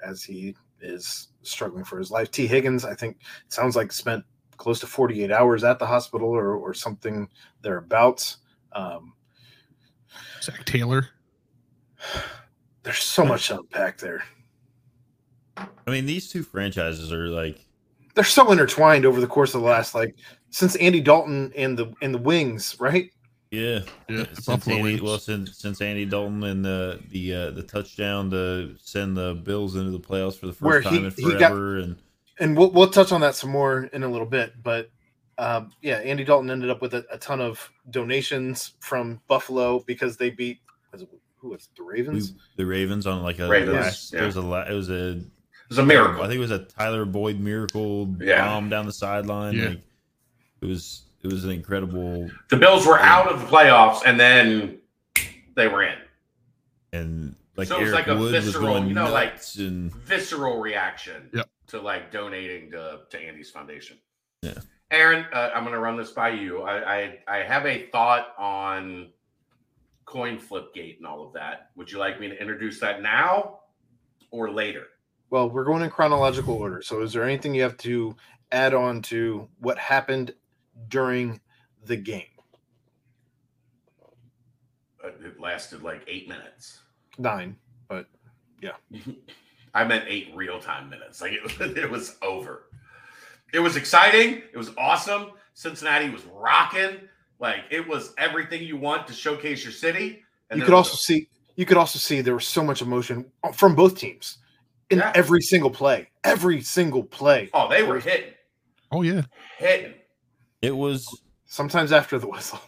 as 0.06 0.24
he 0.24 0.56
is 0.80 1.30
struggling 1.42 1.84
for 1.84 1.98
his 1.98 2.12
life. 2.12 2.32
T. 2.32 2.48
Higgins, 2.48 2.86
I 2.86 2.94
think, 2.94 3.18
it 3.46 3.52
sounds 3.52 3.76
like 3.76 3.92
spent 3.92 4.24
close 4.58 4.80
to 4.80 4.88
48 4.88 5.32
hours 5.32 5.64
at 5.64 5.80
the 5.80 5.86
hospital 5.86 6.30
or, 6.30 6.56
or 6.56 6.74
something 6.74 7.28
thereabouts. 7.62 8.38
Um, 8.74 9.14
Zac 10.42 10.64
Taylor. 10.66 11.10
there's 12.84 13.00
so 13.00 13.26
much 13.26 13.48
to 13.48 13.60
unpack 13.60 13.98
there. 13.98 14.24
I 15.58 15.92
mean, 15.92 16.06
these 16.06 16.30
two 16.30 16.44
franchises 16.44 17.12
are 17.12 17.28
like 17.28 17.66
They're 18.16 18.24
so 18.24 18.52
intertwined 18.52 19.06
over 19.06 19.20
the 19.20 19.28
course 19.28 19.54
of 19.56 19.62
the 19.62 19.68
last 19.68 19.96
like 19.96 20.16
since 20.52 20.76
Andy 20.78 21.02
Dalton 21.02 21.52
and 21.58 21.78
the 21.78 21.92
and 22.02 22.14
the 22.14 22.20
Wings, 22.20 22.78
right? 22.80 23.12
Yeah, 23.52 23.80
Yeah, 24.08 24.26
since 24.26 24.46
Buffalo 24.46 24.76
Andy, 24.78 25.00
well, 25.02 25.18
since 25.18 25.58
since 25.58 25.82
Andy 25.82 26.06
Dalton 26.06 26.44
and 26.44 26.64
the 26.64 27.00
the 27.10 27.34
uh, 27.34 27.52
the 27.52 27.64
touchdown 27.64 28.30
to 28.30 28.76
send 28.80 29.18
the 29.18 29.34
Bills 29.44 29.76
into 29.76 29.90
the 29.92 30.00
playoffs 30.00 30.38
for 30.38 30.46
the 30.46 30.54
first 30.54 30.62
Where 30.62 30.82
time 30.84 30.94
he- 30.94 31.06
in 31.06 31.12
he 31.12 31.24
got- 31.40 31.50
forever, 31.52 31.78
and 31.80 31.96
And 32.40 32.56
we'll 32.56 32.70
we'll 32.72 32.90
touch 32.92 33.12
on 33.12 33.22
that 33.22 33.34
some 33.36 33.50
more 33.50 33.86
in 33.86 34.04
a 34.04 34.08
little 34.08 34.28
bit, 34.28 34.62
but 34.62 34.92
um, 35.40 35.72
yeah, 35.82 35.96
Andy 35.98 36.24
Dalton 36.26 36.52
ended 36.52 36.70
up 36.70 36.82
with 36.82 36.94
a, 36.94 37.06
a 37.12 37.18
ton 37.18 37.42
of 37.42 37.72
donations 37.90 38.74
from 38.82 39.20
Buffalo 39.28 39.80
because 39.80 40.18
they 40.18 40.30
beat 40.30 40.60
was 40.92 41.02
it, 41.02 41.10
who 41.38 41.50
was 41.50 41.64
it, 41.64 41.70
the 41.78 41.84
we, 41.84 41.94
Ravens? 41.94 42.34
the 42.58 42.66
Ravens 42.66 43.08
on 43.08 43.24
like 43.24 43.40
a 43.40 43.48
Ravens, 43.48 43.74
last, 43.74 44.14
yeah. 44.14 44.20
there 44.20 44.26
was 44.28 44.38
a 44.38 44.42
it 44.70 44.74
was 44.76 44.90
a 44.92 45.10
It 45.18 45.24
was 45.70 45.78
a 45.80 45.86
miracle. 45.86 46.22
I 46.22 46.28
think 46.28 46.36
it 46.38 46.40
was 46.40 46.52
a 46.52 46.66
Tyler 46.66 47.06
Boyd 47.06 47.40
miracle 47.40 48.14
Yeah. 48.20 48.46
bomb 48.46 48.70
down 48.70 48.86
the 48.86 48.92
sideline. 48.94 49.56
Yeah. 49.56 49.70
Like, 49.70 49.82
it 50.62 50.66
was 50.66 51.04
it 51.24 51.28
was 51.32 51.44
an 51.44 51.52
incredible 51.52 52.30
The 52.50 52.58
Bills 52.58 52.86
were 52.86 53.00
out 53.00 53.32
of 53.32 53.40
the 53.42 53.46
playoffs 53.48 54.02
and 54.06 54.20
then 54.20 54.80
they 55.56 55.68
were 55.68 55.84
in. 55.84 55.98
and 56.94 57.36
like 57.56 57.68
So 57.68 57.78
it 57.78 57.82
was 57.82 57.94
Eric 57.94 58.08
like 58.08 58.16
a 58.16 58.20
Wood 58.20 58.32
visceral, 58.32 58.66
going 58.68 58.88
you 58.88 58.94
know, 58.94 59.12
like- 59.12 59.40
and 59.58 59.94
Visceral 59.94 60.60
reaction 60.60 61.30
Yep. 61.34 61.50
to 61.68 61.82
like 61.82 62.12
donating 62.12 62.72
to, 62.72 63.00
to 63.10 63.20
Andy's 63.20 63.50
foundation. 63.52 63.98
Yeah. 64.42 64.54
Aaron, 64.92 65.26
uh, 65.34 65.52
I'm 65.54 65.64
going 65.64 65.74
to 65.76 65.80
run 65.80 65.98
this 65.98 66.12
by 66.12 66.30
you. 66.30 66.62
I, 66.64 66.96
I 66.96 67.20
I 67.28 67.38
have 67.44 67.66
a 67.68 67.88
thought 67.92 68.34
on 68.40 69.10
coin 70.06 70.40
flip 70.40 70.74
gate 70.74 70.98
and 70.98 71.06
all 71.06 71.28
of 71.28 71.34
that. 71.34 71.70
Would 71.76 71.92
you 71.92 72.00
like 72.00 72.20
me 72.20 72.28
to 72.30 72.40
introduce 72.42 72.80
that 72.80 73.02
now 73.04 73.60
or 74.32 74.50
later? 74.52 74.86
Well, 75.30 75.48
we're 75.48 75.64
going 75.66 75.84
in 75.84 75.92
chronological 75.92 76.56
order. 76.56 76.82
So, 76.82 77.02
is 77.04 77.14
there 77.14 77.24
anything 77.24 77.54
you 77.54 77.62
have 77.62 77.78
to 77.80 78.16
add 78.52 78.74
on 78.74 79.04
to 79.04 79.48
what 79.60 79.78
happened 79.78 80.34
during 80.88 81.40
the 81.86 81.96
game? 81.98 82.24
Uh, 85.04 85.10
It 85.26 85.40
lasted 85.40 85.84
like 85.84 86.02
eight 86.08 86.28
minutes. 86.28 86.80
Nine, 87.18 87.56
but 87.88 88.08
yeah. 88.62 88.72
I 89.74 89.84
meant 89.84 90.06
eight 90.08 90.30
real 90.36 90.60
time 90.60 90.90
minutes. 90.90 91.22
Like 91.22 91.34
it, 91.34 91.44
was- 91.44 91.78
it 91.78 91.90
was 91.90 92.18
over. 92.22 92.64
It 93.54 93.60
was 93.60 93.76
exciting. 93.76 94.42
It 94.54 94.58
was 94.58 94.72
awesome. 94.78 95.32
Cincinnati 95.54 96.10
was 96.10 96.24
rocking. 96.26 96.98
Like 97.40 97.62
it 97.72 97.88
was 97.88 98.14
everything 98.18 98.64
you 98.64 98.78
want 98.78 99.08
to 99.08 99.14
showcase 99.14 99.64
your 99.64 99.74
city. 99.74 100.22
And 100.50 100.60
you 100.60 100.66
could 100.66 100.74
also 100.74 100.92
was- 100.94 101.06
see 101.06 101.30
you 101.56 101.66
could 101.66 101.78
also 101.78 102.00
see 102.00 102.22
there 102.22 102.36
was 102.36 102.48
so 102.48 102.64
much 102.64 102.82
emotion 102.82 103.26
from 103.54 103.76
both 103.76 103.98
teams 103.98 104.38
in 104.90 105.00
Yeah. 105.00 105.12
every 105.14 105.42
single 105.42 105.70
play. 105.70 106.08
Every 106.24 106.62
single 106.62 107.04
play. 107.04 107.50
oh, 107.54 107.68
they 107.70 107.84
were 107.84 108.00
hitting, 108.00 108.34
Oh 108.92 109.02
yeah. 109.02 109.24
hitting. 109.58 109.94
It 110.62 110.76
was 110.76 111.22
Sometimes 111.46 111.92
after 111.92 112.20
the 112.20 112.28
whistle. 112.28 112.60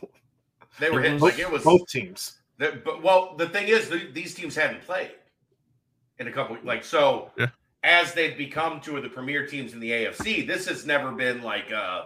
They 0.79 0.89
were 0.89 0.99
It 1.01 1.03
hitting 1.03 1.13
was 1.19 1.23
like 1.23 1.39
it 1.39 1.51
was. 1.51 1.63
Both 1.63 1.87
teams. 1.89 2.39
the- 2.57 2.81
but 2.83 3.03
well, 3.03 3.35
the 3.37 3.47
thing 3.49 3.67
is, 3.67 3.89
the, 3.89 4.09
these 4.11 4.33
teams 4.33 4.55
hadn't 4.55 4.81
played 4.81 5.11
in 6.17 6.27
a 6.27 6.31
couple. 6.31 6.57
Like 6.63 6.83
so, 6.83 7.29
Yeah. 7.37 7.47
as 7.83 8.13
they'd 8.13 8.37
become 8.37 8.81
two 8.81 8.97
of 8.97 9.03
the 9.03 9.09
premier 9.09 9.45
teams 9.45 9.73
in 9.73 9.79
the 9.79 9.91
AFC, 9.91 10.47
this 10.47 10.67
has 10.67 10.85
never 10.85 11.11
been 11.11 11.43
like 11.43 11.71
uh 11.71 12.05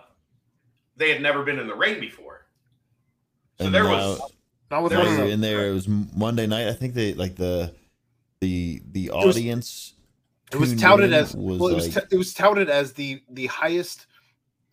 they 0.97 1.11
had 1.11 1.21
never 1.21 1.43
been 1.43 1.59
in 1.59 1.67
the 1.67 1.75
ring 1.75 1.99
before. 1.99 2.45
So 3.59 3.65
and 3.67 3.75
there 3.75 3.83
now, 3.85 3.91
was 3.91 4.21
Not 4.71 4.83
with 4.83 4.91
There 4.91 4.99
one 4.99 5.07
They 5.07 5.13
of 5.13 5.17
were 5.19 5.23
them. 5.25 5.33
in 5.33 5.41
there. 5.41 5.67
It 5.69 5.73
was 5.73 5.87
Monday 5.87 6.47
night. 6.47 6.67
I 6.67 6.73
think 6.73 6.93
they 6.93 7.13
like 7.13 7.35
the 7.35 7.73
the 8.41 8.81
the 8.91 9.11
audience. 9.11 9.93
It 10.51 10.57
was 10.57 10.69
tuned 10.69 10.81
touted 10.81 11.13
as 11.13 11.33
was 11.35 11.59
well. 11.59 11.69
It 11.69 11.75
was 11.75 11.95
like 11.95 12.09
t- 12.09 12.15
it 12.15 12.17
was 12.17 12.33
touted 12.33 12.69
as 12.69 12.91
the 12.93 13.21
the 13.29 13.45
highest. 13.47 14.07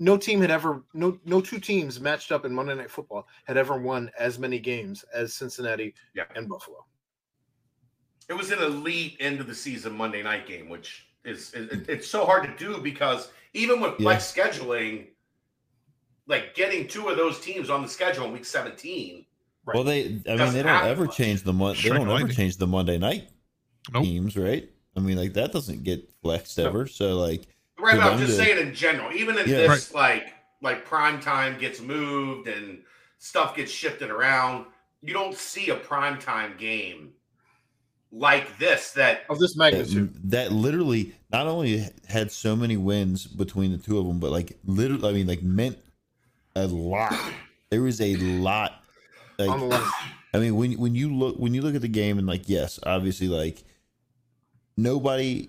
No 0.03 0.17
team 0.17 0.41
had 0.41 0.51
ever 0.51 0.83
no 0.95 1.17
no 1.25 1.41
two 1.41 1.61
teams 1.61 2.01
matched 2.01 2.33
up 2.33 2.45
in 2.45 2.53
Monday 2.53 2.75
Night 2.75 2.91
Football 2.91 3.29
had 3.45 3.57
ever 3.57 3.79
won 3.81 4.11
as 4.19 4.37
many 4.37 4.59
games 4.59 5.05
as 5.15 5.33
Cincinnati 5.33 5.95
Yeah. 6.13 6.25
and 6.35 6.49
Buffalo. 6.49 6.85
It 8.29 8.33
was 8.35 8.51
an 8.51 8.59
elite 8.61 9.17
end 9.21 9.41
of 9.41 9.47
the 9.47 9.55
season 9.55 9.97
Monday 9.97 10.21
night 10.21 10.45
game, 10.49 10.69
which 10.69 11.07
is 11.25 11.55
it, 11.55 11.89
it's 11.89 12.09
so 12.09 12.25
hard 12.27 12.43
to 12.45 12.57
do 12.65 12.79
because 12.81 13.31
even 13.55 13.81
with 13.81 13.95
Yeah. 14.01 14.07
like 14.07 14.19
scheduling, 14.19 15.07
like 16.27 16.55
getting 16.57 16.89
two 16.89 17.09
of 17.09 17.17
those 17.17 17.39
teams 17.39 17.71
on 17.71 17.83
the 17.83 17.89
schedule 17.89 18.25
in 18.27 18.33
week 18.33 18.45
17. 18.45 19.25
Right. 19.65 19.75
well, 19.77 19.85
they. 19.85 20.01
I 20.29 20.35
mean, 20.37 20.53
they 20.53 20.63
don't 20.65 20.85
ever 20.85 21.05
much. 21.05 21.17
change 21.17 21.45
the 21.45 21.53
mon- 21.53 21.77
They 21.81 21.91
don't 21.91 22.11
ever 22.11 22.27
change 22.27 22.57
the 22.57 22.67
Monday 22.67 22.99
night 22.99 23.29
Nope. 23.93 24.03
teams, 24.03 24.37
right? 24.37 24.69
I 24.97 25.01
mean, 25.01 25.17
like 25.17 25.35
that 25.35 25.53
doesn't 25.53 25.85
get 25.85 26.11
flexed 26.23 26.59
No. 26.59 26.67
ever. 26.67 26.87
So 26.89 27.17
like, 27.21 27.47
Right, 27.83 27.97
For 27.97 28.03
but 28.03 28.13
I'm 28.13 28.19
just 28.21 28.37
saying 28.37 28.59
in 28.65 28.75
general, 28.75 29.13
even 29.13 29.37
if 29.37 29.47
Yeah. 29.47 29.59
this 29.59 29.93
like 29.93 30.35
like 30.61 30.85
prime 30.85 31.21
time 31.21 31.59
gets 31.59 31.81
moved 31.81 32.47
and 32.49 32.83
stuff 33.19 33.57
gets 33.57 33.73
shifted 33.73 34.11
around, 34.11 34.67
you 35.03 35.13
don't 35.13 35.35
see 35.35 35.71
a 35.71 35.75
prime 35.75 36.19
time 36.19 36.55
game 36.57 37.11
like 38.13 38.59
this 38.59 38.93
that 38.93 39.25
Of 39.29 39.39
this 39.41 39.55
that, 39.55 39.59
magnitude, 39.59 40.31
that 40.31 40.53
literally 40.53 41.15
not 41.33 41.47
only 41.47 41.89
had 42.09 42.31
so 42.31 42.55
many 42.55 42.77
wins 42.77 43.27
between 43.27 43.73
the 43.73 43.79
two 43.79 43.99
of 43.99 44.07
them, 44.07 44.21
but 44.21 44.31
like 44.31 44.59
literally, 44.65 45.09
I 45.09 45.13
mean, 45.13 45.27
like 45.27 45.43
meant 45.43 45.79
a 46.55 46.67
lot. 46.67 47.19
There 47.71 47.83
was 47.83 48.01
a 48.01 48.15
lot. 48.17 48.85
Like, 49.39 49.51
on 49.51 49.61
the 49.61 49.67
line. 49.67 49.83
I 50.35 50.39
mean, 50.39 50.57
when 50.57 50.73
when 50.75 50.95
you 50.95 51.13
look 51.15 51.37
when 51.37 51.53
you 51.55 51.63
look 51.63 51.75
at 51.75 51.81
the 51.81 51.89
game 51.89 52.19
and 52.19 52.27
like, 52.27 52.49
yes, 52.49 52.79
obviously, 52.85 53.29
like 53.29 53.65
nobody 54.77 55.49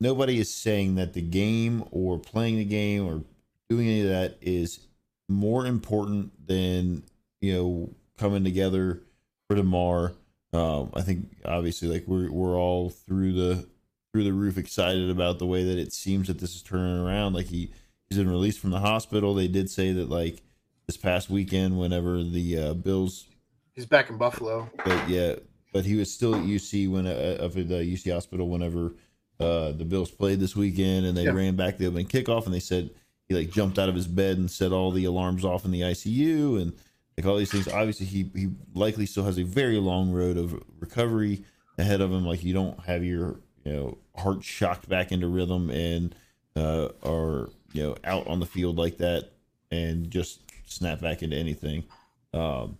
nobody 0.00 0.38
is 0.38 0.52
saying 0.52 0.96
that 0.96 1.12
the 1.12 1.22
game 1.22 1.84
or 1.90 2.18
playing 2.18 2.56
the 2.56 2.64
game 2.64 3.06
or 3.06 3.22
doing 3.68 3.86
any 3.86 4.02
of 4.02 4.08
that 4.08 4.38
is 4.40 4.80
more 5.28 5.66
important 5.66 6.46
than 6.46 7.02
you 7.40 7.54
know 7.54 7.90
coming 8.18 8.44
together 8.44 9.02
for 9.48 9.56
tomorrow. 9.56 10.14
Um, 10.52 10.90
I 10.94 11.02
think 11.02 11.28
obviously, 11.44 11.88
like 11.88 12.04
we're 12.06 12.30
we're 12.30 12.56
all 12.56 12.90
through 12.90 13.32
the 13.32 13.66
through 14.12 14.24
the 14.24 14.32
roof 14.32 14.56
excited 14.56 15.10
about 15.10 15.38
the 15.38 15.46
way 15.46 15.64
that 15.64 15.78
it 15.78 15.92
seems 15.92 16.28
that 16.28 16.38
this 16.38 16.54
is 16.54 16.62
turning 16.62 16.98
around. 16.98 17.34
Like 17.34 17.46
he 17.46 17.70
he's 18.08 18.18
been 18.18 18.30
released 18.30 18.60
from 18.60 18.70
the 18.70 18.80
hospital. 18.80 19.34
They 19.34 19.48
did 19.48 19.70
say 19.70 19.92
that 19.92 20.08
like 20.08 20.42
this 20.86 20.96
past 20.96 21.28
weekend, 21.28 21.78
whenever 21.78 22.22
the 22.22 22.58
uh, 22.58 22.74
Bills 22.74 23.26
He's 23.74 23.86
back 23.86 24.10
in 24.10 24.16
Buffalo. 24.16 24.68
but 24.84 25.08
yeah, 25.08 25.36
but 25.72 25.84
he 25.84 25.94
was 25.94 26.12
still 26.12 26.34
at 26.34 26.42
UC 26.42 26.90
when 26.90 27.06
uh, 27.06 27.36
of 27.38 27.54
the 27.54 27.62
UC 27.62 28.12
hospital 28.12 28.48
whenever 28.48 28.94
uh, 29.40 29.72
the 29.72 29.84
Bills 29.84 30.10
played 30.10 30.40
this 30.40 30.56
weekend, 30.56 31.06
and 31.06 31.16
they 31.16 31.24
Yeah. 31.24 31.30
ran 31.30 31.56
back 31.56 31.78
the 31.78 31.86
opening 31.86 32.06
kickoff, 32.06 32.44
and 32.46 32.54
they 32.54 32.60
said 32.60 32.90
he 33.28 33.34
like 33.34 33.50
jumped 33.50 33.78
out 33.78 33.88
of 33.88 33.94
his 33.94 34.06
bed 34.06 34.38
and 34.38 34.50
set 34.50 34.72
all 34.72 34.90
the 34.90 35.04
alarms 35.04 35.44
off 35.44 35.64
in 35.64 35.70
the 35.70 35.82
ICU, 35.82 36.60
and 36.60 36.72
like 37.16 37.26
all 37.26 37.36
these 37.36 37.50
things. 37.50 37.68
Obviously, 37.68 38.06
he 38.06 38.30
he 38.34 38.48
likely 38.74 39.06
still 39.06 39.24
has 39.24 39.38
a 39.38 39.44
very 39.44 39.78
long 39.78 40.10
road 40.12 40.36
of 40.36 40.60
recovery 40.80 41.44
ahead 41.78 42.00
of 42.00 42.10
him. 42.12 42.24
Like 42.26 42.42
you 42.44 42.52
don't 42.54 42.78
have 42.86 43.04
your 43.04 43.40
you 43.64 43.72
know 43.72 43.98
heart 44.16 44.42
shocked 44.44 44.88
back 44.88 45.12
into 45.12 45.28
rhythm 45.28 45.70
and 45.70 46.14
uh, 46.56 46.88
are 47.04 47.50
you 47.72 47.82
know 47.82 47.96
out 48.04 48.26
on 48.26 48.40
the 48.40 48.46
field 48.46 48.76
like 48.78 48.98
that 48.98 49.30
and 49.70 50.10
just 50.10 50.40
snap 50.66 51.00
back 51.00 51.22
into 51.22 51.36
anything. 51.36 51.84
Um, 52.32 52.78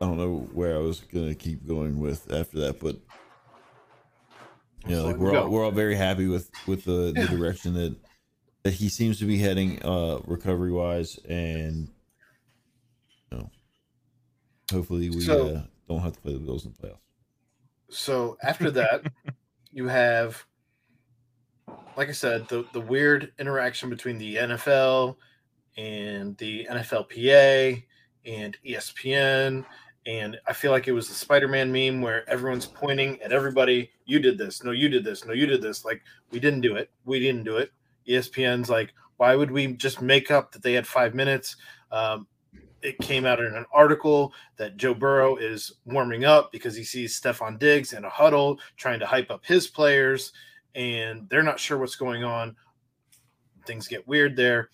I 0.00 0.06
don't 0.06 0.18
know 0.18 0.48
where 0.52 0.74
I 0.76 0.80
was 0.80 1.00
gonna 1.00 1.34
keep 1.34 1.66
going 1.66 1.98
with 1.98 2.30
after 2.32 2.60
that, 2.60 2.80
but 2.80 2.96
you 4.86 4.96
know, 4.96 5.04
like 5.06 5.16
we're 5.16 5.36
all 5.38 5.48
we're 5.48 5.64
all 5.64 5.70
very 5.70 5.94
happy 5.94 6.26
with 6.26 6.50
with 6.66 6.84
the, 6.84 7.12
the 7.14 7.26
direction 7.28 7.74
that 7.74 7.96
that 8.64 8.74
he 8.74 8.88
seems 8.88 9.18
to 9.20 9.24
be 9.24 9.38
heading 9.38 9.82
uh 9.84 10.18
recovery 10.26 10.72
wise, 10.72 11.18
and 11.28 11.88
you 13.30 13.38
know, 13.38 13.50
hopefully 14.70 15.10
we 15.10 15.20
So- 15.20 15.48
uh, 15.56 15.62
don't 15.88 16.00
have 16.00 16.14
to 16.14 16.20
play 16.20 16.32
the 16.32 16.38
Bills 16.40 16.64
in 16.66 16.72
the 16.72 16.88
playoffs. 16.88 16.98
So 17.90 18.36
after 18.42 18.70
that, 18.72 19.04
you 19.72 19.86
have, 19.86 20.44
like 21.96 22.08
I 22.08 22.12
said, 22.12 22.48
the 22.48 22.66
the 22.72 22.80
weird 22.80 23.32
interaction 23.38 23.88
between 23.90 24.18
the 24.18 24.36
NFL 24.36 25.16
and 25.76 26.36
the 26.38 26.66
NFLPA 26.70 27.84
and 28.26 28.56
ESPN. 28.66 29.64
And 30.06 30.38
I 30.46 30.52
feel 30.52 30.70
like 30.70 30.86
it 30.86 30.92
was 30.92 31.08
the 31.08 31.14
Spider-Man 31.14 31.72
meme 31.72 32.02
where 32.02 32.28
everyone's 32.28 32.66
pointing 32.66 33.20
at 33.22 33.32
everybody. 33.32 33.90
You 34.04 34.18
did 34.18 34.36
this. 34.36 34.62
No, 34.62 34.70
you 34.70 34.88
did 34.88 35.02
this. 35.04 35.24
No, 35.24 35.32
you 35.32 35.46
did 35.46 35.62
this. 35.62 35.84
Like 35.84 36.02
we 36.30 36.38
didn't 36.38 36.60
do 36.60 36.76
it. 36.76 36.90
We 37.04 37.20
didn't 37.20 37.44
do 37.44 37.56
it. 37.56 37.72
ESPN's 38.06 38.68
like, 38.68 38.92
why 39.16 39.34
would 39.34 39.50
we 39.50 39.68
just 39.74 40.02
make 40.02 40.30
up 40.30 40.52
that 40.52 40.62
they 40.62 40.74
had 40.74 40.86
five 40.86 41.14
minutes? 41.14 41.56
Um, 41.90 42.26
it 42.82 42.98
came 42.98 43.24
out 43.24 43.40
in 43.40 43.54
an 43.54 43.64
article 43.72 44.34
that 44.56 44.76
Joe 44.76 44.92
Burrow 44.92 45.36
is 45.36 45.72
warming 45.86 46.24
up 46.24 46.52
because 46.52 46.76
he 46.76 46.84
sees 46.84 47.18
Stefon 47.18 47.58
Diggs 47.58 47.94
in 47.94 48.04
a 48.04 48.10
huddle 48.10 48.58
trying 48.76 49.00
to 49.00 49.06
hype 49.06 49.30
up 49.30 49.44
his 49.44 49.66
players, 49.66 50.32
and 50.74 51.26
they're 51.30 51.42
not 51.42 51.58
sure 51.58 51.78
what's 51.78 51.96
going 51.96 52.24
on. 52.24 52.54
Things 53.66 53.88
get 53.88 54.06
weird 54.06 54.36
there. 54.36 54.68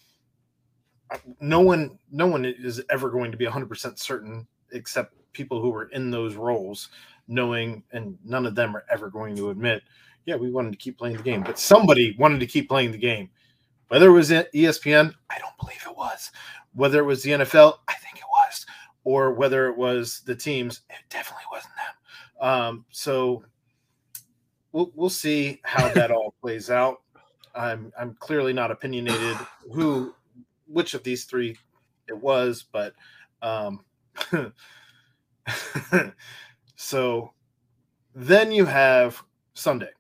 No 1.41 1.61
one, 1.61 1.99
no 2.11 2.27
one 2.27 2.45
is 2.45 2.83
ever 2.91 3.11
going 3.11 3.31
to 3.31 3.39
be 3.39 3.47
100% 3.47 3.99
certain 3.99 4.47
except 4.73 5.15
people 5.33 5.61
who 5.61 5.71
were 5.71 5.89
in 5.91 6.11
those 6.11 6.35
roles, 6.35 6.89
knowing, 7.29 7.83
and 7.93 8.19
none 8.25 8.47
of 8.47 8.55
them 8.55 8.77
are 8.77 8.85
ever 8.91 9.11
going 9.11 9.37
to 9.37 9.51
admit, 9.51 9.83
yeah, 10.27 10.37
we 10.37 10.51
wanted 10.51 10.73
to 10.73 10.79
keep 10.79 10.99
playing 10.99 11.17
the 11.17 11.23
game, 11.23 11.43
but 11.43 11.59
somebody 11.59 12.15
wanted 12.19 12.41
to 12.41 12.47
keep 12.47 12.69
playing 12.69 12.93
the 12.93 12.99
game. 12.99 13.31
Whether 13.89 14.09
it 14.09 14.13
was 14.13 14.31
ESPN, 14.31 15.15
I 15.31 15.39
don't 15.39 15.59
believe 15.59 15.83
it 15.87 15.97
was. 15.97 16.31
Whether 16.75 17.01
it 17.01 17.05
was 17.05 17.23
the 17.23 17.31
NFL, 17.31 17.79
I 17.89 17.95
think 17.95 18.19
it 18.19 18.25
was. 18.47 18.67
Or 19.03 19.33
whether 19.33 19.67
it 19.69 19.77
was 19.77 20.23
the 20.27 20.37
teams, 20.37 20.83
it 20.91 20.99
definitely 21.09 21.45
wasn't 21.51 21.73
them. 21.75 22.49
Um, 22.49 22.85
so 22.91 23.45
we'll 24.73 24.93
we'll 24.95 25.11
see 25.11 25.61
how 25.65 25.89
that 25.95 26.11
all 26.13 26.35
plays 26.41 26.71
out. 26.71 27.03
I'm 27.55 27.93
I'm 27.99 28.15
clearly 28.15 28.53
not 28.53 28.71
opinionated 28.71 29.37
who 29.73 30.15
which 30.67 30.95
of 30.95 31.03
these 31.03 31.25
three 31.25 31.57
it 32.09 32.17
was, 32.17 32.65
but 32.71 32.95
um 33.43 33.85
so 36.77 37.33
then 38.15 38.53
you 38.53 38.65
have 38.67 39.23
Sunday. 39.55 39.91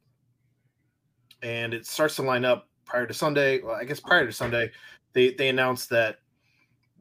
And 1.43 1.73
it 1.73 1.87
starts 1.87 2.17
to 2.17 2.23
line 2.23 2.45
up 2.45 2.69
prior 2.85 3.07
to 3.07 3.15
Sunday. 3.15 3.62
Well, 3.62 3.75
I 3.75 3.85
guess 3.85 4.01
prior 4.01 4.27
to 4.27 4.33
Sunday, 4.33 4.71
they 5.12 5.33
they 5.33 5.49
announced 5.49 5.89
that 5.91 6.19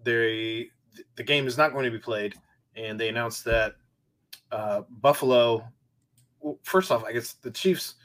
they 0.04 0.70
the 1.16 1.24
game 1.24 1.46
is 1.46 1.58
not 1.58 1.74
going 1.74 1.86
to 1.86 1.92
be 1.92 2.00
played, 2.00 2.36
and 2.76 3.00
they 3.00 3.10
announced 3.10 3.44
that 3.46 3.74
uh, 4.52 4.82
Buffalo. 4.90 5.68
Well, 6.40 6.58
first 6.64 6.92
off, 6.92 7.04
I 7.04 7.12
guess 7.12 7.34
the 7.34 7.52
Chiefs. 7.52 7.96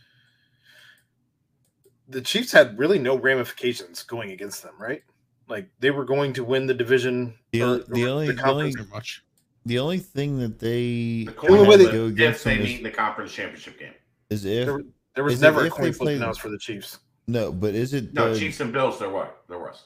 The 2.08 2.20
Chiefs 2.20 2.52
had 2.52 2.78
really 2.78 2.98
no 2.98 3.16
ramifications 3.16 4.02
going 4.02 4.32
against 4.32 4.62
them, 4.62 4.74
right? 4.78 5.02
Like 5.48 5.68
they 5.78 5.90
were 5.90 6.04
going 6.04 6.32
to 6.34 6.44
win 6.44 6.66
the 6.66 6.74
division. 6.74 7.34
The 7.52 7.62
or- 7.62 7.66
only- 7.66 7.84
the 8.32 8.42
or 8.42 8.46
only- 8.48 8.70
the. 8.70 8.76
Pretty 8.78 8.90
much. 8.90 9.23
The 9.66 9.78
only 9.78 9.98
thing 9.98 10.38
that 10.40 10.58
they 10.58 11.24
the 11.24 11.32
The 11.32 11.48
only 11.48 11.68
way 11.68 11.76
they- 11.76 11.84
flip 11.84 11.94
go 11.94 12.06
if 12.06 12.12
against 12.12 12.44
they 12.44 12.54
them 12.56 12.64
meet 12.64 12.70
is, 12.72 12.78
in 12.78 12.82
the 12.84 12.90
conference 12.90 13.32
championship 13.32 13.78
game. 13.78 13.94
is 14.30 14.44
if 14.44 14.66
There, 14.66 14.80
there 15.14 15.24
was 15.24 15.40
never 15.40 15.62
a 15.62 15.66
if 15.66 15.72
coin 15.72 15.84
they 15.86 15.92
flip 15.92 16.06
play- 16.06 16.16
announced 16.16 16.40
for 16.40 16.50
the 16.50 16.58
Chiefs. 16.58 16.98
no, 17.26 17.50
but 17.52 17.74
is 17.74 17.94
it 17.94 18.12
No, 18.12 18.32
the- 18.34 18.38
Chiefs 18.38 18.60
and 18.60 18.72
Bills. 18.72 18.98
There 18.98 19.08
were. 19.10 19.30
There 19.48 19.58
was. 19.58 19.84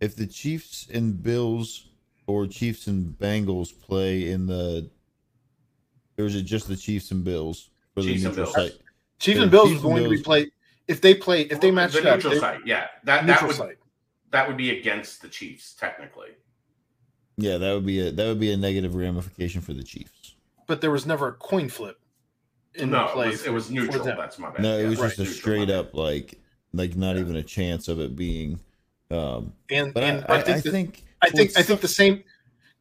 if 0.00 0.14
the 0.14 0.26
Chiefs 0.26 0.88
and 0.92 1.22
Bills 1.22 1.88
or 2.26 2.46
Chiefs 2.46 2.86
and 2.86 3.18
Bengals 3.18 3.72
play 3.80 4.30
in 4.30 4.46
the, 4.46 4.90
or 6.18 6.26
is 6.26 6.34
it 6.36 6.42
just 6.42 6.68
the 6.68 6.76
Chiefs 6.76 7.10
and 7.10 7.24
Bills 7.24 7.70
for 7.94 8.02
the 8.02 8.12
Chiefs 8.12 8.24
and 8.26 8.36
neutral 8.36 8.52
Bills. 8.54 8.72
site? 8.72 8.80
Chiefs 9.18 9.36
Yeah, 9.36 9.42
and 9.42 9.50
Bills 9.50 9.68
Chiefs 9.70 9.78
is 9.78 9.84
and 9.84 9.92
going 9.94 10.04
to 10.04 10.10
be 10.10 10.22
played 10.22 10.50
if 10.86 11.00
they 11.00 11.14
play 11.14 11.42
if 11.42 11.60
they 11.60 11.70
match 11.70 11.92
the 11.92 12.00
it 12.00 12.06
up. 12.06 12.16
neutral 12.16 12.34
they- 12.34 12.40
site. 12.40 12.60
Yeah, 12.66 12.86
that 13.04 13.26
that 13.26 13.42
would 13.46 13.56
site. 13.56 13.78
that 14.30 14.46
would 14.46 14.56
be 14.58 14.78
against 14.78 15.22
the 15.22 15.28
Chiefs 15.28 15.74
technically. 15.74 16.28
Yeah, 17.38 17.56
that 17.56 17.72
would 17.72 17.86
be 17.86 18.00
a 18.06 18.10
that 18.10 18.26
would 18.26 18.40
be 18.40 18.52
a 18.52 18.56
negative 18.56 18.94
ramification 18.94 19.60
for 19.62 19.72
the 19.72 19.82
Chiefs. 19.82 20.34
but 20.66 20.80
there 20.82 20.90
was 20.90 21.06
never 21.06 21.28
a 21.28 21.32
coin 21.32 21.68
flip 21.68 21.98
in 22.74 22.90
no, 22.90 23.06
play. 23.06 23.28
it 23.28 23.30
was, 23.30 23.46
it 23.46 23.52
was 23.52 23.70
neutral. 23.70 24.04
them. 24.04 24.16
That's 24.18 24.38
my 24.38 24.50
bad. 24.50 24.60
No, 24.62 24.76
it 24.78 24.82
Yeah, 24.82 24.88
was 24.90 24.98
right. 25.00 25.06
just 25.08 25.18
a 25.18 25.22
neutral, 25.22 25.38
straight 25.38 25.58
my 25.60 25.64
bad. 25.66 25.74
up 25.76 25.94
like 25.94 26.38
like 26.74 26.96
not 26.96 27.14
Yeah. 27.16 27.22
even 27.22 27.36
a 27.36 27.42
chance 27.42 27.88
of 27.88 27.98
it 28.00 28.14
being. 28.16 28.58
Um, 29.10 29.54
And, 29.70 29.94
but 29.94 30.02
and 30.04 30.24
I, 30.28 30.34
I, 30.34 30.38
I, 30.38 30.42
think 30.42 30.56
I 30.58 30.60
that- 30.60 30.70
think 30.70 31.04
I 31.22 31.30
think 31.30 31.56
I 31.56 31.62
think 31.62 31.80
the 31.80 31.88
same. 31.88 32.24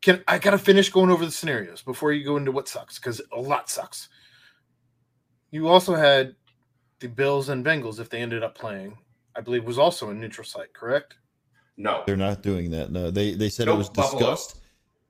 Can 0.01 0.23
I 0.27 0.38
got 0.39 0.51
to 0.51 0.57
finish 0.59 0.89
going 0.89 1.09
over 1.09 1.25
the 1.25 1.31
scenarios 1.31 1.81
before 1.81 2.11
you 2.11 2.23
go 2.25 2.38
into 2.38 2.51
what 2.51 2.67
sucks 2.67 2.99
because 2.99 3.21
a 3.31 3.39
lot 3.39 3.69
sucks. 3.69 4.09
You 5.51 5.67
also 5.67 5.95
had 5.95 6.35
the 6.99 7.07
Bills 7.07 7.49
and 7.49 7.65
Bengals 7.65 7.99
if 7.99 8.09
they 8.09 8.21
ended 8.21 8.43
up 8.43 8.55
playing. 8.55 8.97
I 9.35 9.41
believe 9.41 9.63
was 9.65 9.77
also 9.79 10.09
a 10.09 10.13
neutral 10.13 10.45
site, 10.45 10.73
correct? 10.73 11.15
No. 11.77 12.03
They're 12.05 12.17
not 12.17 12.41
doing 12.41 12.71
that. 12.71 12.91
No, 12.91 13.11
they 13.11 13.33
they 13.33 13.49
said 13.49 13.67
it 13.67 13.71
Nope, 13.71 13.77
was 13.79 13.89
Buffalo. 13.89 14.19
discussed. 14.19 14.59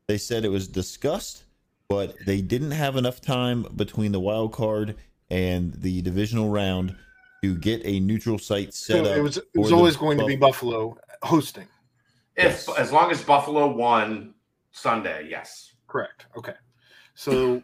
They 0.07 0.17
said 0.17 0.45
it 0.45 0.49
was 0.49 0.67
discussed, 0.67 1.43
but 1.89 2.15
they 2.25 2.41
didn't 2.41 2.71
have 2.71 2.95
enough 2.95 3.21
time 3.21 3.65
between 3.75 4.11
the 4.11 4.19
wild 4.19 4.53
card 4.53 4.95
and 5.29 5.73
the 5.75 6.01
divisional 6.01 6.49
round 6.49 6.95
to 7.43 7.55
get 7.55 7.81
a 7.85 7.99
neutral 7.99 8.37
site 8.39 8.73
set 8.73 9.03
So 9.05 9.11
up. 9.11 9.17
it 9.17 9.21
was 9.21 9.37
it 9.37 9.45
was 9.55 9.71
always 9.71 9.95
going 9.95 10.17
to 10.17 10.25
be 10.25 10.35
Buffalo 10.35 10.97
hosting. 11.23 11.67
If 12.35 12.67
Yes. 12.67 12.69
as 12.77 12.91
long 12.91 13.11
as 13.11 13.21
Buffalo 13.23 13.67
won 13.73 14.33
Sunday, 14.71 15.27
yes. 15.29 15.73
Correct. 15.87 16.25
Okay. 16.37 16.53
So 17.15 17.63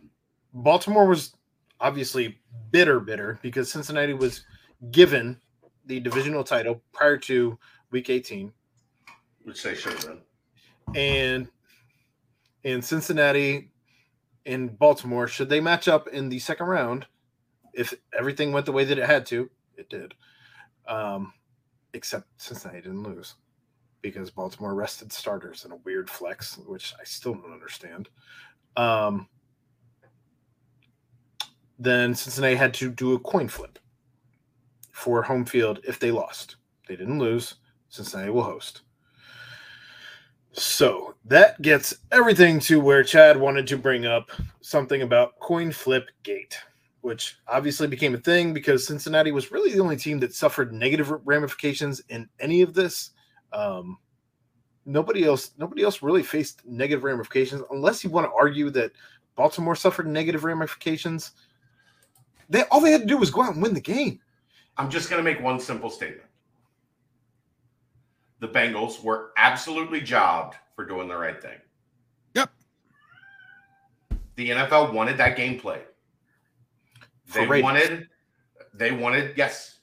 Baltimore 0.54 1.08
was 1.08 1.36
obviously 1.80 2.40
bitter, 2.72 3.00
bitter 3.00 3.38
because 3.42 3.72
Cincinnati 3.72 4.14
was 4.14 4.46
given 4.92 5.40
the 5.86 6.00
divisional 6.00 6.44
title 6.44 6.82
prior 6.94 7.18
to 7.18 7.58
week 7.92 8.10
18. 8.10 8.52
Which 9.44 9.64
they 9.64 9.76
should 9.76 9.94
have 9.94 10.06
been. 10.08 10.22
And 10.96 11.48
and 12.66 12.84
Cincinnati 12.84 13.70
and 14.46 14.78
Baltimore, 14.78 15.28
should 15.28 15.50
they 15.50 15.60
match 15.60 15.88
up 15.88 16.08
in 16.08 16.30
the 16.30 16.40
second 16.40 16.68
round, 16.68 17.06
if 17.74 17.94
everything 18.18 18.52
went 18.52 18.66
the 18.66 18.72
way 18.72 18.86
that 18.86 18.98
it 18.98 19.06
had 19.06 19.26
to, 19.28 19.50
it 19.78 19.90
did. 19.90 20.14
Um, 20.88 21.34
except 21.94 22.28
Cincinnati 22.42 22.82
didn't 22.82 23.04
lose 23.04 23.36
because 24.02 24.30
Baltimore 24.30 24.76
rested 24.76 25.12
starters 25.12 25.66
in 25.66 25.72
a 25.72 25.78
weird 25.78 26.10
flex, 26.10 26.58
which 26.58 26.94
I 27.00 27.04
still 27.06 27.34
don't 27.34 27.54
understand. 27.54 28.10
Um, 28.76 29.28
then 31.80 32.14
Cincinnati 32.14 32.56
had 32.56 32.74
to 32.76 32.90
do 32.92 33.14
a 33.14 33.20
coin 33.20 33.48
flip 33.48 33.80
for 34.92 35.24
home 35.24 35.46
field 35.46 35.80
if 35.88 36.00
they 36.00 36.12
lost. 36.12 36.58
They 36.88 36.96
didn't 36.96 37.20
lose. 37.20 37.56
Cincinnati 37.90 38.30
will 38.30 38.44
host. 38.44 38.82
So 40.54 41.16
that 41.26 41.60
gets 41.64 41.96
everything 42.12 42.60
to 42.62 42.80
where 42.80 43.04
Chad 43.04 43.38
wanted 43.38 43.66
to 43.68 43.78
bring 43.78 44.06
up 44.06 44.32
something 44.62 45.02
about 45.02 45.40
coin 45.40 45.72
flip 45.72 46.10
gate, 46.22 46.56
which 47.02 47.38
obviously 47.48 47.88
became 47.88 48.14
a 48.14 48.20
thing 48.20 48.54
because 48.54 48.86
Cincinnati 48.86 49.32
was 49.32 49.52
really 49.52 49.74
the 49.74 49.80
only 49.80 49.98
team 49.98 50.20
that 50.20 50.36
suffered 50.36 50.72
negative 50.72 51.12
ramifications 51.26 52.02
in 52.10 52.30
any 52.40 52.62
of 52.62 52.76
this. 52.76 53.12
Um, 53.52 53.98
nobody 54.86 55.26
else, 55.26 55.52
nobody 55.58 55.84
else 55.84 56.04
really 56.04 56.24
faced 56.24 56.64
negative 56.68 57.04
ramifications, 57.04 57.64
unless 57.72 58.04
you 58.04 58.12
want 58.12 58.28
to 58.28 58.34
argue 58.34 58.70
that 58.72 58.92
Baltimore 59.36 59.76
suffered 59.76 60.08
negative 60.08 60.44
ramifications. 60.44 61.32
They 62.50 62.62
all 62.66 62.82
they 62.82 62.92
had 62.92 63.02
to 63.02 63.08
do 63.08 63.18
was 63.18 63.32
go 63.32 63.42
out 63.42 63.54
and 63.54 63.62
win 63.62 63.74
the 63.74 63.82
game. 63.82 64.20
I'm 64.78 64.92
just 64.92 65.10
going 65.10 65.24
to 65.24 65.24
make 65.24 65.42
one 65.42 65.60
simple 65.60 65.90
statement. 65.90 66.30
The 68.44 68.50
Bengals 68.50 69.02
were 69.02 69.32
absolutely 69.38 70.02
jobbed 70.02 70.56
for 70.76 70.84
doing 70.86 71.08
the 71.08 71.16
right 71.16 71.42
thing. 71.42 71.58
Yep. 72.34 72.50
The 74.36 74.50
NFL 74.50 74.92
wanted 74.92 75.18
that 75.18 75.38
game 75.38 75.58
played. 75.58 75.86
They 77.34 77.48
ratings. 77.48 77.64
wanted, 77.64 78.08
they 78.74 78.92
wanted, 78.92 79.38
yes, 79.38 79.78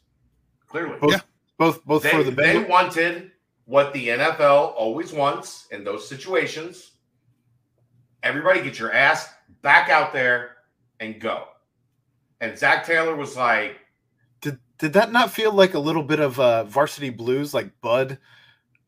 clearly. 0.69 0.99
Both, 1.01 1.13
Yeah. 1.13 1.21
both, 1.57 1.83
both 1.87 2.03
They, 2.03 2.11
for 2.11 2.23
the 2.23 2.31
Bengals. 2.33 2.37
they 2.37 2.59
wanted 2.65 3.31
what 3.65 3.95
the 3.95 4.09
NFL 4.09 4.75
always 4.77 5.11
wants 5.15 5.67
in 5.71 5.83
those 5.83 6.07
situations. 6.07 6.91
Everybody 8.23 8.61
get 8.61 8.79
your 8.79 8.93
ass 8.93 9.33
back 9.63 9.89
out 9.89 10.13
there 10.13 10.57
and 11.01 11.19
go. 11.19 11.45
And 12.43 12.59
Zac 12.59 12.85
Taylor 12.85 13.17
was 13.17 13.39
like, 13.39 13.79
Did 14.43 14.59
did 14.77 14.93
that 14.93 15.13
not 15.13 15.31
feel 15.31 15.51
like 15.53 15.73
a 15.73 15.79
little 15.79 16.03
bit 16.03 16.21
of 16.21 16.39
uh, 16.39 16.65
varsity 16.65 17.09
blues, 17.09 17.55
like 17.55 17.71
Bud? 17.81 18.19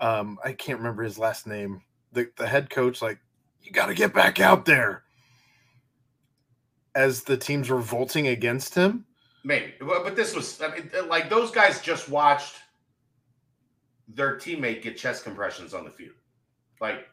Um, 0.03 0.39
I 0.45 0.53
can't 0.53 0.79
remember 0.79 1.03
his 1.05 1.19
last 1.19 1.47
name. 1.47 1.81
The 2.13 2.29
the 2.37 2.47
head 2.47 2.69
coach, 2.69 3.01
like, 3.01 3.19
you 3.63 3.71
got 3.73 3.87
to 3.87 3.95
get 3.95 4.13
back 4.13 4.41
out 4.41 4.65
there. 4.67 5.05
As 6.95 7.23
the 7.23 7.39
team's 7.39 7.71
revolting 7.71 8.27
against 8.27 8.75
him, 8.75 9.07
Maybe, 9.45 9.73
but 9.81 10.15
this 10.15 10.35
was 10.37 10.61
I 10.61 10.69
mean, 10.75 10.91
like 11.09 11.31
those 11.31 11.51
guys 11.51 11.81
just 11.81 12.11
watched 12.11 12.57
their 14.09 14.37
teammate 14.37 14.83
get 14.83 14.99
chest 14.99 15.25
compressions 15.25 15.73
on 15.73 15.85
the 15.85 15.91
field, 15.91 16.17
like, 16.83 17.09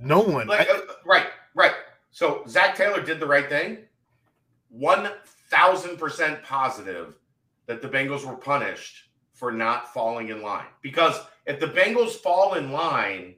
no 0.00 0.20
one. 0.20 0.48
like 0.48 0.68
I- 0.68 0.72
uh, 0.72 0.80
right, 1.06 1.26
right. 1.54 1.74
So 2.10 2.42
Zac 2.48 2.74
Taylor 2.74 3.00
did 3.02 3.20
the 3.20 3.26
right 3.26 3.48
thing. 3.48 3.78
One 4.68 5.10
thousand 5.48 5.96
percent 5.98 6.42
positive 6.42 7.18
that 7.66 7.82
the 7.82 7.88
Bengals 7.88 8.24
were 8.24 8.36
punished 8.36 9.10
for 9.32 9.52
not 9.52 9.92
falling 9.94 10.30
in 10.30 10.42
line 10.42 10.66
because 10.82 11.20
if 11.46 11.58
the 11.58 11.66
Bengals 11.66 12.12
fall 12.12 12.54
in 12.54 12.72
line, 12.72 13.34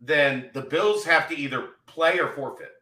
then 0.00 0.50
the 0.52 0.62
Bills 0.62 1.04
have 1.04 1.28
to 1.28 1.36
either 1.36 1.70
play 1.86 2.18
or 2.18 2.28
forfeit. 2.28 2.72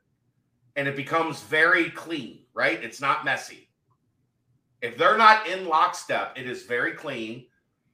And 0.77 0.89
it 0.89 0.97
becomes 0.97 1.43
very 1.43 1.91
clean, 1.91 2.45
right? 2.55 2.83
It's 2.83 3.01
not 3.01 3.25
messy. 3.25 3.69
If 4.83 4.97
they're 4.97 5.19
not 5.19 5.47
in 5.47 5.67
lockstep, 5.67 6.39
it 6.39 6.49
is 6.49 6.63
very 6.63 6.93
clean. 6.93 7.47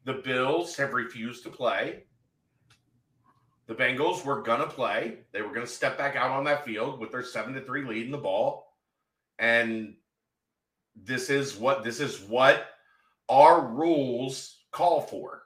The 0.05 0.15
Bills 0.15 0.77
have 0.77 0.93
refused 0.93 1.43
to 1.45 1.51
play. 1.51 2.05
The 3.67 3.75
Bengals 3.75 4.25
were 4.25 4.43
going 4.43 4.61
to 4.61 4.69
play. 4.69 5.19
They 5.33 5.43
were 5.43 5.53
going 5.53 5.67
to 5.67 5.73
step 5.73 5.99
back 5.99 6.15
out 6.15 6.31
on 6.31 6.45
that 6.45 6.65
field 6.65 7.01
with 7.01 7.11
their 7.11 7.25
7 7.25 7.53
to 7.55 7.61
3 7.61 7.85
lead 7.85 8.07
in 8.07 8.13
the 8.13 8.19
ball. 8.19 8.77
And 9.41 9.97
this 10.95 11.29
is 11.29 11.57
what 11.57 11.83
this 11.83 12.01
is 12.01 12.21
what 12.21 12.69
our 13.29 13.67
rules 13.67 14.56
call 14.73 15.03
for 15.03 15.43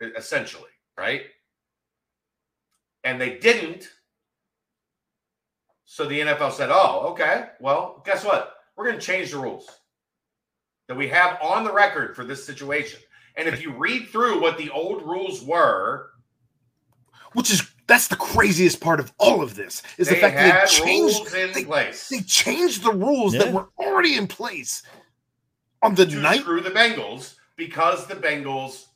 essentially, 0.00 0.70
right? 0.98 1.22
And 3.04 3.20
they 3.20 3.38
didn't. 3.38 3.88
So 5.84 6.06
the 6.06 6.20
NFL 6.20 6.52
said, 6.52 6.70
"Oh, 6.70 7.08
okay. 7.12 7.50
Well, 7.60 8.02
guess 8.04 8.24
what? 8.24 8.54
We're 8.76 8.86
going 8.86 8.98
to 8.98 9.06
change 9.06 9.30
the 9.30 9.38
rules 9.38 9.68
that 10.88 10.96
we 10.96 11.08
have 11.08 11.38
on 11.40 11.64
the 11.64 11.72
record 11.72 12.16
for 12.16 12.24
this 12.24 12.44
situation." 12.44 13.00
And 13.36 13.48
if 13.48 13.62
you 13.62 13.72
read 13.72 14.08
through 14.08 14.40
what 14.40 14.58
the 14.58 14.70
old 14.70 15.02
rules 15.02 15.42
were, 15.42 16.10
which 17.34 17.50
is 17.50 17.62
that's 17.86 18.08
the 18.08 18.16
craziest 18.16 18.80
part 18.80 18.98
of 18.98 19.12
all 19.18 19.42
of 19.42 19.54
this 19.54 19.82
is 19.98 20.08
the 20.08 20.14
they 20.14 20.20
fact 20.20 20.36
that 20.36 20.68
they 20.68 20.74
changed 20.74 21.18
rules 21.18 21.34
in 21.34 21.52
they, 21.52 21.64
place 21.64 22.08
they 22.08 22.20
changed 22.20 22.82
the 22.82 22.92
rules 22.92 23.32
that 23.32 23.52
were 23.52 23.68
already 23.78 24.16
in 24.16 24.26
place 24.26 24.82
on 25.82 25.94
the 25.94 26.06
to 26.06 26.16
night. 26.16 26.40
screw 26.40 26.60
the 26.60 26.70
Bengals 26.70 27.35
because 27.56 28.06
the 28.06 28.14
Bengals 28.14 28.86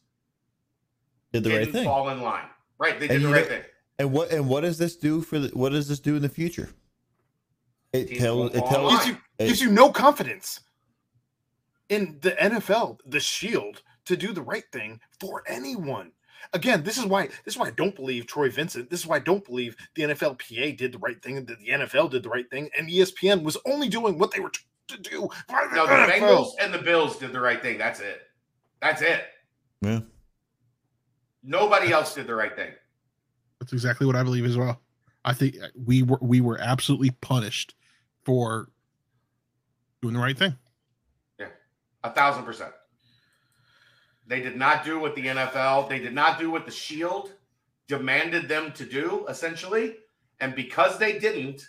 did 1.33 1.45
the 1.45 1.51
didn't 1.51 1.65
right 1.67 1.73
thing. 1.73 1.85
fall 1.85 2.09
in 2.11 2.21
line. 2.23 2.47
Right? 2.79 2.99
They 2.99 3.09
did 3.09 3.17
And 3.17 3.25
the 3.25 3.29
you 3.29 3.35
right 3.35 3.43
know- 3.45 3.49
thing. 3.57 3.63
And 3.99 4.13
what 4.13 4.31
and 4.31 4.49
what 4.49 4.63
does 4.63 4.79
this 4.79 4.97
do 4.97 5.21
for 5.21 5.39
the 5.39 5.49
what 5.49 5.73
does 5.73 5.87
this 5.89 6.01
do 6.01 6.17
in 6.17 6.23
the 6.23 6.29
future? 6.29 6.71
It 7.93 8.07
Teams 8.09 8.21
tells 8.21 8.55
it 8.55 8.65
tells 8.67 8.93
gives 8.95 9.07
you 9.09 9.17
it- 9.39 9.47
gives 9.49 9.61
you 9.61 9.71
no 9.71 9.91
confidence 9.93 10.61
in 11.91 12.19
the 12.23 12.31
NFL, 12.43 12.99
the 13.07 13.21
Shield, 13.21 13.83
to 14.07 14.17
do 14.17 14.33
the 14.33 14.41
right 14.43 14.65
thing 14.73 15.01
for 15.21 15.43
anyone. 15.47 16.13
Again, 16.55 16.83
this 16.83 16.97
is 16.97 17.05
why 17.05 17.27
this 17.27 17.55
is 17.55 17.59
why 17.59 17.67
I 17.67 17.73
don't 17.73 17.95
believe 17.95 18.27
Troy 18.27 18.49
Vincent. 18.49 18.89
This 18.89 19.01
is 19.01 19.07
why 19.07 19.17
I 19.17 19.21
don't 19.21 19.45
believe 19.45 19.77
the 19.95 20.05
NFLPA 20.05 20.79
did 20.79 20.93
the 20.93 20.99
right 20.99 21.21
thing 21.23 21.37
and 21.37 21.47
that 21.47 21.59
the 21.59 21.69
NFL 21.69 22.11
did 22.11 22.23
the 22.23 22.31
right 22.31 22.49
thing, 22.49 22.71
and 22.79 22.89
ESPN 22.89 23.43
was 23.43 23.59
only 23.67 23.89
doing 23.91 24.19
what 24.19 24.31
they 24.31 24.41
were 24.41 24.49
t- 24.51 24.63
to 24.89 24.97
do. 24.99 25.29
for 25.49 25.69
the 25.75 25.75
the 25.83 25.87
Bengals 26.11 26.53
and 26.59 26.73
the 26.73 26.79
Bills 26.79 27.19
did 27.19 27.33
the 27.33 27.41
right 27.41 27.61
thing. 27.61 27.77
That's 27.77 28.01
it. 28.01 28.23
That's 28.81 29.03
it. 29.03 29.25
Yeah. 29.83 30.01
Nobody 31.43 31.93
else 31.93 32.15
did 32.15 32.27
the 32.27 32.35
right 32.35 32.55
thing. 32.55 32.73
That's 33.59 33.73
exactly 33.73 34.07
what 34.07 34.17
I 34.17 34.23
believe 34.23 34.45
as 34.45 34.57
well. 34.57 34.81
I 35.25 35.35
think 35.35 35.57
we 35.75 36.03
were 36.03 36.19
we 36.23 36.41
were 36.41 36.59
absolutely 36.59 37.11
punished 37.11 37.75
for 38.25 38.71
doing 40.01 40.15
the 40.15 40.21
right 40.21 40.37
thing. 40.37 40.57
Yeah, 41.39 41.49
a 42.03 42.11
thousand 42.11 42.45
percent. 42.45 42.73
They 44.27 44.41
did 44.41 44.57
not 44.57 44.85
do 44.85 44.99
what 44.99 45.15
the 45.15 45.27
NFL, 45.27 45.89
they 45.89 45.99
did 45.99 46.15
not 46.15 46.39
do 46.39 46.51
what 46.51 46.65
the 46.65 46.71
Shield 46.71 47.33
demanded 47.89 48.49
them 48.49 48.73
to 48.73 48.85
do, 48.87 49.27
essentially. 49.29 49.97
And 50.39 50.55
because 50.55 50.99
they 50.99 51.19
didn't, 51.19 51.69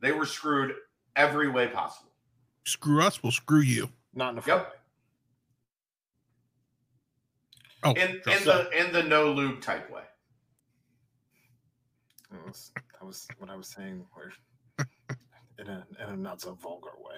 they 0.00 0.12
were 0.12 0.24
screwed 0.26 0.74
every 1.16 1.48
way 1.50 1.66
possible. 1.66 2.10
Screw 2.64 3.02
us, 3.02 3.22
we'll 3.22 3.32
screw 3.32 3.60
you. 3.60 3.90
Not 4.14 4.32
in 4.32 4.38
a 4.38 4.42
fun 4.42 4.58
Yep. 4.58 4.66
way. 4.68 4.72
Oh, 7.86 7.92
In 7.92 8.10
in 8.10 8.44
the 8.44 8.68
in 8.76 8.92
the 8.92 9.04
no 9.04 9.30
lube 9.32 9.60
type 9.62 9.88
way. 9.90 10.02
That 12.32 12.44
was, 12.44 12.72
that 12.74 13.06
was 13.06 13.28
what 13.38 13.48
I 13.48 13.54
was 13.54 13.68
saying, 13.68 14.04
where 14.12 14.32
in 15.60 15.68
a 15.68 15.86
in 16.02 16.08
a 16.14 16.16
not 16.16 16.40
so 16.40 16.54
vulgar 16.54 16.90
way, 16.98 17.14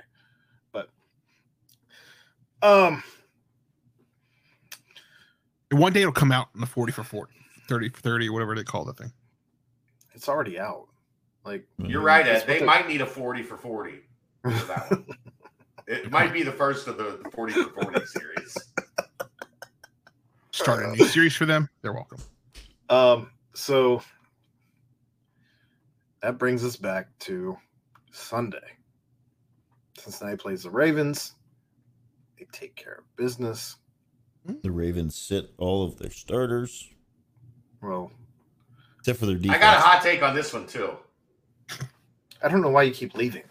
but 0.71 0.91
um, 2.63 3.03
one 5.71 5.95
day 5.95 6.03
it'll 6.03 6.13
come 6.13 6.33
out 6.33 6.49
in 6.55 6.61
the 6.61 6.67
40 6.67 6.93
for 6.93 7.03
40, 7.03 7.33
30 7.67 7.89
for 7.89 8.01
30, 8.01 8.29
whatever 8.29 8.55
they 8.55 8.63
call 8.63 8.85
that 8.85 8.99
thing. 8.99 9.11
it's 10.15 10.29
already 10.29 10.59
out. 10.59 10.89
Like 11.47 11.67
You're 11.79 12.03
right, 12.03 12.27
That's 12.27 12.45
Ed. 12.45 12.49
what 12.49 12.59
They 12.59 12.67
might 12.67 12.89
need 12.89 13.01
a 13.01 13.07
40 13.07 13.43
for 13.43 13.57
40 13.57 14.03
for 14.43 14.51
that 14.51 14.91
one. 14.91 15.07
It 15.87 16.11
might 16.11 16.35
be 16.35 16.43
the 16.43 16.53
first 16.53 16.87
of 16.87 16.99
the 16.99 17.19
40 17.35 17.53
for 17.55 17.83
40 17.83 18.05
series. 18.05 18.55
starting 20.59 20.93
a 20.93 20.97
new 20.97 21.07
series 21.07 21.35
for 21.35 21.47
them, 21.47 21.69
they're 21.83 21.93
welcome. 21.93 22.19
Um, 22.89 23.31
so 23.55 24.03
that 26.23 26.39
brings 26.39 26.65
us 26.65 26.77
back 26.77 27.07
to 27.21 27.57
Sunday. 28.13 28.59
Cincinnati 29.99 30.37
plays 30.37 30.63
the 30.63 30.71
Ravens. 30.71 31.35
They 32.39 32.47
take 32.53 32.77
care 32.77 32.99
of 32.99 33.17
business. 33.17 33.77
The 34.63 34.71
Ravens 34.71 35.15
sit 35.15 35.51
all 35.59 35.85
of 35.85 35.99
their 35.99 36.11
starters, 36.11 36.89
Well, 37.83 38.11
except 38.99 39.19
for 39.19 39.27
their 39.27 39.37
defense. 39.37 39.57
I 39.57 39.59
got 39.61 39.77
a 39.77 39.81
hot 39.81 40.03
take 40.03 40.23
on 40.23 40.35
this 40.35 40.53
one 40.55 40.67
too. 40.67 40.93
I 42.43 42.49
don't 42.49 42.63
know 42.63 42.71
why 42.71 42.85
you 42.85 42.93
keep 42.95 43.15
leaving. 43.15 43.43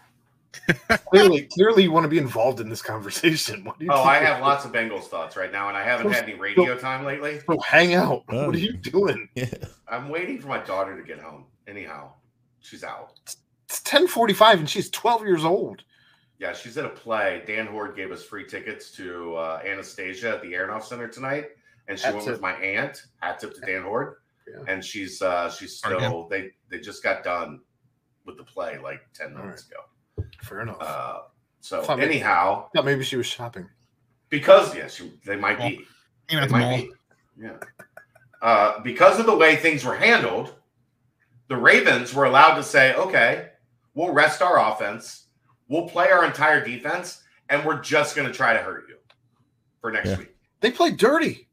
Clearly, 1.10 1.42
clearly, 1.52 1.82
you 1.82 1.92
want 1.92 2.04
to 2.04 2.08
be 2.08 2.18
involved 2.18 2.60
in 2.60 2.68
this 2.68 2.82
conversation. 2.82 3.64
What 3.64 3.78
do 3.78 3.84
you 3.84 3.90
Oh, 3.92 4.02
I 4.02 4.16
have 4.16 4.40
lots 4.40 4.64
of 4.64 4.72
Bengals 4.72 5.04
thoughts 5.04 5.36
right 5.36 5.52
now, 5.52 5.68
and 5.68 5.76
I 5.76 5.82
haven't 5.84 6.10
had 6.12 6.24
any 6.24 6.34
radio 6.34 6.76
time 6.76 7.04
lately. 7.04 7.40
Bro, 7.46 7.58
hang 7.60 7.94
out. 7.94 8.24
Oh. 8.28 8.46
What 8.46 8.54
are 8.54 8.58
you 8.58 8.72
doing? 8.74 9.28
Yeah. 9.34 9.46
I'm 9.88 10.08
waiting 10.08 10.40
for 10.40 10.48
my 10.48 10.58
daughter 10.58 10.96
to 10.96 11.02
get 11.02 11.18
home. 11.18 11.46
Anyhow, 11.66 12.12
she's 12.60 12.84
out. 12.84 13.12
It's 13.66 13.80
ten 13.82 14.06
forty-five, 14.08 14.58
and 14.58 14.68
she's 14.68 14.90
twelve 14.90 15.22
years 15.22 15.44
old. 15.44 15.82
Yeah, 16.38 16.52
she's 16.52 16.78
at 16.78 16.84
a 16.84 16.90
play. 16.90 17.42
Dan 17.46 17.66
Hoard 17.66 17.96
gave 17.96 18.10
us 18.12 18.22
free 18.24 18.46
tickets 18.46 18.90
to 18.92 19.34
uh, 19.36 19.60
Anastasia 19.66 20.30
at 20.36 20.42
the 20.42 20.52
Aronoff 20.52 20.84
Center 20.84 21.08
tonight, 21.08 21.48
and 21.88 21.98
she 21.98 22.04
Hat 22.06 22.14
went 22.14 22.24
tip. 22.26 22.34
with 22.34 22.40
my 22.42 22.52
aunt. 22.52 23.02
Hat 23.20 23.38
tip 23.40 23.54
to 23.54 23.60
Dan 23.60 23.82
Hoard, 23.82 24.16
Yeah. 24.48 24.62
and 24.72 24.84
she's 24.84 25.20
uh, 25.20 25.50
she's 25.50 25.78
Sorry, 25.80 25.98
still 25.98 26.28
they 26.28 26.50
they 26.70 26.78
just 26.78 27.02
got 27.02 27.22
done 27.24 27.60
with 28.24 28.36
the 28.38 28.44
play 28.44 28.78
like 28.78 29.00
ten 29.14 29.34
All 29.36 29.42
minutes 29.42 29.66
ago. 29.66 29.80
Fair 30.42 30.60
enough. 30.62 30.76
Uh, 30.80 31.18
so 31.60 31.82
Thought 31.82 31.98
maybe- 31.98 32.12
anyhow, 32.14 32.68
Thought 32.74 32.84
maybe 32.84 33.04
she 33.04 33.16
was 33.16 33.26
shopping. 33.26 33.68
because 34.28 34.74
yes, 34.74 34.94
she, 34.94 35.12
they 35.24 35.36
might 35.36 35.58
be. 35.58 35.64
Ain't 35.64 35.84
They 36.30 36.36
at 36.36 36.48
the 36.48 36.52
might 36.52 36.60
mall. 36.60 36.76
be. 36.76 36.90
Yeah. 37.40 37.56
Uh, 38.40 38.80
because 38.80 39.18
of 39.18 39.26
the 39.26 39.36
way 39.36 39.56
things 39.56 39.84
were 39.84 39.96
handled, 39.96 40.54
the 41.48 41.56
Ravens 41.56 42.14
were 42.14 42.24
allowed 42.24 42.54
to 42.56 42.62
say, 42.62 42.94
okay, 42.94 43.50
we'll 43.94 44.12
rest 44.12 44.42
our 44.42 44.58
offense, 44.72 45.24
we'll 45.68 45.88
play 45.88 46.08
our 46.10 46.24
entire 46.24 46.64
defense, 46.64 47.22
and 47.48 47.64
we're 47.64 47.80
just 47.80 48.14
going 48.14 48.28
to 48.28 48.34
try 48.34 48.52
to 48.52 48.60
hurt 48.60 48.84
you 48.88 48.96
for 49.80 49.90
next 49.90 50.10
Yeah. 50.10 50.18
week. 50.18 50.36
They 50.60 50.70
played 50.70 50.96
dirty. 50.98 51.48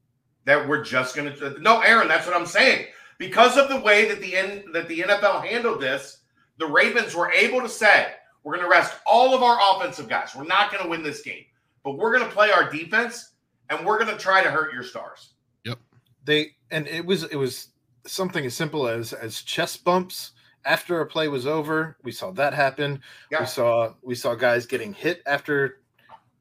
That 0.46 0.68
we're 0.68 0.84
just 0.84 1.16
going 1.16 1.36
to 1.38 1.60
no, 1.60 1.80
Aaron. 1.82 2.08
That's 2.08 2.28
what 2.28 2.36
I'm 2.36 2.46
saying. 2.46 2.86
Because 3.18 3.58
of 3.58 3.68
the 3.70 3.80
way 3.80 4.08
that 4.10 4.22
the 4.22 4.36
N, 4.36 4.66
that 4.74 4.88
the 4.88 5.00
NFL 5.00 5.44
handled 5.44 5.82
this, 5.82 6.18
the 6.60 6.68
Ravens 6.68 7.16
were 7.16 7.32
able 7.32 7.62
to 7.62 7.70
say, 7.70 8.14
we're 8.46 8.54
going 8.56 8.64
to 8.66 8.70
rest 8.72 8.94
all 9.06 9.34
of 9.36 9.44
our 9.44 9.58
offensive 9.76 10.08
guys. 10.08 10.34
We're 10.36 10.46
not 10.46 10.72
going 10.72 10.84
to 10.84 10.90
win 10.90 11.04
this 11.04 11.22
game, 11.22 11.44
but 11.84 11.98
we're 11.98 12.16
going 12.18 12.30
to 12.30 12.34
play 12.34 12.52
our 12.52 12.70
defense, 12.72 13.32
and 13.70 13.86
we're 13.86 13.98
going 14.02 14.16
to 14.16 14.22
try 14.22 14.42
to 14.44 14.50
hurt 14.52 14.72
your 14.74 14.84
stars. 14.84 15.32
Yep. 15.66 15.80
They 16.24 16.52
and 16.72 16.88
it 16.88 17.06
was 17.06 17.24
it 17.24 17.36
was 17.36 17.70
something 18.06 18.46
as 18.46 18.54
simple 18.54 18.88
as 18.88 19.12
as 19.14 19.42
chest 19.42 19.84
bumps 19.84 20.32
after 20.64 21.02
a 21.02 21.06
play 21.08 21.28
was 21.28 21.46
over. 21.48 21.98
We 22.04 22.12
saw 22.12 22.32
that 22.32 22.54
happen. 22.54 23.02
Yeah. 23.32 23.42
We 23.42 23.46
saw 23.48 23.94
we 24.04 24.16
saw 24.16 24.36
guys 24.36 24.66
getting 24.66 24.94
hit 24.94 25.22
after 25.26 25.82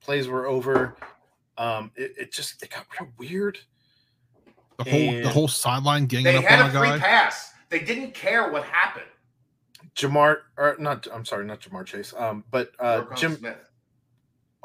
plays 0.01 0.29
were 0.29 0.47
over. 0.47 0.95
Um, 1.57 1.91
it, 1.97 2.13
it 2.19 2.33
just 2.33 2.63
it 2.63 2.71
got 2.71 2.87
real 3.01 3.11
weird. 3.17 3.59
The 4.79 4.85
whole 4.91 5.01
And- 5.01 5.25
the 5.25 5.29
whole 5.31 5.49
sideline 5.49 6.05
ganging 6.07 6.25
They 6.25 6.37
up 6.37 6.45
had 6.45 6.61
on 6.61 6.67
a 6.67 6.69
a 6.69 6.79
free 6.81 6.89
guy. 6.89 6.99
pass. 6.99 7.53
They 7.71 7.79
didn't 7.81 8.13
care 8.13 8.51
what 8.53 8.65
happened. 8.65 9.07
Ja'Marr 9.97 10.39
or 10.57 10.77
not 10.79 11.07
I'm 11.13 11.25
sorry, 11.25 11.45
not 11.45 11.61
Ja'Marr 11.61 11.87
Chase. 11.87 12.13
Um, 12.17 12.45
but 12.51 12.73
uh 12.79 13.03
Roquan 13.03 13.17
Jim 13.17 13.37
Smith. 13.37 13.71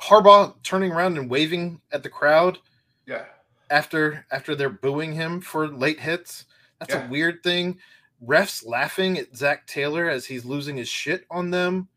Harbaugh 0.02 0.56
turning 0.64 0.92
around 0.92 1.18
and 1.18 1.30
waving 1.30 1.82
at 1.92 2.04
the 2.04 2.10
crowd 2.10 2.58
Yeah. 3.06 3.26
after 3.70 4.26
after 4.32 4.56
they're 4.56 4.70
booing 4.70 5.14
him 5.14 5.42
for 5.42 5.68
late 5.68 6.00
hits. 6.00 6.46
That's 6.80 6.94
Yeah. 6.94 7.06
a 7.06 7.10
weird 7.10 7.44
thing. 7.44 7.80
Refs 8.26 8.66
laughing 8.66 9.18
at 9.18 9.36
Zac 9.36 9.68
Taylor 9.68 10.10
as 10.10 10.26
he's 10.26 10.46
losing 10.46 10.78
his 10.78 10.90
shit 10.90 11.26
on 11.30 11.52
them. 11.52 11.88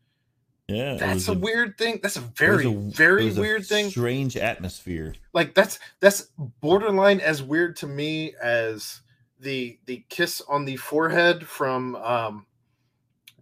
Yeah. 0.67 0.95
That's 0.95 1.27
was 1.27 1.37
a, 1.37 1.39
weird 1.39 1.77
thing. 1.77 1.99
That's 2.01 2.15
a 2.17 2.19
it 2.19 2.23
was 2.25 2.31
very 2.37 2.65
a- 2.65 2.69
it 2.71 2.95
very 2.95 3.25
was 3.25 3.37
a 3.37 3.41
weird 3.41 3.65
thing. 3.65 3.89
Strange 3.89 4.37
atmosphere. 4.37 5.15
Like 5.33 5.53
that's 5.53 5.79
that's 5.99 6.29
borderline 6.61 7.19
as 7.19 7.41
weird 7.43 7.75
to 7.77 7.87
me 7.87 8.33
as 8.41 9.01
the 9.39 9.77
the 9.85 10.05
kiss 10.09 10.41
on 10.47 10.63
the 10.65 10.77
forehead 10.77 11.45
from 11.47 11.95
um 11.97 12.45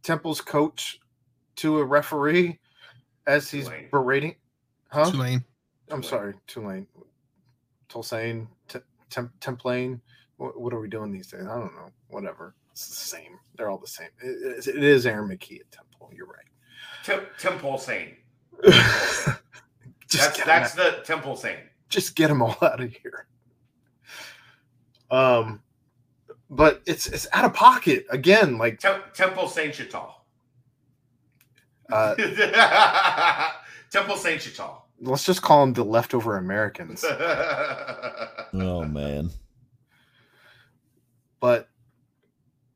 Temple's 0.03 0.41
coach 0.41 0.99
to 1.57 1.80
a 1.80 1.86
referee 1.86 2.60
as 3.28 3.49
he's 3.49 3.65
Tulane. 3.65 3.88
berating. 3.91 4.36
Huh? 4.91 5.11
Tulane. 5.11 5.44
I'm 5.90 6.02
Tulane. 6.02 6.03
sorry, 6.03 6.34
Tulane, 6.48 6.88
Tulsane, 7.90 8.48
T- 8.68 8.80
Temp- 9.10 9.38
Templane. 9.40 9.99
What, 10.38 10.60
what 10.60 10.73
are 10.73 10.80
we 10.80 10.88
doing 10.88 11.11
these 11.11 11.28
days? 11.28 11.41
I 11.44 11.56
don't 11.60 11.76
know. 11.76 11.90
Whatever. 12.10 12.56
It's 12.72 12.88
the 12.88 12.95
same. 12.95 13.38
They're 13.57 13.69
all 13.69 13.78
the 13.78 13.88
same. 13.88 14.10
It, 14.23 14.68
it- 14.68 14.76
it 14.76 14.84
is 14.84 15.06
Aaron 15.06 15.30
McKee 15.30 15.60
at 15.60 15.72
Temple. 15.72 16.10
You're 16.14 16.28
Tim, 17.03 17.22
Temple 17.40 17.78
Sane. 17.78 18.15
That's 18.64 20.44
that's 20.44 20.78
out- 20.78 20.98
the 20.98 21.02
Temple 21.06 21.36
Sane. 21.36 21.57
just 21.90 22.15
get 22.15 22.28
them 22.28 22.41
all 22.41 22.57
out 22.61 22.82
of 22.82 22.91
here. 22.91 23.28
Um, 25.10 25.61
but 26.52 26.82
it's 26.86 27.07
it's 27.07 27.28
out 27.34 27.45
of 27.45 27.53
pocket 27.53 28.06
again. 28.11 28.57
Like 28.60 28.80
Tem- 28.80 29.02
Temple 29.15 29.48
Saint 29.48 29.73
Chital. 29.73 30.11
uh, 31.91 32.15
Temple 33.91 34.18
Saint 34.18 34.41
Chital. 34.41 34.82
let's 34.99 35.23
just 35.23 35.41
call 35.41 35.61
them 35.61 35.73
the 35.73 35.84
leftover 35.84 36.38
Americans. 36.38 37.03
Oh 38.53 38.84
man. 38.84 39.30
but 41.40 41.69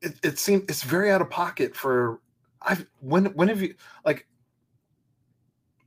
it, 0.01 0.13
it 0.23 0.39
seems 0.39 0.63
it's 0.69 0.83
very 0.83 1.11
out 1.11 1.19
of 1.21 1.29
pocket 1.29 1.75
for 1.75 2.21
I've 2.61 2.87
when 3.01 3.25
when 3.33 3.49
have 3.49 3.61
you 3.61 3.75
like 4.05 4.25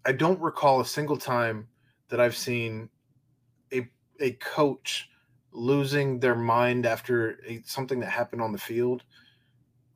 I 0.05 0.13
don't 0.13 0.39
recall 0.43 0.81
a 0.83 0.85
single 0.87 1.17
time 1.17 1.69
that 2.11 2.21
I've 2.21 2.37
seen 2.37 2.91
a 3.73 3.89
a 4.21 4.33
coach 4.33 5.09
losing 5.59 6.21
their 6.21 6.35
mind 6.35 6.87
after 6.87 7.39
a, 7.47 7.61
something 7.65 8.01
that 8.01 8.11
happened 8.11 8.41
on 8.43 8.53
the 8.53 8.59
field. 8.59 9.03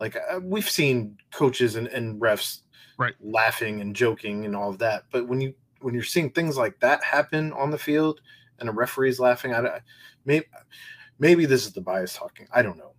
Like 0.01 0.17
uh, 0.17 0.41
we've 0.43 0.69
seen 0.69 1.17
coaches 1.33 1.77
and, 1.77 1.87
and 1.89 2.21
refs 2.21 2.63
Right. 2.99 3.15
laughing 3.21 3.81
and 3.81 3.97
joking 3.97 4.45
and 4.45 4.55
all 4.55 4.69
of 4.71 4.79
that, 4.79 5.05
but 5.11 5.27
when 5.27 5.41
you 5.41 5.55
when 5.81 5.95
you're 5.95 6.05
seeing 6.05 6.31
things 6.31 6.57
like 6.57 6.79
that 6.81 7.03
happen 7.03 7.53
on 7.55 7.71
the 7.71 7.79
field 7.79 8.21
and 8.61 8.69
a 8.69 8.73
referee's 8.73 9.19
laughing, 9.19 9.55
I 9.55 9.61
don't- 9.63 9.83
maybe 10.25 10.45
maybe 11.19 11.47
this 11.47 11.67
is 11.67 11.73
the 11.73 11.81
bias 11.81 12.15
talking. 12.15 12.47
I 12.53 12.63
don't 12.63 12.77
know. 12.77 12.93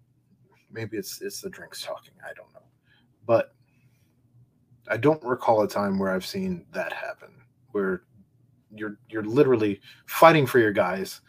Maybe 0.71 0.97
it's 0.97 1.21
it's 1.21 1.41
the 1.41 1.49
drinks 1.49 1.81
talking. 1.81 2.13
I 2.23 2.33
don't 2.33 2.51
know. 2.53 2.63
But 3.25 3.53
I 4.89 4.97
don't 4.97 5.23
recall 5.23 5.61
a 5.61 5.67
time 5.67 5.99
where 5.99 6.11
I've 6.11 6.25
seen 6.25 6.65
that 6.73 6.91
happen 6.91 7.29
where 7.71 8.03
you're 8.75 8.97
you're 9.09 9.23
literally 9.23 9.79
fighting 10.07 10.45
for 10.45 10.59
your 10.59 10.73
guys 10.73 11.21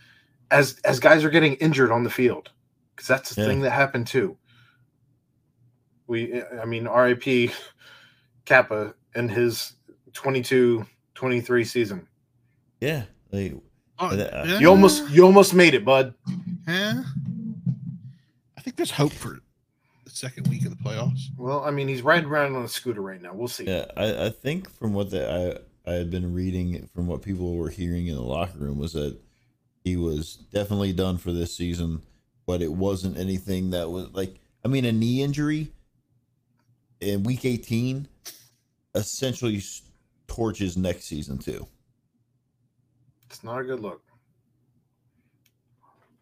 as 0.50 0.78
as 0.84 1.00
guys 1.00 1.24
are 1.24 1.30
getting 1.30 1.54
injured 1.54 1.90
on 1.90 2.04
the 2.04 2.10
field 2.10 2.50
because 2.94 3.08
that's 3.08 3.34
the 3.34 3.42
Yeah. 3.42 3.48
thing 3.48 3.60
that 3.62 3.70
happened 3.70 4.06
too. 4.06 4.36
We 6.06 6.42
I 6.60 6.64
mean 6.64 6.86
RIP 6.86 7.50
Cappa 8.44 8.94
in 9.14 9.28
his 9.28 9.74
22 10.12 10.84
23 11.14 11.64
season. 11.64 12.06
Yeah. 12.80 13.04
Like, 13.30 13.54
Oh, 13.98 14.08
Uh, 14.08 14.44
yeah. 14.46 14.58
You 14.58 14.68
almost 14.68 15.08
you 15.10 15.24
almost 15.24 15.54
made 15.54 15.74
it, 15.74 15.84
bud. 15.84 16.14
Yeah. 16.66 17.04
I 18.58 18.60
think 18.60 18.76
there's 18.76 18.90
hope 18.90 19.12
for 19.12 19.38
the 20.04 20.10
second 20.10 20.48
week 20.48 20.64
of 20.64 20.70
the 20.76 20.82
playoffs. 20.82 21.26
Well, 21.36 21.62
I 21.64 21.70
mean, 21.70 21.86
he's 21.86 22.02
riding 22.02 22.28
around 22.28 22.56
on 22.56 22.64
a 22.64 22.68
scooter 22.68 23.00
right 23.00 23.22
now. 23.22 23.32
We'll 23.34 23.46
see. 23.48 23.64
yeah, 23.66 23.86
I, 23.96 24.26
I 24.26 24.30
think 24.30 24.68
from 24.70 24.94
what 24.94 25.10
the, 25.10 25.30
I 25.86 25.90
I 25.90 25.94
had 25.94 26.10
been 26.10 26.32
reading 26.32 26.88
from 26.92 27.06
what 27.06 27.22
people 27.22 27.56
were 27.56 27.70
hearing 27.70 28.08
in 28.08 28.14
the 28.16 28.22
locker 28.22 28.58
room 28.58 28.78
was 28.78 28.94
that 28.94 29.16
he 29.84 29.96
was 29.96 30.36
definitely 30.52 30.92
done 30.92 31.18
for 31.18 31.30
this 31.30 31.56
season, 31.56 32.02
but 32.46 32.62
it 32.62 32.72
wasn't 32.72 33.18
anything 33.18 33.70
that 33.70 33.90
was 33.90 34.08
like 34.12 34.34
I 34.64 34.68
mean 34.68 34.86
a 34.86 34.92
knee 34.92 35.22
injury 35.22 35.70
in 37.00 37.22
week 37.22 37.44
18 37.44 38.08
essentially 38.94 39.62
torches 40.26 40.76
next 40.76 41.04
season 41.04 41.38
too. 41.38 41.66
It's 43.28 43.44
not 43.44 43.60
a 43.60 43.64
good 43.64 43.80
look. 43.80 44.00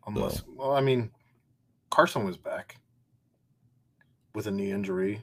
Unless, 0.07 0.43
well, 0.57 0.73
I 0.73 0.81
mean, 0.81 1.11
Carson 1.91 2.25
was 2.25 2.37
back 2.37 2.77
with 4.35 4.49
a 4.49 4.51
knee 4.51 4.73
injury. 4.73 5.23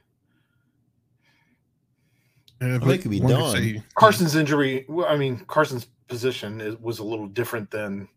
Yeah, 2.62 2.78
they 2.78 2.98
could 2.98 3.12
be 3.12 3.20
one 3.20 3.32
done. 3.32 3.84
Carson's 3.96 4.36
injury, 4.36 4.86
well, 4.88 5.08
I 5.08 5.18
mean, 5.18 5.44
Carson's 5.48 5.88
position 6.08 6.62
is, 6.62 6.78
was 6.78 7.00
a 7.00 7.04
little 7.04 7.28
different 7.28 7.72
than 7.72 8.08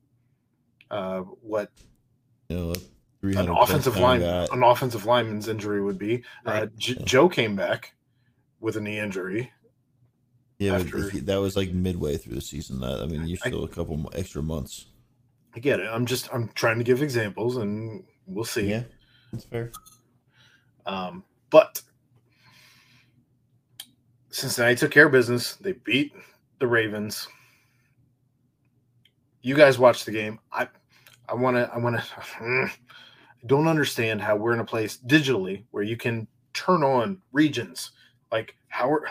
uh, 0.92 1.20
what 1.20 1.70
You 2.48 2.56
know, 2.56 2.74
an 3.22 3.48
offensive 3.48 3.96
line, 3.96 4.20
guy. 4.20 4.46
an 4.52 4.62
offensive 4.62 5.04
lineman's 5.06 5.48
injury 5.48 5.82
would 5.82 5.98
be. 5.98 6.22
Uh, 6.46 6.50
Right. 6.50 6.76
J- 6.76 7.02
Joe 7.04 7.28
came 7.28 7.56
back 7.56 7.94
with 8.60 8.76
a 8.76 8.80
knee 8.80 8.98
injury. 8.98 9.50
Yeah, 10.58 10.74
after- 10.76 11.08
if 11.08 11.14
you- 11.14 11.20
that 11.22 11.40
was 11.40 11.56
like 11.56 11.72
midway 11.72 12.16
through 12.16 12.34
the 12.36 12.40
season. 12.40 12.78
That 12.80 13.00
I 13.02 13.06
mean, 13.06 13.26
you're 13.26 13.38
still 13.38 13.64
a 13.64 13.68
couple 13.68 14.08
extra 14.14 14.42
months. 14.42 14.86
I 15.54 15.60
get 15.60 15.80
it. 15.80 15.86
I'm 15.86 16.06
just 16.06 16.28
I'm 16.32 16.48
trying 16.54 16.78
to 16.78 16.84
give 16.84 17.02
examples, 17.02 17.56
and 17.56 18.04
we'll 18.26 18.44
see. 18.44 18.68
Yeah, 18.70 18.84
that's 19.32 19.44
fair. 19.44 19.72
Um, 20.86 21.24
but 21.50 21.82
Cincinnati 24.30 24.76
took 24.76 24.90
care 24.90 25.06
of 25.06 25.12
business. 25.12 25.56
They 25.56 25.72
beat 25.72 26.12
the 26.58 26.66
Ravens. 26.66 27.28
You 29.42 29.54
guys 29.54 29.78
watched 29.78 30.06
the 30.06 30.12
game. 30.12 30.38
I 30.52 30.68
I 31.28 31.34
want 31.34 31.56
to 31.56 31.70
I 31.72 31.78
want 31.78 31.96
to 31.96 32.04
I 32.40 32.70
don't 33.46 33.68
understand 33.68 34.20
how 34.20 34.36
we're 34.36 34.54
in 34.54 34.60
a 34.60 34.64
place 34.64 34.98
digitally 35.06 35.64
where 35.70 35.82
you 35.82 35.96
can 35.96 36.26
turn 36.52 36.82
on 36.82 37.22
regions 37.32 37.92
like 38.30 38.56
how 38.68 38.90
are, 38.90 39.08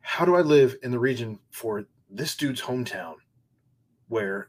how 0.00 0.24
do 0.24 0.34
I 0.34 0.40
live 0.40 0.76
in 0.82 0.90
the 0.90 0.98
region 0.98 1.38
for 1.50 1.86
this 2.10 2.36
dude's 2.36 2.60
hometown 2.60 3.14
where 4.08 4.48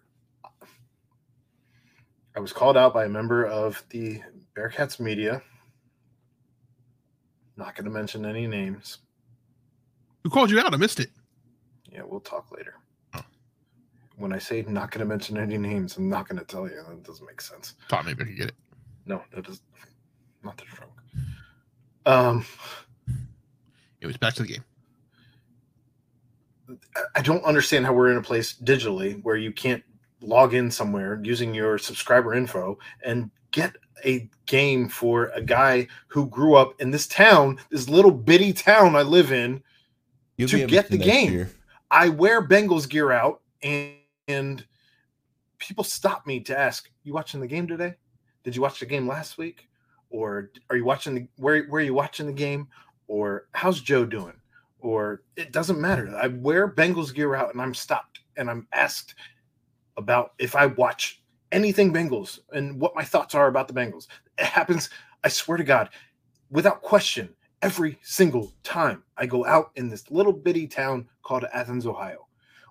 I 2.36 2.40
was 2.40 2.54
called 2.54 2.78
out 2.78 2.94
by 2.94 3.06
a 3.06 3.10
member 3.10 3.46
of 3.46 3.84
the 3.90 4.22
Bearcats 4.56 5.00
media. 5.00 5.42
Not 7.58 7.76
going 7.76 7.86
to 7.86 7.92
mention 7.92 8.26
any 8.26 8.48
names. 8.48 9.00
Who 10.24 10.30
called 10.30 10.50
you 10.50 10.60
out? 10.60 10.74
I 10.74 10.78
missed 10.78 11.00
it. 11.00 11.10
Yeah, 11.92 12.04
we'll 12.06 12.22
talk 12.22 12.52
later. 12.52 12.76
When 14.22 14.32
I 14.34 14.38
say 14.38 14.64
not 14.68 14.92
going 14.92 15.00
to 15.00 15.06
mention 15.06 15.38
any 15.38 15.58
names, 15.58 15.98
I'm 15.98 16.08
not 16.10 16.28
going 16.30 16.38
to 16.40 16.46
tell 16.46 16.68
you. 16.70 16.76
That 16.88 17.04
doesn't 17.04 17.26
make 17.26 17.42
sense. 17.42 17.74
Thought 17.90 18.06
maybe 18.06 18.22
I 18.24 18.26
could 18.28 18.38
get 18.38 18.48
it. 18.50 18.56
No, 19.06 19.24
that 19.34 19.48
is 19.50 19.62
not 20.44 20.58
the 20.58 20.64
joke. 20.66 20.92
Um, 22.06 22.46
It 24.00 24.08
was 24.08 24.18
back 24.18 24.36
to 24.36 24.44
the 24.44 24.48
game. 24.48 24.64
I 27.16 27.22
don't 27.22 27.44
understand 27.44 27.86
how 27.86 27.94
we're 27.94 28.12
in 28.12 28.18
a 28.18 28.22
place 28.22 28.54
digitally 28.64 29.22
where 29.24 29.36
you 29.38 29.52
can't 29.52 29.84
log 30.22 30.54
in 30.54 30.70
somewhere 30.72 31.20
using 31.24 31.54
your 31.54 31.78
subscriber 31.78 32.34
info 32.34 32.78
and 33.04 33.30
get 33.52 33.76
a 34.06 34.30
game 34.46 34.88
for 34.88 35.26
a 35.36 35.42
guy 35.42 35.88
who 36.08 36.28
grew 36.28 36.56
up 36.56 36.80
in 36.80 36.92
this 36.92 37.08
town, 37.08 37.60
this 37.72 37.90
little 37.90 38.12
bitty 38.12 38.54
town 38.54 38.96
I 38.96 39.02
live 39.02 39.32
in. 39.32 39.62
You'll 40.38 40.50
To 40.50 40.66
get 40.68 40.90
the 40.90 40.98
game. 40.98 41.32
year. 41.34 41.52
I 41.92 42.10
wear 42.10 42.42
Bengals 42.48 42.88
gear 42.88 43.12
out, 43.12 43.42
and, 43.62 43.94
and 44.32 44.66
people 45.60 45.84
stop 45.84 46.26
me 46.26 46.40
to 46.42 46.58
ask, 46.58 46.90
"You 47.04 47.14
watching 47.14 47.40
the 47.40 47.48
game 47.48 47.68
today? 47.68 47.96
Did 48.44 48.56
you 48.56 48.62
watch 48.62 48.80
the 48.80 48.86
game 48.86 49.08
last 49.08 49.38
week? 49.38 49.68
Or 50.10 50.52
are 50.70 50.76
you 50.76 50.86
watching 50.86 51.16
the 51.16 51.28
where 51.38 51.64
where 51.66 51.82
are 51.82 51.86
you 51.86 51.94
watching 51.94 52.28
the 52.28 52.34
game? 52.34 52.68
Or 53.08 53.48
how's 53.54 53.82
Joe 53.82 54.06
doing? 54.06 54.34
Or 54.80 55.24
it 55.36 55.52
doesn't 55.52 55.80
matter. 55.80 56.14
I 56.16 56.28
wear 56.28 56.68
Bengals 56.68 57.14
gear 57.14 57.36
out, 57.36 57.54
and 57.54 57.62
I'm 57.62 57.74
stopped, 57.74 58.22
and 58.36 58.50
I'm 58.50 58.68
asked 58.74 59.16
about 59.98 60.34
if 60.40 60.56
I 60.56 60.66
watch 60.66 61.22
anything 61.52 61.94
Bengals 61.94 62.40
and 62.54 62.80
what 62.80 62.96
my 62.96 63.04
thoughts 63.04 63.36
are 63.36 63.48
about 63.48 63.68
the 63.68 63.74
Bengals. 63.74 64.08
It 64.38 64.46
happens. 64.46 64.90
I 65.24 65.30
swear 65.30 65.58
to 65.58 65.64
God, 65.64 65.90
without 66.50 66.82
question, 66.82 67.36
every 67.62 68.00
single 68.02 68.52
time 68.64 69.04
I 69.18 69.28
go 69.28 69.46
out 69.46 69.72
in 69.76 69.88
this 69.88 70.10
little 70.10 70.34
bitty 70.34 70.68
town 70.68 71.08
called 71.22 71.46
Athens, 71.54 71.86
Ohio, 71.86 72.28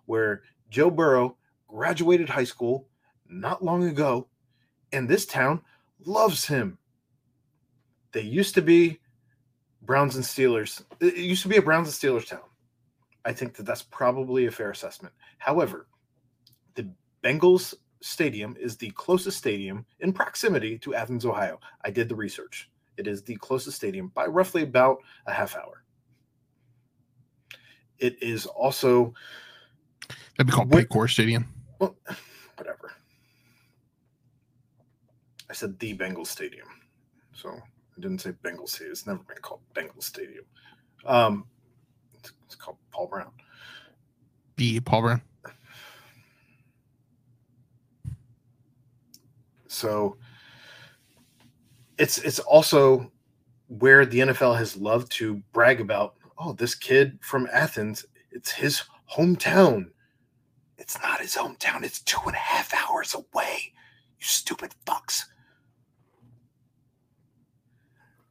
where 0.06 0.42
Joe 0.68 0.90
Burrow 0.90 1.36
graduated 1.70 2.28
high 2.28 2.44
school 2.44 2.88
not 3.28 3.64
long 3.64 3.84
ago, 3.84 4.28
and 4.92 5.08
this 5.08 5.24
town 5.24 5.62
loves 6.04 6.44
him. 6.46 6.78
They 8.12 8.22
used 8.22 8.54
to 8.56 8.62
be 8.62 8.98
Browns 9.82 10.16
and 10.16 10.24
Steelers. 10.24 10.82
It 11.00 11.16
used 11.16 11.42
to 11.42 11.48
be 11.48 11.56
a 11.56 11.62
Browns 11.62 11.88
and 11.88 11.96
Steelers 12.14 12.26
town. 12.26 12.40
I 13.24 13.32
think 13.32 13.54
that 13.54 13.66
that's 13.66 13.82
probably 13.82 14.46
a 14.46 14.50
fair 14.50 14.70
assessment. 14.70 15.14
However, 15.38 15.86
the 16.74 16.90
Bengals 17.22 17.74
Stadium 18.02 18.56
is 18.58 18.76
the 18.76 18.90
closest 18.90 19.36
stadium 19.36 19.84
in 20.00 20.12
proximity 20.12 20.78
to 20.78 20.94
Athens, 20.94 21.26
Ohio. 21.26 21.60
I 21.84 21.90
did 21.90 22.08
the 22.08 22.14
research. 22.14 22.70
It 22.96 23.06
is 23.06 23.22
the 23.22 23.36
closest 23.36 23.76
stadium 23.76 24.08
by 24.14 24.26
roughly 24.26 24.62
about 24.62 24.98
a 25.26 25.32
half 25.32 25.54
hour. 25.54 25.84
It 27.98 28.22
is 28.22 28.46
also 28.46 29.12
That'd 30.36 30.46
be 30.46 30.52
called 30.52 30.70
Paycor 30.70 31.10
Stadium. 31.10 31.46
Well, 31.80 31.96
whatever. 32.56 32.92
I 35.48 35.52
said 35.52 35.76
the 35.80 35.96
Bengals 35.96 36.28
Stadium, 36.28 36.68
so 37.32 37.50
I 37.50 38.00
didn't 38.00 38.20
say 38.20 38.30
Bengals 38.44 38.68
Stadium. 38.68 38.92
It's 38.92 39.06
never 39.06 39.18
been 39.18 39.38
called 39.38 39.62
Bengals 39.74 40.04
Stadium. 40.04 40.44
Um, 41.04 41.46
it's, 42.14 42.30
it's 42.46 42.54
called 42.54 42.76
Paul 42.92 43.08
Brown. 43.08 43.32
The 44.56 44.78
Paul 44.78 45.02
Brown. 45.02 45.22
So 49.66 50.16
it's 51.98 52.18
it's 52.18 52.38
also 52.40 53.10
where 53.68 54.04
the 54.04 54.20
NFL 54.20 54.56
has 54.58 54.76
loved 54.76 55.10
to 55.12 55.42
brag 55.52 55.80
about. 55.80 56.14
Oh, 56.38 56.52
this 56.52 56.74
kid 56.74 57.18
from 57.22 57.48
Athens, 57.52 58.04
it's 58.30 58.50
his 58.50 58.82
hometown. 59.10 59.86
It's 60.80 61.00
not 61.02 61.20
his 61.20 61.34
hometown. 61.36 61.84
It's 61.84 62.00
two 62.00 62.18
and 62.26 62.34
a 62.34 62.38
half 62.38 62.72
hours 62.74 63.14
away. 63.14 63.72
You 64.18 64.24
stupid 64.24 64.72
fucks. 64.86 65.24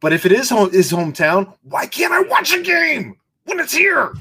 But 0.01 0.13
if 0.13 0.25
it 0.25 0.31
is 0.31 0.49
home, 0.49 0.71
his 0.71 0.91
hometown, 0.91 1.53
why 1.61 1.85
can't 1.85 2.11
I 2.13 2.21
watch 2.21 2.53
a 2.53 2.61
game 2.61 3.15
when 3.45 3.59
it's 3.59 3.73
here? 3.73 4.13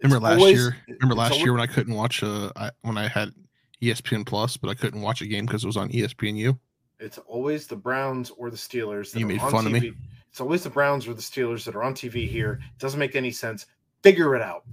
It's 0.00 0.04
Remember 0.12 0.24
last 0.28 0.38
always- 0.38 0.58
year? 0.58 0.76
Remember 0.88 1.14
last 1.14 1.30
always- 1.32 1.44
year 1.44 1.52
when 1.52 1.60
I 1.62 1.66
couldn't 1.66 1.94
watch 1.94 2.22
uh 2.22 2.50
I, 2.56 2.70
when 2.82 2.98
I 2.98 3.08
had 3.08 3.32
ESPN 3.82 4.26
Plus, 4.26 4.56
but 4.56 4.68
I 4.70 4.74
couldn't 4.74 5.02
watch 5.02 5.20
a 5.22 5.26
game 5.26 5.46
because 5.46 5.64
it 5.64 5.66
was 5.66 5.76
on 5.76 5.90
E 5.94 6.02
ESPNU. 6.02 6.58
It's 6.98 7.18
always 7.18 7.66
the 7.66 7.76
Browns 7.76 8.30
or 8.30 8.50
the 8.50 8.56
Steelers. 8.56 9.12
that 9.12 9.20
You 9.20 9.26
are 9.26 9.28
made 9.28 9.40
on 9.40 9.50
fun 9.50 9.66
of 9.66 9.72
me. 9.72 9.92
It's 10.30 10.40
always 10.40 10.64
the 10.64 10.70
Browns 10.70 11.06
or 11.06 11.14
the 11.14 11.22
Steelers 11.22 11.64
that 11.64 11.76
are 11.76 11.82
on 11.82 11.94
TV 11.94 12.26
here. 12.28 12.54
It 12.74 12.78
doesn't 12.80 12.98
make 12.98 13.14
any 13.16 13.30
sense. 13.30 13.66
Figure 14.02 14.34
it 14.34 14.42
out. 14.42 14.64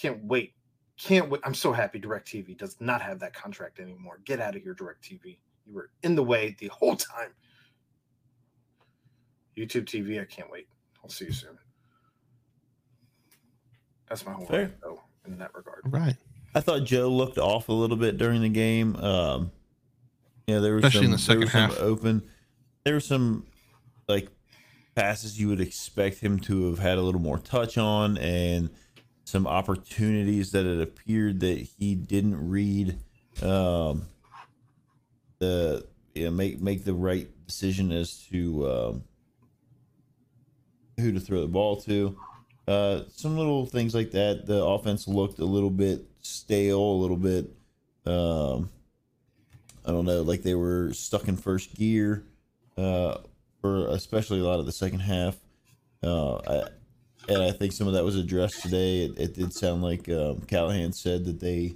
Can't 0.00 0.22
wait. 0.24 0.54
Can't 0.98 1.28
wait. 1.30 1.40
I'm 1.44 1.54
so 1.54 1.72
happy 1.72 2.00
DirecTV 2.00 2.56
does 2.56 2.76
not 2.80 3.02
have 3.02 3.18
that 3.20 3.32
contract 3.34 3.80
anymore. 3.80 4.20
Get 4.24 4.40
out 4.40 4.56
of 4.56 4.62
here, 4.62 4.74
DirecTV. 4.74 5.36
You 5.66 5.74
were 5.74 5.90
in 6.02 6.14
the 6.14 6.22
way 6.22 6.56
the 6.58 6.68
whole 6.68 6.96
time. 6.96 7.30
YouTube 9.56 9.84
TV, 9.84 10.20
I 10.20 10.24
can't 10.24 10.50
wait. 10.50 10.68
I'll 11.02 11.10
see 11.10 11.26
you 11.26 11.32
soon. 11.32 11.58
That's 14.08 14.24
my 14.24 14.32
whole 14.32 14.46
Fair. 14.46 14.72
though, 14.82 15.00
in 15.26 15.38
that 15.38 15.54
regard. 15.54 15.80
Right. 15.84 16.16
I 16.54 16.60
thought 16.60 16.84
Joe 16.84 17.08
looked 17.08 17.38
off 17.38 17.68
a 17.68 17.72
little 17.72 17.96
bit 17.96 18.18
during 18.18 18.42
the 18.42 18.48
game. 18.48 18.96
Um, 18.96 19.50
yeah, 20.46 20.60
there 20.60 20.74
was 20.74 20.84
Especially 20.84 21.06
in 21.12 21.18
some, 21.18 21.40
the 21.40 21.46
there 21.46 21.50
second 21.50 21.68
was 21.68 21.76
some 21.76 21.80
half. 21.80 21.80
open. 21.80 22.30
There 22.84 22.94
were 22.94 23.00
some 23.00 23.46
like 24.08 24.28
passes 24.94 25.38
you 25.40 25.48
would 25.48 25.60
expect 25.60 26.20
him 26.20 26.38
to 26.40 26.70
have 26.70 26.78
had 26.78 26.98
a 26.98 27.02
little 27.02 27.20
more 27.20 27.38
touch 27.38 27.76
on, 27.76 28.16
and 28.18 28.70
some 29.26 29.46
opportunities 29.46 30.52
that 30.52 30.64
it 30.64 30.80
appeared 30.80 31.40
that 31.40 31.68
he 31.78 31.94
didn't 31.96 32.48
read. 32.48 32.96
Um, 33.42 34.06
the 35.40 35.84
yeah, 36.14 36.30
make 36.30 36.60
make 36.60 36.84
the 36.84 36.94
right 36.94 37.28
decision 37.46 37.92
as 37.92 38.16
to 38.30 38.70
um, 38.70 39.04
who 40.96 41.12
to 41.12 41.20
throw 41.20 41.42
the 41.42 41.48
ball 41.48 41.76
to. 41.82 42.16
Uh, 42.68 43.02
some 43.14 43.36
little 43.36 43.66
things 43.66 43.94
like 43.94 44.12
that. 44.12 44.46
The 44.46 44.64
offense 44.64 45.06
looked 45.06 45.40
a 45.40 45.44
little 45.44 45.70
bit 45.70 46.04
stale, 46.22 46.80
a 46.80 47.00
little 47.00 47.16
bit. 47.16 47.50
Um, 48.06 48.70
I 49.84 49.90
don't 49.90 50.04
know, 50.04 50.22
like 50.22 50.42
they 50.42 50.54
were 50.54 50.92
stuck 50.92 51.28
in 51.28 51.36
first 51.36 51.74
gear 51.74 52.24
uh, 52.78 53.18
for 53.60 53.88
especially 53.88 54.40
a 54.40 54.44
lot 54.44 54.60
of 54.60 54.66
the 54.66 54.72
second 54.72 55.00
half. 55.00 55.36
Uh, 56.02 56.36
I, 56.36 56.68
and 57.28 57.42
I 57.42 57.52
think 57.52 57.72
some 57.72 57.88
of 57.88 57.94
that 57.94 58.04
was 58.04 58.16
addressed 58.16 58.62
today. 58.62 59.04
It, 59.04 59.18
it 59.18 59.34
did 59.34 59.52
sound 59.52 59.82
like 59.82 60.08
um, 60.08 60.40
Callahan 60.42 60.92
said 60.92 61.24
that 61.24 61.40
they 61.40 61.74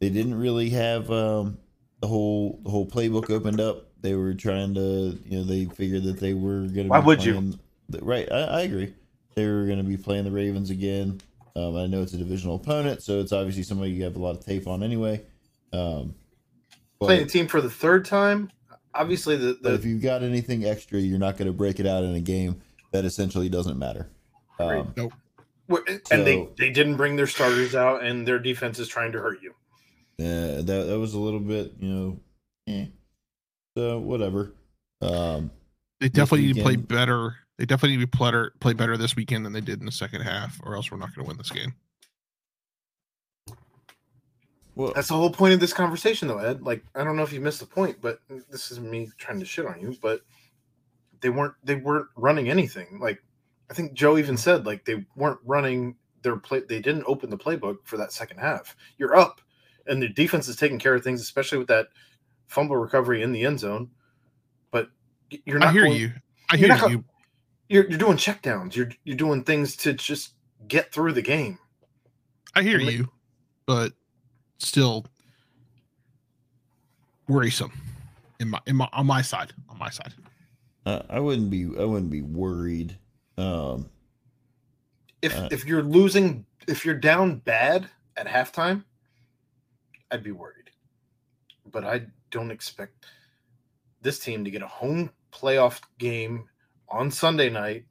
they 0.00 0.10
didn't 0.10 0.34
really 0.34 0.70
have 0.70 1.10
um, 1.10 1.58
the 2.00 2.08
whole 2.08 2.60
the 2.62 2.70
whole 2.70 2.86
playbook 2.86 3.30
opened 3.30 3.60
up. 3.60 3.86
They 4.00 4.14
were 4.14 4.34
trying 4.34 4.74
to, 4.74 5.18
you 5.24 5.38
know, 5.38 5.44
they 5.44 5.66
figured 5.66 6.02
that 6.04 6.18
they 6.18 6.34
were 6.34 6.62
going 6.62 6.86
to. 6.86 6.88
Why 6.88 6.98
would 6.98 7.24
you? 7.24 7.54
Right, 8.00 8.30
I, 8.30 8.40
I 8.40 8.60
agree. 8.62 8.94
They 9.34 9.46
were 9.46 9.64
going 9.66 9.78
to 9.78 9.84
be 9.84 9.96
playing 9.96 10.24
the 10.24 10.30
Ravens 10.30 10.70
again. 10.70 11.20
Um, 11.54 11.76
I 11.76 11.86
know 11.86 12.02
it's 12.02 12.14
a 12.14 12.16
divisional 12.16 12.56
opponent, 12.56 13.02
so 13.02 13.20
it's 13.20 13.32
obviously 13.32 13.62
somebody 13.62 13.92
you 13.92 14.04
have 14.04 14.16
a 14.16 14.18
lot 14.18 14.36
of 14.36 14.44
tape 14.44 14.66
on 14.66 14.82
anyway. 14.82 15.22
Um, 15.72 16.14
but, 16.98 17.06
Playing 17.06 17.22
a 17.22 17.26
team 17.26 17.48
for 17.48 17.60
the 17.60 17.70
third 17.70 18.04
time, 18.04 18.50
obviously 18.94 19.36
the, 19.36 19.58
but 19.62 19.70
the 19.70 19.74
if 19.74 19.84
you've 19.84 20.02
got 20.02 20.22
anything 20.22 20.64
extra, 20.64 20.98
you're 20.98 21.18
not 21.18 21.36
going 21.36 21.46
to 21.46 21.52
break 21.52 21.78
it 21.78 21.86
out 21.86 22.04
in 22.04 22.14
a 22.14 22.20
game 22.20 22.60
that 22.92 23.04
essentially 23.04 23.48
doesn't 23.48 23.78
matter. 23.78 24.08
Um, 24.62 24.94
Nope. 24.96 25.12
And 26.10 26.26
they 26.26 26.36
So- 26.36 26.52
they 26.58 26.70
didn't 26.70 26.96
bring 26.96 27.16
their 27.16 27.26
starters 27.26 27.74
out, 27.74 28.02
and 28.04 28.26
their 28.26 28.38
defense 28.38 28.78
is 28.78 28.88
trying 28.88 29.12
to 29.12 29.20
hurt 29.20 29.40
you. 29.42 29.54
Yeah, 30.18 30.56
that 30.60 30.86
that 30.88 30.98
was 30.98 31.14
a 31.14 31.18
little 31.18 31.40
bit, 31.40 31.72
you 31.80 31.88
know, 31.88 32.20
eh. 32.66 32.86
so 33.76 33.98
whatever. 33.98 34.54
Um, 35.00 35.50
They 36.00 36.08
definitely 36.08 36.48
need 36.48 36.56
to 36.56 36.62
play 36.62 36.76
better. 36.76 37.36
They 37.58 37.64
definitely 37.64 37.96
need 37.96 38.10
to 38.10 38.16
play 38.16 38.28
better, 38.28 38.52
play 38.60 38.72
better 38.72 38.96
this 38.96 39.16
weekend 39.16 39.46
than 39.46 39.52
they 39.52 39.60
did 39.60 39.80
in 39.80 39.86
the 39.86 39.92
second 39.92 40.22
half, 40.22 40.60
or 40.64 40.74
else 40.74 40.90
we're 40.90 40.98
not 40.98 41.14
going 41.14 41.24
to 41.24 41.28
win 41.28 41.38
this 41.38 41.50
game. 41.50 41.74
Well, 44.74 44.92
That's 44.94 45.08
the 45.08 45.14
whole 45.14 45.30
point 45.30 45.52
of 45.54 45.60
this 45.60 45.72
conversation, 45.72 46.28
though, 46.28 46.38
Ed. 46.38 46.62
Like, 46.62 46.82
I 46.94 47.04
don't 47.04 47.16
know 47.16 47.22
if 47.22 47.32
you 47.32 47.40
missed 47.40 47.60
the 47.60 47.66
point, 47.66 48.00
but 48.00 48.20
this 48.50 48.70
is 48.70 48.80
me 48.80 49.10
trying 49.18 49.38
to 49.40 49.44
shit 49.44 49.66
on 49.66 49.80
you. 49.80 49.96
But 50.00 50.22
they 51.20 51.28
weren't 51.30 51.54
they 51.62 51.74
weren't 51.76 52.08
running 52.16 52.48
anything. 52.48 52.98
Like, 53.00 53.22
I 53.72 53.74
think 53.74 53.94
Joe 53.94 54.18
even 54.18 54.36
said 54.36 54.66
like 54.66 54.84
they 54.84 55.02
weren't 55.16 55.38
running 55.46 55.96
their 56.20 56.36
play. 56.36 56.60
They 56.60 56.78
didn't 56.82 57.04
open 57.06 57.30
the 57.30 57.38
playbook 57.38 57.78
for 57.84 57.96
that 57.96 58.12
second 58.12 58.36
half. 58.36 58.76
You're 58.98 59.16
up, 59.16 59.40
and 59.86 60.02
the 60.02 60.10
defense 60.10 60.46
is 60.46 60.56
taking 60.56 60.78
care 60.78 60.94
of 60.94 61.02
things, 61.02 61.22
especially 61.22 61.56
with 61.56 61.68
that 61.68 61.86
fumble 62.48 62.76
recovery 62.76 63.22
in 63.22 63.32
the 63.32 63.46
end 63.46 63.60
zone. 63.60 63.88
But 64.72 64.90
you're 65.46 65.58
not. 65.58 65.70
I 65.70 65.72
hear 65.72 65.84
going- 65.84 65.96
you. 65.98 66.12
I 66.50 66.56
you're 66.56 66.58
hear 66.58 66.68
not 66.68 66.80
go- 66.82 66.88
you. 66.88 67.04
You're 67.70 67.88
you're 67.88 67.98
doing 67.98 68.18
checkdowns. 68.18 68.76
You're 68.76 68.90
you're 69.04 69.16
doing 69.16 69.42
things 69.42 69.74
to 69.76 69.94
just 69.94 70.34
get 70.68 70.92
through 70.92 71.14
the 71.14 71.22
game. 71.22 71.58
I 72.54 72.62
hear 72.62 72.78
and 72.78 72.86
the- 72.88 72.92
you, 72.92 73.08
but 73.64 73.94
still 74.58 75.06
worrisome 77.26 77.72
in 78.38 78.50
my 78.50 78.60
in 78.66 78.76
my 78.76 78.90
on 78.92 79.06
my 79.06 79.22
side. 79.22 79.54
On 79.70 79.78
my 79.78 79.88
side. 79.88 80.12
uh, 80.84 81.04
I 81.08 81.20
wouldn't 81.20 81.48
be. 81.48 81.64
I 81.64 81.84
wouldn't 81.86 82.10
be 82.10 82.20
worried. 82.20 82.98
Um, 83.38 83.88
if 85.22 85.36
Uh, 85.36 85.48
if 85.50 85.64
you're 85.64 85.82
losing 85.82 86.44
if 86.68 86.84
you're 86.84 86.94
down 86.94 87.38
bad 87.38 87.88
at 88.16 88.26
halftime 88.26 88.84
i'd 90.10 90.22
be 90.22 90.32
worried. 90.32 90.70
But 91.70 91.84
i 91.84 92.06
don't 92.30 92.50
expect 92.50 93.06
this 94.00 94.18
team 94.18 94.44
to 94.44 94.50
get 94.50 94.62
a 94.62 94.66
home 94.66 95.10
playoff 95.32 95.80
game 95.98 96.48
on 96.88 97.10
sunday 97.10 97.48
night. 97.48 97.86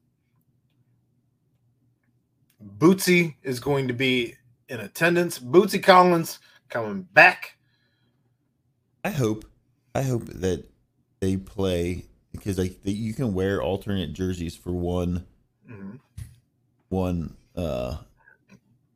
Bootsy 2.77 3.35
is 3.41 3.59
going 3.59 3.87
to 3.87 3.93
be 3.93 4.35
in 4.69 4.79
attendance. 4.81 5.39
Bootsy 5.39 5.81
collins 5.81 6.39
coming 6.69 7.03
back. 7.13 7.57
I 9.03 9.09
hope. 9.09 9.45
I 9.95 10.03
hope 10.03 10.25
that 10.25 10.69
they 11.19 11.37
play 11.37 12.05
because 12.31 12.57
like 12.57 12.77
you 12.83 13.13
can 13.13 13.33
wear 13.33 13.61
alternate 13.61 14.13
jerseys 14.13 14.55
for 14.55 14.71
one 14.71 15.25
Mhm. 15.71 15.99
one 16.89 17.35
uh 17.55 17.97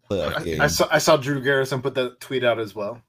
playoff 0.10 0.44
game. 0.44 0.62
I, 0.62 0.66
I 0.66 0.68
saw 0.68 0.88
i 0.92 0.98
saw 0.98 1.18
drew 1.18 1.42
garrison 1.42 1.82
put 1.82 1.96
that 1.96 2.20
tweet 2.20 2.44
out 2.44 2.60
as 2.60 2.76
well 2.76 3.02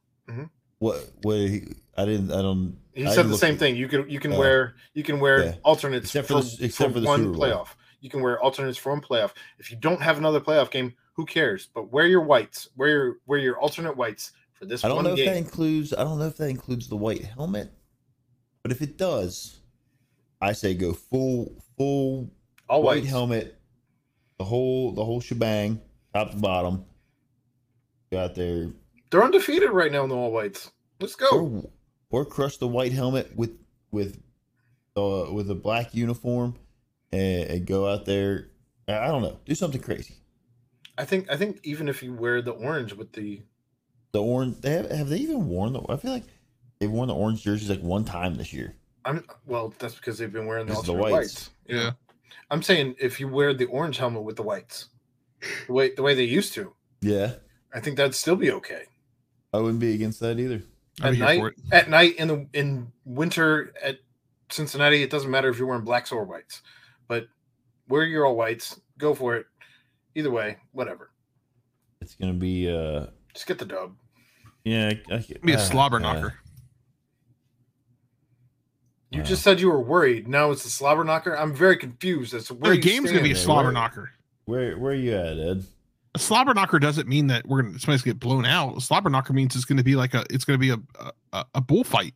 what 0.78 1.08
what 1.22 1.36
he, 1.36 1.62
I 1.96 2.04
didn't 2.04 2.30
I 2.32 2.42
don't 2.42 2.76
He 2.94 3.06
I 3.06 3.14
said 3.14 3.28
the 3.28 3.38
same 3.38 3.54
at- 3.54 3.58
thing. 3.60 3.76
You 3.76 3.88
can 3.88 4.08
you 4.10 4.20
can 4.20 4.32
Uh, 4.34 4.38
wear 4.38 4.74
you 4.94 5.02
can 5.02 5.18
wear 5.20 5.44
yeah. 5.44 5.54
alternates 5.64 6.06
Except 6.06 6.28
for, 6.28 6.42
for 6.42 6.56
the- 6.56 6.64
except 6.64 6.92
for 6.92 7.00
the 7.00 7.06
one 7.06 7.34
playoff. 7.34 7.68
You 8.00 8.10
can 8.10 8.20
wear 8.20 8.38
alternates 8.42 8.76
for 8.78 8.92
one 8.92 9.00
playoff. 9.00 9.32
If 9.58 9.70
you 9.70 9.76
don't 9.78 10.00
have 10.02 10.18
another 10.18 10.40
playoff 10.40 10.70
game, 10.70 10.94
who 11.14 11.24
cares? 11.24 11.68
But 11.74 11.90
wear 11.92 12.06
your 12.06 12.20
whites. 12.22 12.68
Wear 12.76 12.88
your 12.90 13.16
wear 13.26 13.38
your 13.38 13.58
alternate 13.58 13.96
whites 13.96 14.32
for 14.52 14.66
this 14.66 14.84
I 14.84 14.88
don't 14.88 14.96
one 14.96 15.04
know 15.06 15.14
if 15.14 15.24
that 15.24 15.36
includes 15.36 15.94
I 15.94 16.04
don't 16.04 16.18
know 16.18 16.26
if 16.26 16.36
that 16.36 16.48
includes 16.50 16.88
the 16.88 16.96
white 16.96 17.24
helmet, 17.24 17.70
but 18.62 18.70
if 18.70 18.82
it 18.82 18.98
does, 18.98 19.60
I 20.42 20.52
say 20.52 20.74
go 20.74 20.92
full 20.92 21.54
full 21.78 22.30
All 22.68 22.82
white 22.82 23.04
helmet, 23.04 23.58
the 24.38 24.44
whole 24.44 24.92
the 24.92 25.04
whole 25.04 25.20
shebang, 25.20 25.80
top 26.14 26.30
to 26.32 26.36
bottom. 26.36 26.84
Go 28.10 28.18
out 28.18 28.34
there 28.34 28.70
They're 29.10 29.24
undefeated 29.24 29.70
right 29.70 29.90
now 29.90 30.04
in 30.04 30.10
the 30.10 30.16
all 30.16 30.30
whites. 30.32 30.70
Let's 31.00 31.14
go. 31.16 31.28
or 31.30 31.70
or 32.10 32.24
crush 32.24 32.56
the 32.56 32.68
white 32.68 32.92
helmet 32.92 33.36
with 33.36 33.58
with 33.90 34.20
uh 34.96 35.26
with 35.32 35.50
a 35.50 35.54
black 35.54 35.94
uniform 35.94 36.54
and, 37.12 37.50
and 37.50 37.66
go 37.66 37.88
out 37.88 38.04
there. 38.04 38.48
I 38.88 39.08
don't 39.08 39.22
know, 39.22 39.38
do 39.44 39.54
something 39.54 39.80
crazy. 39.80 40.14
I 40.98 41.04
think 41.04 41.30
I 41.30 41.36
think 41.36 41.60
even 41.64 41.88
if 41.88 42.02
you 42.02 42.14
wear 42.14 42.40
the 42.40 42.52
orange 42.52 42.94
with 42.94 43.12
the 43.12 43.42
The 44.12 44.22
orange, 44.22 44.60
they 44.60 44.70
have, 44.72 44.90
have 44.90 45.08
they 45.08 45.18
even 45.18 45.48
worn 45.48 45.72
the? 45.72 45.82
I 45.88 45.96
feel 45.96 46.12
like 46.12 46.24
they've 46.78 46.90
worn 46.90 47.08
the 47.08 47.14
orange 47.14 47.42
jerseys 47.42 47.68
like 47.68 47.80
one 47.82 48.04
time 48.04 48.36
this 48.36 48.52
year. 48.52 48.74
I'm 49.04 49.24
well, 49.44 49.74
that's 49.78 49.94
because 49.94 50.18
they've 50.18 50.32
been 50.32 50.46
wearing 50.46 50.66
the 50.66 50.80
the 50.82 50.92
whites. 50.92 51.12
whites. 51.12 51.50
Yeah. 51.66 51.92
I'm 52.50 52.62
saying 52.62 52.96
if 52.98 53.18
you 53.20 53.28
wear 53.28 53.54
the 53.54 53.66
orange 53.66 53.98
helmet 53.98 54.22
with 54.22 54.36
the 54.36 54.42
whites, 54.42 54.88
the 55.66 55.72
way 55.72 55.94
the 55.94 56.02
way 56.02 56.14
they 56.14 56.24
used 56.24 56.54
to, 56.54 56.72
Yeah, 57.00 57.34
I 57.74 57.80
think 57.80 57.96
that'd 57.96 58.14
still 58.14 58.36
be 58.36 58.52
okay. 58.52 58.82
I 59.52 59.58
wouldn't 59.58 59.80
be 59.80 59.94
against 59.94 60.20
that 60.20 60.38
either. 60.38 60.62
At 61.02 61.14
night 61.14 61.42
at 61.72 61.90
night 61.90 62.16
in 62.16 62.28
the 62.28 62.46
in 62.52 62.92
winter 63.04 63.74
at 63.82 63.98
Cincinnati, 64.50 65.02
it 65.02 65.10
doesn't 65.10 65.30
matter 65.30 65.48
if 65.48 65.58
you're 65.58 65.66
wearing 65.66 65.84
blacks 65.84 66.12
or 66.12 66.24
whites, 66.24 66.62
but 67.08 67.26
wear 67.88 68.04
your 68.04 68.26
all 68.26 68.36
whites, 68.36 68.80
go 68.98 69.14
for 69.14 69.36
it. 69.36 69.46
Either 70.14 70.30
way, 70.30 70.56
whatever. 70.72 71.10
It's 72.00 72.14
gonna 72.14 72.32
be 72.32 72.70
uh 72.70 73.06
Just 73.34 73.46
get 73.46 73.58
the 73.58 73.66
dub. 73.66 73.94
yeah, 74.64 74.92
I, 75.10 75.14
I, 75.14 75.26
Be 75.42 75.52
a 75.52 75.56
uh, 75.56 75.58
slobber 75.58 75.96
uh, 75.96 76.00
knocker. 76.00 76.34
You 79.10 79.20
Wow. 79.20 79.24
just 79.24 79.42
said 79.42 79.60
you 79.60 79.68
were 79.68 79.80
worried. 79.80 80.26
Now 80.28 80.50
it's 80.50 80.64
a 80.64 80.70
slobber 80.70 81.04
knocker. 81.04 81.36
I'm 81.36 81.54
very 81.54 81.76
confused 81.76 82.34
as 82.34 82.46
to 82.46 82.54
where 82.54 82.72
the 82.72 82.78
game's 82.78 83.10
gonna 83.10 83.22
be 83.22 83.30
a 83.30 83.34
stand. 83.34 83.44
slobber 83.46 83.64
Where- 83.66 83.72
knocker. 83.72 84.10
where 84.46 84.76
where 84.78 84.92
are 84.92 84.96
you 84.96 85.14
at, 85.14 85.38
Ed? 85.38 85.64
A 86.14 86.18
slobber 86.18 86.54
knocker 86.54 86.78
doesn't 86.78 87.06
mean 87.06 87.26
that 87.28 87.46
we're 87.46 87.62
gonna 87.62 87.78
somebody's 87.78 88.02
gonna 88.02 88.14
get 88.14 88.20
blown 88.20 88.44
out. 88.46 88.76
A 88.76 88.80
slobber 88.80 89.08
knocker 89.10 89.32
means 89.32 89.54
it's 89.54 89.64
gonna 89.64 89.84
be 89.84 89.96
like 89.96 90.14
a 90.14 90.24
it's 90.30 90.44
gonna 90.44 90.58
be 90.58 90.70
a 90.70 90.78
a, 91.32 91.44
a 91.54 91.60
bullfight. 91.60 92.14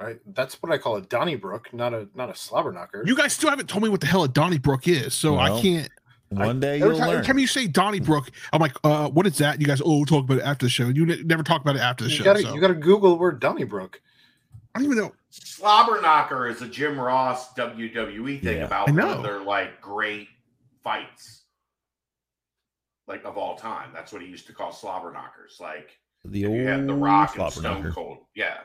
All 0.00 0.06
right, 0.08 0.18
that's 0.34 0.60
what 0.60 0.72
I 0.72 0.78
call 0.78 0.96
a 0.96 1.02
Donnybrook, 1.02 1.72
not 1.72 1.94
a 1.94 2.08
not 2.16 2.28
a 2.28 2.34
slobber 2.34 2.72
knocker. 2.72 3.04
You 3.06 3.14
guys 3.16 3.32
still 3.34 3.50
haven't 3.50 3.68
told 3.68 3.84
me 3.84 3.88
what 3.88 4.00
the 4.00 4.06
hell 4.08 4.24
a 4.24 4.28
Donnybrook 4.28 4.88
is, 4.88 5.14
so 5.14 5.38
I 5.38 5.60
can't. 5.60 5.88
One 6.30 6.60
day 6.60 6.80
Every 6.80 6.88
you'll 6.96 6.98
time, 6.98 7.10
every 7.10 7.24
time 7.26 7.38
you 7.38 7.46
say 7.46 7.66
Donnybrook, 7.66 8.30
I'm 8.54 8.60
like, 8.60 8.74
uh, 8.84 9.10
what 9.10 9.26
is 9.26 9.36
that? 9.36 9.60
You 9.60 9.66
guys, 9.66 9.82
oh, 9.84 9.98
we'll 9.98 10.06
talk 10.06 10.24
about 10.24 10.38
it 10.38 10.44
after 10.44 10.64
the 10.64 10.70
show. 10.70 10.88
You 10.88 11.04
ne- 11.04 11.22
never 11.24 11.42
talk 11.42 11.60
about 11.60 11.76
it 11.76 11.80
after 11.82 12.04
the 12.04 12.10
you 12.10 12.16
show. 12.16 12.24
gotta 12.24 12.40
so. 12.40 12.54
you 12.54 12.60
gotta 12.60 12.72
Google 12.74 13.10
the 13.10 13.16
word 13.16 13.38
Donnybrook. 13.38 14.00
I 14.74 14.78
don't 14.78 14.86
even 14.92 14.98
know. 14.98 15.12
Slobberknocker 15.32 16.50
is 16.50 16.62
a 16.62 16.68
Jim 16.68 16.98
Ross 16.98 17.52
WWE 17.54 18.42
thing 18.42 18.58
Yeah. 18.58 18.64
about 18.64 18.88
I 18.88 18.92
one 18.92 19.00
of 19.08 19.22
their 19.22 19.40
like 19.40 19.80
great 19.80 20.28
fights, 20.82 21.42
like 23.06 23.24
of 23.24 23.36
all 23.36 23.56
time. 23.56 23.90
That's 23.94 24.12
what 24.12 24.22
he 24.22 24.28
used 24.28 24.46
to 24.46 24.52
call 24.52 24.72
slobberknockers. 24.72 25.60
Like 25.60 25.90
the 26.24 26.46
old 26.46 26.56
you 26.56 26.66
had 26.66 26.86
The 26.86 26.94
Rock 26.94 27.30
and 27.30 27.36
slobber 27.36 27.52
Stone 27.68 27.82
knocker. 27.82 27.92
Cold. 27.94 28.18
Yeah. 28.34 28.58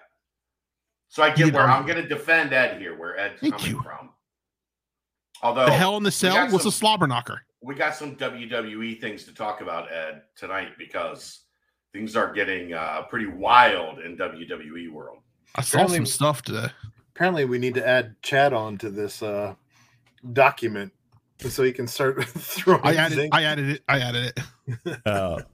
So 1.10 1.24
I 1.24 1.30
You 1.30 1.36
get 1.46 1.54
where 1.54 1.68
know- 1.68 1.74
I'm 1.74 1.86
going 1.86 2.02
to 2.02 2.08
defend 2.08 2.54
Ed 2.54 2.80
here, 2.80 2.98
where 2.98 3.18
Ed's 3.18 3.40
Thank 3.40 3.56
coming 3.58 3.72
you. 3.72 3.82
from. 3.82 4.10
Although 5.42 5.66
the 5.66 5.72
hell 5.74 5.98
in 5.98 6.04
the 6.04 6.12
cell 6.12 6.34
got 6.36 6.52
was 6.52 6.64
some- 6.76 6.90
a 6.90 6.98
slobberknocker. 6.98 7.38
we 7.62 7.76
got 7.76 7.96
some 7.96 8.16
WWE 8.16 9.00
things 9.00 9.24
to 9.26 9.34
talk 9.34 9.62
about, 9.62 9.92
Ed, 9.92 10.22
tonight 10.36 10.72
because 10.78 11.44
things 11.94 12.16
are 12.16 12.32
getting 12.34 12.74
uh, 12.74 13.04
pretty 13.04 13.28
wild 13.28 14.00
in 14.00 14.18
WWE 14.18 14.90
world. 14.92 15.20
I 15.56 15.62
saw 15.62 15.78
Apparently- 15.80 15.98
some 15.98 16.06
stuff 16.06 16.42
today. 16.44 16.68
Apparently, 17.16 17.46
we 17.46 17.58
need 17.58 17.74
to 17.74 17.88
add 17.88 18.16
Chad 18.22 18.54
on 18.54 18.78
to 18.78 18.92
this 18.92 19.24
uh, 19.24 19.56
document 20.34 20.94
so 21.40 21.64
he 21.64 21.72
can 21.72 21.88
start 21.88 22.24
throwing. 22.28 22.82
I 22.84 22.94
added, 22.96 23.16
zinc. 23.16 23.34
I 23.34 23.44
added 23.44 23.70
it. 23.72 23.84
I 23.90 24.00
added 24.00 24.34
it. 24.38 25.00
Uh, 25.06 25.42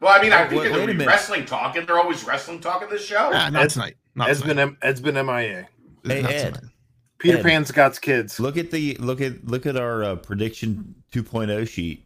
Well, 0.00 0.12
I 0.12 0.20
mean, 0.20 0.32
I 0.32 0.48
think 0.48 0.62
wait 0.62 0.66
it'll 0.72 0.82
a 0.82 0.86
be 0.88 0.92
minute. 0.94 1.06
wresling 1.06 1.44
talk, 1.46 1.76
and 1.76 1.86
they're 1.86 1.98
always 1.98 2.24
wrestling 2.24 2.58
talk 2.60 2.82
in 2.82 2.90
this 2.90 3.04
show. 3.06 3.30
Ah, 3.32 3.48
not 3.50 3.62
Ed's- 3.62 3.74
tonight. 3.74 3.96
Not 4.16 4.28
Ed's 4.30 4.40
tonight. 4.40 4.54
been 4.54 4.58
M- 4.58 4.78
Ed's 4.82 5.00
been 5.00 5.14
MIA. 5.14 5.68
Hey, 6.04 6.22
Not 6.22 6.30
Ed. 6.32 6.54
tonight. 6.54 6.70
Peter 7.18 7.38
Ed. 7.38 7.42
Pan's 7.44 7.70
got 7.70 8.00
kids. 8.00 8.40
look 8.40 8.56
at 8.56 8.72
the 8.72 8.96
look 8.98 9.20
at 9.20 9.44
look 9.46 9.64
at 9.64 9.76
our 9.76 10.02
uh, 10.02 10.16
prediction 10.16 10.96
2.0 11.12 11.68
sheet 11.68 12.04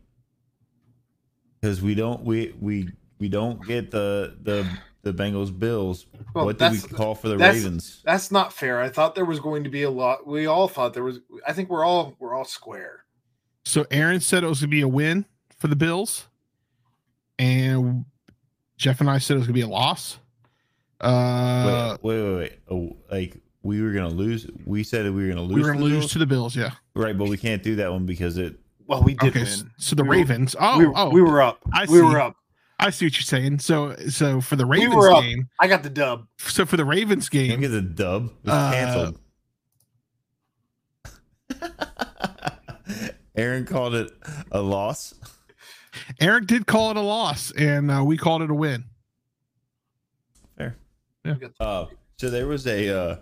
because 1.60 1.80
we 1.80 1.94
don't 1.94 2.22
we 2.22 2.54
we 2.60 2.90
we 3.18 3.28
don't 3.30 3.66
get 3.66 3.90
the 3.90 4.36
the 4.42 4.66
the 5.02 5.12
Bengals 5.12 5.56
Bills. 5.56 6.06
Well, 6.34 6.44
what 6.44 6.58
did 6.58 6.72
we 6.72 6.78
call 6.80 7.14
for 7.14 7.28
the 7.28 7.36
that's- 7.36 7.56
Ravens? 7.62 8.02
That's 8.04 8.30
not 8.30 8.52
fair. 8.52 8.80
I 8.80 8.88
thought 8.88 9.14
there 9.14 9.24
was 9.24 9.40
going 9.40 9.64
to 9.64 9.70
be 9.70 9.82
a 9.82 9.90
lot. 9.90 10.26
We 10.26 10.46
all 10.46 10.68
thought 10.68 10.92
there 10.94 11.04
was. 11.04 11.20
I 11.46 11.52
think 11.52 11.68
we're 11.70 11.84
all 11.84 12.14
we're 12.18 12.34
all 12.34 12.44
square. 12.44 13.04
So 13.64 13.86
Aaron 13.90 14.20
said 14.20 14.42
it 14.44 14.46
was 14.48 14.60
gonna 14.60 14.70
be 14.70 14.80
a 14.82 14.88
win 14.88 15.26
for 15.58 15.68
the 15.68 15.76
Bills, 15.76 16.26
and 17.38 18.04
Jeff 18.76 19.00
and 19.00 19.10
I 19.10 19.18
said 19.18 19.34
it 19.34 19.38
was 19.38 19.46
gonna 19.46 19.54
be 19.54 19.60
a 19.62 19.68
loss. 19.68 20.18
Uh, 21.00 21.96
wait, 22.02 22.20
wait, 22.22 22.22
wait, 22.32 22.38
wait. 22.38 22.58
Oh, 22.70 22.96
like 23.10 23.36
we 23.62 23.80
were 23.82 23.92
gonna 23.92 24.08
lose. 24.08 24.46
We 24.66 24.82
said 24.82 25.04
we 25.14 25.22
were 25.22 25.28
gonna 25.28 25.42
lose. 25.42 25.54
we 25.54 25.60
were 25.62 25.68
to 25.68 25.72
gonna 25.74 25.78
the 25.84 25.84
lose 25.94 25.98
Bills? 26.02 26.12
to 26.12 26.18
the 26.18 26.26
Bills. 26.26 26.56
Yeah. 26.56 26.70
right, 26.94 27.16
but 27.16 27.28
we 27.28 27.36
can't 27.36 27.62
do 27.62 27.76
that 27.76 27.90
one 27.90 28.06
because 28.06 28.36
it. 28.38 28.56
Well, 28.86 29.02
we 29.02 29.14
did 29.14 29.30
Okay. 29.36 29.44
win. 29.44 29.70
So 29.78 29.94
the 29.94 30.02
We 30.02 30.08
were- 30.08 30.14
Ravens. 30.16 30.56
Oh, 30.58 30.78
we, 30.78 30.86
oh, 30.86 31.10
we 31.10 31.22
were 31.22 31.40
up. 31.40 31.60
I 31.72 31.82
we 31.82 31.86
see. 31.98 32.02
were 32.02 32.20
up. 32.20 32.36
I 32.82 32.90
see 32.90 33.06
what 33.06 33.14
you're 33.14 33.22
saying. 33.22 33.58
So, 33.58 33.94
so 34.08 34.40
for 34.40 34.56
the 34.56 34.64
Ravens 34.66 34.94
were 34.94 35.12
up. 35.12 35.22
game, 35.22 35.48
I 35.60 35.68
got 35.68 35.82
the 35.82 35.90
dub. 35.90 36.26
so 36.38 36.64
for 36.64 36.76
the 36.76 36.84
Ravens 36.84 37.28
Can't 37.28 37.48
game, 37.48 37.60
get 37.60 37.68
the 37.68 37.82
dub. 37.82 38.32
It's 38.42 38.50
Uh, 38.50 38.72
canceled. 38.72 39.18
Aaron 43.36 43.64
called 43.66 43.94
it 43.94 44.10
a 44.50 44.60
loss. 44.60 45.14
Eric 46.20 46.46
did 46.46 46.66
call 46.66 46.90
it 46.90 46.96
a 46.96 47.00
loss, 47.02 47.50
and 47.52 47.90
uh, 47.90 48.02
we 48.04 48.16
called 48.16 48.42
it 48.42 48.50
a 48.50 48.54
win. 48.54 48.84
Fair. 50.56 50.76
Yeah. 51.24 51.34
Uh, 51.58 51.86
so 52.18 52.30
there 52.30 52.46
was 52.46 52.66
a 52.66 52.88
uh, 52.88 53.16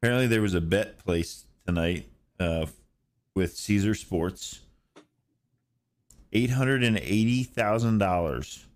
apparently 0.00 0.26
there 0.26 0.42
was 0.42 0.54
a 0.54 0.60
bet 0.60 0.98
placed 1.04 1.46
tonight 1.66 2.06
uh, 2.38 2.66
with 3.34 3.56
Caesar 3.56 3.94
Sports. 3.94 4.60
Eight 6.32 6.50
hundred 6.50 6.84
and 6.84 6.96
eighty 6.98 7.42
thousand 7.42 7.98
dollars 7.98 8.66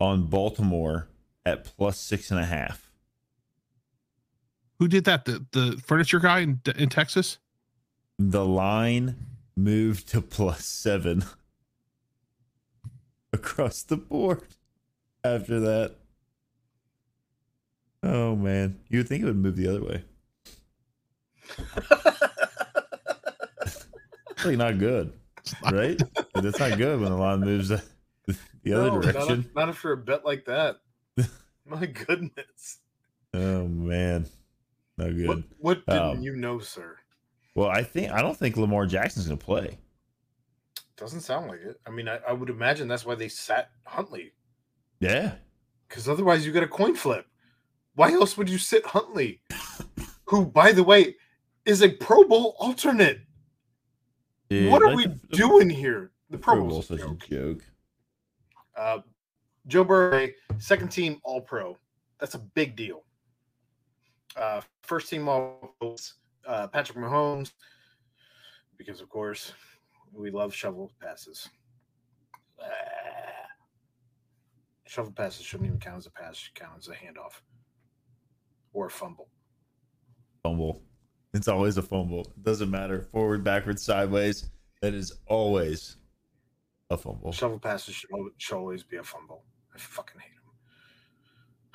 on 0.00 0.26
Baltimore 0.26 1.08
at 1.44 1.64
plus 1.64 1.98
six 1.98 2.30
and 2.30 2.40
a 2.40 2.44
half. 2.44 2.90
Who 4.78 4.88
did 4.88 5.04
that? 5.04 5.24
The 5.24 5.44
the 5.52 5.82
furniture 5.84 6.20
guy 6.20 6.40
in, 6.40 6.60
in 6.76 6.88
Texas? 6.88 7.38
The 8.18 8.44
line 8.44 9.16
moved 9.56 10.08
to 10.08 10.20
plus 10.22 10.64
seven 10.64 11.24
across 13.32 13.82
the 13.82 13.96
board 13.96 14.42
after 15.22 15.60
that. 15.60 15.96
Oh 18.02 18.36
man, 18.36 18.80
you 18.88 18.98
would 18.98 19.08
think 19.08 19.22
it 19.22 19.26
would 19.26 19.36
move 19.36 19.56
the 19.56 19.68
other 19.68 19.84
way. 19.84 20.04
Really 24.44 24.56
not 24.56 24.78
good, 24.78 25.10
right? 25.72 25.98
That's 26.34 26.58
not 26.58 26.78
good 26.78 27.00
when 27.00 27.10
the 27.10 27.16
line 27.16 27.40
moves 27.40 27.68
the 27.68 27.82
the 28.62 28.72
other 28.72 28.90
No, 28.90 28.98
not 29.00 29.02
direction. 29.12 29.40
if- 29.40 29.54
Not 29.54 29.68
after 29.68 29.92
a 29.92 29.96
bet 29.96 30.24
like 30.24 30.44
that. 30.46 30.76
My 31.66 31.86
goodness. 31.86 32.78
Oh 33.32 33.66
man, 33.66 34.26
no 34.96 35.12
good. 35.12 35.26
What, 35.28 35.38
what 35.58 35.86
didn't 35.86 36.02
Um, 36.02 36.22
you 36.22 36.36
know, 36.36 36.58
sir? 36.60 36.96
Well, 37.54 37.68
I 37.68 37.82
think 37.82 38.10
I 38.12 38.20
don't 38.22 38.36
think 38.36 38.56
Lamar 38.56 38.86
Jackson's 38.86 39.26
gonna 39.26 39.36
play. 39.36 39.78
Doesn't 40.96 41.20
sound 41.22 41.48
like 41.48 41.60
it. 41.60 41.80
I 41.86 41.90
mean, 41.90 42.08
I, 42.08 42.18
I 42.28 42.32
would 42.32 42.50
imagine 42.50 42.86
that's 42.88 43.04
why 43.04 43.16
they 43.16 43.28
sat 43.28 43.70
Huntley, 43.84 44.32
Yeah, 45.00 45.32
because 45.88 46.08
otherwise 46.08 46.46
you 46.46 46.52
get 46.52 46.62
a 46.62 46.68
coin 46.68 46.94
flip. 46.94 47.26
Why 47.96 48.12
else 48.12 48.36
would 48.36 48.48
you 48.48 48.58
sit 48.58 48.84
Huntley, 48.86 49.40
who, 50.26 50.46
by 50.46 50.72
the 50.72 50.82
way, 50.84 51.16
is 51.64 51.82
a 51.82 51.88
Pro 51.88 52.24
Bowl 52.24 52.54
alternate? 52.58 53.20
Dude, 54.50 54.70
what 54.70 54.82
are 54.82 54.94
we 54.94 55.06
doing 55.32 55.68
here? 55.70 56.12
The 56.34 56.40
Pro 56.40 56.54
Pro 56.54 56.62
Bowl's 56.64 56.88
Bowl's 56.88 56.90
a 56.90 56.98
such 56.98 57.06
a 57.06 57.08
joke. 57.08 57.28
joke. 57.28 57.62
Uh, 58.76 58.98
Joe 59.68 59.84
Burrow, 59.84 60.28
second 60.58 60.88
team 60.88 61.20
All 61.22 61.40
Pro. 61.40 61.78
That's 62.18 62.34
a 62.34 62.40
big 62.40 62.74
deal. 62.74 63.04
Uh, 64.36 64.60
first 64.82 65.08
team 65.08 65.28
All 65.28 65.76
Pros, 65.78 66.14
uh, 66.44 66.66
Patrick 66.66 66.98
Mahomes, 66.98 67.52
because 68.76 69.00
of 69.00 69.08
course 69.08 69.52
we 70.12 70.32
love 70.32 70.52
shovel 70.52 70.90
passes. 71.00 71.48
Ah. 72.60 72.64
Shovel 74.86 75.12
passes 75.12 75.44
shouldn't 75.44 75.66
even 75.68 75.80
count 75.80 75.98
as 75.98 76.06
a 76.06 76.10
pass; 76.10 76.36
should 76.36 76.54
count 76.54 76.78
as 76.78 76.88
a 76.88 76.92
handoff 76.92 77.40
or 78.72 78.86
a 78.86 78.90
fumble. 78.90 79.28
Fumble. 80.42 80.82
It's 81.32 81.48
always 81.48 81.78
a 81.78 81.82
fumble. 81.82 82.20
It 82.20 82.44
doesn't 82.44 82.70
matter. 82.70 83.08
Forward, 83.10 83.42
backwards, 83.42 83.82
sideways. 83.82 84.50
That 84.82 84.94
is 84.94 85.12
always 85.26 85.96
a 86.94 86.98
fumble. 86.98 87.32
Shovel 87.32 87.58
passes 87.58 87.94
should, 87.94 88.10
should 88.38 88.56
always 88.56 88.82
be 88.82 88.96
a 88.96 89.02
fumble. 89.02 89.44
I 89.74 89.78
fucking 89.78 90.20
hate 90.20 90.30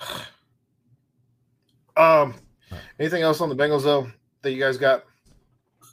them. 0.07 0.21
um, 2.03 2.33
anything 2.99 3.21
else 3.21 3.41
on 3.41 3.49
the 3.49 3.55
Bengals 3.55 3.83
though 3.83 4.09
that 4.41 4.51
you 4.51 4.59
guys 4.59 4.77
got? 4.77 5.03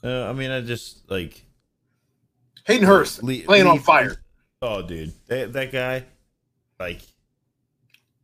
Uh, 0.03 0.29
I 0.29 0.33
mean, 0.33 0.51
I 0.51 0.61
just 0.61 1.11
like 1.11 1.45
Hayden 2.65 2.87
Hurst 2.87 3.23
Le- 3.23 3.41
playing 3.41 3.67
on 3.67 3.79
fire. 3.79 4.17
Oh, 4.63 4.83
dude, 4.83 5.13
that, 5.27 5.53
that 5.53 5.73
guy, 5.73 6.05
like, 6.81 7.01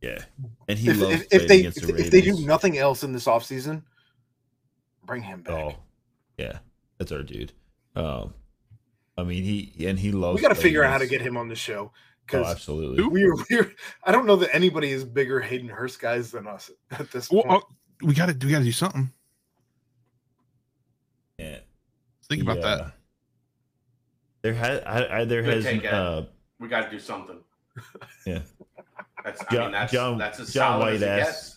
yeah, 0.00 0.24
and 0.66 0.78
he 0.78 0.90
If, 0.90 1.00
loves 1.00 1.14
if, 1.14 1.32
if 1.32 1.48
they 1.48 1.60
against 1.60 1.78
if, 1.78 1.86
the 1.86 1.96
if 1.96 2.10
they 2.10 2.20
do 2.20 2.44
nothing 2.44 2.78
else 2.78 3.04
in 3.04 3.12
this 3.12 3.26
offseason, 3.26 3.82
bring 5.04 5.22
him 5.22 5.42
back. 5.42 5.54
Oh, 5.54 5.74
yeah, 6.38 6.58
that's 6.98 7.12
our 7.12 7.22
dude. 7.22 7.52
Um, 7.94 8.34
I 9.16 9.22
mean, 9.24 9.42
he 9.44 9.86
and 9.86 9.98
he 9.98 10.10
loves. 10.12 10.36
we 10.36 10.42
got 10.42 10.48
to 10.48 10.54
figure 10.54 10.82
out 10.82 10.90
how 10.92 10.98
to 10.98 11.06
get 11.06 11.20
him 11.20 11.36
on 11.36 11.48
the 11.48 11.54
show 11.56 11.92
Oh, 11.92 12.24
because 12.26 12.50
absolutely. 12.50 13.04
we're, 13.04 13.34
we're. 13.50 13.72
I 14.04 14.12
don't 14.12 14.26
know 14.26 14.36
that 14.36 14.54
anybody 14.54 14.90
is 14.90 15.04
bigger 15.04 15.40
Hayden 15.40 15.68
Hurst 15.68 16.00
guys 16.00 16.30
than 16.30 16.46
us 16.46 16.70
at 16.92 17.10
this 17.10 17.30
Well, 17.30 17.42
point. 17.42 17.64
oh, 17.66 18.06
we 18.06 18.14
got 18.14 18.26
to 18.26 18.46
we 18.46 18.50
got 18.52 18.60
to 18.60 18.64
do 18.64 18.72
something. 18.72 19.10
Yeah. 21.38 21.58
Think 22.28 22.42
about 22.42 22.56
Yeah. 22.58 22.62
that. 22.62 22.92
There 24.42 24.54
had 24.54 24.84
I, 24.84 25.20
I 25.20 25.24
there 25.24 25.42
Good 25.42 25.54
has 25.54 25.64
take, 25.64 25.84
uh 25.84 26.22
We 26.58 26.68
got 26.68 26.84
to 26.86 26.90
do 26.90 26.98
something. 26.98 27.38
Yeah. 28.26 28.40
That's. 29.24 29.40
I 29.42 29.54
John- 29.54 29.62
mean, 29.64 29.72
that's 29.72 29.92
John- 29.92 30.18
that's 30.18 30.40
as 30.40 30.52
John 30.52 30.80
solid 30.80 30.94
as 30.94 31.02
it 31.02 31.06
White 31.08 31.18
asked- 31.20 31.56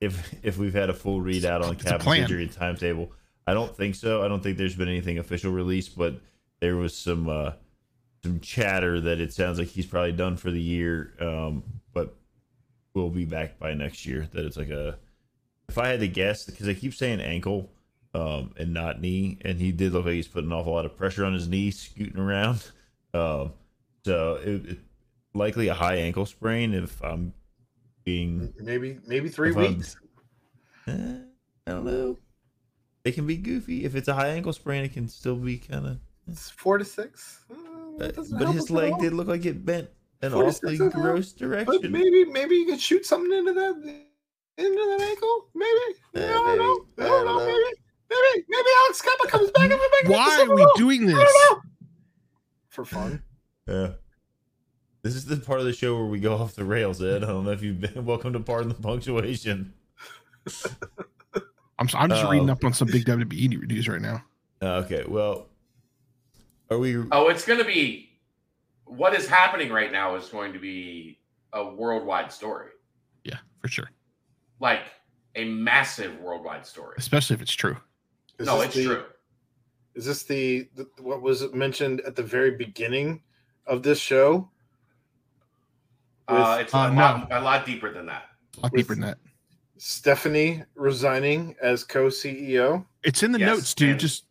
if 0.00 0.34
if 0.44 0.58
we've 0.58 0.74
had 0.74 0.90
a 0.90 0.94
full 0.94 1.20
readout 1.20 1.62
on 1.62 1.74
It's 1.74 1.82
a 1.82 1.86
Captain's 1.86 2.04
plan. 2.04 2.22
injury 2.22 2.48
timetable. 2.48 3.12
I 3.46 3.54
don't 3.54 3.74
think 3.76 3.94
so. 3.94 4.22
I 4.24 4.28
don't 4.28 4.42
think 4.42 4.58
there's 4.58 4.74
been 4.76 4.88
anything 4.88 5.18
official 5.18 5.52
released, 5.52 5.96
but 5.98 6.20
there 6.64 6.76
was 6.76 6.96
some 6.96 7.28
uh 7.28 7.52
some 8.22 8.40
chatter 8.40 8.98
that 9.02 9.20
it 9.20 9.34
sounds 9.34 9.58
like 9.58 9.68
he's 9.68 9.84
probably 9.84 10.12
done 10.12 10.34
for 10.38 10.50
the 10.50 10.60
year. 10.60 11.12
Um, 11.20 11.62
but 11.92 12.16
we'll 12.94 13.10
be 13.10 13.26
back 13.26 13.58
by 13.58 13.74
next 13.74 14.06
year. 14.06 14.26
That 14.32 14.46
it's 14.46 14.56
like 14.56 14.70
a 14.70 14.98
if 15.68 15.76
I 15.76 15.88
had 15.88 16.00
to 16.00 16.08
guess, 16.08 16.46
because 16.46 16.66
I 16.66 16.72
keep 16.72 16.94
saying 16.94 17.20
ankle 17.20 17.70
um 18.14 18.54
and 18.56 18.72
not 18.72 18.98
knee, 18.98 19.36
and 19.42 19.60
he 19.60 19.72
did 19.72 19.92
look 19.92 20.06
like 20.06 20.14
he's 20.14 20.26
putting 20.26 20.50
an 20.50 20.56
awful 20.56 20.72
lot 20.72 20.86
of 20.86 20.96
pressure 20.96 21.26
on 21.26 21.34
his 21.34 21.48
knee, 21.48 21.70
scooting 21.70 22.18
around. 22.20 22.64
Um, 23.14 23.52
so 24.04 24.40
it, 24.44 24.70
it 24.70 24.78
likely 25.34 25.68
a 25.68 25.74
high 25.74 25.98
ankle 25.98 26.26
sprain 26.26 26.74
if 26.74 27.00
I'm 27.00 27.32
being 28.02 28.52
maybe 28.58 28.98
maybe 29.06 29.28
three 29.28 29.52
weeks. 29.52 29.94
Eh, 30.88 31.18
I 31.64 31.70
don't 31.70 31.84
know. 31.84 32.18
It 33.04 33.12
can 33.12 33.24
be 33.24 33.36
goofy. 33.36 33.84
If 33.84 33.94
it's 33.94 34.08
a 34.08 34.14
high 34.14 34.30
ankle 34.30 34.52
sprain, 34.52 34.82
it 34.82 34.92
can 34.92 35.06
still 35.06 35.36
be 35.36 35.58
kind 35.58 35.86
of. 35.86 35.98
It's 36.28 36.50
four 36.50 36.78
to 36.78 36.84
six. 36.84 37.44
Uh, 37.50 37.56
But 37.98 38.48
his 38.54 38.70
leg 38.70 38.94
did 38.98 39.12
look 39.12 39.28
like 39.28 39.44
it 39.44 39.64
bent 39.64 39.88
an 40.22 40.32
Four 40.32 40.46
awfully 40.46 40.76
six 40.76 40.78
doesn't 40.94 41.00
gross 41.00 41.32
But 41.32 41.38
direction. 41.38 41.92
maybe 41.92 42.24
maybe 42.24 42.54
you 42.56 42.66
could 42.66 42.80
shoot 42.80 43.04
something 43.06 43.32
into 43.36 43.52
that 43.52 43.74
into 44.56 44.96
that 44.98 45.00
ankle. 45.02 45.48
Maybe. 45.54 45.98
Yeah, 46.14 46.22
I 46.24 46.28
don't 46.32 46.46
maybe. 46.46 46.58
know. 46.58 46.86
I 46.98 47.02
I 47.04 47.08
don't 47.08 47.08
don't 47.08 47.26
know. 47.26 47.38
know. 47.38 47.46
Maybe. 47.46 47.78
Maybe. 48.10 48.44
Maybe 48.48 48.68
Alex 48.84 49.00
Cappa 49.02 49.28
comes 49.28 49.50
back 49.50 49.70
and 49.70 49.72
we 49.72 49.76
make 49.78 50.04
it 50.04 50.06
to 50.06 50.12
Why 50.12 50.40
are 50.48 50.54
we 50.54 50.62
Bowl. 50.62 50.72
doing 50.76 51.02
I 51.02 51.06
this? 51.06 51.14
don't 51.16 51.56
know. 51.56 51.62
For 52.68 52.84
fun. 52.84 53.22
Yeah. 53.68 53.90
This 55.02 55.14
is 55.16 55.26
the 55.26 55.36
part 55.36 55.60
of 55.60 55.66
the 55.66 55.72
show 55.72 55.94
where 55.96 56.06
we 56.06 56.18
go 56.18 56.34
off 56.34 56.54
the 56.54 56.64
rails, 56.64 57.02
Ed. 57.02 57.22
I 57.22 57.26
don't 57.26 57.44
know 57.44 57.50
if 57.50 57.62
you've 57.62 57.80
been. 57.80 58.04
Welcome 58.06 58.32
to 58.32 58.40
Pardon 58.40 58.68
the 58.70 58.74
Punctuation. 58.74 59.72
I'm 61.78 61.88
I'm 61.94 62.08
just 62.08 62.24
reading 62.30 62.48
Oh. 62.48 62.52
up 62.52 62.64
on 62.64 62.72
some 62.72 62.88
big 62.88 63.04
WWE 63.04 63.66
news 63.68 63.88
right 63.88 64.00
now. 64.00 64.24
Uh, 64.62 64.82
okay, 64.84 65.04
well, 65.06 65.48
are 66.74 66.78
we? 66.78 66.96
Oh, 67.12 67.28
it's 67.28 67.44
going 67.44 67.58
to 67.58 67.64
be. 67.64 68.10
What 68.84 69.14
is 69.14 69.26
happening 69.26 69.72
right 69.72 69.90
now 69.90 70.14
is 70.16 70.28
going 70.28 70.52
to 70.52 70.58
be 70.58 71.18
a 71.52 71.64
worldwide 71.64 72.30
story, 72.32 72.68
Yeah, 73.24 73.38
for 73.60 73.68
sure. 73.68 73.90
like 74.60 74.82
a 75.36 75.44
massive 75.46 76.20
worldwide 76.20 76.66
story. 76.66 76.94
Especially 76.98 77.34
if 77.34 77.40
it's 77.42 77.52
true. 77.52 77.76
Is 78.38 78.46
no, 78.46 78.60
it's 78.60 78.74
the- 78.74 78.84
true. 78.84 79.04
Is 79.94 80.04
this 80.04 80.24
the, 80.24 80.68
the 80.74 80.86
what 81.00 81.22
was 81.22 81.52
mentioned 81.52 82.00
at 82.02 82.16
the 82.16 82.22
very 82.22 82.50
beginning 82.56 83.22
of 83.66 83.82
this 83.84 83.98
show? 84.00 84.50
Uh, 86.26 86.58
it's 86.60 86.74
uh, 86.74 86.90
a, 86.90 86.92
lot, 86.92 87.28
a 87.30 87.40
lot 87.40 87.64
deeper 87.66 87.92
than 87.92 88.06
that. 88.06 88.24
A 88.58 88.60
lot 88.62 88.72
With- 88.72 88.80
deeper 88.82 88.94
than 88.94 89.02
that. 89.02 89.18
Stephanie 89.76 90.62
resigning 90.74 91.54
as 91.62 91.84
co-CEO. 91.84 92.84
It's 93.02 93.22
in 93.22 93.32
the 93.32 93.38
Yes, 93.40 93.48
notes, 93.48 93.74
dude. 93.74 93.90
and- 93.90 94.00
Just 94.00 94.24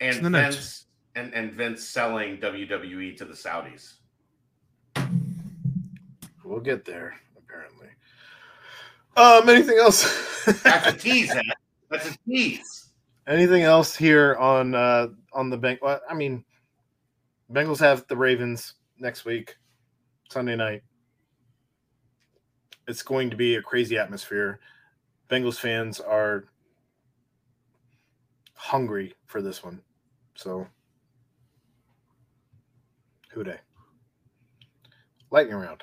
It's 0.00 0.16
And 0.16 0.26
in 0.26 0.32
the 0.32 0.38
notes. 0.42 0.86
And, 1.16 1.34
and 1.34 1.52
Vince 1.52 1.82
selling 1.82 2.38
WWE 2.38 3.16
to 3.16 3.24
the 3.24 3.34
Saudis. 3.34 3.94
We'll 6.44 6.60
get 6.60 6.84
there, 6.84 7.14
apparently. 7.36 7.88
Um, 9.16 9.48
anything 9.48 9.78
else? 9.78 10.04
That's 10.62 10.88
a 10.88 10.92
tease. 10.98 11.32
That's 11.90 12.10
a 12.10 12.18
tease. 12.26 12.90
anything 13.26 13.62
else 13.62 13.94
here 13.94 14.36
on 14.36 14.74
uh 14.74 15.08
on 15.32 15.50
the 15.50 15.56
bank? 15.56 15.80
Well, 15.82 16.00
I 16.08 16.14
mean, 16.14 16.44
Bengals 17.52 17.80
have 17.80 18.06
the 18.06 18.16
Ravens 18.16 18.74
next 18.98 19.24
week, 19.24 19.56
Sunday 20.30 20.56
night. 20.56 20.82
It's 22.86 23.02
going 23.02 23.30
to 23.30 23.36
be 23.36 23.56
a 23.56 23.62
crazy 23.62 23.98
atmosphere. 23.98 24.60
Bengals 25.28 25.58
fans 25.58 26.00
are 26.00 26.44
hungry 28.54 29.14
for 29.26 29.42
this 29.42 29.62
one. 29.62 29.80
So, 30.34 30.66
who 33.32 33.44
day? 33.44 33.58
Lightning 35.30 35.56
round. 35.56 35.82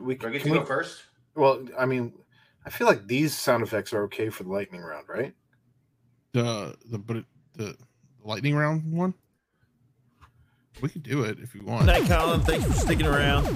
We 0.00 0.14
Do 0.16 0.28
I 0.28 0.30
get 0.30 0.42
can 0.42 0.48
to 0.52 0.52
we- 0.54 0.58
go 0.60 0.64
first? 0.66 1.02
well, 1.34 1.64
I 1.78 1.86
mean, 1.86 2.12
I 2.64 2.70
feel 2.70 2.86
like 2.86 3.06
these 3.06 3.36
sound 3.36 3.62
effects 3.62 3.92
are 3.92 4.02
okay 4.04 4.28
for 4.30 4.44
the 4.44 4.50
lightning 4.50 4.80
round, 4.82 5.06
right? 5.08 5.34
the 6.32 6.76
the 6.86 6.98
but 6.98 7.24
the 7.56 7.76
lightning 8.22 8.54
round 8.54 8.90
one. 8.92 9.14
We 10.80 10.88
could 10.88 11.02
do 11.02 11.24
it 11.24 11.38
if 11.40 11.54
you 11.54 11.62
want. 11.64 11.86
Night, 11.86 12.04
Colin. 12.06 12.40
Thanks 12.40 12.64
for 12.64 12.72
sticking 12.72 13.04
around. 13.06 13.46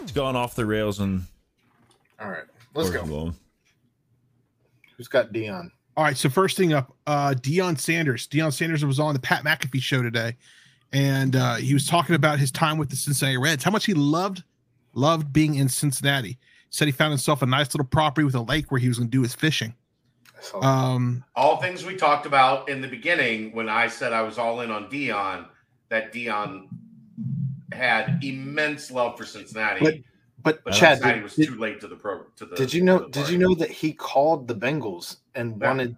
It's 0.00 0.12
gone 0.12 0.36
off 0.36 0.54
the 0.54 0.64
rails 0.64 1.00
and 1.00 1.24
All 2.20 2.30
right, 2.30 2.44
let's 2.74 2.88
go. 2.90 3.04
Going. 3.04 3.36
Who's 4.96 5.08
got 5.08 5.32
Deion? 5.32 5.70
All 5.96 6.04
right, 6.04 6.16
so 6.16 6.28
first 6.28 6.56
thing 6.56 6.72
up, 6.72 6.94
uh 7.06 7.34
Deion 7.36 7.78
Sanders. 7.78 8.26
Deion 8.26 8.52
Sanders 8.52 8.84
was 8.84 8.98
on 8.98 9.12
the 9.14 9.20
Pat 9.20 9.44
McAfee 9.44 9.82
show 9.82 10.02
today, 10.02 10.36
and 10.92 11.36
uh, 11.36 11.56
he 11.56 11.74
was 11.74 11.86
talking 11.86 12.14
about 12.14 12.38
his 12.38 12.50
time 12.50 12.78
with 12.78 12.88
the 12.88 12.96
Cincinnati 12.96 13.36
Reds, 13.36 13.62
how 13.62 13.70
much 13.70 13.84
he 13.84 13.94
loved 13.94 14.42
loved 14.94 15.32
being 15.32 15.56
in 15.56 15.68
Cincinnati. 15.68 16.38
Said 16.70 16.88
he 16.88 16.92
found 16.92 17.10
himself 17.10 17.42
a 17.42 17.46
nice 17.46 17.74
little 17.74 17.86
property 17.86 18.24
with 18.24 18.34
a 18.34 18.40
lake 18.40 18.70
where 18.70 18.80
he 18.80 18.88
was 18.88 18.96
going 18.96 19.10
to 19.10 19.16
do 19.16 19.22
his 19.22 19.34
fishing. 19.34 19.74
Um, 20.62 21.22
All 21.36 21.58
things 21.58 21.84
we 21.84 21.94
talked 21.96 22.24
about 22.24 22.70
in 22.70 22.80
the 22.80 22.88
beginning 22.88 23.54
when 23.54 23.68
I 23.68 23.88
said 23.88 24.14
I 24.14 24.22
was 24.22 24.38
all 24.38 24.60
in 24.62 24.70
on 24.70 24.88
Deion, 24.88 25.46
that 25.90 26.14
Deion 26.14 26.68
had 27.72 28.20
immense 28.24 28.90
love 28.90 29.18
for 29.18 29.26
Cincinnati, 29.26 30.04
but 30.42 30.64
but 30.64 30.72
Chad, 30.72 30.96
Cincinnati 30.98 31.18
did, 31.18 31.22
was 31.22 31.34
did- 31.36 31.48
too 31.48 31.58
late 31.58 31.80
to 31.82 31.88
the 31.88 31.96
program. 31.96 32.28
To 32.36 32.46
the 32.46 32.56
did 32.56 32.72
you 32.72 32.82
know? 32.82 33.06
Did 33.08 33.28
you 33.28 33.36
know 33.36 33.54
that 33.54 33.70
he 33.70 33.92
called 33.92 34.48
the 34.48 34.54
Bengals 34.54 35.18
and 35.34 35.60
Yeah. 35.60 35.68
wanted 35.68 35.96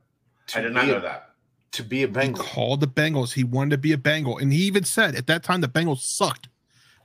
to 0.48 0.58
I 0.58 0.62
did 0.62 0.68
be 0.68 0.74
not 0.74 0.84
a, 0.84 0.86
know 0.88 1.00
that. 1.00 1.30
to 1.72 1.82
be 1.82 2.02
a 2.02 2.06
he 2.06 2.12
Bengal? 2.12 2.44
called 2.44 2.80
the 2.80 2.86
Bengals. 2.86 3.32
He 3.32 3.44
wanted 3.44 3.70
to 3.70 3.78
be 3.78 3.92
a 3.92 3.98
Bengal, 3.98 4.38
and 4.38 4.52
he 4.52 4.60
even 4.64 4.84
said 4.84 5.14
at 5.14 5.26
that 5.26 5.42
time 5.42 5.60
the 5.60 5.68
Bengals 5.68 6.00
sucked, 6.00 6.48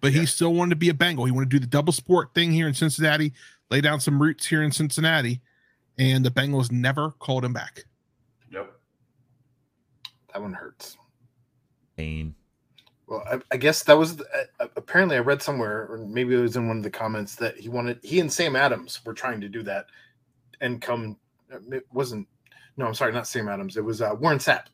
but 0.02 0.12
Yeah. 0.12 0.22
he 0.22 0.26
still 0.26 0.54
wanted 0.54 0.72
to 0.72 0.76
be 0.76 0.90
a 0.90 0.94
Bengal. 0.94 1.26
He 1.26 1.32
wanted 1.32 1.50
to 1.50 1.56
do 1.56 1.60
the 1.60 1.68
double 1.68 1.94
sport 1.94 2.34
thing 2.34 2.52
here 2.52 2.68
in 2.68 2.74
Cincinnati, 2.74 3.34
lay 3.70 3.82
down 3.82 4.00
some 4.00 4.22
roots 4.22 4.46
here 4.48 4.64
in 4.64 4.72
Cincinnati, 4.72 5.42
and 5.98 6.26
the 6.26 6.32
Bengals 6.32 6.72
never 6.72 7.12
called 7.12 7.44
him 7.46 7.54
back. 7.54 7.86
Yep. 8.52 8.72
That 10.34 10.42
one 10.42 10.54
hurts. 10.54 10.98
Pain. 11.98 12.36
Well, 13.08 13.24
I, 13.30 13.40
I 13.52 13.58
guess 13.58 13.84
that 13.84 13.98
was 13.98 14.18
the, 14.18 14.26
uh, 14.60 14.68
apparently 14.76 15.16
I 15.18 15.20
read 15.20 15.42
somewhere, 15.42 15.88
or 15.90 15.98
maybe 15.98 16.36
it 16.36 16.40
was 16.40 16.56
in 16.56 16.68
one 16.68 16.78
of 16.78 16.84
the 16.84 16.92
comments 16.92 17.36
that 17.38 17.58
he 17.58 17.68
wanted. 17.68 18.00
He 18.04 18.20
and 18.20 18.32
Sam 18.32 18.56
Adams 18.56 19.04
were 19.04 19.16
trying 19.16 19.42
to 19.42 19.50
do 19.50 19.64
that, 19.64 19.88
and 20.62 20.80
come. 20.82 21.18
It 21.72 21.86
wasn't. 21.92 22.28
No, 22.78 22.86
I'm 22.86 22.94
sorry, 22.94 23.12
not 23.12 23.28
Sam 23.28 23.50
Adams. 23.50 23.78
It 23.78 23.84
was 23.84 24.02
uh, 24.02 24.16
Warren 24.20 24.38
Sapp. 24.38 24.66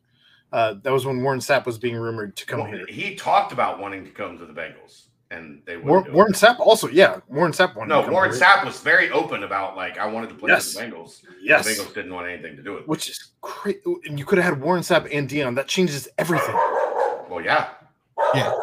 Uh, 0.51 0.75
that 0.83 0.91
was 0.93 1.05
when 1.05 1.21
Warren 1.23 1.39
Sapp 1.39 1.65
was 1.65 1.77
being 1.77 1.95
rumored 1.95 2.35
to 2.37 2.45
come 2.45 2.59
Well, 2.61 2.67
here. 2.71 2.85
he 2.87 3.15
talked 3.15 3.51
about 3.51 3.79
wanting 3.79 4.03
to 4.05 4.11
come 4.11 4.37
to 4.37 4.45
the 4.45 4.53
Bengals, 4.53 5.05
and 5.31 5.61
they 5.65 5.75
wouldn't 5.75 5.89
War, 5.89 6.03
do 6.03 6.09
it. 6.09 6.13
Warren 6.13 6.33
Sapp 6.33 6.59
also, 6.59 6.87
yeah, 6.87 7.19
Warren 7.27 7.51
Sapp 7.51 7.75
wanted. 7.75 7.89
to 7.89 7.95
No, 7.95 8.03
come 8.03 8.13
Warren 8.13 8.31
here. 8.31 8.39
Sapp 8.39 8.63
was 8.63 8.79
very 8.79 9.09
open 9.09 9.43
about 9.43 9.75
like 9.75 9.97
I 9.97 10.05
wanted 10.05 10.29
to 10.29 10.35
play 10.35 10.49
Yes. 10.51 10.73
for 10.73 10.79
the 10.85 10.85
Bengals. 10.91 11.21
Yes, 11.41 11.65
The 11.65 11.71
Bengals 11.83 11.93
didn't 11.95 12.13
want 12.13 12.27
anything 12.29 12.55
to 12.57 12.61
do 12.63 12.73
with 12.73 12.81
it. 12.83 12.87
which 12.87 13.09
is 13.09 13.31
crazy. 13.41 13.79
And 14.05 14.19
you 14.19 14.25
could 14.25 14.37
have 14.37 14.53
had 14.53 14.61
Warren 14.63 14.81
Sapp 14.83 15.09
and 15.11 15.27
Deion. 15.27 15.55
That 15.55 15.67
changes 15.67 16.07
everything. 16.17 16.53
Well, 17.29 17.41
yeah. 17.43 17.69
Yeah, 18.33 18.53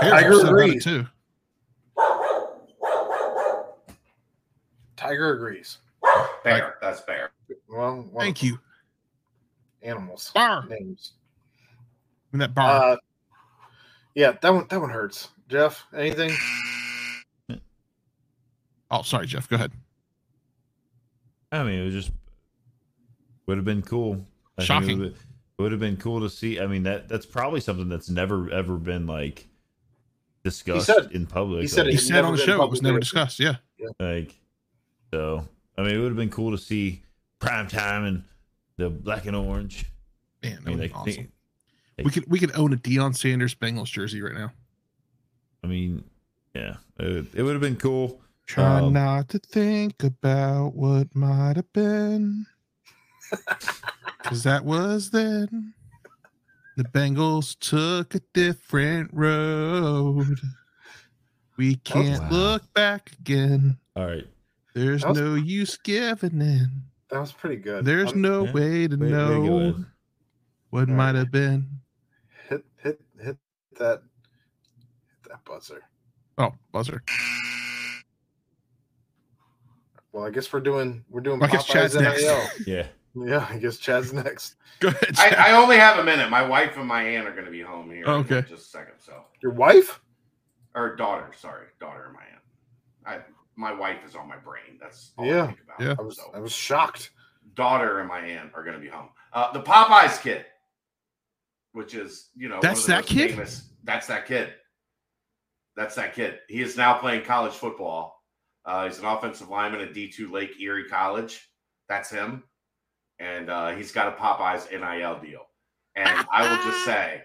Tiger 0.00 0.32
upset 0.34 0.48
about 0.50 0.60
it 0.60 0.64
agrees. 0.68 0.84
too. 0.84 1.06
Tiger 4.96 5.32
agrees. 5.34 5.78
Bear. 6.42 6.76
That's 6.80 7.00
bear. 7.02 7.30
Well, 7.68 8.08
Thank 8.18 8.42
you. 8.42 8.58
Animals 9.82 10.30
Bar 10.34 10.66
names. 10.68 11.12
in 12.32 12.38
that 12.38 12.54
bar. 12.54 12.92
Uh, 12.92 12.96
yeah, 14.14 14.32
that 14.40 14.54
one. 14.54 14.66
That 14.70 14.80
one 14.80 14.90
hurts. 14.90 15.28
Jeff, 15.48 15.84
anything? 15.94 16.30
oh, 18.90 19.02
sorry, 19.02 19.26
Jeff. 19.26 19.48
Go 19.48 19.56
ahead. 19.56 19.72
I 21.52 21.62
mean, 21.64 21.80
it 21.80 21.84
was 21.84 21.94
just 21.94 22.12
would 23.46 23.58
have 23.58 23.64
been 23.64 23.82
cool. 23.82 24.24
I 24.58 24.64
Shocking. 24.64 24.90
It 24.90 24.98
would, 24.98 25.12
it 25.12 25.62
would 25.62 25.72
have 25.72 25.80
been 25.80 25.96
cool 25.96 26.20
to 26.20 26.30
see. 26.30 26.58
I 26.60 26.66
mean, 26.66 26.84
that 26.84 27.08
that's 27.08 27.26
probably 27.26 27.60
something 27.60 27.88
that's 27.88 28.08
never 28.08 28.50
ever 28.50 28.76
been 28.76 29.06
like 29.06 29.46
discussed 30.42 30.86
said- 30.86 31.12
in 31.12 31.26
public. 31.26 31.62
he 31.62 31.68
said 31.68 31.86
He 31.86 31.92
like, 31.92 31.94
It's 31.98 32.08
said 32.08 32.24
on 32.24 32.36
the 32.36 32.42
show 32.42 32.62
it 32.62 32.70
was 32.70 32.82
never 32.82 32.98
discussed. 33.00 33.36
discussed. 33.38 33.60
Yeah, 33.78 33.88
like 34.00 34.34
so. 35.12 35.46
I 35.76 35.82
mean, 35.82 35.94
it 35.94 35.98
would 35.98 36.08
have 36.08 36.16
been 36.16 36.30
cool 36.30 36.52
to 36.52 36.58
see 36.58 37.02
prime 37.38 37.68
time 37.68 38.04
and 38.04 38.22
the 38.76 38.90
black 38.90 39.26
and 39.26 39.36
orange. 39.36 39.86
man, 40.42 40.52
I 40.52 40.56
that 40.56 40.64
mean, 40.66 40.78
would 40.78 40.82
like, 40.82 40.90
be 40.90 40.94
awesome. 40.96 41.12
think- 41.12 41.30
we 42.04 42.10
could 42.10 42.24
we 42.28 42.38
could 42.40 42.56
own 42.56 42.72
a 42.72 42.76
Deion 42.76 43.14
Sanders 43.16 43.54
Bengals 43.54 43.86
jersey 43.86 44.20
right 44.20 44.34
now. 44.34 44.50
I 45.62 45.68
mean, 45.68 46.02
yeah, 46.54 46.76
it, 46.98 47.26
it 47.34 47.42
would 47.42 47.52
have 47.52 47.60
been 47.62 47.76
cool. 47.76 48.20
Try 48.46 48.80
Um, 48.80 48.92
not 48.92 49.28
to 49.30 49.38
think 49.38 50.02
about 50.02 50.74
what 50.74 51.14
might 51.14 51.56
have 51.56 51.72
been. 51.72 52.46
Because 54.22 54.42
that 54.44 54.64
was 54.64 55.10
then. 55.10 55.74
The 56.78 56.84
Bengals 56.84 57.56
took 57.60 58.14
a 58.14 58.20
different 58.32 59.10
road. 59.12 60.40
We 61.58 61.74
can't 61.76 62.22
Wow. 62.24 62.30
look 62.30 62.72
back 62.74 63.12
again. 63.20 63.76
All 63.94 64.06
right, 64.06 64.26
There's 64.74 65.04
was- 65.04 65.18
no 65.18 65.34
use 65.34 65.76
giving 65.76 66.40
in. 66.40 66.84
That 67.10 67.20
was 67.20 67.32
pretty 67.32 67.56
good. 67.56 67.84
There's 67.84 68.12
Um, 68.12 68.22
no 68.22 68.44
yeah. 68.46 68.52
way 68.52 68.88
to 68.88 68.96
Way- 68.96 69.06
way 69.06 69.10
to 69.10 69.16
go, 69.16 69.44
know 69.44 69.60
Ed. 69.68 69.84
what 70.70 70.80
All 70.80 70.86
right. 70.86 70.88
might 70.88 71.14
have 71.14 71.30
been. 71.30 71.68
hit 72.48 72.64
hit 72.76 73.00
hit 73.20 73.36
that 73.78 74.02
hit 75.22 75.30
that 75.30 75.44
buzzer. 75.44 75.82
Oh, 76.38 76.52
buzzer. 76.72 77.02
Well, 80.12 80.24
I 80.24 80.30
guess 80.30 80.52
we're 80.52 80.60
doing 80.60 81.04
we're 81.10 81.20
doing 81.20 81.42
I 81.42 81.46
guess 81.48 81.66
Popeyes 81.66 81.72
Chad's 81.72 81.94
next. 81.96 82.66
Yeah. 82.66 82.86
Yeah, 83.16 83.46
I 83.48 83.58
guess 83.58 83.76
Chad's 83.78 84.12
next. 84.12 84.56
Go 84.80 84.88
ahead. 84.88 85.14
I, 85.18 85.50
I 85.50 85.52
only 85.52 85.76
have 85.76 86.00
a 86.00 86.02
minute. 86.02 86.30
My 86.30 86.44
wife 86.44 86.76
and 86.76 86.84
my 86.88 87.00
aunt 87.04 87.28
are 87.28 87.32
going 87.32 87.44
to 87.44 87.50
be 87.52 87.60
home 87.60 87.88
here. 87.88 88.02
Oh, 88.08 88.16
in 88.16 88.20
okay. 88.22 88.40
just 88.48 88.66
a 88.66 88.68
second. 88.70 88.94
So, 88.98 89.12
Your 89.40 89.52
wife? 89.52 90.00
or 90.74 90.96
daughter. 90.96 91.30
Sorry, 91.38 91.66
daughter 91.78 92.06
and 92.06 92.12
my 92.14 92.22
aunt. 92.32 92.42
I 93.06 93.24
my 93.56 93.72
wife 93.72 93.98
is 94.06 94.14
on 94.14 94.28
my 94.28 94.36
brain. 94.36 94.78
That's 94.80 95.12
all 95.16 95.26
Yeah, 95.26 95.44
I 95.44 95.46
think 95.48 95.58
about. 95.62 95.80
yeah. 95.80 95.94
I 95.98 96.02
was 96.02 96.16
So, 96.16 96.30
I 96.34 96.38
was 96.40 96.52
shocked. 96.52 97.10
daughter 97.54 98.00
and 98.00 98.08
my 98.08 98.20
aunt 98.20 98.50
are 98.54 98.62
going 98.64 98.74
to 98.76 98.80
be 98.82 98.88
home. 98.88 99.08
Uh, 99.32 99.52
the 99.52 99.60
Popeyes 99.62 100.20
kid, 100.20 100.44
which 101.72 101.94
is 101.94 102.30
you 102.36 102.48
know 102.48 102.58
That's 102.60 102.86
that 102.86 103.06
kid? 103.06 103.30
Famous, 103.32 103.70
that's 103.84 104.06
that 104.08 104.26
kid. 104.26 104.54
That's 105.76 105.94
that 105.96 106.14
kid. 106.14 106.38
He 106.48 106.60
is 106.62 106.76
now 106.76 106.94
playing 106.94 107.24
college 107.24 107.52
football. 107.54 108.22
Uh, 108.64 108.86
he's 108.86 108.98
an 108.98 109.04
offensive 109.04 109.48
lineman 109.50 109.80
at 109.80 109.92
D 109.92 110.08
two 110.08 110.30
Lake 110.32 110.60
Erie 110.60 110.88
College. 110.88 111.50
That's 111.88 112.08
him, 112.10 112.44
and 113.18 113.50
uh, 113.50 113.70
he's 113.72 113.92
got 113.92 114.08
a 114.08 114.12
Popeyes 114.12 114.70
NIL 114.70 115.18
deal. 115.20 115.42
And 115.96 116.26
I 116.32 116.48
will 116.48 116.62
just 116.64 116.84
say, 116.86 117.22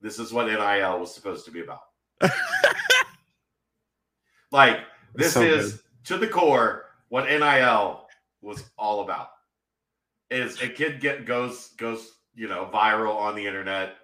this 0.00 0.18
is 0.18 0.32
what 0.32 0.46
NIL 0.46 0.98
was 0.98 1.14
supposed 1.14 1.44
to 1.44 1.50
be 1.50 1.60
about. 1.60 1.80
Like 4.50 4.78
this 5.18 5.34
So 5.34 5.42
is 5.42 5.82
to 6.04 6.16
the 6.16 6.28
core 6.28 6.86
what 7.08 7.24
NIL 7.28 8.06
was 8.40 8.64
all 8.78 9.00
about. 9.02 9.30
Is 10.30 10.60
a 10.62 10.68
kid 10.68 11.00
get 11.00 11.24
goes 11.26 11.68
goes 11.76 12.12
you 12.34 12.48
know 12.48 12.70
viral 12.72 13.16
on 13.16 13.34
the 13.34 13.46
internet, 13.46 13.96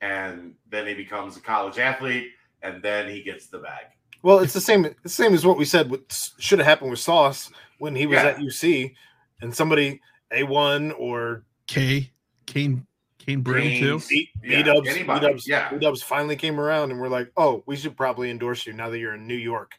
and 0.00 0.54
then 0.70 0.86
he 0.86 0.94
becomes 0.94 1.36
a 1.36 1.40
college 1.40 1.78
athlete, 1.78 2.28
and 2.62 2.82
then 2.82 3.08
he 3.08 3.22
gets 3.22 3.46
the 3.48 3.58
bag. 3.58 3.86
Well, 4.22 4.38
it's 4.38 4.52
the 4.52 4.60
same 4.60 4.82
the 5.02 5.08
same 5.08 5.34
as 5.34 5.44
what 5.44 5.58
we 5.58 5.64
said 5.64 5.90
what 5.90 6.30
should 6.38 6.58
have 6.58 6.66
happened 6.66 6.90
with 6.90 7.00
Sauce 7.00 7.50
when 7.78 7.96
he 7.96 8.06
was 8.06 8.16
Yeah. 8.16 8.26
at 8.28 8.38
UC 8.38 8.94
and 9.40 9.54
somebody 9.54 10.00
A1 10.32 10.92
or 10.98 11.44
K. 11.66 12.10
Kane. 12.46 12.86
Kane 13.18 13.40
Brady 13.40 13.80
too. 13.80 13.86
Brains. 13.98 14.06
B 14.08 14.30
Yeah, 14.44 14.62
Dubs 14.62 14.88
anybody, 14.88 15.26
B-dubs, 15.26 15.48
yeah. 15.48 15.68
B-dubs 15.70 16.00
finally 16.02 16.36
came 16.36 16.60
around 16.60 16.92
and 16.92 17.00
we're 17.00 17.08
like, 17.08 17.32
"Oh, 17.36 17.64
we 17.66 17.74
should 17.74 17.96
probably 17.96 18.30
endorse 18.30 18.66
you 18.66 18.72
now 18.72 18.88
that 18.88 18.98
you're 18.98 19.14
in 19.14 19.26
New 19.26 19.34
York." 19.34 19.72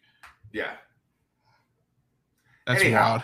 Yeah. 0.53 0.71
That's 2.65 2.81
Anyhow. 2.81 3.09
wild. 3.09 3.23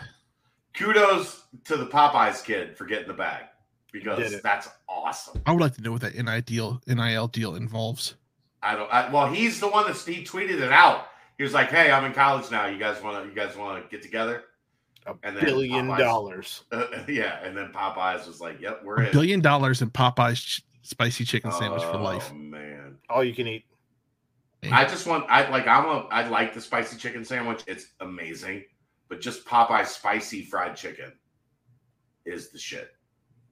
Kudos 0.76 1.44
to 1.66 1.78
the 1.78 1.86
Popeyes 1.86 2.44
kid 2.44 2.78
for 2.78 2.86
getting 2.86 3.08
the 3.08 3.14
bag 3.14 3.46
because 3.92 4.42
that's 4.42 4.70
awesome. 4.90 5.42
I 5.46 5.52
would 5.52 5.62
like 5.62 5.76
to 5.76 5.82
know 5.82 5.92
what 5.92 6.02
that 6.02 6.16
NIL 6.16 6.42
deal, 6.42 6.82
NIL 6.88 7.28
deal 7.28 7.56
involves. 7.56 8.16
I 8.62 8.76
don't. 8.76 8.92
I, 8.92 9.10
well, 9.12 9.28
he's 9.32 9.60
the 9.60 9.68
one 9.68 9.86
that 9.88 9.98
he 9.98 10.24
tweeted 10.24 10.62
it 10.62 10.72
out. 10.72 11.08
He 11.38 11.44
was 11.44 11.54
like, 11.54 11.70
"Hey, 11.70 11.92
I'm 11.92 12.06
in 12.06 12.14
college 12.14 12.50
now. 12.50 12.66
You 12.68 12.78
guys 12.80 13.02
want 13.04 13.22
to? 13.24 13.30
You 13.30 13.36
guys 13.36 13.56
want 13.58 13.84
to 13.84 13.90
get 13.90 14.02
together?" 14.02 14.44
A 15.06 15.14
And 15.24 15.36
then 15.36 15.44
billion 15.44 15.88
Popeyes- 15.88 15.98
dollars. 15.98 16.64
yeah, 17.10 17.44
and 17.44 17.56
then 17.58 17.72
Popeyes 17.74 18.26
was 18.26 18.40
like, 18.40 18.62
"Yep, 18.62 18.82
we're 18.86 19.02
A 19.04 19.06
in." 19.08 19.12
billion 19.12 19.42
dollars 19.42 19.82
in 19.82 19.90
Popeye's 19.92 20.42
ch- 20.42 20.62
spicy 20.82 21.26
chicken 21.26 21.52
sandwich 21.52 21.84
for 21.84 21.98
Oh, 21.98 22.04
life. 22.04 22.32
man. 22.34 22.98
All 23.10 23.24
you 23.24 23.34
can 23.36 23.48
eat. 23.48 23.66
I 24.72 24.86
just 24.86 25.08
want. 25.08 25.26
I 25.30 25.50
like. 25.50 25.68
I'm 25.68 25.86
a. 25.86 26.08
I 26.12 26.28
like 26.28 26.54
the 26.54 26.62
spicy 26.62 26.98
chicken 26.98 27.26
sandwich. 27.26 27.64
It's 27.68 27.88
amazing, 28.00 28.64
but 29.10 29.20
just 29.22 29.46
Popeyes 29.46 29.88
spicy 29.88 30.44
fried 30.46 30.76
chicken 30.76 31.12
is 32.26 32.52
the 32.52 32.60
shit. 32.60 32.92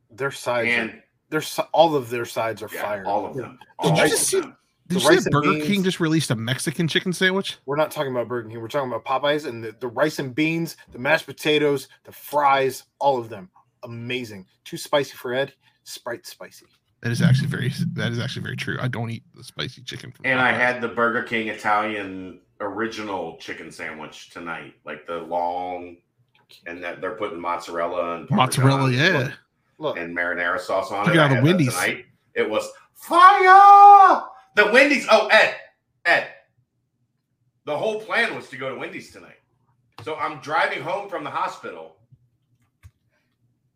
Their 0.10 0.32
sides 0.32 0.70
are, 0.70 1.04
their 1.30 1.42
all 1.74 1.96
of 1.96 2.10
their 2.10 2.26
sides 2.26 2.62
are 2.62 2.70
yeah, 2.74 2.82
fire. 2.82 3.04
all 3.06 3.26
of 3.26 3.36
them. 3.36 3.58
Did 3.82 3.92
All 3.92 3.98
you 3.98 4.10
just 4.10 4.28
see- 4.28 4.40
them. 4.40 4.56
Did 4.88 4.96
the 4.98 5.02
you 5.04 5.08
see 5.08 5.08
rice 5.16 5.24
that 5.24 5.34
and 5.34 5.42
Burger 5.44 5.54
beans- 5.54 5.68
King 5.68 5.84
just 5.84 6.00
released 6.02 6.32
a 6.32 6.36
Mexican 6.36 6.88
chicken 6.88 7.14
sandwich? 7.14 7.58
We're 7.66 7.78
not 7.78 7.92
talking 7.92 8.12
about 8.12 8.28
Burger 8.28 8.50
King. 8.50 8.60
We're 8.60 8.68
talking 8.68 8.92
about 8.92 9.06
Popeyes 9.06 9.46
and 9.48 9.64
the, 9.64 9.74
the 9.80 9.88
rice 9.88 10.20
and 10.20 10.36
beans, 10.36 10.76
the 10.92 11.00
mashed 11.00 11.26
potatoes, 11.26 11.88
the 12.04 12.12
fries, 12.12 12.84
all 13.00 13.18
of 13.18 13.30
them. 13.30 13.50
Amazing. 13.84 14.46
Too 14.66 14.76
spicy 14.78 15.16
for 15.16 15.34
Ed. 15.34 15.54
Sprite 15.84 16.26
spicy. 16.26 16.66
That 17.02 17.11
is 17.11 17.22
actually 17.22 17.48
very. 17.48 17.72
That 17.94 18.11
is 18.11 18.19
actually 18.19 18.44
very 18.44 18.56
true. 18.56 18.78
I 18.80 18.88
don't 18.88 19.10
eat 19.10 19.23
the 19.36 19.44
spicy 19.44 19.82
chicken. 19.82 20.11
From 20.11 20.26
And 20.26 20.40
I 20.40 20.52
had 20.52 20.82
the 20.82 20.88
Burger 20.88 21.23
King 21.23 21.48
Italian 21.48 22.40
original 22.60 23.38
chicken 23.38 23.72
sandwich 23.72 24.30
tonight, 24.30 24.76
like 24.86 25.07
the 25.07 25.18
long, 25.18 25.98
and 26.68 26.84
that 26.84 27.02
they're 27.02 27.15
putting 27.15 27.40
mozzarella 27.40 28.18
and 28.18 28.30
mozzarella. 28.30 28.78
Parmesan 28.82 29.14
Yeah, 29.14 29.32
Look, 29.80 29.98
and 29.98 30.15
marinara 30.15 30.60
sauce 30.60 30.91
on 30.91 31.06
You 31.07 31.14
it. 31.14 31.15
got 31.15 31.30
the 31.36 31.41
Wendy's. 31.41 31.73
tonight. 31.73 32.06
It 32.36 32.48
was 32.48 32.69
fire. 32.94 34.22
The 34.56 34.72
Wendy's. 34.72 35.07
Oh, 35.10 35.28
Ed, 35.28 35.56
Ed. 36.06 36.28
The 37.65 37.76
whole 37.78 37.99
plan 38.02 38.36
was 38.36 38.48
to 38.49 38.57
go 38.57 38.69
to 38.73 38.76
Wendy's 38.80 39.11
tonight. 39.11 39.38
So 40.03 40.15
I'm 40.15 40.40
driving 40.41 40.82
home 40.82 41.10
from 41.10 41.23
the 41.23 41.30
hospital, 41.30 41.95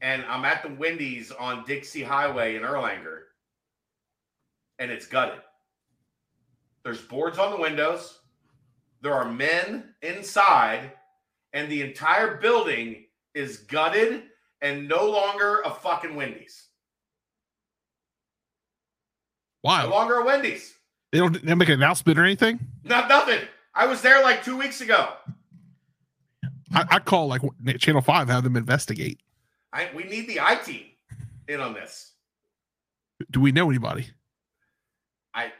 and 0.01 0.23
I'm 0.25 0.45
at 0.45 0.63
the 0.63 0.69
Wendy's 0.69 1.31
on 1.31 1.63
Dixie 1.65 2.03
Highway 2.03 2.55
in 2.55 2.63
Erlanger, 2.63 3.21
and 4.79 4.91
it's 4.91 5.07
gutted. 5.07 5.39
There's 6.83 7.01
boards 7.01 7.39
on 7.39 7.51
the 7.51 7.57
windows. 7.57 8.19
There 9.01 9.13
are 9.13 9.31
men 9.31 9.95
inside, 10.01 10.91
and 11.53 11.71
the 11.71 11.81
entire 11.81 12.37
building 12.37 13.05
is 13.33 13.57
gutted 13.57 14.23
and 14.61 14.87
no 14.87 15.09
longer 15.09 15.61
a 15.65 15.69
fucking 15.69 16.15
Wendy's. 16.15 16.67
Why? 19.61 19.83
No 19.83 19.89
longer 19.89 20.15
a 20.15 20.25
Wendy's. 20.25 20.73
They 21.11 21.17
don't, 21.19 21.33
they 21.33 21.47
don't 21.47 21.57
make 21.57 21.69
an 21.69 21.75
announcement 21.75 22.19
or 22.19 22.23
anything. 22.23 22.59
Not 22.83 23.09
nothing. 23.09 23.39
I 23.73 23.87
was 23.87 24.01
there 24.01 24.21
like 24.21 24.43
two 24.43 24.57
weeks 24.57 24.81
ago. 24.81 25.09
I, 26.73 26.85
I 26.89 26.99
call 26.99 27.27
like 27.27 27.41
Channel 27.79 28.01
Five, 28.01 28.27
have 28.29 28.43
them 28.43 28.55
investigate. 28.55 29.19
I 29.75 29.89
we 29.93 30.05
need 30.05 30.27
the 30.27 30.39
I 30.39 30.55
team 30.55 30.85
in 31.47 31.59
on 31.59 31.73
this. 31.73 32.13
Do 33.31 33.41
we 33.41 33.51
know 33.51 33.69
anybody? 33.69 34.07
I 35.33 35.51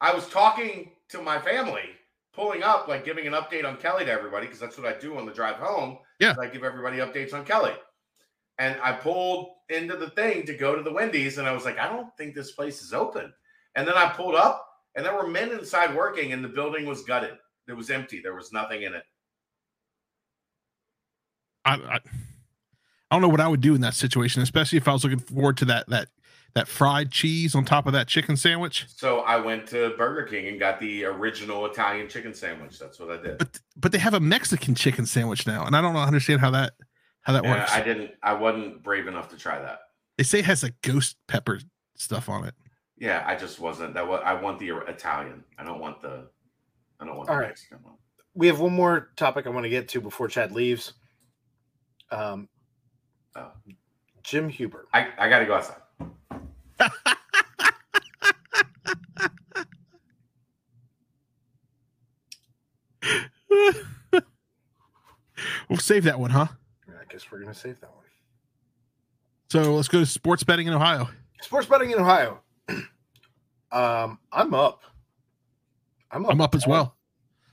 I 0.00 0.14
was 0.14 0.28
talking 0.28 0.92
to 1.08 1.20
my 1.20 1.38
family, 1.38 1.90
pulling 2.32 2.62
up, 2.62 2.86
like 2.86 3.04
giving 3.04 3.26
an 3.26 3.32
update 3.32 3.64
on 3.64 3.76
Kelly 3.76 4.04
to 4.04 4.10
everybody, 4.10 4.46
because 4.46 4.60
that's 4.60 4.78
what 4.78 4.86
I 4.86 4.98
do 4.98 5.18
on 5.18 5.26
the 5.26 5.32
drive 5.32 5.56
home. 5.56 5.98
Yeah. 6.20 6.34
I 6.40 6.46
give 6.46 6.62
everybody 6.62 6.98
updates 6.98 7.34
on 7.34 7.44
Kelly. 7.44 7.72
And 8.58 8.80
I 8.82 8.92
pulled 8.92 9.48
into 9.68 9.96
the 9.96 10.10
thing 10.10 10.46
to 10.46 10.56
go 10.56 10.76
to 10.76 10.82
the 10.82 10.92
Wendy's, 10.92 11.38
and 11.38 11.48
I 11.48 11.52
was 11.52 11.64
like, 11.64 11.78
I 11.78 11.88
don't 11.88 12.16
think 12.16 12.34
this 12.34 12.52
place 12.52 12.82
is 12.82 12.92
open. 12.92 13.32
And 13.74 13.86
then 13.86 13.96
I 13.96 14.08
pulled 14.10 14.36
up, 14.36 14.64
and 14.94 15.04
there 15.04 15.14
were 15.14 15.26
men 15.26 15.50
inside 15.50 15.94
working, 15.94 16.32
and 16.32 16.44
the 16.44 16.48
building 16.48 16.86
was 16.86 17.02
gutted. 17.02 17.36
It 17.66 17.72
was 17.72 17.90
empty. 17.90 18.20
There 18.20 18.36
was 18.36 18.52
nothing 18.52 18.82
in 18.82 18.94
it. 18.94 19.02
I, 21.64 21.74
I 21.74 22.00
I 23.14 23.16
don't 23.16 23.22
know 23.22 23.28
what 23.28 23.40
I 23.40 23.46
would 23.46 23.60
do 23.60 23.76
in 23.76 23.80
that 23.82 23.94
situation, 23.94 24.42
especially 24.42 24.76
if 24.76 24.88
I 24.88 24.92
was 24.92 25.04
looking 25.04 25.20
forward 25.20 25.56
to 25.58 25.64
that 25.66 25.88
that 25.88 26.08
that 26.54 26.66
fried 26.66 27.12
cheese 27.12 27.54
on 27.54 27.64
top 27.64 27.86
of 27.86 27.92
that 27.92 28.08
chicken 28.08 28.36
sandwich. 28.36 28.86
So 28.88 29.20
I 29.20 29.36
went 29.36 29.68
to 29.68 29.94
Burger 29.96 30.24
King 30.24 30.48
and 30.48 30.58
got 30.58 30.80
the 30.80 31.04
original 31.04 31.64
Italian 31.66 32.08
chicken 32.08 32.34
sandwich. 32.34 32.76
That's 32.80 32.98
what 32.98 33.12
I 33.12 33.22
did. 33.22 33.38
But 33.38 33.60
but 33.76 33.92
they 33.92 33.98
have 33.98 34.14
a 34.14 34.20
Mexican 34.20 34.74
chicken 34.74 35.06
sandwich 35.06 35.46
now, 35.46 35.64
and 35.64 35.76
I 35.76 35.80
don't 35.80 35.94
know 35.94 36.00
understand 36.00 36.40
how 36.40 36.50
that 36.50 36.72
how 37.22 37.34
that 37.34 37.44
And 37.44 37.52
works. 37.54 37.70
I 37.72 37.82
didn't. 37.82 38.10
I 38.20 38.32
wasn't 38.34 38.82
brave 38.82 39.06
enough 39.06 39.28
to 39.28 39.36
try 39.36 39.60
that. 39.60 39.78
they 40.18 40.24
say 40.24 40.40
it 40.40 40.44
has 40.46 40.64
like 40.64 40.74
ghost 40.82 41.16
pepper 41.28 41.60
stuff 41.96 42.28
on 42.28 42.44
it. 42.44 42.54
Yeah, 42.98 43.22
I 43.24 43.36
just 43.36 43.60
wasn't. 43.60 43.94
That 43.94 44.08
was. 44.08 44.22
I 44.24 44.34
want 44.34 44.58
the 44.58 44.70
Italian. 44.88 45.44
I 45.56 45.62
don't 45.62 45.78
want 45.78 46.02
the. 46.02 46.26
I 46.98 47.04
don't 47.04 47.16
want 47.16 47.28
All 47.28 47.36
the 47.36 47.42
right. 47.42 47.48
Mexican 47.50 47.78
one. 47.84 47.94
We 48.34 48.48
have 48.48 48.58
one 48.58 48.72
more 48.72 49.10
topic 49.14 49.46
I 49.46 49.50
want 49.50 49.66
to 49.66 49.70
get 49.70 49.86
to 49.90 50.00
before 50.00 50.26
Chad 50.26 50.50
leaves. 50.50 50.94
Um, 52.10 52.48
Oh. 53.36 53.50
Jim 54.22 54.48
Huber. 54.48 54.86
I, 54.92 55.08
I 55.18 55.28
got 55.28 55.40
to 55.40 55.46
go 55.46 55.54
outside. 55.54 55.76
we'll 65.68 65.78
save 65.78 66.04
that 66.04 66.18
one, 66.18 66.30
huh? 66.30 66.46
I 66.88 67.04
guess 67.10 67.30
we're 67.30 67.38
gonna 67.38 67.54
save 67.54 67.80
that 67.80 67.90
one. 67.90 68.04
So 69.50 69.74
let's 69.74 69.88
go 69.88 70.00
to 70.00 70.06
sports 70.06 70.42
betting 70.42 70.66
in 70.66 70.72
Ohio. 70.72 71.08
Sports 71.42 71.66
betting 71.66 71.90
in 71.90 71.98
Ohio. 71.98 72.40
um, 73.70 74.18
I'm 74.32 74.54
up. 74.54 74.82
I'm 76.10 76.24
up. 76.24 76.32
I'm 76.32 76.40
up 76.40 76.54
as 76.54 76.66
well. 76.66 76.96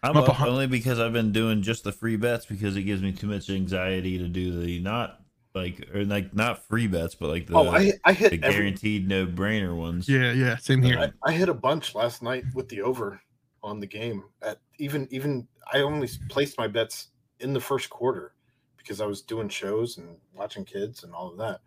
I'm 0.03 0.12
I'm 0.12 0.24
up 0.24 0.30
up, 0.30 0.41
only 0.41 0.66
because 0.66 0.99
I've 0.99 1.14
been 1.14 1.32
doing 1.32 1.62
just 1.62 1.84
the 1.84 1.91
free 1.91 2.16
bets 2.16 2.45
because 2.45 2.76
it 2.76 2.84
gives 2.84 3.03
me 3.03 3.12
too 3.12 3.28
much 3.28 3.49
anxiety 3.49 4.18
to 4.18 4.28
do 4.28 4.60
the 4.60 4.80
not 4.80 5.20
like 5.53 5.88
or 5.94 6.06
like 6.06 6.34
not 6.34 6.68
free 6.68 6.88
bets, 6.88 7.15
but 7.15 7.30
like 7.30 7.48
the, 7.48 7.56
Oh, 7.56 7.69
I 7.69 7.94
I 8.06 8.14
the 8.14 8.19
hit 8.19 8.44
every, 8.44 8.60
guaranteed 8.60 9.07
no 9.07 9.26
brainer 9.26 9.76
ones. 9.76 10.07
Yeah, 10.07 10.32
yeah, 10.32 10.56
same 10.57 10.82
here. 10.82 10.98
I, 10.99 11.30
I 11.30 11.34
hit 11.34 11.49
a 11.49 11.53
bunch 11.53 11.95
last 11.95 12.23
night 12.23 12.45
with 12.53 12.69
the 12.69 12.82
over 12.82 13.22
on 13.64 13.80
the 13.80 13.88
game. 13.88 14.23
At 14.41 14.60
even 14.80 15.07
even 15.11 15.48
I 15.72 15.80
only 15.80 16.10
placed 16.30 16.57
my 16.57 16.68
bets 16.68 17.10
in 17.40 17.53
the 17.53 17.60
first 17.60 17.90
quarter 17.90 18.34
because 18.78 19.02
I 19.02 19.06
was 19.06 19.22
doing 19.22 19.49
shows 19.49 19.98
and 19.98 20.18
watching 20.34 20.65
kids 20.65 21.03
and 21.03 21.14
all 21.14 21.30
of 21.32 21.38
that. 21.38 21.60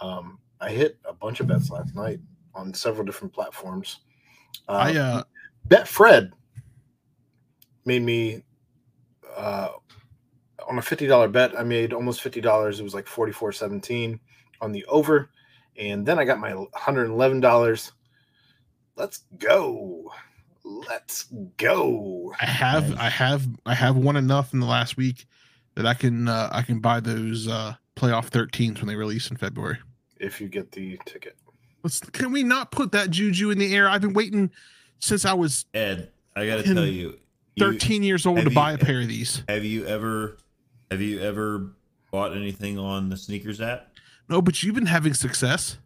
Um, 0.00 0.38
I 0.60 0.70
hit 0.70 0.98
a 1.04 1.12
bunch 1.12 1.40
of 1.40 1.46
bets 1.46 1.70
last 1.70 1.94
night 1.94 2.20
on 2.54 2.74
several 2.74 3.04
different 3.04 3.32
platforms. 3.32 4.00
Uh, 4.68 4.72
I 4.72 4.96
uh 4.96 5.22
Betfred 5.68 6.30
made 7.84 8.02
me 8.02 8.42
uh, 9.36 9.68
on 10.70 10.78
a 10.78 10.82
fifty 10.82 11.06
dollar 11.06 11.28
bet. 11.28 11.58
I 11.58 11.62
made 11.64 11.92
almost 11.92 12.22
fifty 12.22 12.40
dollars. 12.40 12.80
It 12.80 12.84
was 12.84 12.94
like 12.94 13.06
forty 13.06 13.32
four 13.32 13.52
seventeen 13.52 14.20
on 14.60 14.72
the 14.72 14.84
over, 14.86 15.28
and 15.76 16.06
then 16.06 16.18
I 16.18 16.24
got 16.24 16.38
my 16.38 16.54
one 16.54 16.68
hundred 16.74 17.04
and 17.04 17.12
eleven 17.14 17.40
dollars. 17.40 17.92
Let's 18.96 19.24
go! 19.38 20.10
Let's 20.64 21.24
go! 21.56 22.32
I 22.40 22.44
have 22.46 22.90
Nice. 22.90 22.98
I 22.98 23.08
have 23.08 23.48
I 23.66 23.74
have 23.74 23.96
won 23.96 24.16
enough 24.16 24.52
in 24.54 24.60
the 24.60 24.66
last 24.66 24.96
week 24.96 25.26
that 25.74 25.86
I 25.86 25.94
can 25.94 26.28
uh 26.28 26.48
I 26.52 26.62
can 26.62 26.80
buy 26.80 27.00
those 27.00 27.48
uh 27.48 27.74
playoff 27.96 28.30
13s 28.30 28.78
when 28.78 28.86
they 28.86 28.96
release 28.96 29.30
in 29.30 29.36
February. 29.36 29.78
If 30.18 30.40
you 30.40 30.48
get 30.48 30.72
the 30.72 30.98
ticket, 31.06 31.36
Let's 31.82 32.00
can 32.00 32.30
we 32.30 32.42
not 32.42 32.70
put 32.70 32.92
that 32.92 33.10
juju 33.10 33.50
in 33.50 33.58
the 33.58 33.74
air? 33.74 33.88
I've 33.88 34.02
been 34.02 34.12
waiting 34.12 34.50
since 35.00 35.24
I 35.24 35.32
was 35.32 35.64
Ed, 35.74 36.10
I 36.36 36.46
gotta 36.46 36.58
Fucking 36.62 36.74
tell 36.76 36.86
you, 36.86 37.18
you 37.56 37.64
13 37.64 38.02
years 38.02 38.26
old 38.26 38.36
have 38.36 38.44
to 38.44 38.50
you- 38.50 38.54
buy 38.54 38.72
a 38.72 38.78
pair 38.78 39.00
of 39.00 39.08
these. 39.08 39.42
have 39.48 39.64
you 39.64 39.86
ever 39.86 40.36
have 40.90 41.00
you 41.00 41.20
ever 41.20 41.72
bought 42.10 42.36
anything 42.36 42.78
on 42.78 43.08
the 43.08 43.16
sneakers 43.16 43.60
app? 43.60 43.88
No, 44.28 44.42
but 44.42 44.62
you've 44.62 44.74
been 44.74 44.86
having 44.86 45.14
success. 45.14 45.78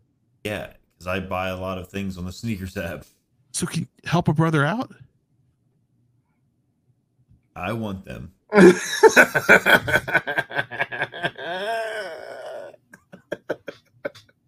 Yeah, 0.44 0.72
because 0.94 1.06
I 1.06 1.20
buy 1.20 1.48
a 1.48 1.56
lot 1.56 1.78
of 1.78 1.88
things 1.88 2.16
on 2.18 2.24
the 2.24 2.32
sneakers 2.32 2.76
app. 2.76 3.04
So 3.52 3.66
can 3.66 3.82
you 3.82 3.88
help 4.04 4.28
a 4.28 4.32
brother 4.32 4.64
out? 4.64 4.92
I 7.56 7.72
want 7.72 8.04
them. 8.04 8.32
I 8.52 8.72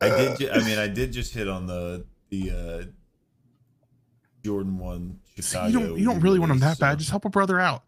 did. 0.01 0.39
Ju- 0.39 0.51
I 0.53 0.59
mean, 0.65 0.78
I 0.78 0.89
did 0.89 1.12
just 1.12 1.33
hit 1.33 1.49
on 1.49 1.66
the 1.66 2.05
the 2.31 2.51
uh, 2.51 2.85
Jordan 4.45 4.78
one 4.78 5.20
you 5.37 5.43
don't 5.73 5.99
you 5.99 6.05
don't 6.05 6.20
really 6.20 6.39
want 6.39 6.49
them 6.51 6.61
that 6.61 6.66
release, 6.66 6.78
bad. 6.78 6.99
Just 6.99 7.11
help 7.11 7.24
a 7.24 7.28
brother 7.28 7.61
out. 7.61 7.85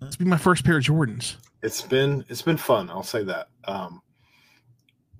Like 0.00 0.10
this 0.10 0.16
be 0.16 0.24
my 0.24 0.36
first 0.36 0.64
pair 0.64 0.78
of 0.78 0.84
Jordans. 0.84 1.36
it's 1.62 1.82
been 1.82 2.24
it's 2.28 2.42
been 2.42 2.56
fun 2.58 2.90
i'll 2.90 3.02
say 3.02 3.24
that. 3.24 3.48
Um 3.64 4.02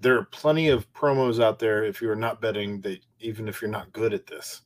there 0.01 0.19
are 0.19 0.25
plenty 0.27 0.69
of 0.69 0.91
promos 0.93 1.43
out 1.43 1.59
there 1.59 1.83
if 1.85 2.03
you're 2.03 2.15
not 2.15 2.41
betting 2.41 2.81
that 2.83 2.99
even 3.21 3.49
if 3.49 3.63
you're 3.63 3.71
not 3.71 3.93
good 3.93 4.13
at 4.13 4.27
this 4.27 4.63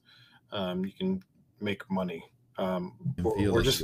um 0.53 0.85
you 0.85 0.93
can 0.93 1.23
make 1.61 1.89
money. 1.91 2.23
Um 2.59 2.97
or, 3.25 3.35
or 3.39 3.49
like 3.57 3.65
just 3.65 3.83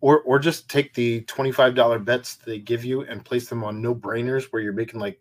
or 0.00 0.20
or 0.20 0.38
just 0.38 0.68
take 0.68 0.92
the 0.92 1.22
$25 1.22 2.04
bets 2.04 2.36
they 2.36 2.58
give 2.58 2.84
you 2.84 3.02
and 3.02 3.24
place 3.24 3.48
them 3.48 3.64
on 3.64 3.80
no 3.80 3.94
brainers 3.94 4.44
where 4.52 4.60
you're 4.60 4.72
making 4.74 5.00
like 5.00 5.20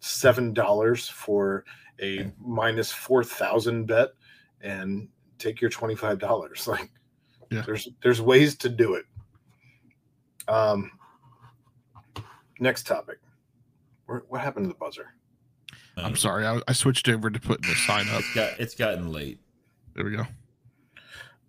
seven 0.00 0.52
dollars 0.54 1.06
for 1.08 1.64
a 2.00 2.32
minus 2.40 2.90
four 2.90 3.22
thousand 3.22 3.86
bet 3.86 4.08
and 4.62 5.08
take 5.38 5.60
your 5.60 5.70
$25 5.70 6.66
like 6.66 6.90
Yeah. 7.50 7.62
there's 7.66 7.88
there's 8.02 8.20
ways 8.22 8.56
to 8.56 8.68
do 8.70 8.94
it 8.94 9.04
um 10.48 10.90
next 12.60 12.86
topic 12.86 13.18
Where, 14.06 14.22
what 14.28 14.40
happened 14.40 14.64
to 14.64 14.68
the 14.68 14.74
buzzer 14.78 15.06
I'm 15.96 16.16
sorry, 16.16 16.46
I, 16.46 16.58
I 16.66 16.72
switched 16.72 17.06
over 17.10 17.28
to 17.28 17.38
putting 17.38 17.68
the 17.68 17.76
sign 17.76 18.08
up. 18.08 18.20
It's 18.20 18.34
got 18.34 18.60
it's 18.60 18.74
gotten 18.74 19.12
late. 19.12 19.38
There 19.94 20.04
we 20.06 20.16
go. 20.16 20.26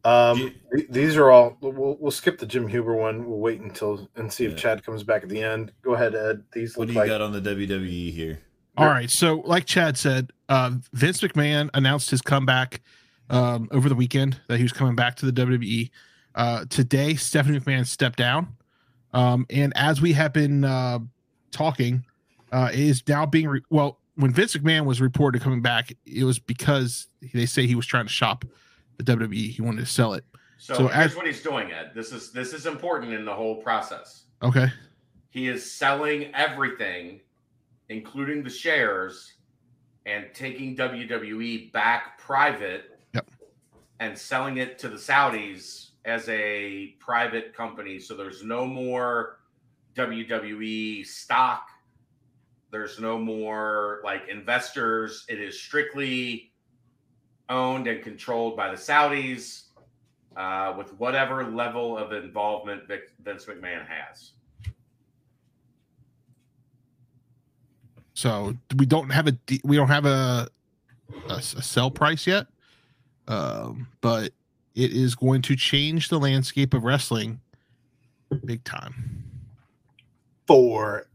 um 0.03 0.37
You- 0.37 0.51
th- 0.75 0.87
these 0.89 1.15
are 1.15 1.31
all 1.31 1.57
we'll, 1.61 1.97
we'll 1.99 2.11
skip 2.11 2.37
the 2.39 2.45
jim 2.45 2.67
huber 2.67 2.93
one 2.93 3.25
we'll 3.25 3.39
wait 3.39 3.61
until 3.61 4.09
and 4.17 4.31
see 4.31 4.43
if 4.45 4.51
Yeah. 4.51 4.57
chad 4.57 4.85
comes 4.85 5.03
back 5.03 5.23
at 5.23 5.29
the 5.29 5.41
end 5.41 5.71
go 5.81 5.93
ahead 5.93 6.13
ed 6.13 6.43
these 6.51 6.75
What 6.75 6.87
look 6.87 6.87
do 6.89 6.93
you 6.93 6.99
like 6.99 7.07
got 7.09 7.21
on 7.21 7.31
the 7.31 7.41
WWE 7.41 8.11
here? 8.13 8.39
All 8.75 8.87
right. 8.87 9.07
So, 9.09 9.35
like 9.45 9.65
Chad 9.65 9.99
said, 9.99 10.31
uh, 10.49 10.71
Vince 10.93 11.21
McMahon 11.21 11.69
announced 11.75 12.09
his 12.09 12.23
comeback 12.23 12.81
um, 13.29 13.69
over 13.71 13.87
the 13.87 13.93
weekend 13.93 14.41
that 14.47 14.57
he 14.57 14.63
was 14.63 14.73
coming 14.73 14.95
back 14.95 15.15
to 15.17 15.29
the 15.29 15.31
WWE. 15.45 15.91
Uh, 16.33 16.65
today, 16.71 17.13
Stephanie 17.13 17.59
McMahon 17.59 17.85
stepped 17.85 18.17
down. 18.17 18.55
Um, 19.14 19.45
and 19.49 19.73
as 19.76 20.02
we 20.02 20.14
have 20.14 20.34
been 20.34 20.64
uh, 20.65 20.99
talking, 21.52 22.06
uh, 22.52 22.69
is 22.73 23.03
now 23.07 23.26
being 23.26 23.48
re- 23.48 23.61
well. 23.69 23.99
When 24.15 24.31
Vince 24.31 24.56
McMahon 24.56 24.85
was 24.85 25.02
reported 25.02 25.41
coming 25.41 25.64
back, 25.64 25.91
it 26.06 26.23
was 26.23 26.38
because 26.38 27.07
they 27.34 27.48
say 27.48 27.65
he 27.65 27.73
was 27.73 27.88
trying 27.88 28.06
to 28.06 28.11
shop 28.14 28.45
the 28.98 29.03
WWE. 29.03 29.49
He 29.49 29.60
wanted 29.64 29.80
to 29.80 29.88
sell 29.88 30.14
it. 30.14 30.23
So, 30.60 30.76
So 30.76 30.88
here's 30.88 31.11
as- 31.11 31.15
what 31.15 31.26
he's 31.26 31.41
doing, 31.41 31.72
Ed. 31.72 31.94
This 31.95 32.11
is 32.11 32.31
this 32.31 32.53
is 32.53 32.68
important 32.68 33.11
in 33.14 33.26
the 33.26 33.34
whole 33.34 33.56
process. 33.56 34.26
Okay. 34.44 34.68
He 35.31 35.48
is 35.48 35.69
selling 35.69 36.34
everything, 36.35 37.22
including 37.90 38.44
the 38.44 38.52
shares, 38.52 39.34
and 40.06 40.27
taking 40.35 40.76
WWE 40.76 41.72
back 41.72 42.19
private 42.19 42.99
Yep. 43.15 43.31
and 43.99 44.15
selling 44.15 44.57
it 44.57 44.77
to 44.80 44.90
the 44.90 44.98
Saudis 44.98 45.90
as 46.05 46.27
a 46.30 46.95
private 46.99 47.53
company. 47.55 47.99
So 47.99 48.15
there's 48.15 48.43
no 48.43 48.65
more 48.65 49.39
WWE 49.95 51.05
stock. 51.05 51.69
There's 52.71 52.99
no 52.99 53.19
more 53.19 54.01
like 54.03 54.27
investors. 54.30 55.25
It 55.30 55.39
is 55.39 55.59
strictly 55.59 56.51
owned 57.49 57.88
and 57.88 58.01
controlled 58.01 58.57
by 58.57 58.71
the 58.71 58.77
Saudis 58.77 59.65
uh, 60.35 60.73
with 60.77 60.93
whatever 60.99 61.45
level 61.45 61.97
of 61.97 62.11
involvement 62.11 62.84
Vince 63.23 63.45
McMahon 63.45 63.85
has. 63.88 64.31
So 68.15 68.55
we 68.77 68.85
don't 68.85 69.09
have 69.09 69.27
a 69.27 69.38
we 69.63 69.75
don't 69.75 69.88
have 69.88 70.05
a 70.05 70.47
a 71.30 71.41
sell 71.41 71.91
price 71.91 72.25
yet, 72.25 72.47
um, 73.27 73.88
but 74.01 74.31
it 74.75 74.91
is 74.91 75.15
going 75.15 75.41
to 75.43 75.55
change 75.55 76.09
the 76.09 76.19
landscape 76.19 76.73
of 76.73 76.83
wrestling 76.83 77.39
big 78.45 78.63
time. 78.63 79.23
Forever. 80.47 81.07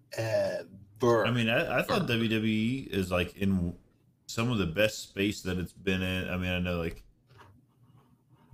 I 1.27 1.31
mean, 1.31 1.49
I, 1.49 1.79
I 1.79 1.83
thought 1.83 2.07
WWE 2.07 2.89
is 2.89 3.11
like 3.11 3.37
in 3.37 3.75
some 4.27 4.51
of 4.51 4.59
the 4.59 4.67
best 4.67 5.03
space 5.03 5.43
that 5.43 5.59
it's 5.59 5.73
been 5.73 6.03
in. 6.03 6.29
I 6.29 6.37
mean, 6.37 6.51
I 6.51 6.59
know 6.59 6.79
like 6.79 7.03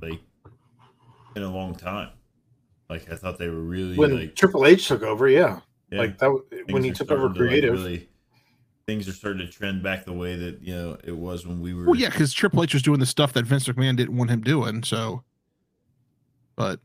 like 0.02 0.20
in 1.36 1.42
a 1.42 1.50
long 1.50 1.74
time. 1.74 2.10
Like 2.88 3.10
I 3.10 3.16
thought 3.16 3.38
they 3.38 3.48
were 3.48 3.60
really 3.60 3.96
when 3.96 4.18
like 4.18 4.34
Triple 4.36 4.66
H 4.66 4.88
took 4.88 5.02
over, 5.02 5.28
yeah, 5.28 5.60
yeah, 5.90 5.98
like 5.98 6.18
that 6.18 6.30
when 6.70 6.84
he 6.84 6.90
took 6.90 7.10
over 7.10 7.32
starting 7.32 7.34
to, 7.34 7.40
like, 7.40 7.48
creative. 7.50 7.72
really- 7.72 8.08
things 8.86 9.08
are 9.08 9.12
starting 9.12 9.46
to 9.46 9.50
trend 9.52 9.82
back 9.82 10.04
the 10.04 10.12
way 10.12 10.36
that 10.36 10.60
you 10.62 10.74
know 10.74 10.96
it 11.04 11.16
was 11.16 11.46
when 11.46 11.60
we 11.60 11.74
were. 11.74 11.84
Well, 11.86 11.94
yeah, 11.96 12.10
because 12.10 12.32
Triple 12.32 12.62
H 12.62 12.74
was 12.74 12.82
doing 12.82 13.00
the 13.00 13.06
stuff 13.06 13.32
that 13.34 13.44
Vince 13.46 13.66
McMahon 13.68 13.96
didn't 13.96 14.16
want 14.16 14.30
him 14.30 14.40
doing. 14.42 14.82
So, 14.82 15.22
but 16.56 16.80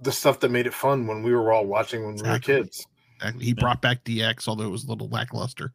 the 0.00 0.12
stuff 0.12 0.40
that 0.40 0.50
made 0.50 0.66
it 0.66 0.74
fun 0.74 1.06
when 1.06 1.22
we 1.22 1.32
were 1.32 1.52
all 1.52 1.66
watching 1.66 2.04
when 2.04 2.14
Exactly. 2.14 2.54
we 2.54 2.58
were 2.60 2.64
kids. 2.64 2.86
actually, 3.22 3.44
he 3.44 3.54
brought 3.54 3.80
back 3.82 4.02
DX, 4.04 4.48
although 4.48 4.64
it 4.64 4.70
was 4.70 4.84
a 4.84 4.88
little 4.88 5.08
lackluster. 5.08 5.72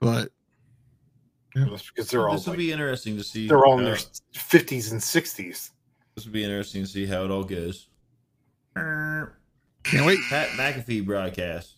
But 0.00 0.30
That's 1.54 1.90
because 1.90 2.10
they're 2.10 2.28
all 2.28 2.34
this 2.36 2.46
will 2.46 2.52
like, 2.52 2.58
be 2.58 2.72
interesting 2.72 3.16
to 3.16 3.24
see. 3.24 3.46
they're 3.48 3.64
all 3.64 3.78
in 3.78 3.84
how- 3.86 3.90
their 3.92 3.98
fifties 4.34 4.92
and 4.92 5.02
sixties. 5.02 5.72
This 6.14 6.24
will 6.24 6.32
be 6.32 6.44
interesting 6.44 6.82
to 6.82 6.88
see 6.88 7.06
how 7.06 7.24
it 7.24 7.30
all 7.30 7.44
goes. 7.44 7.88
Can't 8.74 10.04
wait. 10.04 10.18
Pat 10.28 10.48
McAfee 10.50 11.04
broadcast. 11.04 11.75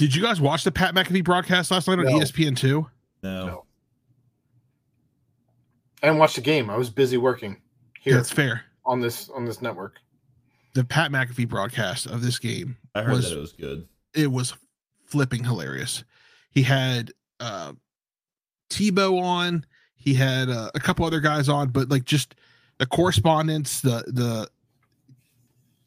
Did 0.00 0.14
you 0.14 0.22
guys 0.22 0.40
watch 0.40 0.64
the 0.64 0.72
Pat 0.72 0.94
McAfee 0.94 1.22
broadcast 1.22 1.70
last 1.70 1.86
night 1.86 1.98
on 1.98 2.06
No. 2.06 2.12
ESPN 2.20 2.56
two? 2.56 2.88
No, 3.22 3.46
No. 3.46 3.64
I 6.02 6.06
didn't 6.06 6.18
watch 6.18 6.34
the 6.36 6.40
game. 6.40 6.70
I 6.70 6.76
was 6.78 6.88
busy 6.88 7.18
working 7.18 7.60
here 8.00 8.14
That's 8.14 8.30
fair. 8.30 8.62
on 8.86 9.02
this 9.02 9.28
on 9.28 9.44
this 9.44 9.60
network. 9.60 9.96
The 10.72 10.84
Pat 10.84 11.10
McAfee 11.10 11.46
broadcast 11.46 12.06
of 12.06 12.22
this 12.22 12.38
game 12.38 12.78
I 12.94 13.02
heard 13.02 13.12
was- 13.16 13.28
that 13.28 13.36
it 13.36 13.40
was 13.40 13.52
good. 13.52 13.86
it 14.14 14.32
was 14.32 14.54
flipping 15.04 15.44
hilarious. 15.44 16.02
He 16.50 16.62
had 16.62 17.12
uh 17.38 17.74
Tebow 18.70 19.20
on, 19.20 19.66
he 19.96 20.14
had 20.14 20.48
uh, 20.48 20.70
a 20.74 20.80
couple 20.80 21.04
other 21.04 21.20
guys 21.20 21.50
on, 21.50 21.68
but 21.68 21.90
like 21.90 22.06
just 22.06 22.36
the 22.78 22.86
correspondence, 22.86 23.82
the 23.82 24.02
the 24.06 24.48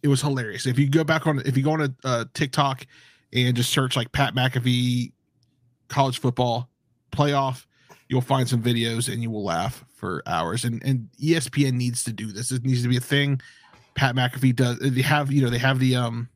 it 0.03 0.07
was 0.07 0.21
hilarious. 0.21 0.67
If 0.67 0.77
you 0.77 0.87
go 0.87 1.03
back 1.03 1.25
on 1.25 1.41
if 1.47 1.57
you 1.57 1.63
go 1.63 1.71
on 1.71 1.81
a 1.81 1.95
uh, 2.03 2.25
TikTok 2.35 2.85
and 3.33 3.55
just 3.55 3.71
search 3.71 3.95
like 3.95 4.11
Pat 4.11 4.35
McAfee 4.35 5.11
college 5.89 6.19
football 6.19 6.69
playoff, 7.11 7.65
you'll 8.07 8.21
find 8.21 8.47
some 8.47 8.61
videos 8.61 9.11
and 9.11 9.21
you 9.21 9.29
will 9.29 9.43
laugh 9.43 9.83
for 9.95 10.23
hours. 10.25 10.63
And 10.63 10.81
and 10.83 11.09
ESPN 11.21 11.73
needs 11.73 12.03
to 12.03 12.13
do 12.13 12.31
this. 12.31 12.51
It 12.51 12.63
needs 12.63 12.83
to 12.83 12.89
be 12.89 12.97
a 12.97 13.01
thing. 13.01 13.41
Pat 13.95 14.15
McAfee 14.15 14.55
does. 14.55 14.79
They 14.79 15.01
have 15.01 15.31
you 15.31 15.41
know 15.41 15.49
they 15.49 15.57
have 15.57 15.79
the 15.79 15.95
um 15.95 16.29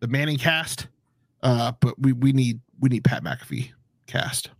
the 0.00 0.08
Manning 0.08 0.38
cast, 0.38 0.88
uh, 1.42 1.72
but 1.80 1.98
we 1.98 2.12
we 2.12 2.32
need 2.32 2.60
we 2.80 2.88
need 2.88 3.04
Pat 3.04 3.24
McAfee 3.24 3.70
cast. 4.06 4.50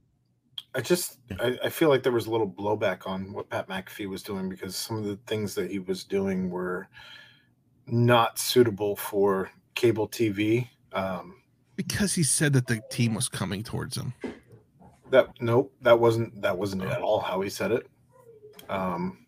I 0.75 0.81
just 0.81 1.19
I, 1.41 1.59
I 1.65 1.69
feel 1.71 1.89
like 1.89 2.03
there 2.03 2.13
was 2.13 2.27
a 2.27 2.31
little 2.31 2.49
blowback 2.49 3.07
on 3.07 3.33
what 3.33 3.49
Pat 3.49 3.69
McAfee 3.69 4.09
was 4.09 4.23
doing 4.23 4.49
because 4.49 4.77
some 4.77 4.99
of 4.99 5.05
the 5.05 5.17
things 5.27 5.55
that 5.55 5.71
he 5.71 5.79
was 5.79 6.05
doing 6.05 6.51
were 6.51 6.89
not 7.87 8.39
suitable 8.39 8.97
for 8.97 9.51
cable 9.75 10.09
TV. 10.09 10.69
Um, 10.93 11.37
Because 11.77 12.15
he 12.15 12.23
said 12.23 12.53
that 12.55 12.67
the 12.67 12.81
team 12.91 13.15
was 13.15 13.29
coming 13.29 13.63
towards 13.63 13.97
him. 13.97 14.13
that 15.11 15.29
nope, 15.41 15.73
that 15.83 15.99
wasn't 15.99 16.41
that 16.43 16.57
wasn't 16.57 16.83
at 16.83 17.01
all 17.01 17.21
how 17.21 17.41
he 17.41 17.51
said 17.51 17.73
it. 17.73 17.87
Um, 18.69 19.27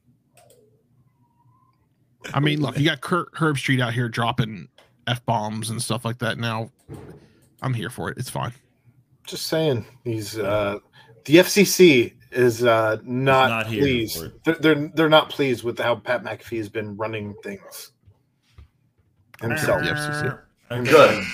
I 2.35 2.41
mean, 2.41 2.61
look, 2.61 2.79
you 2.79 2.85
got 2.85 3.01
Kirk 3.01 3.35
Herbstreit 3.35 3.81
out 3.81 3.95
here 3.95 4.09
dropping 4.09 4.69
f 5.07 5.25
bombs 5.25 5.71
and 5.71 5.81
stuff 5.81 6.05
like 6.05 6.19
that. 6.19 6.39
Now, 6.39 6.71
I'm 7.63 7.75
here 7.75 7.91
for 7.91 8.11
it. 8.11 8.19
It's 8.19 8.31
fine. 8.31 8.53
just 9.27 9.47
saying, 9.47 9.87
he's 10.05 10.39
uh, 10.39 10.79
the 11.25 11.37
FCC 11.37 12.15
is 12.33 12.65
uh, 12.65 12.99
not, 13.05 13.49
not 13.49 13.67
pleased. 13.67 14.19
for. 14.19 14.33
They're, 14.45 14.55
they're 14.57 14.89
they're 14.95 15.09
not 15.09 15.31
pleased 15.31 15.65
with 15.65 15.79
how 15.79 15.95
Pat 15.97 16.25
McAfee 16.25 16.59
has 16.59 16.69
been 16.69 16.97
running 16.97 17.35
things 17.43 17.93
himself. 19.41 19.83
The 19.83 19.91
FCC. 19.91 20.39
Okay. 20.70 20.90
Good. 20.90 21.24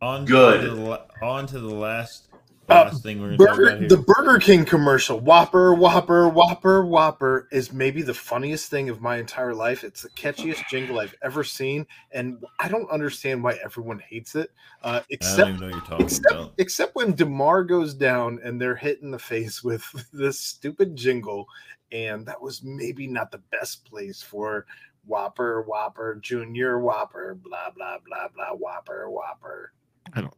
On 0.00 0.24
Good. 0.24 0.62
To 0.62 0.70
the, 0.74 1.02
on 1.22 1.46
to 1.48 1.58
the 1.58 1.68
last, 1.74 2.28
Uh, 2.70 2.84
last 2.84 3.02
thing 3.02 3.20
we're 3.20 3.36
going 3.36 3.38
to 3.38 3.44
talk 3.46 3.56
Burger, 3.56 3.68
about 3.68 3.80
here. 3.80 3.88
the 3.88 3.96
Burger 3.98 4.38
King 4.38 4.64
commercial, 4.64 5.20
Whopper, 5.20 5.74
Whopper, 5.74 6.28
Whopper, 6.30 6.86
Whopper, 6.86 7.48
is 7.52 7.72
maybe 7.72 8.00
the 8.00 8.14
funniest 8.14 8.70
thing 8.70 8.88
of 8.88 9.02
my 9.02 9.18
entire 9.18 9.52
life. 9.54 9.84
It's 9.84 10.02
the 10.02 10.08
catchiest 10.10 10.66
jingle 10.70 10.98
I've 11.00 11.14
ever 11.22 11.44
seen, 11.44 11.86
and 12.12 12.42
I 12.58 12.68
don't 12.68 12.88
understand 12.90 13.42
why 13.44 13.58
everyone 13.62 13.98
hates 13.98 14.34
it. 14.36 14.50
Uh, 14.82 14.86
I 14.88 14.92
don't 14.94 15.06
except, 15.10 15.48
even 15.50 15.60
know 15.60 15.68
you're 15.68 15.80
talking 15.80 16.06
except, 16.06 16.30
about. 16.30 16.52
except 16.56 16.94
when 16.94 17.14
Damar 17.14 17.64
goes 17.64 17.92
down 17.92 18.40
and 18.42 18.58
they're 18.58 18.76
hit 18.76 19.02
in 19.02 19.10
the 19.10 19.18
face 19.18 19.62
with 19.64 19.84
this 20.12 20.40
stupid 20.40 20.96
jingle, 20.96 21.46
and 21.92 22.24
that 22.24 22.40
was 22.40 22.62
maybe 22.62 23.06
not 23.06 23.30
the 23.32 23.42
best 23.50 23.84
place 23.84 24.22
for 24.22 24.64
Whopper, 25.06 25.62
Whopper, 25.62 26.16
Junior, 26.20 26.78
Whopper, 26.78 27.34
blah 27.34 27.70
blah 27.70 27.98
blah 28.06 28.28
blah, 28.34 28.54
Whopper, 28.54 29.08
Whopper. 29.10 29.72
I 30.12 30.20
don't 30.20 30.34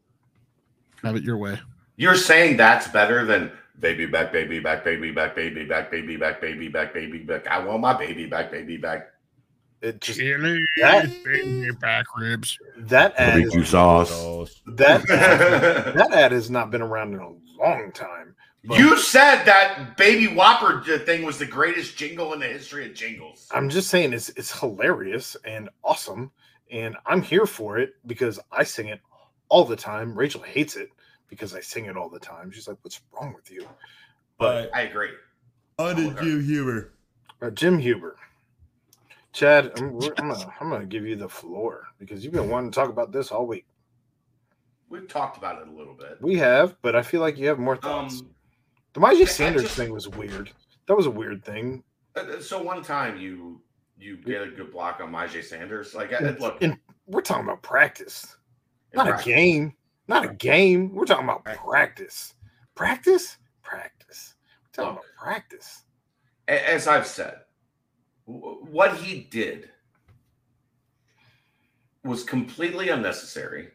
have 1.03 1.17
it 1.17 1.23
your 1.25 1.37
way. 1.39 1.59
You're 1.97 2.15
saying 2.17 2.57
that's 2.57 2.89
better 2.89 3.25
than 3.25 3.53
baby 3.79 4.07
back, 4.07 4.33
baby 4.33 4.61
back, 4.61 4.85
baby 4.85 5.11
back, 5.11 5.35
baby 5.35 5.65
back, 5.65 5.91
baby 5.91 6.17
back, 6.17 6.41
baby 6.41 6.69
back, 6.69 6.95
baby 6.95 7.19
back. 7.19 7.47
I 7.47 7.59
want 7.65 7.81
my 7.81 7.93
baby 7.95 8.27
back, 8.27 8.51
baby 8.51 8.77
back. 8.77 9.09
It 9.83 10.01
just 10.01 10.19
Chili, 10.19 10.59
That- 10.81 11.11
baby 11.25 11.71
back 11.81 12.07
ribs. 12.17 12.57
that 12.79 13.15
ad 13.19 13.39
is 13.39 13.43
Barbecue 13.43 13.65
sauce. 13.65 14.11
Sauce. 14.11 14.63
that 14.67 15.05
that 15.09 16.13
ad 16.13 16.31
has 16.33 16.51
not 16.51 16.71
been 16.71 16.83
around 16.83 17.15
in 17.15 17.21
a 17.21 17.33
long 17.61 17.91
time. 17.93 18.32
But 18.65 18.79
You 18.79 18.97
said 18.97 19.45
that 19.45 19.97
Baby 19.97 20.29
Whopper 20.35 20.83
thing 21.05 21.25
was 21.25 21.39
the 21.39 21.47
greatest 21.47 21.97
jingle 21.97 22.33
in 22.33 22.41
the 22.41 22.47
history 22.47 22.87
of 22.87 22.95
jingles. 22.95 23.49
I'm 23.53 23.69
just 23.69 23.89
saying 23.89 24.13
it's 24.13 24.29
it's 24.31 24.59
hilarious 24.59 25.37
and 25.45 25.69
awesome, 25.83 26.31
and 26.71 26.97
I'm 27.07 27.23
here 27.23 27.47
for 27.47 27.79
it 27.79 27.95
because 28.07 28.39
I 28.53 28.63
sing 28.65 28.89
it 28.89 29.01
all 29.49 29.65
the 29.65 29.77
time. 29.77 30.15
Rachel 30.17 30.43
hates 30.43 30.77
it 30.77 30.91
because 31.29 31.55
I 31.55 31.61
sing 31.61 31.87
it 31.87 31.97
all 31.97 32.09
the 32.09 32.21
time. 32.21 32.51
She's 32.53 32.69
like, 32.69 32.79
"What's 32.83 33.01
wrong 33.13 33.33
with 33.35 33.51
you?" 33.51 33.67
But 34.39 34.71
I 34.75 34.83
agree. 34.83 35.11
on 35.79 35.97
to 35.97 36.15
Jim 36.23 36.45
Huber. 36.45 36.93
Uh, 37.41 37.51
Jim 37.51 37.79
Huber, 37.79 38.17
Chad, 39.33 39.73
I'm, 39.77 39.93
we're- 39.95 40.15
I'm 40.19 40.29
gonna 40.29 40.55
I'm 40.61 40.69
gonna 40.71 40.87
give 40.87 41.05
you 41.05 41.17
the 41.17 41.29
floor 41.29 41.89
because 41.99 42.23
you've 42.23 42.33
been 42.33 42.49
wanting 42.49 42.71
to 42.71 42.75
talk 42.75 42.89
about 42.91 43.11
this 43.13 43.33
all 43.33 43.47
week. 43.47 43.67
We've 44.89 45.09
talked 45.09 45.39
about 45.39 45.61
it 45.63 45.69
a 45.69 45.71
little 45.73 45.95
bit. 45.95 46.19
We 46.21 46.37
have, 46.37 46.77
but 46.83 46.95
I 46.95 47.03
feel 47.03 47.21
like 47.21 47.39
you 47.39 47.49
have 47.49 47.59
more 47.59 47.77
thoughts. 47.77 48.21
Um, 48.21 48.29
the 48.95 49.01
Majie 49.01 49.29
Sanders 49.29 49.63
just- 49.63 49.77
thing 49.77 49.93
was 49.93 50.09
weird. 50.09 50.51
That 50.87 50.97
was 50.97 51.07
a 51.07 51.11
weird 51.11 51.45
thing. 51.45 51.83
uh, 52.17 52.21
uh 52.21 52.41
so 52.41 52.63
one 52.63 52.83
time 52.83 53.19
you 53.19 53.61
you 53.99 54.17
get 54.17 54.43
a 54.43 54.49
good 54.49 54.73
block 54.73 55.01
on 55.01 55.13
Majay 55.13 55.45
Sanders. 55.45 55.95
Like, 55.95 56.13
uh, 56.13 56.17
I- 56.21 56.29
uh, 56.31 56.35
look, 56.41 56.63
we're 57.07 57.21
talking 57.21 57.45
about 57.45 57.63
practice. 57.63 58.37
in 58.93 58.97
not 58.99 59.07
practice- 59.07 59.27
a 59.27 59.31
game. 59.31 59.75
Not 60.09 60.25
a 60.25 60.35
game. 60.35 60.93
We're 60.95 61.05
talking 61.07 61.25
about 61.25 61.45
practice. 61.45 62.35
Practice? 62.75 63.39
Practice. 63.63 64.35
We're 64.65 64.85
talking 64.85 64.97
Look. 64.97 65.05
about 65.05 65.25
practice. 65.25 65.83
As 66.49 66.89
I've 66.89 67.07
said, 67.07 67.37
what 68.27 68.97
he 68.97 69.21
did 69.31 69.71
was 72.05 72.25
completely 72.25 72.89
unnecessary. 72.89 73.69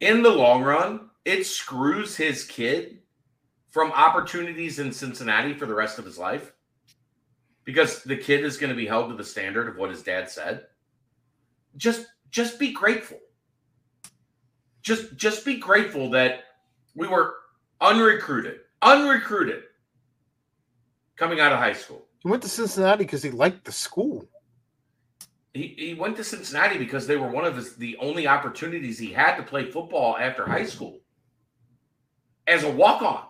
In 0.00 0.22
the 0.22 0.30
long 0.30 0.62
run, 0.62 1.10
it 1.24 1.44
screws 1.46 2.16
his 2.16 2.44
kid 2.44 2.98
from 3.76 3.92
opportunities 3.92 4.78
in 4.78 4.90
Cincinnati 4.90 5.52
for 5.52 5.66
the 5.66 5.74
rest 5.74 5.98
of 5.98 6.06
his 6.06 6.16
life 6.16 6.54
because 7.64 8.02
the 8.04 8.16
kid 8.16 8.42
is 8.42 8.56
going 8.56 8.70
to 8.70 8.74
be 8.74 8.86
held 8.86 9.10
to 9.10 9.14
the 9.14 9.22
standard 9.22 9.68
of 9.68 9.76
what 9.76 9.90
his 9.90 10.02
dad 10.02 10.30
said. 10.30 10.62
Just 11.76 12.06
just 12.30 12.58
be 12.58 12.72
grateful. 12.72 13.18
Just 14.80 15.14
just 15.16 15.44
be 15.44 15.58
grateful 15.58 16.08
that 16.12 16.44
we 16.94 17.06
were 17.06 17.34
unrecruited. 17.82 18.60
unrecruited, 18.80 19.64
coming 21.16 21.40
out 21.40 21.52
of 21.52 21.58
high 21.58 21.74
school. 21.74 22.06
He 22.20 22.30
went 22.30 22.42
to 22.44 22.48
Cincinnati 22.48 23.04
because 23.04 23.22
he 23.22 23.30
liked 23.30 23.66
the 23.66 23.72
school. 23.72 24.26
He, 25.52 25.74
he 25.76 25.92
went 25.92 26.16
to 26.16 26.24
Cincinnati 26.24 26.78
because 26.78 27.06
they 27.06 27.18
were 27.18 27.28
one 27.28 27.44
of 27.44 27.56
his 27.56 27.76
the 27.76 27.98
only 27.98 28.26
opportunities 28.26 28.98
he 28.98 29.12
had 29.12 29.36
to 29.36 29.42
play 29.42 29.70
football 29.70 30.16
after 30.16 30.46
high 30.46 30.64
school 30.64 31.00
as 32.46 32.64
a 32.64 32.70
walk 32.70 33.02
on. 33.02 33.26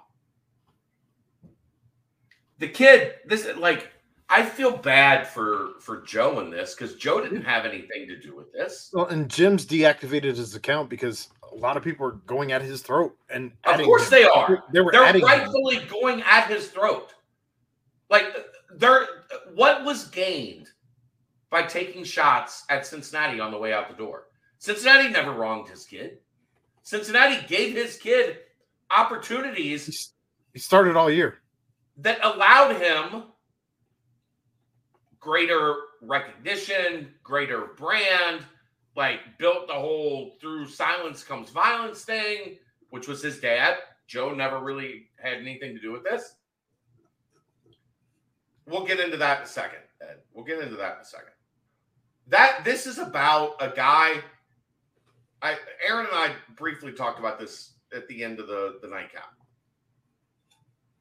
The 2.58 2.68
kid, 2.68 3.14
this 3.26 3.46
like 3.56 3.92
I 4.28 4.44
feel 4.44 4.76
bad 4.76 5.26
for 5.26 5.70
for 5.80 6.02
Joe 6.02 6.40
in 6.40 6.50
this 6.50 6.74
because 6.74 6.96
Joe 6.96 7.20
didn't 7.20 7.42
have 7.42 7.64
anything 7.64 8.06
to 8.08 8.18
do 8.18 8.34
with 8.34 8.52
this. 8.52 8.90
Well, 8.92 9.06
and 9.06 9.30
Jim's 9.30 9.64
deactivated 9.66 10.36
his 10.36 10.54
account 10.54 10.88
because 10.90 11.28
a 11.52 11.54
lot 11.56 11.76
of 11.76 11.84
people 11.84 12.06
are 12.06 12.12
going 12.26 12.52
at 12.52 12.62
his 12.62 12.82
throat. 12.82 13.16
And 13.30 13.52
Of 13.64 13.80
course 13.82 14.04
him. 14.04 14.10
they 14.10 14.24
are. 14.24 14.64
They 14.72 14.80
were 14.80 14.90
They're 14.92 15.04
adding 15.04 15.22
him. 15.22 15.28
rightfully 15.28 15.80
going 15.88 16.22
at 16.22 16.48
his 16.48 16.68
throat. 16.68 17.14
Like 18.10 18.24
there, 18.74 19.06
what 19.54 19.84
was 19.84 20.08
gained 20.08 20.68
by 21.50 21.62
taking 21.62 22.02
shots 22.04 22.64
at 22.68 22.84
Cincinnati 22.86 23.38
on 23.38 23.50
the 23.52 23.58
way 23.58 23.72
out 23.72 23.88
the 23.88 23.96
door? 23.96 24.24
Cincinnati 24.58 25.08
never 25.10 25.32
wronged 25.32 25.68
his 25.68 25.84
kid. 25.84 26.18
Cincinnati 26.82 27.46
gave 27.46 27.74
his 27.74 27.96
kid 27.96 28.38
opportunities 28.90 30.12
He 30.52 30.58
started 30.58 30.96
all 30.96 31.10
year. 31.10 31.38
That 31.98 32.18
allowed 32.22 32.76
him 32.76 33.24
greater 35.18 35.74
recognition, 36.02 37.12
greater 37.22 37.68
brand, 37.76 38.42
like 38.94 39.20
built 39.38 39.66
the 39.66 39.74
whole 39.74 40.36
through 40.40 40.66
silence 40.68 41.24
comes 41.24 41.50
violence 41.50 42.02
thing, 42.02 42.56
which 42.90 43.08
was 43.08 43.22
his 43.22 43.40
dad. 43.40 43.76
Joe 44.06 44.32
never 44.32 44.60
really 44.60 45.08
had 45.16 45.34
anything 45.34 45.74
to 45.74 45.80
do 45.80 45.92
with 45.92 46.04
this. 46.04 46.34
We'll 48.66 48.86
get 48.86 49.00
into 49.00 49.16
that 49.16 49.38
in 49.38 49.44
a 49.44 49.48
second, 49.48 49.80
Ed. 50.00 50.18
We'll 50.32 50.44
get 50.44 50.60
into 50.60 50.76
that 50.76 50.96
in 50.96 51.00
a 51.02 51.04
second. 51.04 51.32
That 52.28 52.62
this 52.64 52.86
is 52.86 52.98
about 52.98 53.54
a 53.60 53.74
guy. 53.74 54.20
I 55.42 55.56
Aaron 55.86 56.06
and 56.06 56.14
I 56.14 56.32
briefly 56.56 56.92
talked 56.92 57.18
about 57.18 57.38
this 57.38 57.72
at 57.94 58.08
the 58.08 58.24
end 58.24 58.40
of 58.40 58.48
the, 58.48 58.78
the 58.82 58.88
nightcap 58.88 59.35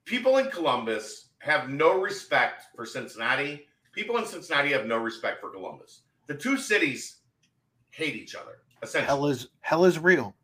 people 0.06 0.38
in 0.38 0.50
Columbus 0.50 1.30
have 1.40 1.70
no 1.70 2.00
respect 2.00 2.64
for 2.76 2.86
Cincinnati. 2.86 3.68
People 3.92 4.18
in 4.18 4.26
Cincinnati 4.26 4.72
have 4.72 4.86
no 4.86 4.98
respect 4.98 5.40
for 5.42 5.50
Columbus. 5.50 6.02
The 6.28 6.36
two 6.36 6.58
cities 6.58 7.18
hate 7.92 8.16
each 8.16 8.36
other. 8.36 8.60
Essentially, 8.82 9.08
Hell 9.08 9.26
is 9.28 9.48
hell 9.62 9.86
is 9.86 10.00
real. 10.00 10.36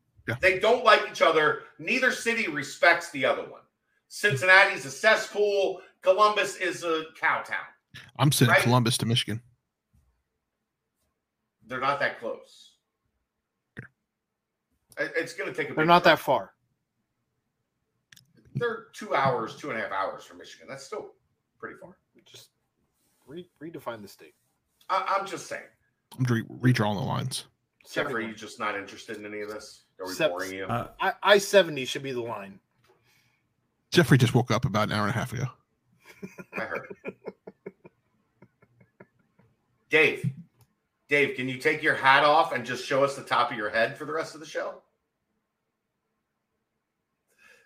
they 0.41 0.59
don't 0.59 0.83
like 0.85 1.01
each 1.09 1.21
other. 1.21 1.63
Neither 1.79 2.11
city 2.11 2.47
respects 2.47 3.11
the 3.11 3.25
other 3.25 3.43
one. 3.43 3.61
Cincinnati's 4.07 4.85
a 4.85 4.91
cesspool. 4.91 5.81
Columbus 6.01 6.55
is 6.57 6.83
a 6.83 7.03
cow 7.19 7.41
town. 7.41 7.65
I'm 8.17 8.31
sending 8.31 8.53
Right. 8.53 8.63
Columbus 8.63 8.97
to 8.99 9.05
Michigan. 9.05 9.41
They're 11.67 11.79
not 11.79 11.99
that 11.99 12.19
close. 12.19 12.69
It's 14.97 15.33
going 15.33 15.51
to 15.51 15.55
take 15.55 15.71
a. 15.71 15.73
They're 15.73 15.85
not 15.85 16.03
trip. 16.03 16.17
that 16.17 16.19
far. 16.19 16.53
They're 18.61 18.85
two 18.93 19.15
hours, 19.15 19.55
two 19.55 19.71
and 19.71 19.79
a 19.79 19.81
half 19.81 19.91
hours 19.91 20.23
from 20.23 20.37
Michigan. 20.37 20.67
That's 20.69 20.83
still 20.83 21.13
pretty 21.59 21.77
far. 21.81 21.97
Just 22.27 22.49
re- 23.25 23.49
redefine 23.59 24.03
the 24.03 24.07
state. 24.07 24.35
I, 24.87 25.17
I'm 25.17 25.25
just 25.25 25.47
saying. 25.47 25.63
I'm 26.19 26.25
re- 26.25 26.71
redrawing 26.71 26.95
the 26.95 27.03
lines. 27.03 27.45
Jeffrey, 27.91 28.23
are 28.23 28.27
you 28.27 28.35
just 28.35 28.59
not 28.59 28.75
interested 28.77 29.17
in 29.17 29.25
any 29.25 29.41
of 29.41 29.49
this? 29.49 29.85
Are 29.99 30.05
we 30.05 30.13
Sep- 30.13 30.29
boring 30.29 30.53
you? 30.53 30.65
Uh, 30.65 30.89
I 30.99 31.13
I 31.23 31.37
seventy 31.39 31.85
should 31.85 32.03
be 32.03 32.11
the 32.11 32.21
line. 32.21 32.59
Jeffrey 33.89 34.19
just 34.19 34.35
woke 34.35 34.51
up 34.51 34.65
about 34.65 34.89
an 34.89 34.93
hour 34.93 35.07
and 35.07 35.09
a 35.09 35.17
half 35.17 35.33
ago. 35.33 35.45
I 36.53 36.61
heard. 36.61 36.95
Dave, 39.89 40.31
Dave, 41.09 41.35
can 41.35 41.49
you 41.49 41.57
take 41.57 41.81
your 41.81 41.95
hat 41.95 42.23
off 42.23 42.53
and 42.53 42.63
just 42.63 42.85
show 42.85 43.03
us 43.03 43.15
the 43.15 43.23
top 43.23 43.51
of 43.51 43.57
your 43.57 43.71
head 43.71 43.97
for 43.97 44.05
the 44.05 44.13
rest 44.13 44.35
of 44.35 44.39
the 44.39 44.45
show? 44.45 44.75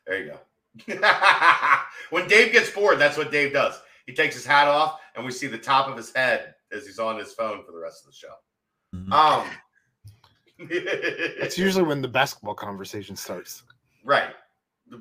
There 0.08 0.24
you 0.24 0.32
go. 0.32 0.40
when 2.10 2.28
Dave 2.28 2.52
gets 2.52 2.70
bored, 2.70 3.00
that's 3.00 3.18
what 3.18 3.32
Dave 3.32 3.54
does. 3.54 3.80
He 4.06 4.14
takes 4.14 4.36
his 4.36 4.46
hat 4.46 4.68
off, 4.68 5.00
and 5.16 5.26
we 5.26 5.32
see 5.32 5.48
the 5.48 5.58
top 5.58 5.88
of 5.88 5.98
his 5.98 6.14
head 6.14 6.54
as 6.72 6.86
he's 6.86 7.00
on 7.00 7.18
his 7.18 7.34
phone 7.34 7.64
for 7.66 7.72
the 7.72 7.80
rest 7.80 8.04
of 8.06 8.12
the 8.12 8.18
show. 8.18 8.34
mhm. 8.96 9.12
Um, 9.12 9.48
It's 10.58 11.58
usually 11.58 11.84
when 11.84 12.02
the 12.02 12.08
basketball 12.08 12.56
conversation 12.56 13.16
starts. 13.16 13.64
Right. 14.04 14.34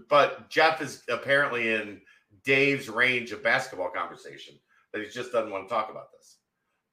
But 0.08 0.48
Jeff 0.50 0.80
is 0.80 1.02
apparently 1.08 1.74
in 1.74 2.00
Dave's 2.44 2.88
range 2.88 3.32
of 3.32 3.42
basketball 3.42 3.90
conversation 3.90 4.54
that 4.92 5.02
he 5.02 5.08
just 5.08 5.32
doesn't 5.32 5.50
want 5.50 5.68
to 5.68 5.74
talk 5.74 5.90
about 5.90 6.10
this. 6.12 6.38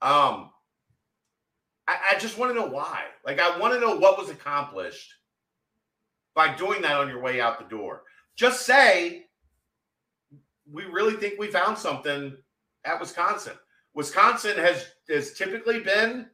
Um, 0.02 0.52
I, 1.88 1.98
I 2.16 2.20
just 2.20 2.38
want 2.38 2.52
to 2.54 2.60
know 2.60 2.68
why. 2.68 3.04
Like, 3.26 3.40
I 3.40 3.58
want 3.58 3.74
to 3.74 3.80
know 3.80 3.96
what 3.96 4.18
was 4.18 4.30
accomplished 4.30 5.14
by 6.36 6.54
doing 6.56 6.82
that 6.82 6.98
on 6.98 7.08
your 7.10 7.22
way 7.22 7.40
out 7.42 7.60
the 7.60 7.66
door. 7.76 8.04
Just 8.36 8.66
say, 8.66 9.26
we 10.72 10.86
really 10.86 11.14
think 11.16 11.40
we 11.40 11.48
found 11.48 11.78
something 11.78 12.36
at 12.86 13.00
Wisconsin. 13.00 13.54
Wisconsin 13.94 14.58
has 14.58 14.88
has 15.10 15.34
typically 15.34 15.80
been 15.80 16.28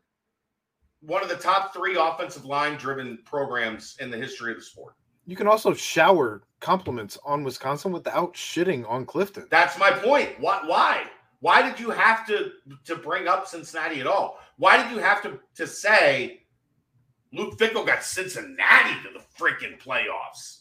one 1.01 1.23
of 1.23 1.29
the 1.29 1.35
top 1.35 1.73
three 1.73 1.95
offensive 1.95 2.45
line 2.45 2.77
driven 2.77 3.19
programs 3.25 3.97
in 3.99 4.11
the 4.11 4.17
history 4.17 4.51
of 4.51 4.57
the 4.57 4.63
sport. 4.63 4.95
You 5.25 5.35
can 5.35 5.47
also 5.47 5.73
shower 5.73 6.43
compliments 6.59 7.17
on 7.25 7.43
Wisconsin 7.43 7.91
without 7.91 8.33
shitting 8.33 8.89
on 8.89 9.05
Clifton. 9.05 9.47
That's 9.49 9.77
my 9.77 9.91
point. 9.91 10.39
Why? 10.39 10.61
Why? 10.65 11.03
Why 11.39 11.61
did 11.61 11.79
you 11.79 11.89
have 11.91 12.25
to 12.27 12.51
to 12.85 12.95
bring 12.95 13.27
up 13.27 13.47
Cincinnati 13.47 13.99
at 13.99 14.07
all? 14.07 14.39
Why 14.57 14.81
did 14.81 14.91
you 14.91 14.99
have 14.99 15.21
to 15.23 15.39
to 15.55 15.67
say 15.67 16.43
Luke 17.33 17.57
Fickell 17.57 17.85
got 17.85 18.03
Cincinnati 18.03 18.95
to 19.03 19.09
the 19.13 19.23
freaking 19.37 19.79
playoffs? 19.79 20.56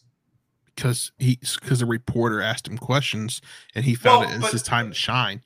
Because 0.76 1.10
he 1.18 1.38
because 1.60 1.80
the 1.80 1.86
reporter 1.86 2.40
asked 2.40 2.68
him 2.68 2.78
questions 2.78 3.40
and 3.74 3.84
he 3.84 3.94
found 3.94 4.20
Well, 4.26 4.30
it 4.30 4.34
as 4.36 4.42
but- 4.42 4.52
his 4.52 4.62
time 4.62 4.88
to 4.90 4.94
shine. 4.94 5.42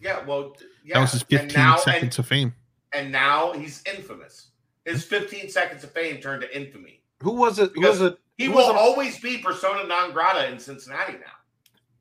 Yeah, 0.00 0.24
well, 0.24 0.56
yeah. 0.82 0.94
That 0.94 1.00
was 1.02 1.12
his 1.12 1.22
15 1.24 1.54
now, 1.54 1.76
seconds 1.76 2.18
of 2.18 2.26
fame. 2.26 2.54
And, 2.94 3.02
and 3.04 3.12
now 3.12 3.52
he's 3.52 3.82
infamous. 3.92 4.46
His 4.86 5.04
15 5.04 5.50
seconds 5.50 5.84
of 5.84 5.92
fame 5.92 6.22
turned 6.22 6.40
to 6.40 6.56
infamy. 6.56 7.02
Who 7.22 7.32
was 7.32 7.58
it? 7.58 7.72
Who 7.74 7.82
was 7.82 8.00
it? 8.00 8.16
He 8.38 8.48
will 8.48 8.70
it- 8.70 8.76
always 8.76 9.18
be 9.20 9.36
persona 9.38 9.84
non 9.86 10.12
grata 10.12 10.50
in 10.50 10.58
Cincinnati 10.58 11.14
now. 11.14 11.32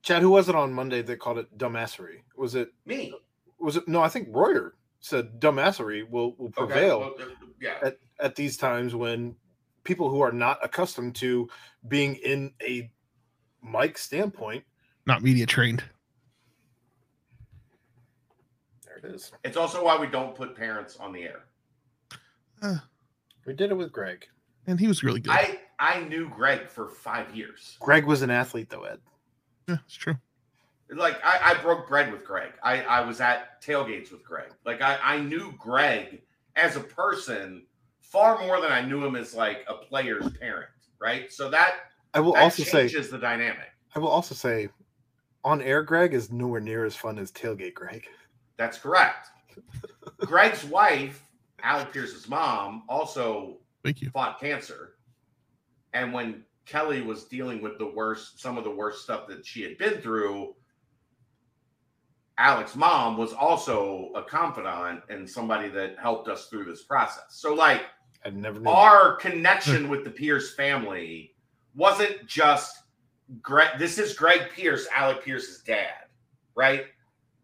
Chad, 0.02 0.22
who 0.22 0.30
was 0.30 0.48
it 0.48 0.56
on 0.56 0.72
Monday 0.72 1.02
that 1.02 1.20
called 1.20 1.40
it 1.40 1.58
dumbassery? 1.58 2.22
Was 2.38 2.56
it? 2.56 2.70
Me. 2.86 3.14
Was 3.60 3.76
it? 3.76 3.86
No, 3.90 4.02
I 4.02 4.08
think 4.08 4.30
Royer 4.32 4.76
said 5.02 5.42
dumbassery 5.42 6.10
will 6.10 6.36
will 6.38 6.54
Okay, 6.58 6.72
prevail 6.74 7.00
well, 7.02 7.16
uh, 7.20 7.26
yeah. 7.60 7.76
at, 7.82 7.98
at 8.22 8.36
these 8.38 8.56
times 8.56 8.96
when 8.96 9.36
people 9.84 10.10
who 10.10 10.22
are 10.22 10.32
not 10.32 10.60
accustomed 10.64 11.16
to 11.16 11.50
being 11.88 12.16
in 12.16 12.54
a 12.62 12.90
mic 13.64 13.98
standpoint. 13.98 14.64
Not 15.06 15.24
media 15.24 15.46
trained. 15.46 15.84
There 18.86 18.98
it 18.98 19.06
is. 19.16 19.32
It's 19.44 19.58
also 19.58 19.84
why 19.84 19.98
we 19.98 20.08
don't 20.08 20.36
put 20.36 20.56
parents 20.56 20.98
on 20.98 21.14
the 21.14 21.24
air. 21.24 21.44
Uh. 22.62 22.78
We 23.46 23.54
did 23.54 23.72
it 23.72 23.78
with 23.78 23.92
Greg. 23.92 24.28
And 24.68 24.80
he 24.80 24.88
was 24.88 25.04
really 25.04 25.20
good. 25.20 25.32
I 25.32 25.60
I 25.80 26.02
knew 26.02 26.30
Greg 26.30 26.68
for 26.68 26.90
five 26.90 27.36
years. 27.36 27.78
Greg 27.80 28.06
was 28.06 28.22
an 28.22 28.30
athlete, 28.30 28.70
though, 28.70 28.84
Ed. 28.84 29.00
yeah, 29.68 29.78
it's 29.86 29.96
true. 29.96 30.16
Like 30.92 31.20
I, 31.24 31.52
I 31.52 31.62
broke 31.62 31.88
bread 31.88 32.12
with 32.12 32.24
Greg. 32.26 32.52
I, 32.64 32.82
I 32.82 33.02
was 33.02 33.22
at 33.22 33.62
tailgates 33.62 34.12
with 34.12 34.24
Greg. 34.24 34.52
Like 34.66 34.82
I, 34.82 34.98
I 35.02 35.20
knew 35.20 35.54
Greg 35.58 36.22
as 36.56 36.76
a 36.76 36.80
person 36.82 37.64
far 38.10 38.40
more 38.46 38.60
than 38.60 38.72
I 38.72 38.82
knew 38.82 39.06
him 39.06 39.16
as 39.16 39.34
like 39.34 39.66
a 39.68 39.76
player's 39.76 40.30
parent. 40.40 40.70
Right. 41.00 41.32
So 41.32 41.50
that 41.50 41.76
I 42.14 42.20
will 42.20 42.34
that 42.34 42.44
also 42.44 42.64
say, 42.64 42.90
changes 42.90 43.10
the 43.10 43.18
dynamic. 43.18 43.70
I 43.96 44.00
will 44.00 44.10
also 44.10 44.36
say, 44.36 44.70
on 45.44 45.62
air, 45.62 45.82
Greg 45.82 46.14
is 46.14 46.32
nowhere 46.32 46.60
near 46.60 46.86
as 46.86 46.96
fun 46.96 47.18
as 47.18 47.32
tailgate 47.32 47.74
Greg. 47.74 48.06
That's 48.58 48.78
correct. 48.78 49.30
Greg's 50.20 50.66
wife, 50.66 51.24
Alec 51.64 51.94
Pierce's 51.94 52.28
mom, 52.28 52.84
also 52.90 53.58
Thank 53.84 54.02
you. 54.02 54.10
fought 54.10 54.40
cancer. 54.40 54.96
And 55.94 56.14
when 56.14 56.44
Kelly 56.66 57.02
was 57.02 57.24
dealing 57.26 57.62
with 57.62 57.78
the 57.78 57.88
worst, 57.88 58.40
some 58.42 58.58
of 58.58 58.64
the 58.64 58.72
worst 58.72 59.04
stuff 59.04 59.28
that 59.28 59.46
she 59.46 59.62
had 59.62 59.78
been 59.78 60.02
through, 60.02 60.56
Alex's 62.38 62.78
mom 62.78 63.18
was 63.18 63.34
also 63.34 64.12
a 64.16 64.24
confidant 64.24 65.02
and 65.10 65.30
somebody 65.30 65.68
that 65.70 65.96
helped 66.02 66.30
us 66.30 66.48
through 66.48 66.66
this 66.66 66.84
process. 66.84 67.26
So, 67.30 67.54
like, 67.54 67.82
I 68.26 68.30
never 68.32 68.60
knew. 68.60 68.70
our 68.70 69.16
connection 69.16 69.90
with 69.90 70.04
the 70.04 70.10
Pierce 70.10 70.54
family 70.56 71.34
wasn't 71.76 72.26
just 72.28 72.80
Greg. 73.42 73.78
This 73.80 73.98
is 73.98 74.14
Greg 74.14 74.50
Pierce, 74.54 74.88
Alec 74.96 75.24
Pierce's 75.24 75.62
dad, 75.64 76.06
right? 76.56 76.86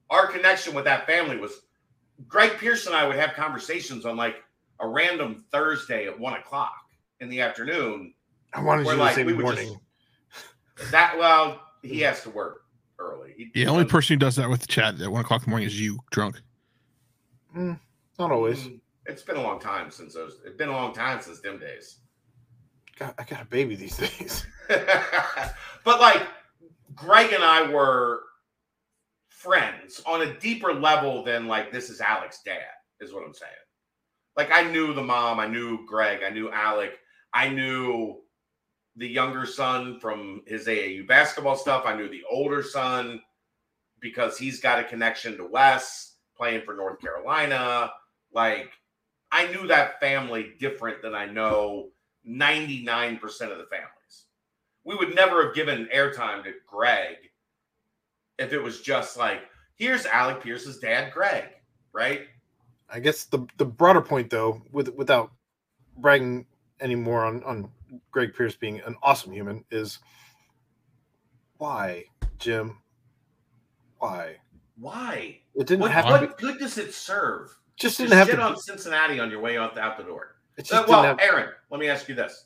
Our 0.10 0.28
connection 0.28 0.74
with 0.76 0.86
that 0.86 1.06
family 1.08 1.38
was 1.38 1.62
Greg 2.28 2.58
Pierce 2.58 2.88
and 2.88 2.96
I 2.96 3.08
would 3.08 3.16
have 3.16 3.34
conversations 3.34 4.06
on 4.06 4.18
like 4.18 4.44
a 4.80 4.88
random 4.88 5.46
Thursday 5.52 6.08
at 6.08 6.20
one 6.20 6.34
o'clock 6.34 6.76
in 7.22 7.30
the 7.30 7.42
afternoon. 7.42 8.14
I 8.54 8.62
wanted 8.62 8.86
We're 8.86 8.94
you 8.94 9.00
like, 9.00 9.16
to 9.16 9.22
say 9.22 9.24
we 9.24 9.34
morning. 9.34 9.68
just- 9.68 10.92
That 10.92 11.18
well, 11.18 11.62
he 11.84 12.00
has 12.02 12.22
to 12.24 12.30
work 12.30 12.64
early. 13.00 13.34
He, 13.38 13.52
Yeah, 13.56 13.66
the 13.66 13.72
only 13.72 13.86
person 13.86 14.16
who 14.16 14.20
does 14.20 14.36
that 14.36 14.50
with 14.50 14.60
the 14.62 14.68
chat 14.68 15.00
at 15.00 15.10
one 15.10 15.22
o'clock 15.22 15.42
in 15.42 15.46
the 15.46 15.50
morning 15.52 15.68
is 15.68 15.80
you, 15.80 16.00
drunk. 16.12 16.42
Mm, 17.56 17.80
not 18.20 18.32
always. 18.32 18.60
Mm, 18.60 18.80
It's 19.06 19.22
been 19.22 19.38
a 19.38 19.42
long 19.42 19.60
time 19.60 19.92
since 19.92 20.14
those. 20.14 20.40
It's 20.46 20.58
been 20.58 20.70
a 20.70 20.74
long 20.74 20.94
time 20.94 21.22
since 21.22 21.40
them 21.42 21.60
days. 21.60 22.00
God, 22.98 23.14
I 23.20 23.24
got 23.24 23.42
a 23.42 23.46
baby 23.46 23.76
these 23.76 23.98
days. 23.98 24.46
but 24.68 26.00
like 26.00 26.24
Greg 26.96 27.34
and 27.34 27.44
I 27.44 27.70
were 27.70 28.22
friends 29.30 30.02
on 30.06 30.22
a 30.22 30.40
deeper 30.40 30.74
level 30.74 31.24
than 31.24 31.48
like 31.48 31.72
this 31.72 31.90
is 31.90 32.02
Alex's 32.02 32.42
dad, 32.44 32.62
is 33.00 33.14
what 33.14 33.24
I'm 33.26 33.34
saying. 33.34 33.52
Like 34.38 34.50
I 34.52 34.64
knew 34.70 34.94
the 34.94 35.04
mom, 35.04 35.40
I 35.40 35.48
knew 35.48 35.86
Greg, 35.86 36.22
I 36.26 36.30
knew 36.30 36.50
Alec, 36.52 36.94
I 37.34 37.50
knew 37.50 38.22
the 38.96 39.08
younger 39.08 39.46
son 39.46 40.00
from 40.00 40.42
his 40.48 40.68
AAU 40.68 41.08
basketball 41.08 41.58
stuff. 41.58 41.84
I 41.86 41.96
knew 41.96 42.10
the 42.10 42.24
older 42.30 42.64
son 42.64 43.22
because 44.00 44.38
he's 44.38 44.60
got 44.60 44.80
a 44.80 44.84
connection 44.84 45.38
to 45.38 45.46
Wes 45.46 46.16
playing 46.36 46.62
for 46.64 46.76
North 46.76 47.02
Carolina. 47.02 47.92
Like 48.34 48.72
I 49.32 49.48
knew 49.48 49.68
that 49.68 50.00
family 50.00 50.54
different 50.60 51.02
than 51.02 51.14
I 51.16 51.26
know 51.26 51.90
99% 52.28 53.22
of 53.24 53.58
the 53.58 53.68
families. 53.70 54.26
We 54.84 54.96
would 54.96 55.16
never 55.16 55.46
have 55.46 55.56
given 55.56 55.90
airtime 55.94 56.44
to 56.44 56.54
Greg 56.68 57.16
if 58.38 58.54
it 58.54 58.62
was 58.62 58.82
just 58.82 59.18
like, 59.18 59.42
here's 59.76 60.06
Alec 60.06 60.42
Pierce's 60.42 60.80
dad, 60.80 61.12
Greg, 61.14 61.46
right? 61.94 62.22
I 62.90 63.00
guess 63.00 63.24
the 63.26 63.48
the 63.58 63.66
broader 63.66 64.02
point 64.02 64.30
though, 64.30 64.62
with 64.72 64.90
without 64.90 65.32
bragging 65.98 66.46
anymore 66.80 67.26
on 67.26 67.44
on 67.44 67.72
Greg 68.12 68.34
Pierce 68.36 68.56
being 68.56 68.80
an 68.82 68.96
awesome 69.02 69.32
human, 69.32 69.66
is 69.72 70.00
why, 71.58 72.06
Jim? 72.38 72.78
Why? 73.98 74.38
Why? 74.78 75.40
It 75.56 75.68
didn't 75.68 75.82
What, 75.82 75.92
have 75.92 76.06
what 76.06 76.38
be, 76.38 76.48
good 76.48 76.60
does 76.60 76.78
it 76.78 76.94
serve? 76.94 77.58
Just 77.78 77.98
didn't 77.98 78.14
have 78.14 78.28
shit 78.28 78.38
to 78.38 78.42
on 78.42 78.58
Cincinnati 78.58 79.20
on 79.20 79.30
your 79.30 79.40
way 79.42 79.58
out 79.58 79.76
the, 79.76 79.82
out 79.82 79.98
the 79.98 80.04
door. 80.04 80.36
Uh, 80.72 80.84
well, 80.88 81.04
have 81.04 81.20
Aaron, 81.20 81.50
let 81.70 81.80
me 81.80 81.88
ask 81.90 82.08
you 82.08 82.16
this: 82.16 82.46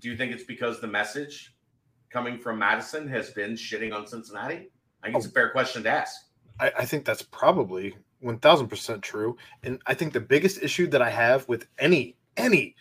Do 0.00 0.08
you 0.08 0.16
think 0.16 0.32
it's 0.32 0.44
because 0.44 0.80
the 0.80 0.86
message 0.86 1.54
coming 2.10 2.38
from 2.38 2.58
Madison 2.58 3.08
has 3.08 3.30
been 3.30 3.52
shitting 3.52 3.92
on 3.94 4.06
Cincinnati? 4.06 4.70
I 5.02 5.06
think 5.06 5.16
it's 5.16 5.26
Oh. 5.26 5.30
a 5.30 5.32
fair 5.32 5.50
question 5.50 5.82
to 5.84 5.90
ask. 5.90 6.14
I, 6.60 6.72
I 6.78 6.84
think 6.84 7.04
that's 7.04 7.22
probably 7.22 7.96
one 8.20 8.38
thousand 8.38 8.68
percent 8.68 9.02
true. 9.02 9.36
And 9.64 9.80
I 9.86 9.94
think 9.94 10.12
the 10.12 10.20
biggest 10.20 10.62
issue 10.62 10.86
that 10.88 11.02
I 11.02 11.10
have 11.10 11.46
with 11.48 11.66
any 11.78 12.16
any 12.36 12.76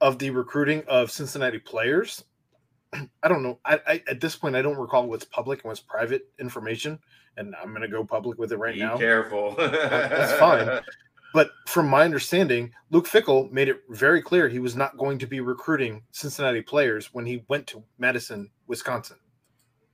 of 0.00 0.18
the 0.18 0.28
recruiting 0.30 0.82
of 0.86 1.10
Cincinnati 1.10 1.58
players, 1.58 2.24
I 3.22 3.28
don't 3.28 3.42
know. 3.42 3.58
I, 3.64 3.80
I 3.86 4.02
at 4.08 4.20
this 4.20 4.36
point 4.36 4.54
I 4.56 4.60
don't 4.62 4.76
recall 4.76 5.06
what's 5.08 5.24
public 5.24 5.60
and 5.64 5.68
what's 5.70 5.80
private 5.80 6.28
information, 6.38 6.98
and 7.38 7.54
I'm 7.62 7.72
gonna 7.72 7.88
go 7.88 8.04
public 8.04 8.38
with 8.38 8.52
it 8.52 8.58
right 8.58 8.74
Be 8.74 8.80
now. 8.80 8.98
careful. 8.98 9.54
that's 9.56 10.32
fine. 10.38 10.80
But 11.34 11.50
from 11.66 11.88
my 11.88 12.04
understanding, 12.04 12.72
Luke 12.90 13.08
Fickell 13.08 13.50
made 13.50 13.68
it 13.68 13.80
very 13.90 14.22
clear 14.22 14.48
he 14.48 14.60
was 14.60 14.76
not 14.76 14.96
going 14.96 15.18
to 15.18 15.26
be 15.26 15.40
recruiting 15.40 16.04
Cincinnati 16.12 16.62
players 16.62 17.12
when 17.12 17.26
he 17.26 17.44
went 17.48 17.66
to 17.66 17.82
Madison, 17.98 18.48
Wisconsin. 18.68 19.16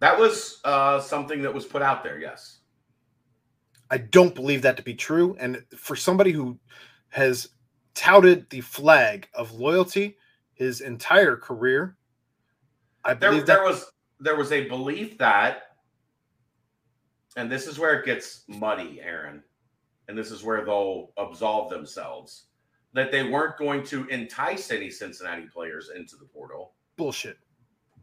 That 0.00 0.18
was 0.18 0.60
uh, 0.66 1.00
something 1.00 1.40
that 1.40 1.52
was 1.52 1.64
put 1.64 1.80
out 1.80 2.04
there. 2.04 2.20
Yes. 2.20 2.58
I 3.90 3.96
don't 3.96 4.34
believe 4.34 4.60
that 4.62 4.76
to 4.76 4.82
be 4.82 4.92
true. 4.92 5.34
And 5.40 5.64
for 5.74 5.96
somebody 5.96 6.30
who 6.30 6.58
has 7.08 7.48
touted 7.94 8.48
the 8.50 8.60
flag 8.60 9.26
of 9.32 9.52
loyalty 9.52 10.18
his 10.52 10.82
entire 10.82 11.36
career, 11.36 11.96
I 13.02 13.14
there, 13.14 13.30
believe 13.30 13.46
there 13.46 13.56
that 13.56 13.64
was 13.64 13.90
there 14.20 14.36
was 14.36 14.52
a 14.52 14.68
belief 14.68 15.16
that 15.16 15.62
and 17.36 17.50
this 17.50 17.66
is 17.66 17.78
where 17.78 17.98
it 17.98 18.04
gets 18.04 18.42
muddy 18.46 19.00
aaron 19.02 19.42
and 20.10 20.18
this 20.18 20.32
is 20.32 20.42
where 20.42 20.64
they'll 20.64 21.12
absolve 21.16 21.70
themselves 21.70 22.46
that 22.92 23.12
they 23.12 23.22
weren't 23.22 23.56
going 23.56 23.84
to 23.84 24.04
entice 24.08 24.72
any 24.72 24.90
cincinnati 24.90 25.46
players 25.46 25.90
into 25.94 26.16
the 26.16 26.24
portal 26.24 26.72
bullshit. 26.96 27.38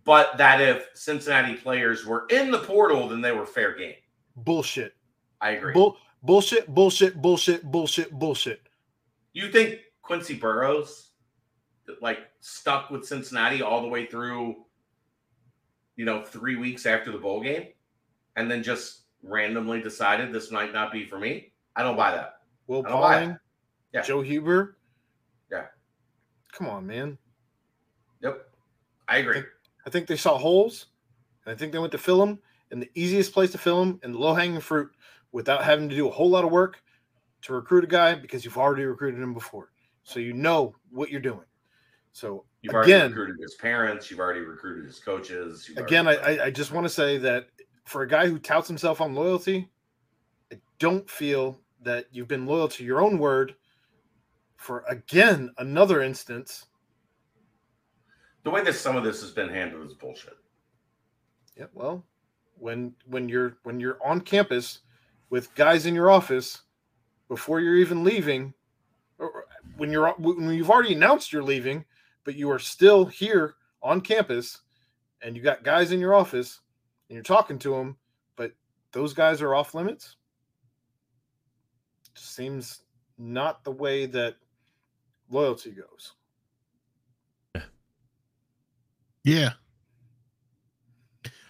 but 0.05 0.37
that 0.37 0.61
if 0.61 0.87
cincinnati 0.93 1.53
players 1.55 2.05
were 2.05 2.25
in 2.29 2.49
the 2.49 2.59
portal 2.59 3.09
then 3.09 3.19
they 3.21 3.33
were 3.33 3.45
fair 3.45 3.75
game 3.75 3.95
Bullshit. 4.37 4.93
i 5.41 5.51
agree 5.51 5.73
Bull, 5.73 5.97
bullshit, 6.23 6.73
bullshit, 6.73 7.21
bullshit, 7.21 7.63
bullshit, 7.69 8.11
bullshit. 8.13 8.61
you 9.33 9.51
think 9.51 9.79
quincy 10.01 10.35
burroughs 10.35 11.09
like 12.01 12.19
stuck 12.39 12.89
with 12.89 13.05
cincinnati 13.05 13.61
all 13.61 13.81
the 13.81 13.87
way 13.87 14.05
through 14.05 14.55
you 15.97 16.05
know 16.05 16.23
three 16.23 16.55
weeks 16.55 16.85
after 16.85 17.11
the 17.11 17.17
bowl 17.17 17.41
game 17.41 17.67
and 18.37 18.49
then 18.49 18.63
just 18.63 19.01
randomly 19.23 19.81
decided 19.81 20.31
this 20.31 20.51
might 20.51 20.71
not 20.71 20.91
be 20.93 21.03
for 21.05 21.19
me 21.19 21.51
i 21.77 21.83
don't 21.83 21.95
buy 21.95 22.11
that 22.11 22.33
Will 22.67 22.85
I. 22.85 22.89
Pauling, 22.89 23.37
Yeah. 23.93 24.01
Joe 24.01 24.21
Huber. 24.21 24.77
Yeah. 25.49 25.67
Come 26.51 26.67
on, 26.67 26.85
man. 26.85 27.17
yep 28.21 28.49
i 29.07 29.17
agree 29.17 29.43
I 29.85 29.89
think 29.89 30.07
they 30.07 30.17
saw 30.17 30.37
holes, 30.37 30.87
and 31.45 31.55
I 31.55 31.57
think 31.57 31.71
they 31.71 31.79
went 31.79 31.93
to 31.93 31.97
fill 31.97 32.17
them. 32.19 32.39
And 32.71 32.81
the 32.81 32.89
easiest 32.93 33.31
place 33.31 33.51
to 33.53 33.57
fill 33.57 33.79
them 33.79 34.01
and 34.03 34.13
the 34.13 34.19
low 34.19 34.33
hanging 34.33 34.59
fruit 34.59 34.89
without 35.31 35.63
having 35.63 35.87
to 35.87 35.95
do 35.95 36.09
a 36.09 36.11
whole 36.11 36.29
lot 36.29 36.43
of 36.43 36.51
work 36.51 36.81
to 37.43 37.53
recruit 37.53 37.85
a 37.85 37.87
guy 37.87 38.13
because 38.13 38.43
you've 38.43 38.57
already 38.57 38.83
recruited 38.83 39.21
him 39.21 39.33
before. 39.33 39.71
So 40.03 40.19
you 40.19 40.33
know 40.33 40.75
what 40.91 41.09
you're 41.09 41.21
doing. 41.21 41.45
So 42.11 42.43
you've 42.61 42.73
already 42.73 42.91
recruited 42.91 43.37
his 43.39 43.55
parents 43.55 44.11
you've 44.11 44.19
already 44.19 44.41
recruited 44.41 44.83
his 44.83 44.99
coaches 44.99 45.69
already- 45.69 45.85
again, 45.85 46.07
I, 46.09 46.15
I, 46.15 46.45
I 46.47 46.51
just 46.51 46.73
want 46.73 46.83
to 46.83 46.89
say 46.89 47.17
that 47.19 47.47
for 47.85 48.01
a 48.01 48.07
guy 48.09 48.27
who 48.27 48.37
touts 48.39 48.67
himself 48.67 48.99
on 48.99 49.15
loyalty, 49.15 49.69
I 50.51 50.59
don't 50.79 51.09
feel 51.09 51.61
that 51.87 52.05
you've 52.11 52.27
been 52.27 52.45
loyal 52.45 52.67
to 52.67 52.83
your 52.83 53.01
own 53.01 53.17
word 53.17 53.55
for 54.57 54.83
again 54.89 55.49
another 55.57 56.01
instance. 56.01 56.65
the 58.43 58.49
way 58.49 58.63
that 58.63 58.73
some 58.73 58.95
of 58.95 59.03
this 59.03 59.21
has 59.21 59.31
been 59.31 59.49
handled 59.49 59.87
is 59.87 59.93
bullshit 59.93 60.37
Yeah, 61.55 61.65
well, 61.73 62.03
when 62.57 62.93
when 63.05 63.29
you're 63.29 63.57
when 63.63 63.79
you're 63.79 63.97
on 64.05 64.21
campus 64.21 64.79
with 65.29 65.53
guys 65.55 65.85
in 65.85 65.95
your 65.95 66.09
office 66.09 66.61
before 67.27 67.59
you're 67.59 67.75
even 67.75 68.03
leaving, 68.03 68.53
or 69.19 69.45
when 69.77 69.91
you're 69.91 70.09
when 70.17 70.49
you've 70.51 70.69
already 70.71 70.93
announced 70.93 71.31
you're 71.31 71.43
leaving, 71.43 71.85
but 72.23 72.35
you 72.35 72.49
are 72.51 72.59
still 72.59 73.05
here 73.05 73.55
on 73.81 74.01
campus, 74.01 74.61
and 75.21 75.35
you 75.35 75.41
got 75.43 75.63
guys 75.63 75.91
in 75.91 75.99
your 75.99 76.15
office, 76.15 76.61
and 77.09 77.15
you're 77.15 77.23
talking 77.23 77.59
to 77.59 77.71
them, 77.71 77.97
but 78.35 78.51
those 78.91 79.13
guys 79.13 79.41
are 79.41 79.55
off 79.55 79.73
limits. 79.73 80.17
Just 82.17 82.33
seems 82.35 82.81
not 83.19 83.63
the 83.63 83.71
way 83.71 84.07
that 84.07 84.35
loyalty 85.29 85.71
goes. 85.71 86.13
Yeah. 89.23 89.51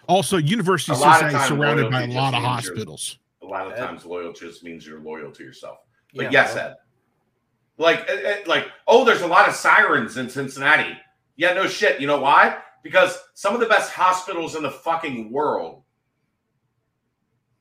Also, 0.10 0.38
University 0.38 0.91
of 0.94 0.99
A 0.99 1.02
lot 1.02 1.14
of 1.15 1.19
Cincinnati 1.31 1.44
is 1.44 1.48
surrounded 1.49 1.91
by 1.91 2.03
a 2.03 2.07
lot 2.07 2.34
of 2.34 2.41
just 2.41 2.44
means 2.44 2.65
you're- 2.65 2.76
hospitals. 2.77 3.19
a 3.41 3.45
lot 3.45 3.68
of 3.72 3.77
times 3.77 4.06
loyal 4.06 4.34
just 4.34 4.64
means 4.64 4.85
you're 4.85 4.99
loyal 4.99 5.31
to 5.31 5.44
yourself. 5.44 5.80
But 6.14 6.23
Yeah, 6.26 6.30
yes 6.31 6.56
well, 6.56 6.69
ed. 6.69 6.76
Like 7.77 7.99
eh, 8.10 8.22
eh, 8.23 8.44
like 8.48 8.68
oh 8.88 9.06
there's 9.06 9.22
a 9.22 9.27
lot 9.27 9.48
of 9.48 9.53
sirens 9.56 10.18
in 10.18 10.30
cincinnati. 10.30 10.98
Yeah 11.35 11.53
no 11.53 11.68
shit. 11.68 12.02
You 12.02 12.07
know 12.07 12.19
why? 12.19 12.57
Because 12.84 13.18
some 13.35 13.53
of 13.53 13.60
the 13.60 13.68
best 13.68 13.91
hospitals 13.91 14.56
in 14.56 14.64
the 14.64 14.72
fucking 14.72 15.31
world 15.31 15.84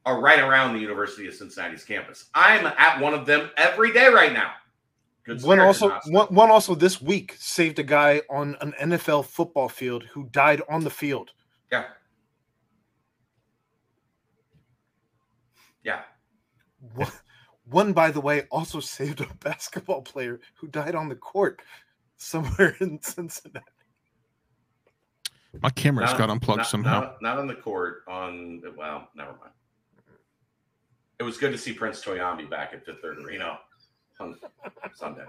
are 0.07 0.21
right 0.21 0.39
around 0.39 0.73
the 0.73 0.81
university 0.81 1.27
of 1.29 1.35
cincinnati's 1.35 1.85
campus 1.85 2.31
i'm 2.35 2.65
at 2.79 2.99
one 3.01 3.13
of 3.13 3.27
them 3.27 3.51
every 3.59 3.93
day 3.93 4.09
right 4.09 4.33
now 4.33 4.53
Good 5.25 5.43
One 5.43 5.59
also 5.59 5.99
one, 6.07 6.29
one 6.29 6.51
also 6.53 6.77
this 6.77 7.03
week 7.03 7.35
saved 7.37 7.81
a 7.81 7.83
guy 7.83 8.23
on 8.31 8.57
an 8.61 8.73
NFL 8.81 9.25
football 9.27 9.69
field 9.69 10.05
who 10.05 10.29
died 10.31 10.63
on 10.69 10.85
the 10.85 10.91
field. 10.91 11.33
yeah 11.73 11.87
yeah 15.83 16.03
One, 16.95 17.11
one, 17.69 17.93
by 17.93 18.13
the 18.13 18.21
way, 18.21 18.43
also 18.53 18.79
saved 18.79 19.21
a 19.21 19.27
basketball 19.41 20.03
player 20.03 20.39
who 20.55 20.69
died 20.69 20.95
on 20.95 21.09
the 21.09 21.17
court 21.17 21.61
somewhere 22.17 22.77
in 22.81 23.03
Cincinnati. 23.03 23.67
My 25.61 25.71
camera's 25.71 26.11
Not- 26.11 26.19
got 26.19 26.31
unplugged 26.31 26.59
not, 26.59 26.67
somehow. 26.69 27.01
Not, 27.01 27.23
not 27.23 27.39
on 27.39 27.49
the 27.49 27.55
court. 27.57 28.03
On 28.07 28.63
well, 28.77 29.09
never 29.17 29.33
mind. 29.33 29.53
It 31.19 31.23
was 31.23 31.39
good 31.39 31.53
to 31.53 31.59
see 31.59 31.73
Prince 31.73 32.05
Toyami 32.05 32.49
back 32.49 32.73
at 32.75 32.85
Fifth 32.85 33.01
Third 33.01 33.19
Arena 33.19 33.59
on 34.21 34.37
Sunday. 34.95 35.25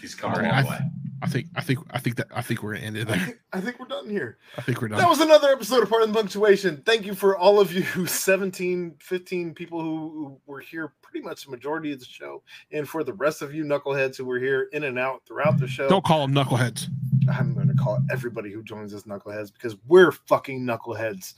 He's 0.00 0.14
coming 0.14 0.38
Alright, 0.38 0.64
a 0.64 0.68
I. 0.68 0.90
I 1.20 1.26
think 1.26 1.48
I 1.56 1.60
think 1.62 1.80
I 1.90 1.98
think 1.98 2.16
that 2.16 2.28
I 2.32 2.42
think 2.42 2.62
we're 2.62 2.74
gonna 2.74 2.86
end 2.86 2.96
it 2.96 3.08
I 3.08 3.16
there. 3.16 3.26
think, 3.26 3.38
I 3.52 3.60
think 3.60 3.80
we're 3.80 3.86
done 3.86 4.08
here. 4.08 4.38
I 4.56 4.60
think 4.60 4.80
we're 4.80 4.88
done. 4.88 4.98
That 4.98 5.08
was 5.08 5.20
another 5.20 5.48
episode 5.48 5.82
of 5.82 5.90
Part 5.90 6.02
of 6.02 6.08
the 6.08 6.14
Punctuation. 6.14 6.82
Thank 6.86 7.06
you 7.06 7.14
for 7.14 7.36
all 7.36 7.60
of 7.60 7.72
you 7.72 7.82
17, 8.06 8.94
15 9.00 9.54
people 9.54 9.80
who, 9.80 10.10
who 10.10 10.40
were 10.46 10.60
here 10.60 10.92
pretty 11.02 11.24
much 11.24 11.44
the 11.44 11.50
majority 11.50 11.92
of 11.92 11.98
the 11.98 12.04
show. 12.04 12.42
And 12.70 12.88
for 12.88 13.02
the 13.02 13.14
rest 13.14 13.42
of 13.42 13.52
you 13.52 13.64
knuckleheads 13.64 14.16
who 14.16 14.24
were 14.26 14.38
here 14.38 14.68
in 14.72 14.84
and 14.84 14.98
out 14.98 15.22
throughout 15.26 15.58
the 15.58 15.66
show. 15.66 15.88
Don't 15.88 16.04
call 16.04 16.26
them 16.26 16.34
knuckleheads. 16.34 16.86
I'm 17.32 17.52
going 17.54 17.68
to 17.68 17.74
call 17.74 17.98
everybody 18.12 18.52
who 18.52 18.62
joins 18.62 18.94
us 18.94 19.02
knuckleheads 19.02 19.52
because 19.52 19.76
we're 19.88 20.12
fucking 20.12 20.60
knuckleheads. 20.62 21.34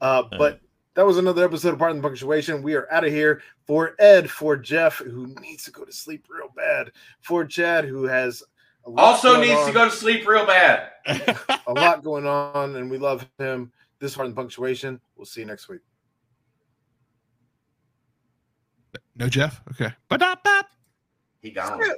Uh, 0.00 0.24
but 0.36 0.60
that 0.98 1.06
was 1.06 1.16
another 1.16 1.44
episode 1.44 1.74
of 1.74 1.78
Part 1.78 1.92
of 1.92 1.98
the 1.98 2.02
Punctuation. 2.02 2.60
We 2.60 2.74
are 2.74 2.92
out 2.92 3.04
of 3.04 3.12
here 3.12 3.40
for 3.68 3.94
Ed, 4.00 4.28
for 4.28 4.56
Jeff, 4.56 4.98
who 4.98 5.28
needs 5.40 5.62
to 5.62 5.70
go 5.70 5.84
to 5.84 5.92
sleep 5.92 6.24
real 6.28 6.52
bad, 6.56 6.90
for 7.20 7.44
Chad, 7.44 7.84
who 7.84 8.02
has 8.02 8.42
a 8.84 8.90
lot 8.90 9.14
Also 9.14 9.34
going 9.34 9.42
needs 9.48 9.60
on, 9.60 9.66
to 9.68 9.72
go 9.72 9.84
to 9.84 9.92
sleep 9.92 10.26
real 10.26 10.44
bad. 10.44 10.90
a 11.68 11.72
lot 11.72 12.02
going 12.02 12.26
on, 12.26 12.74
and 12.74 12.90
we 12.90 12.98
love 12.98 13.24
him. 13.38 13.70
This 14.00 14.10
is 14.10 14.16
Part 14.16 14.26
of 14.26 14.34
the 14.34 14.40
Punctuation. 14.40 15.00
We'll 15.14 15.24
see 15.24 15.42
you 15.42 15.46
next 15.46 15.68
week. 15.68 15.82
no 19.14 19.28
Jeff. 19.28 19.62
Okay. 19.70 19.94
Ba-da-ba. 20.08 20.64
He 21.42 21.52
gone. 21.52 21.78
Yeah. 21.78 21.92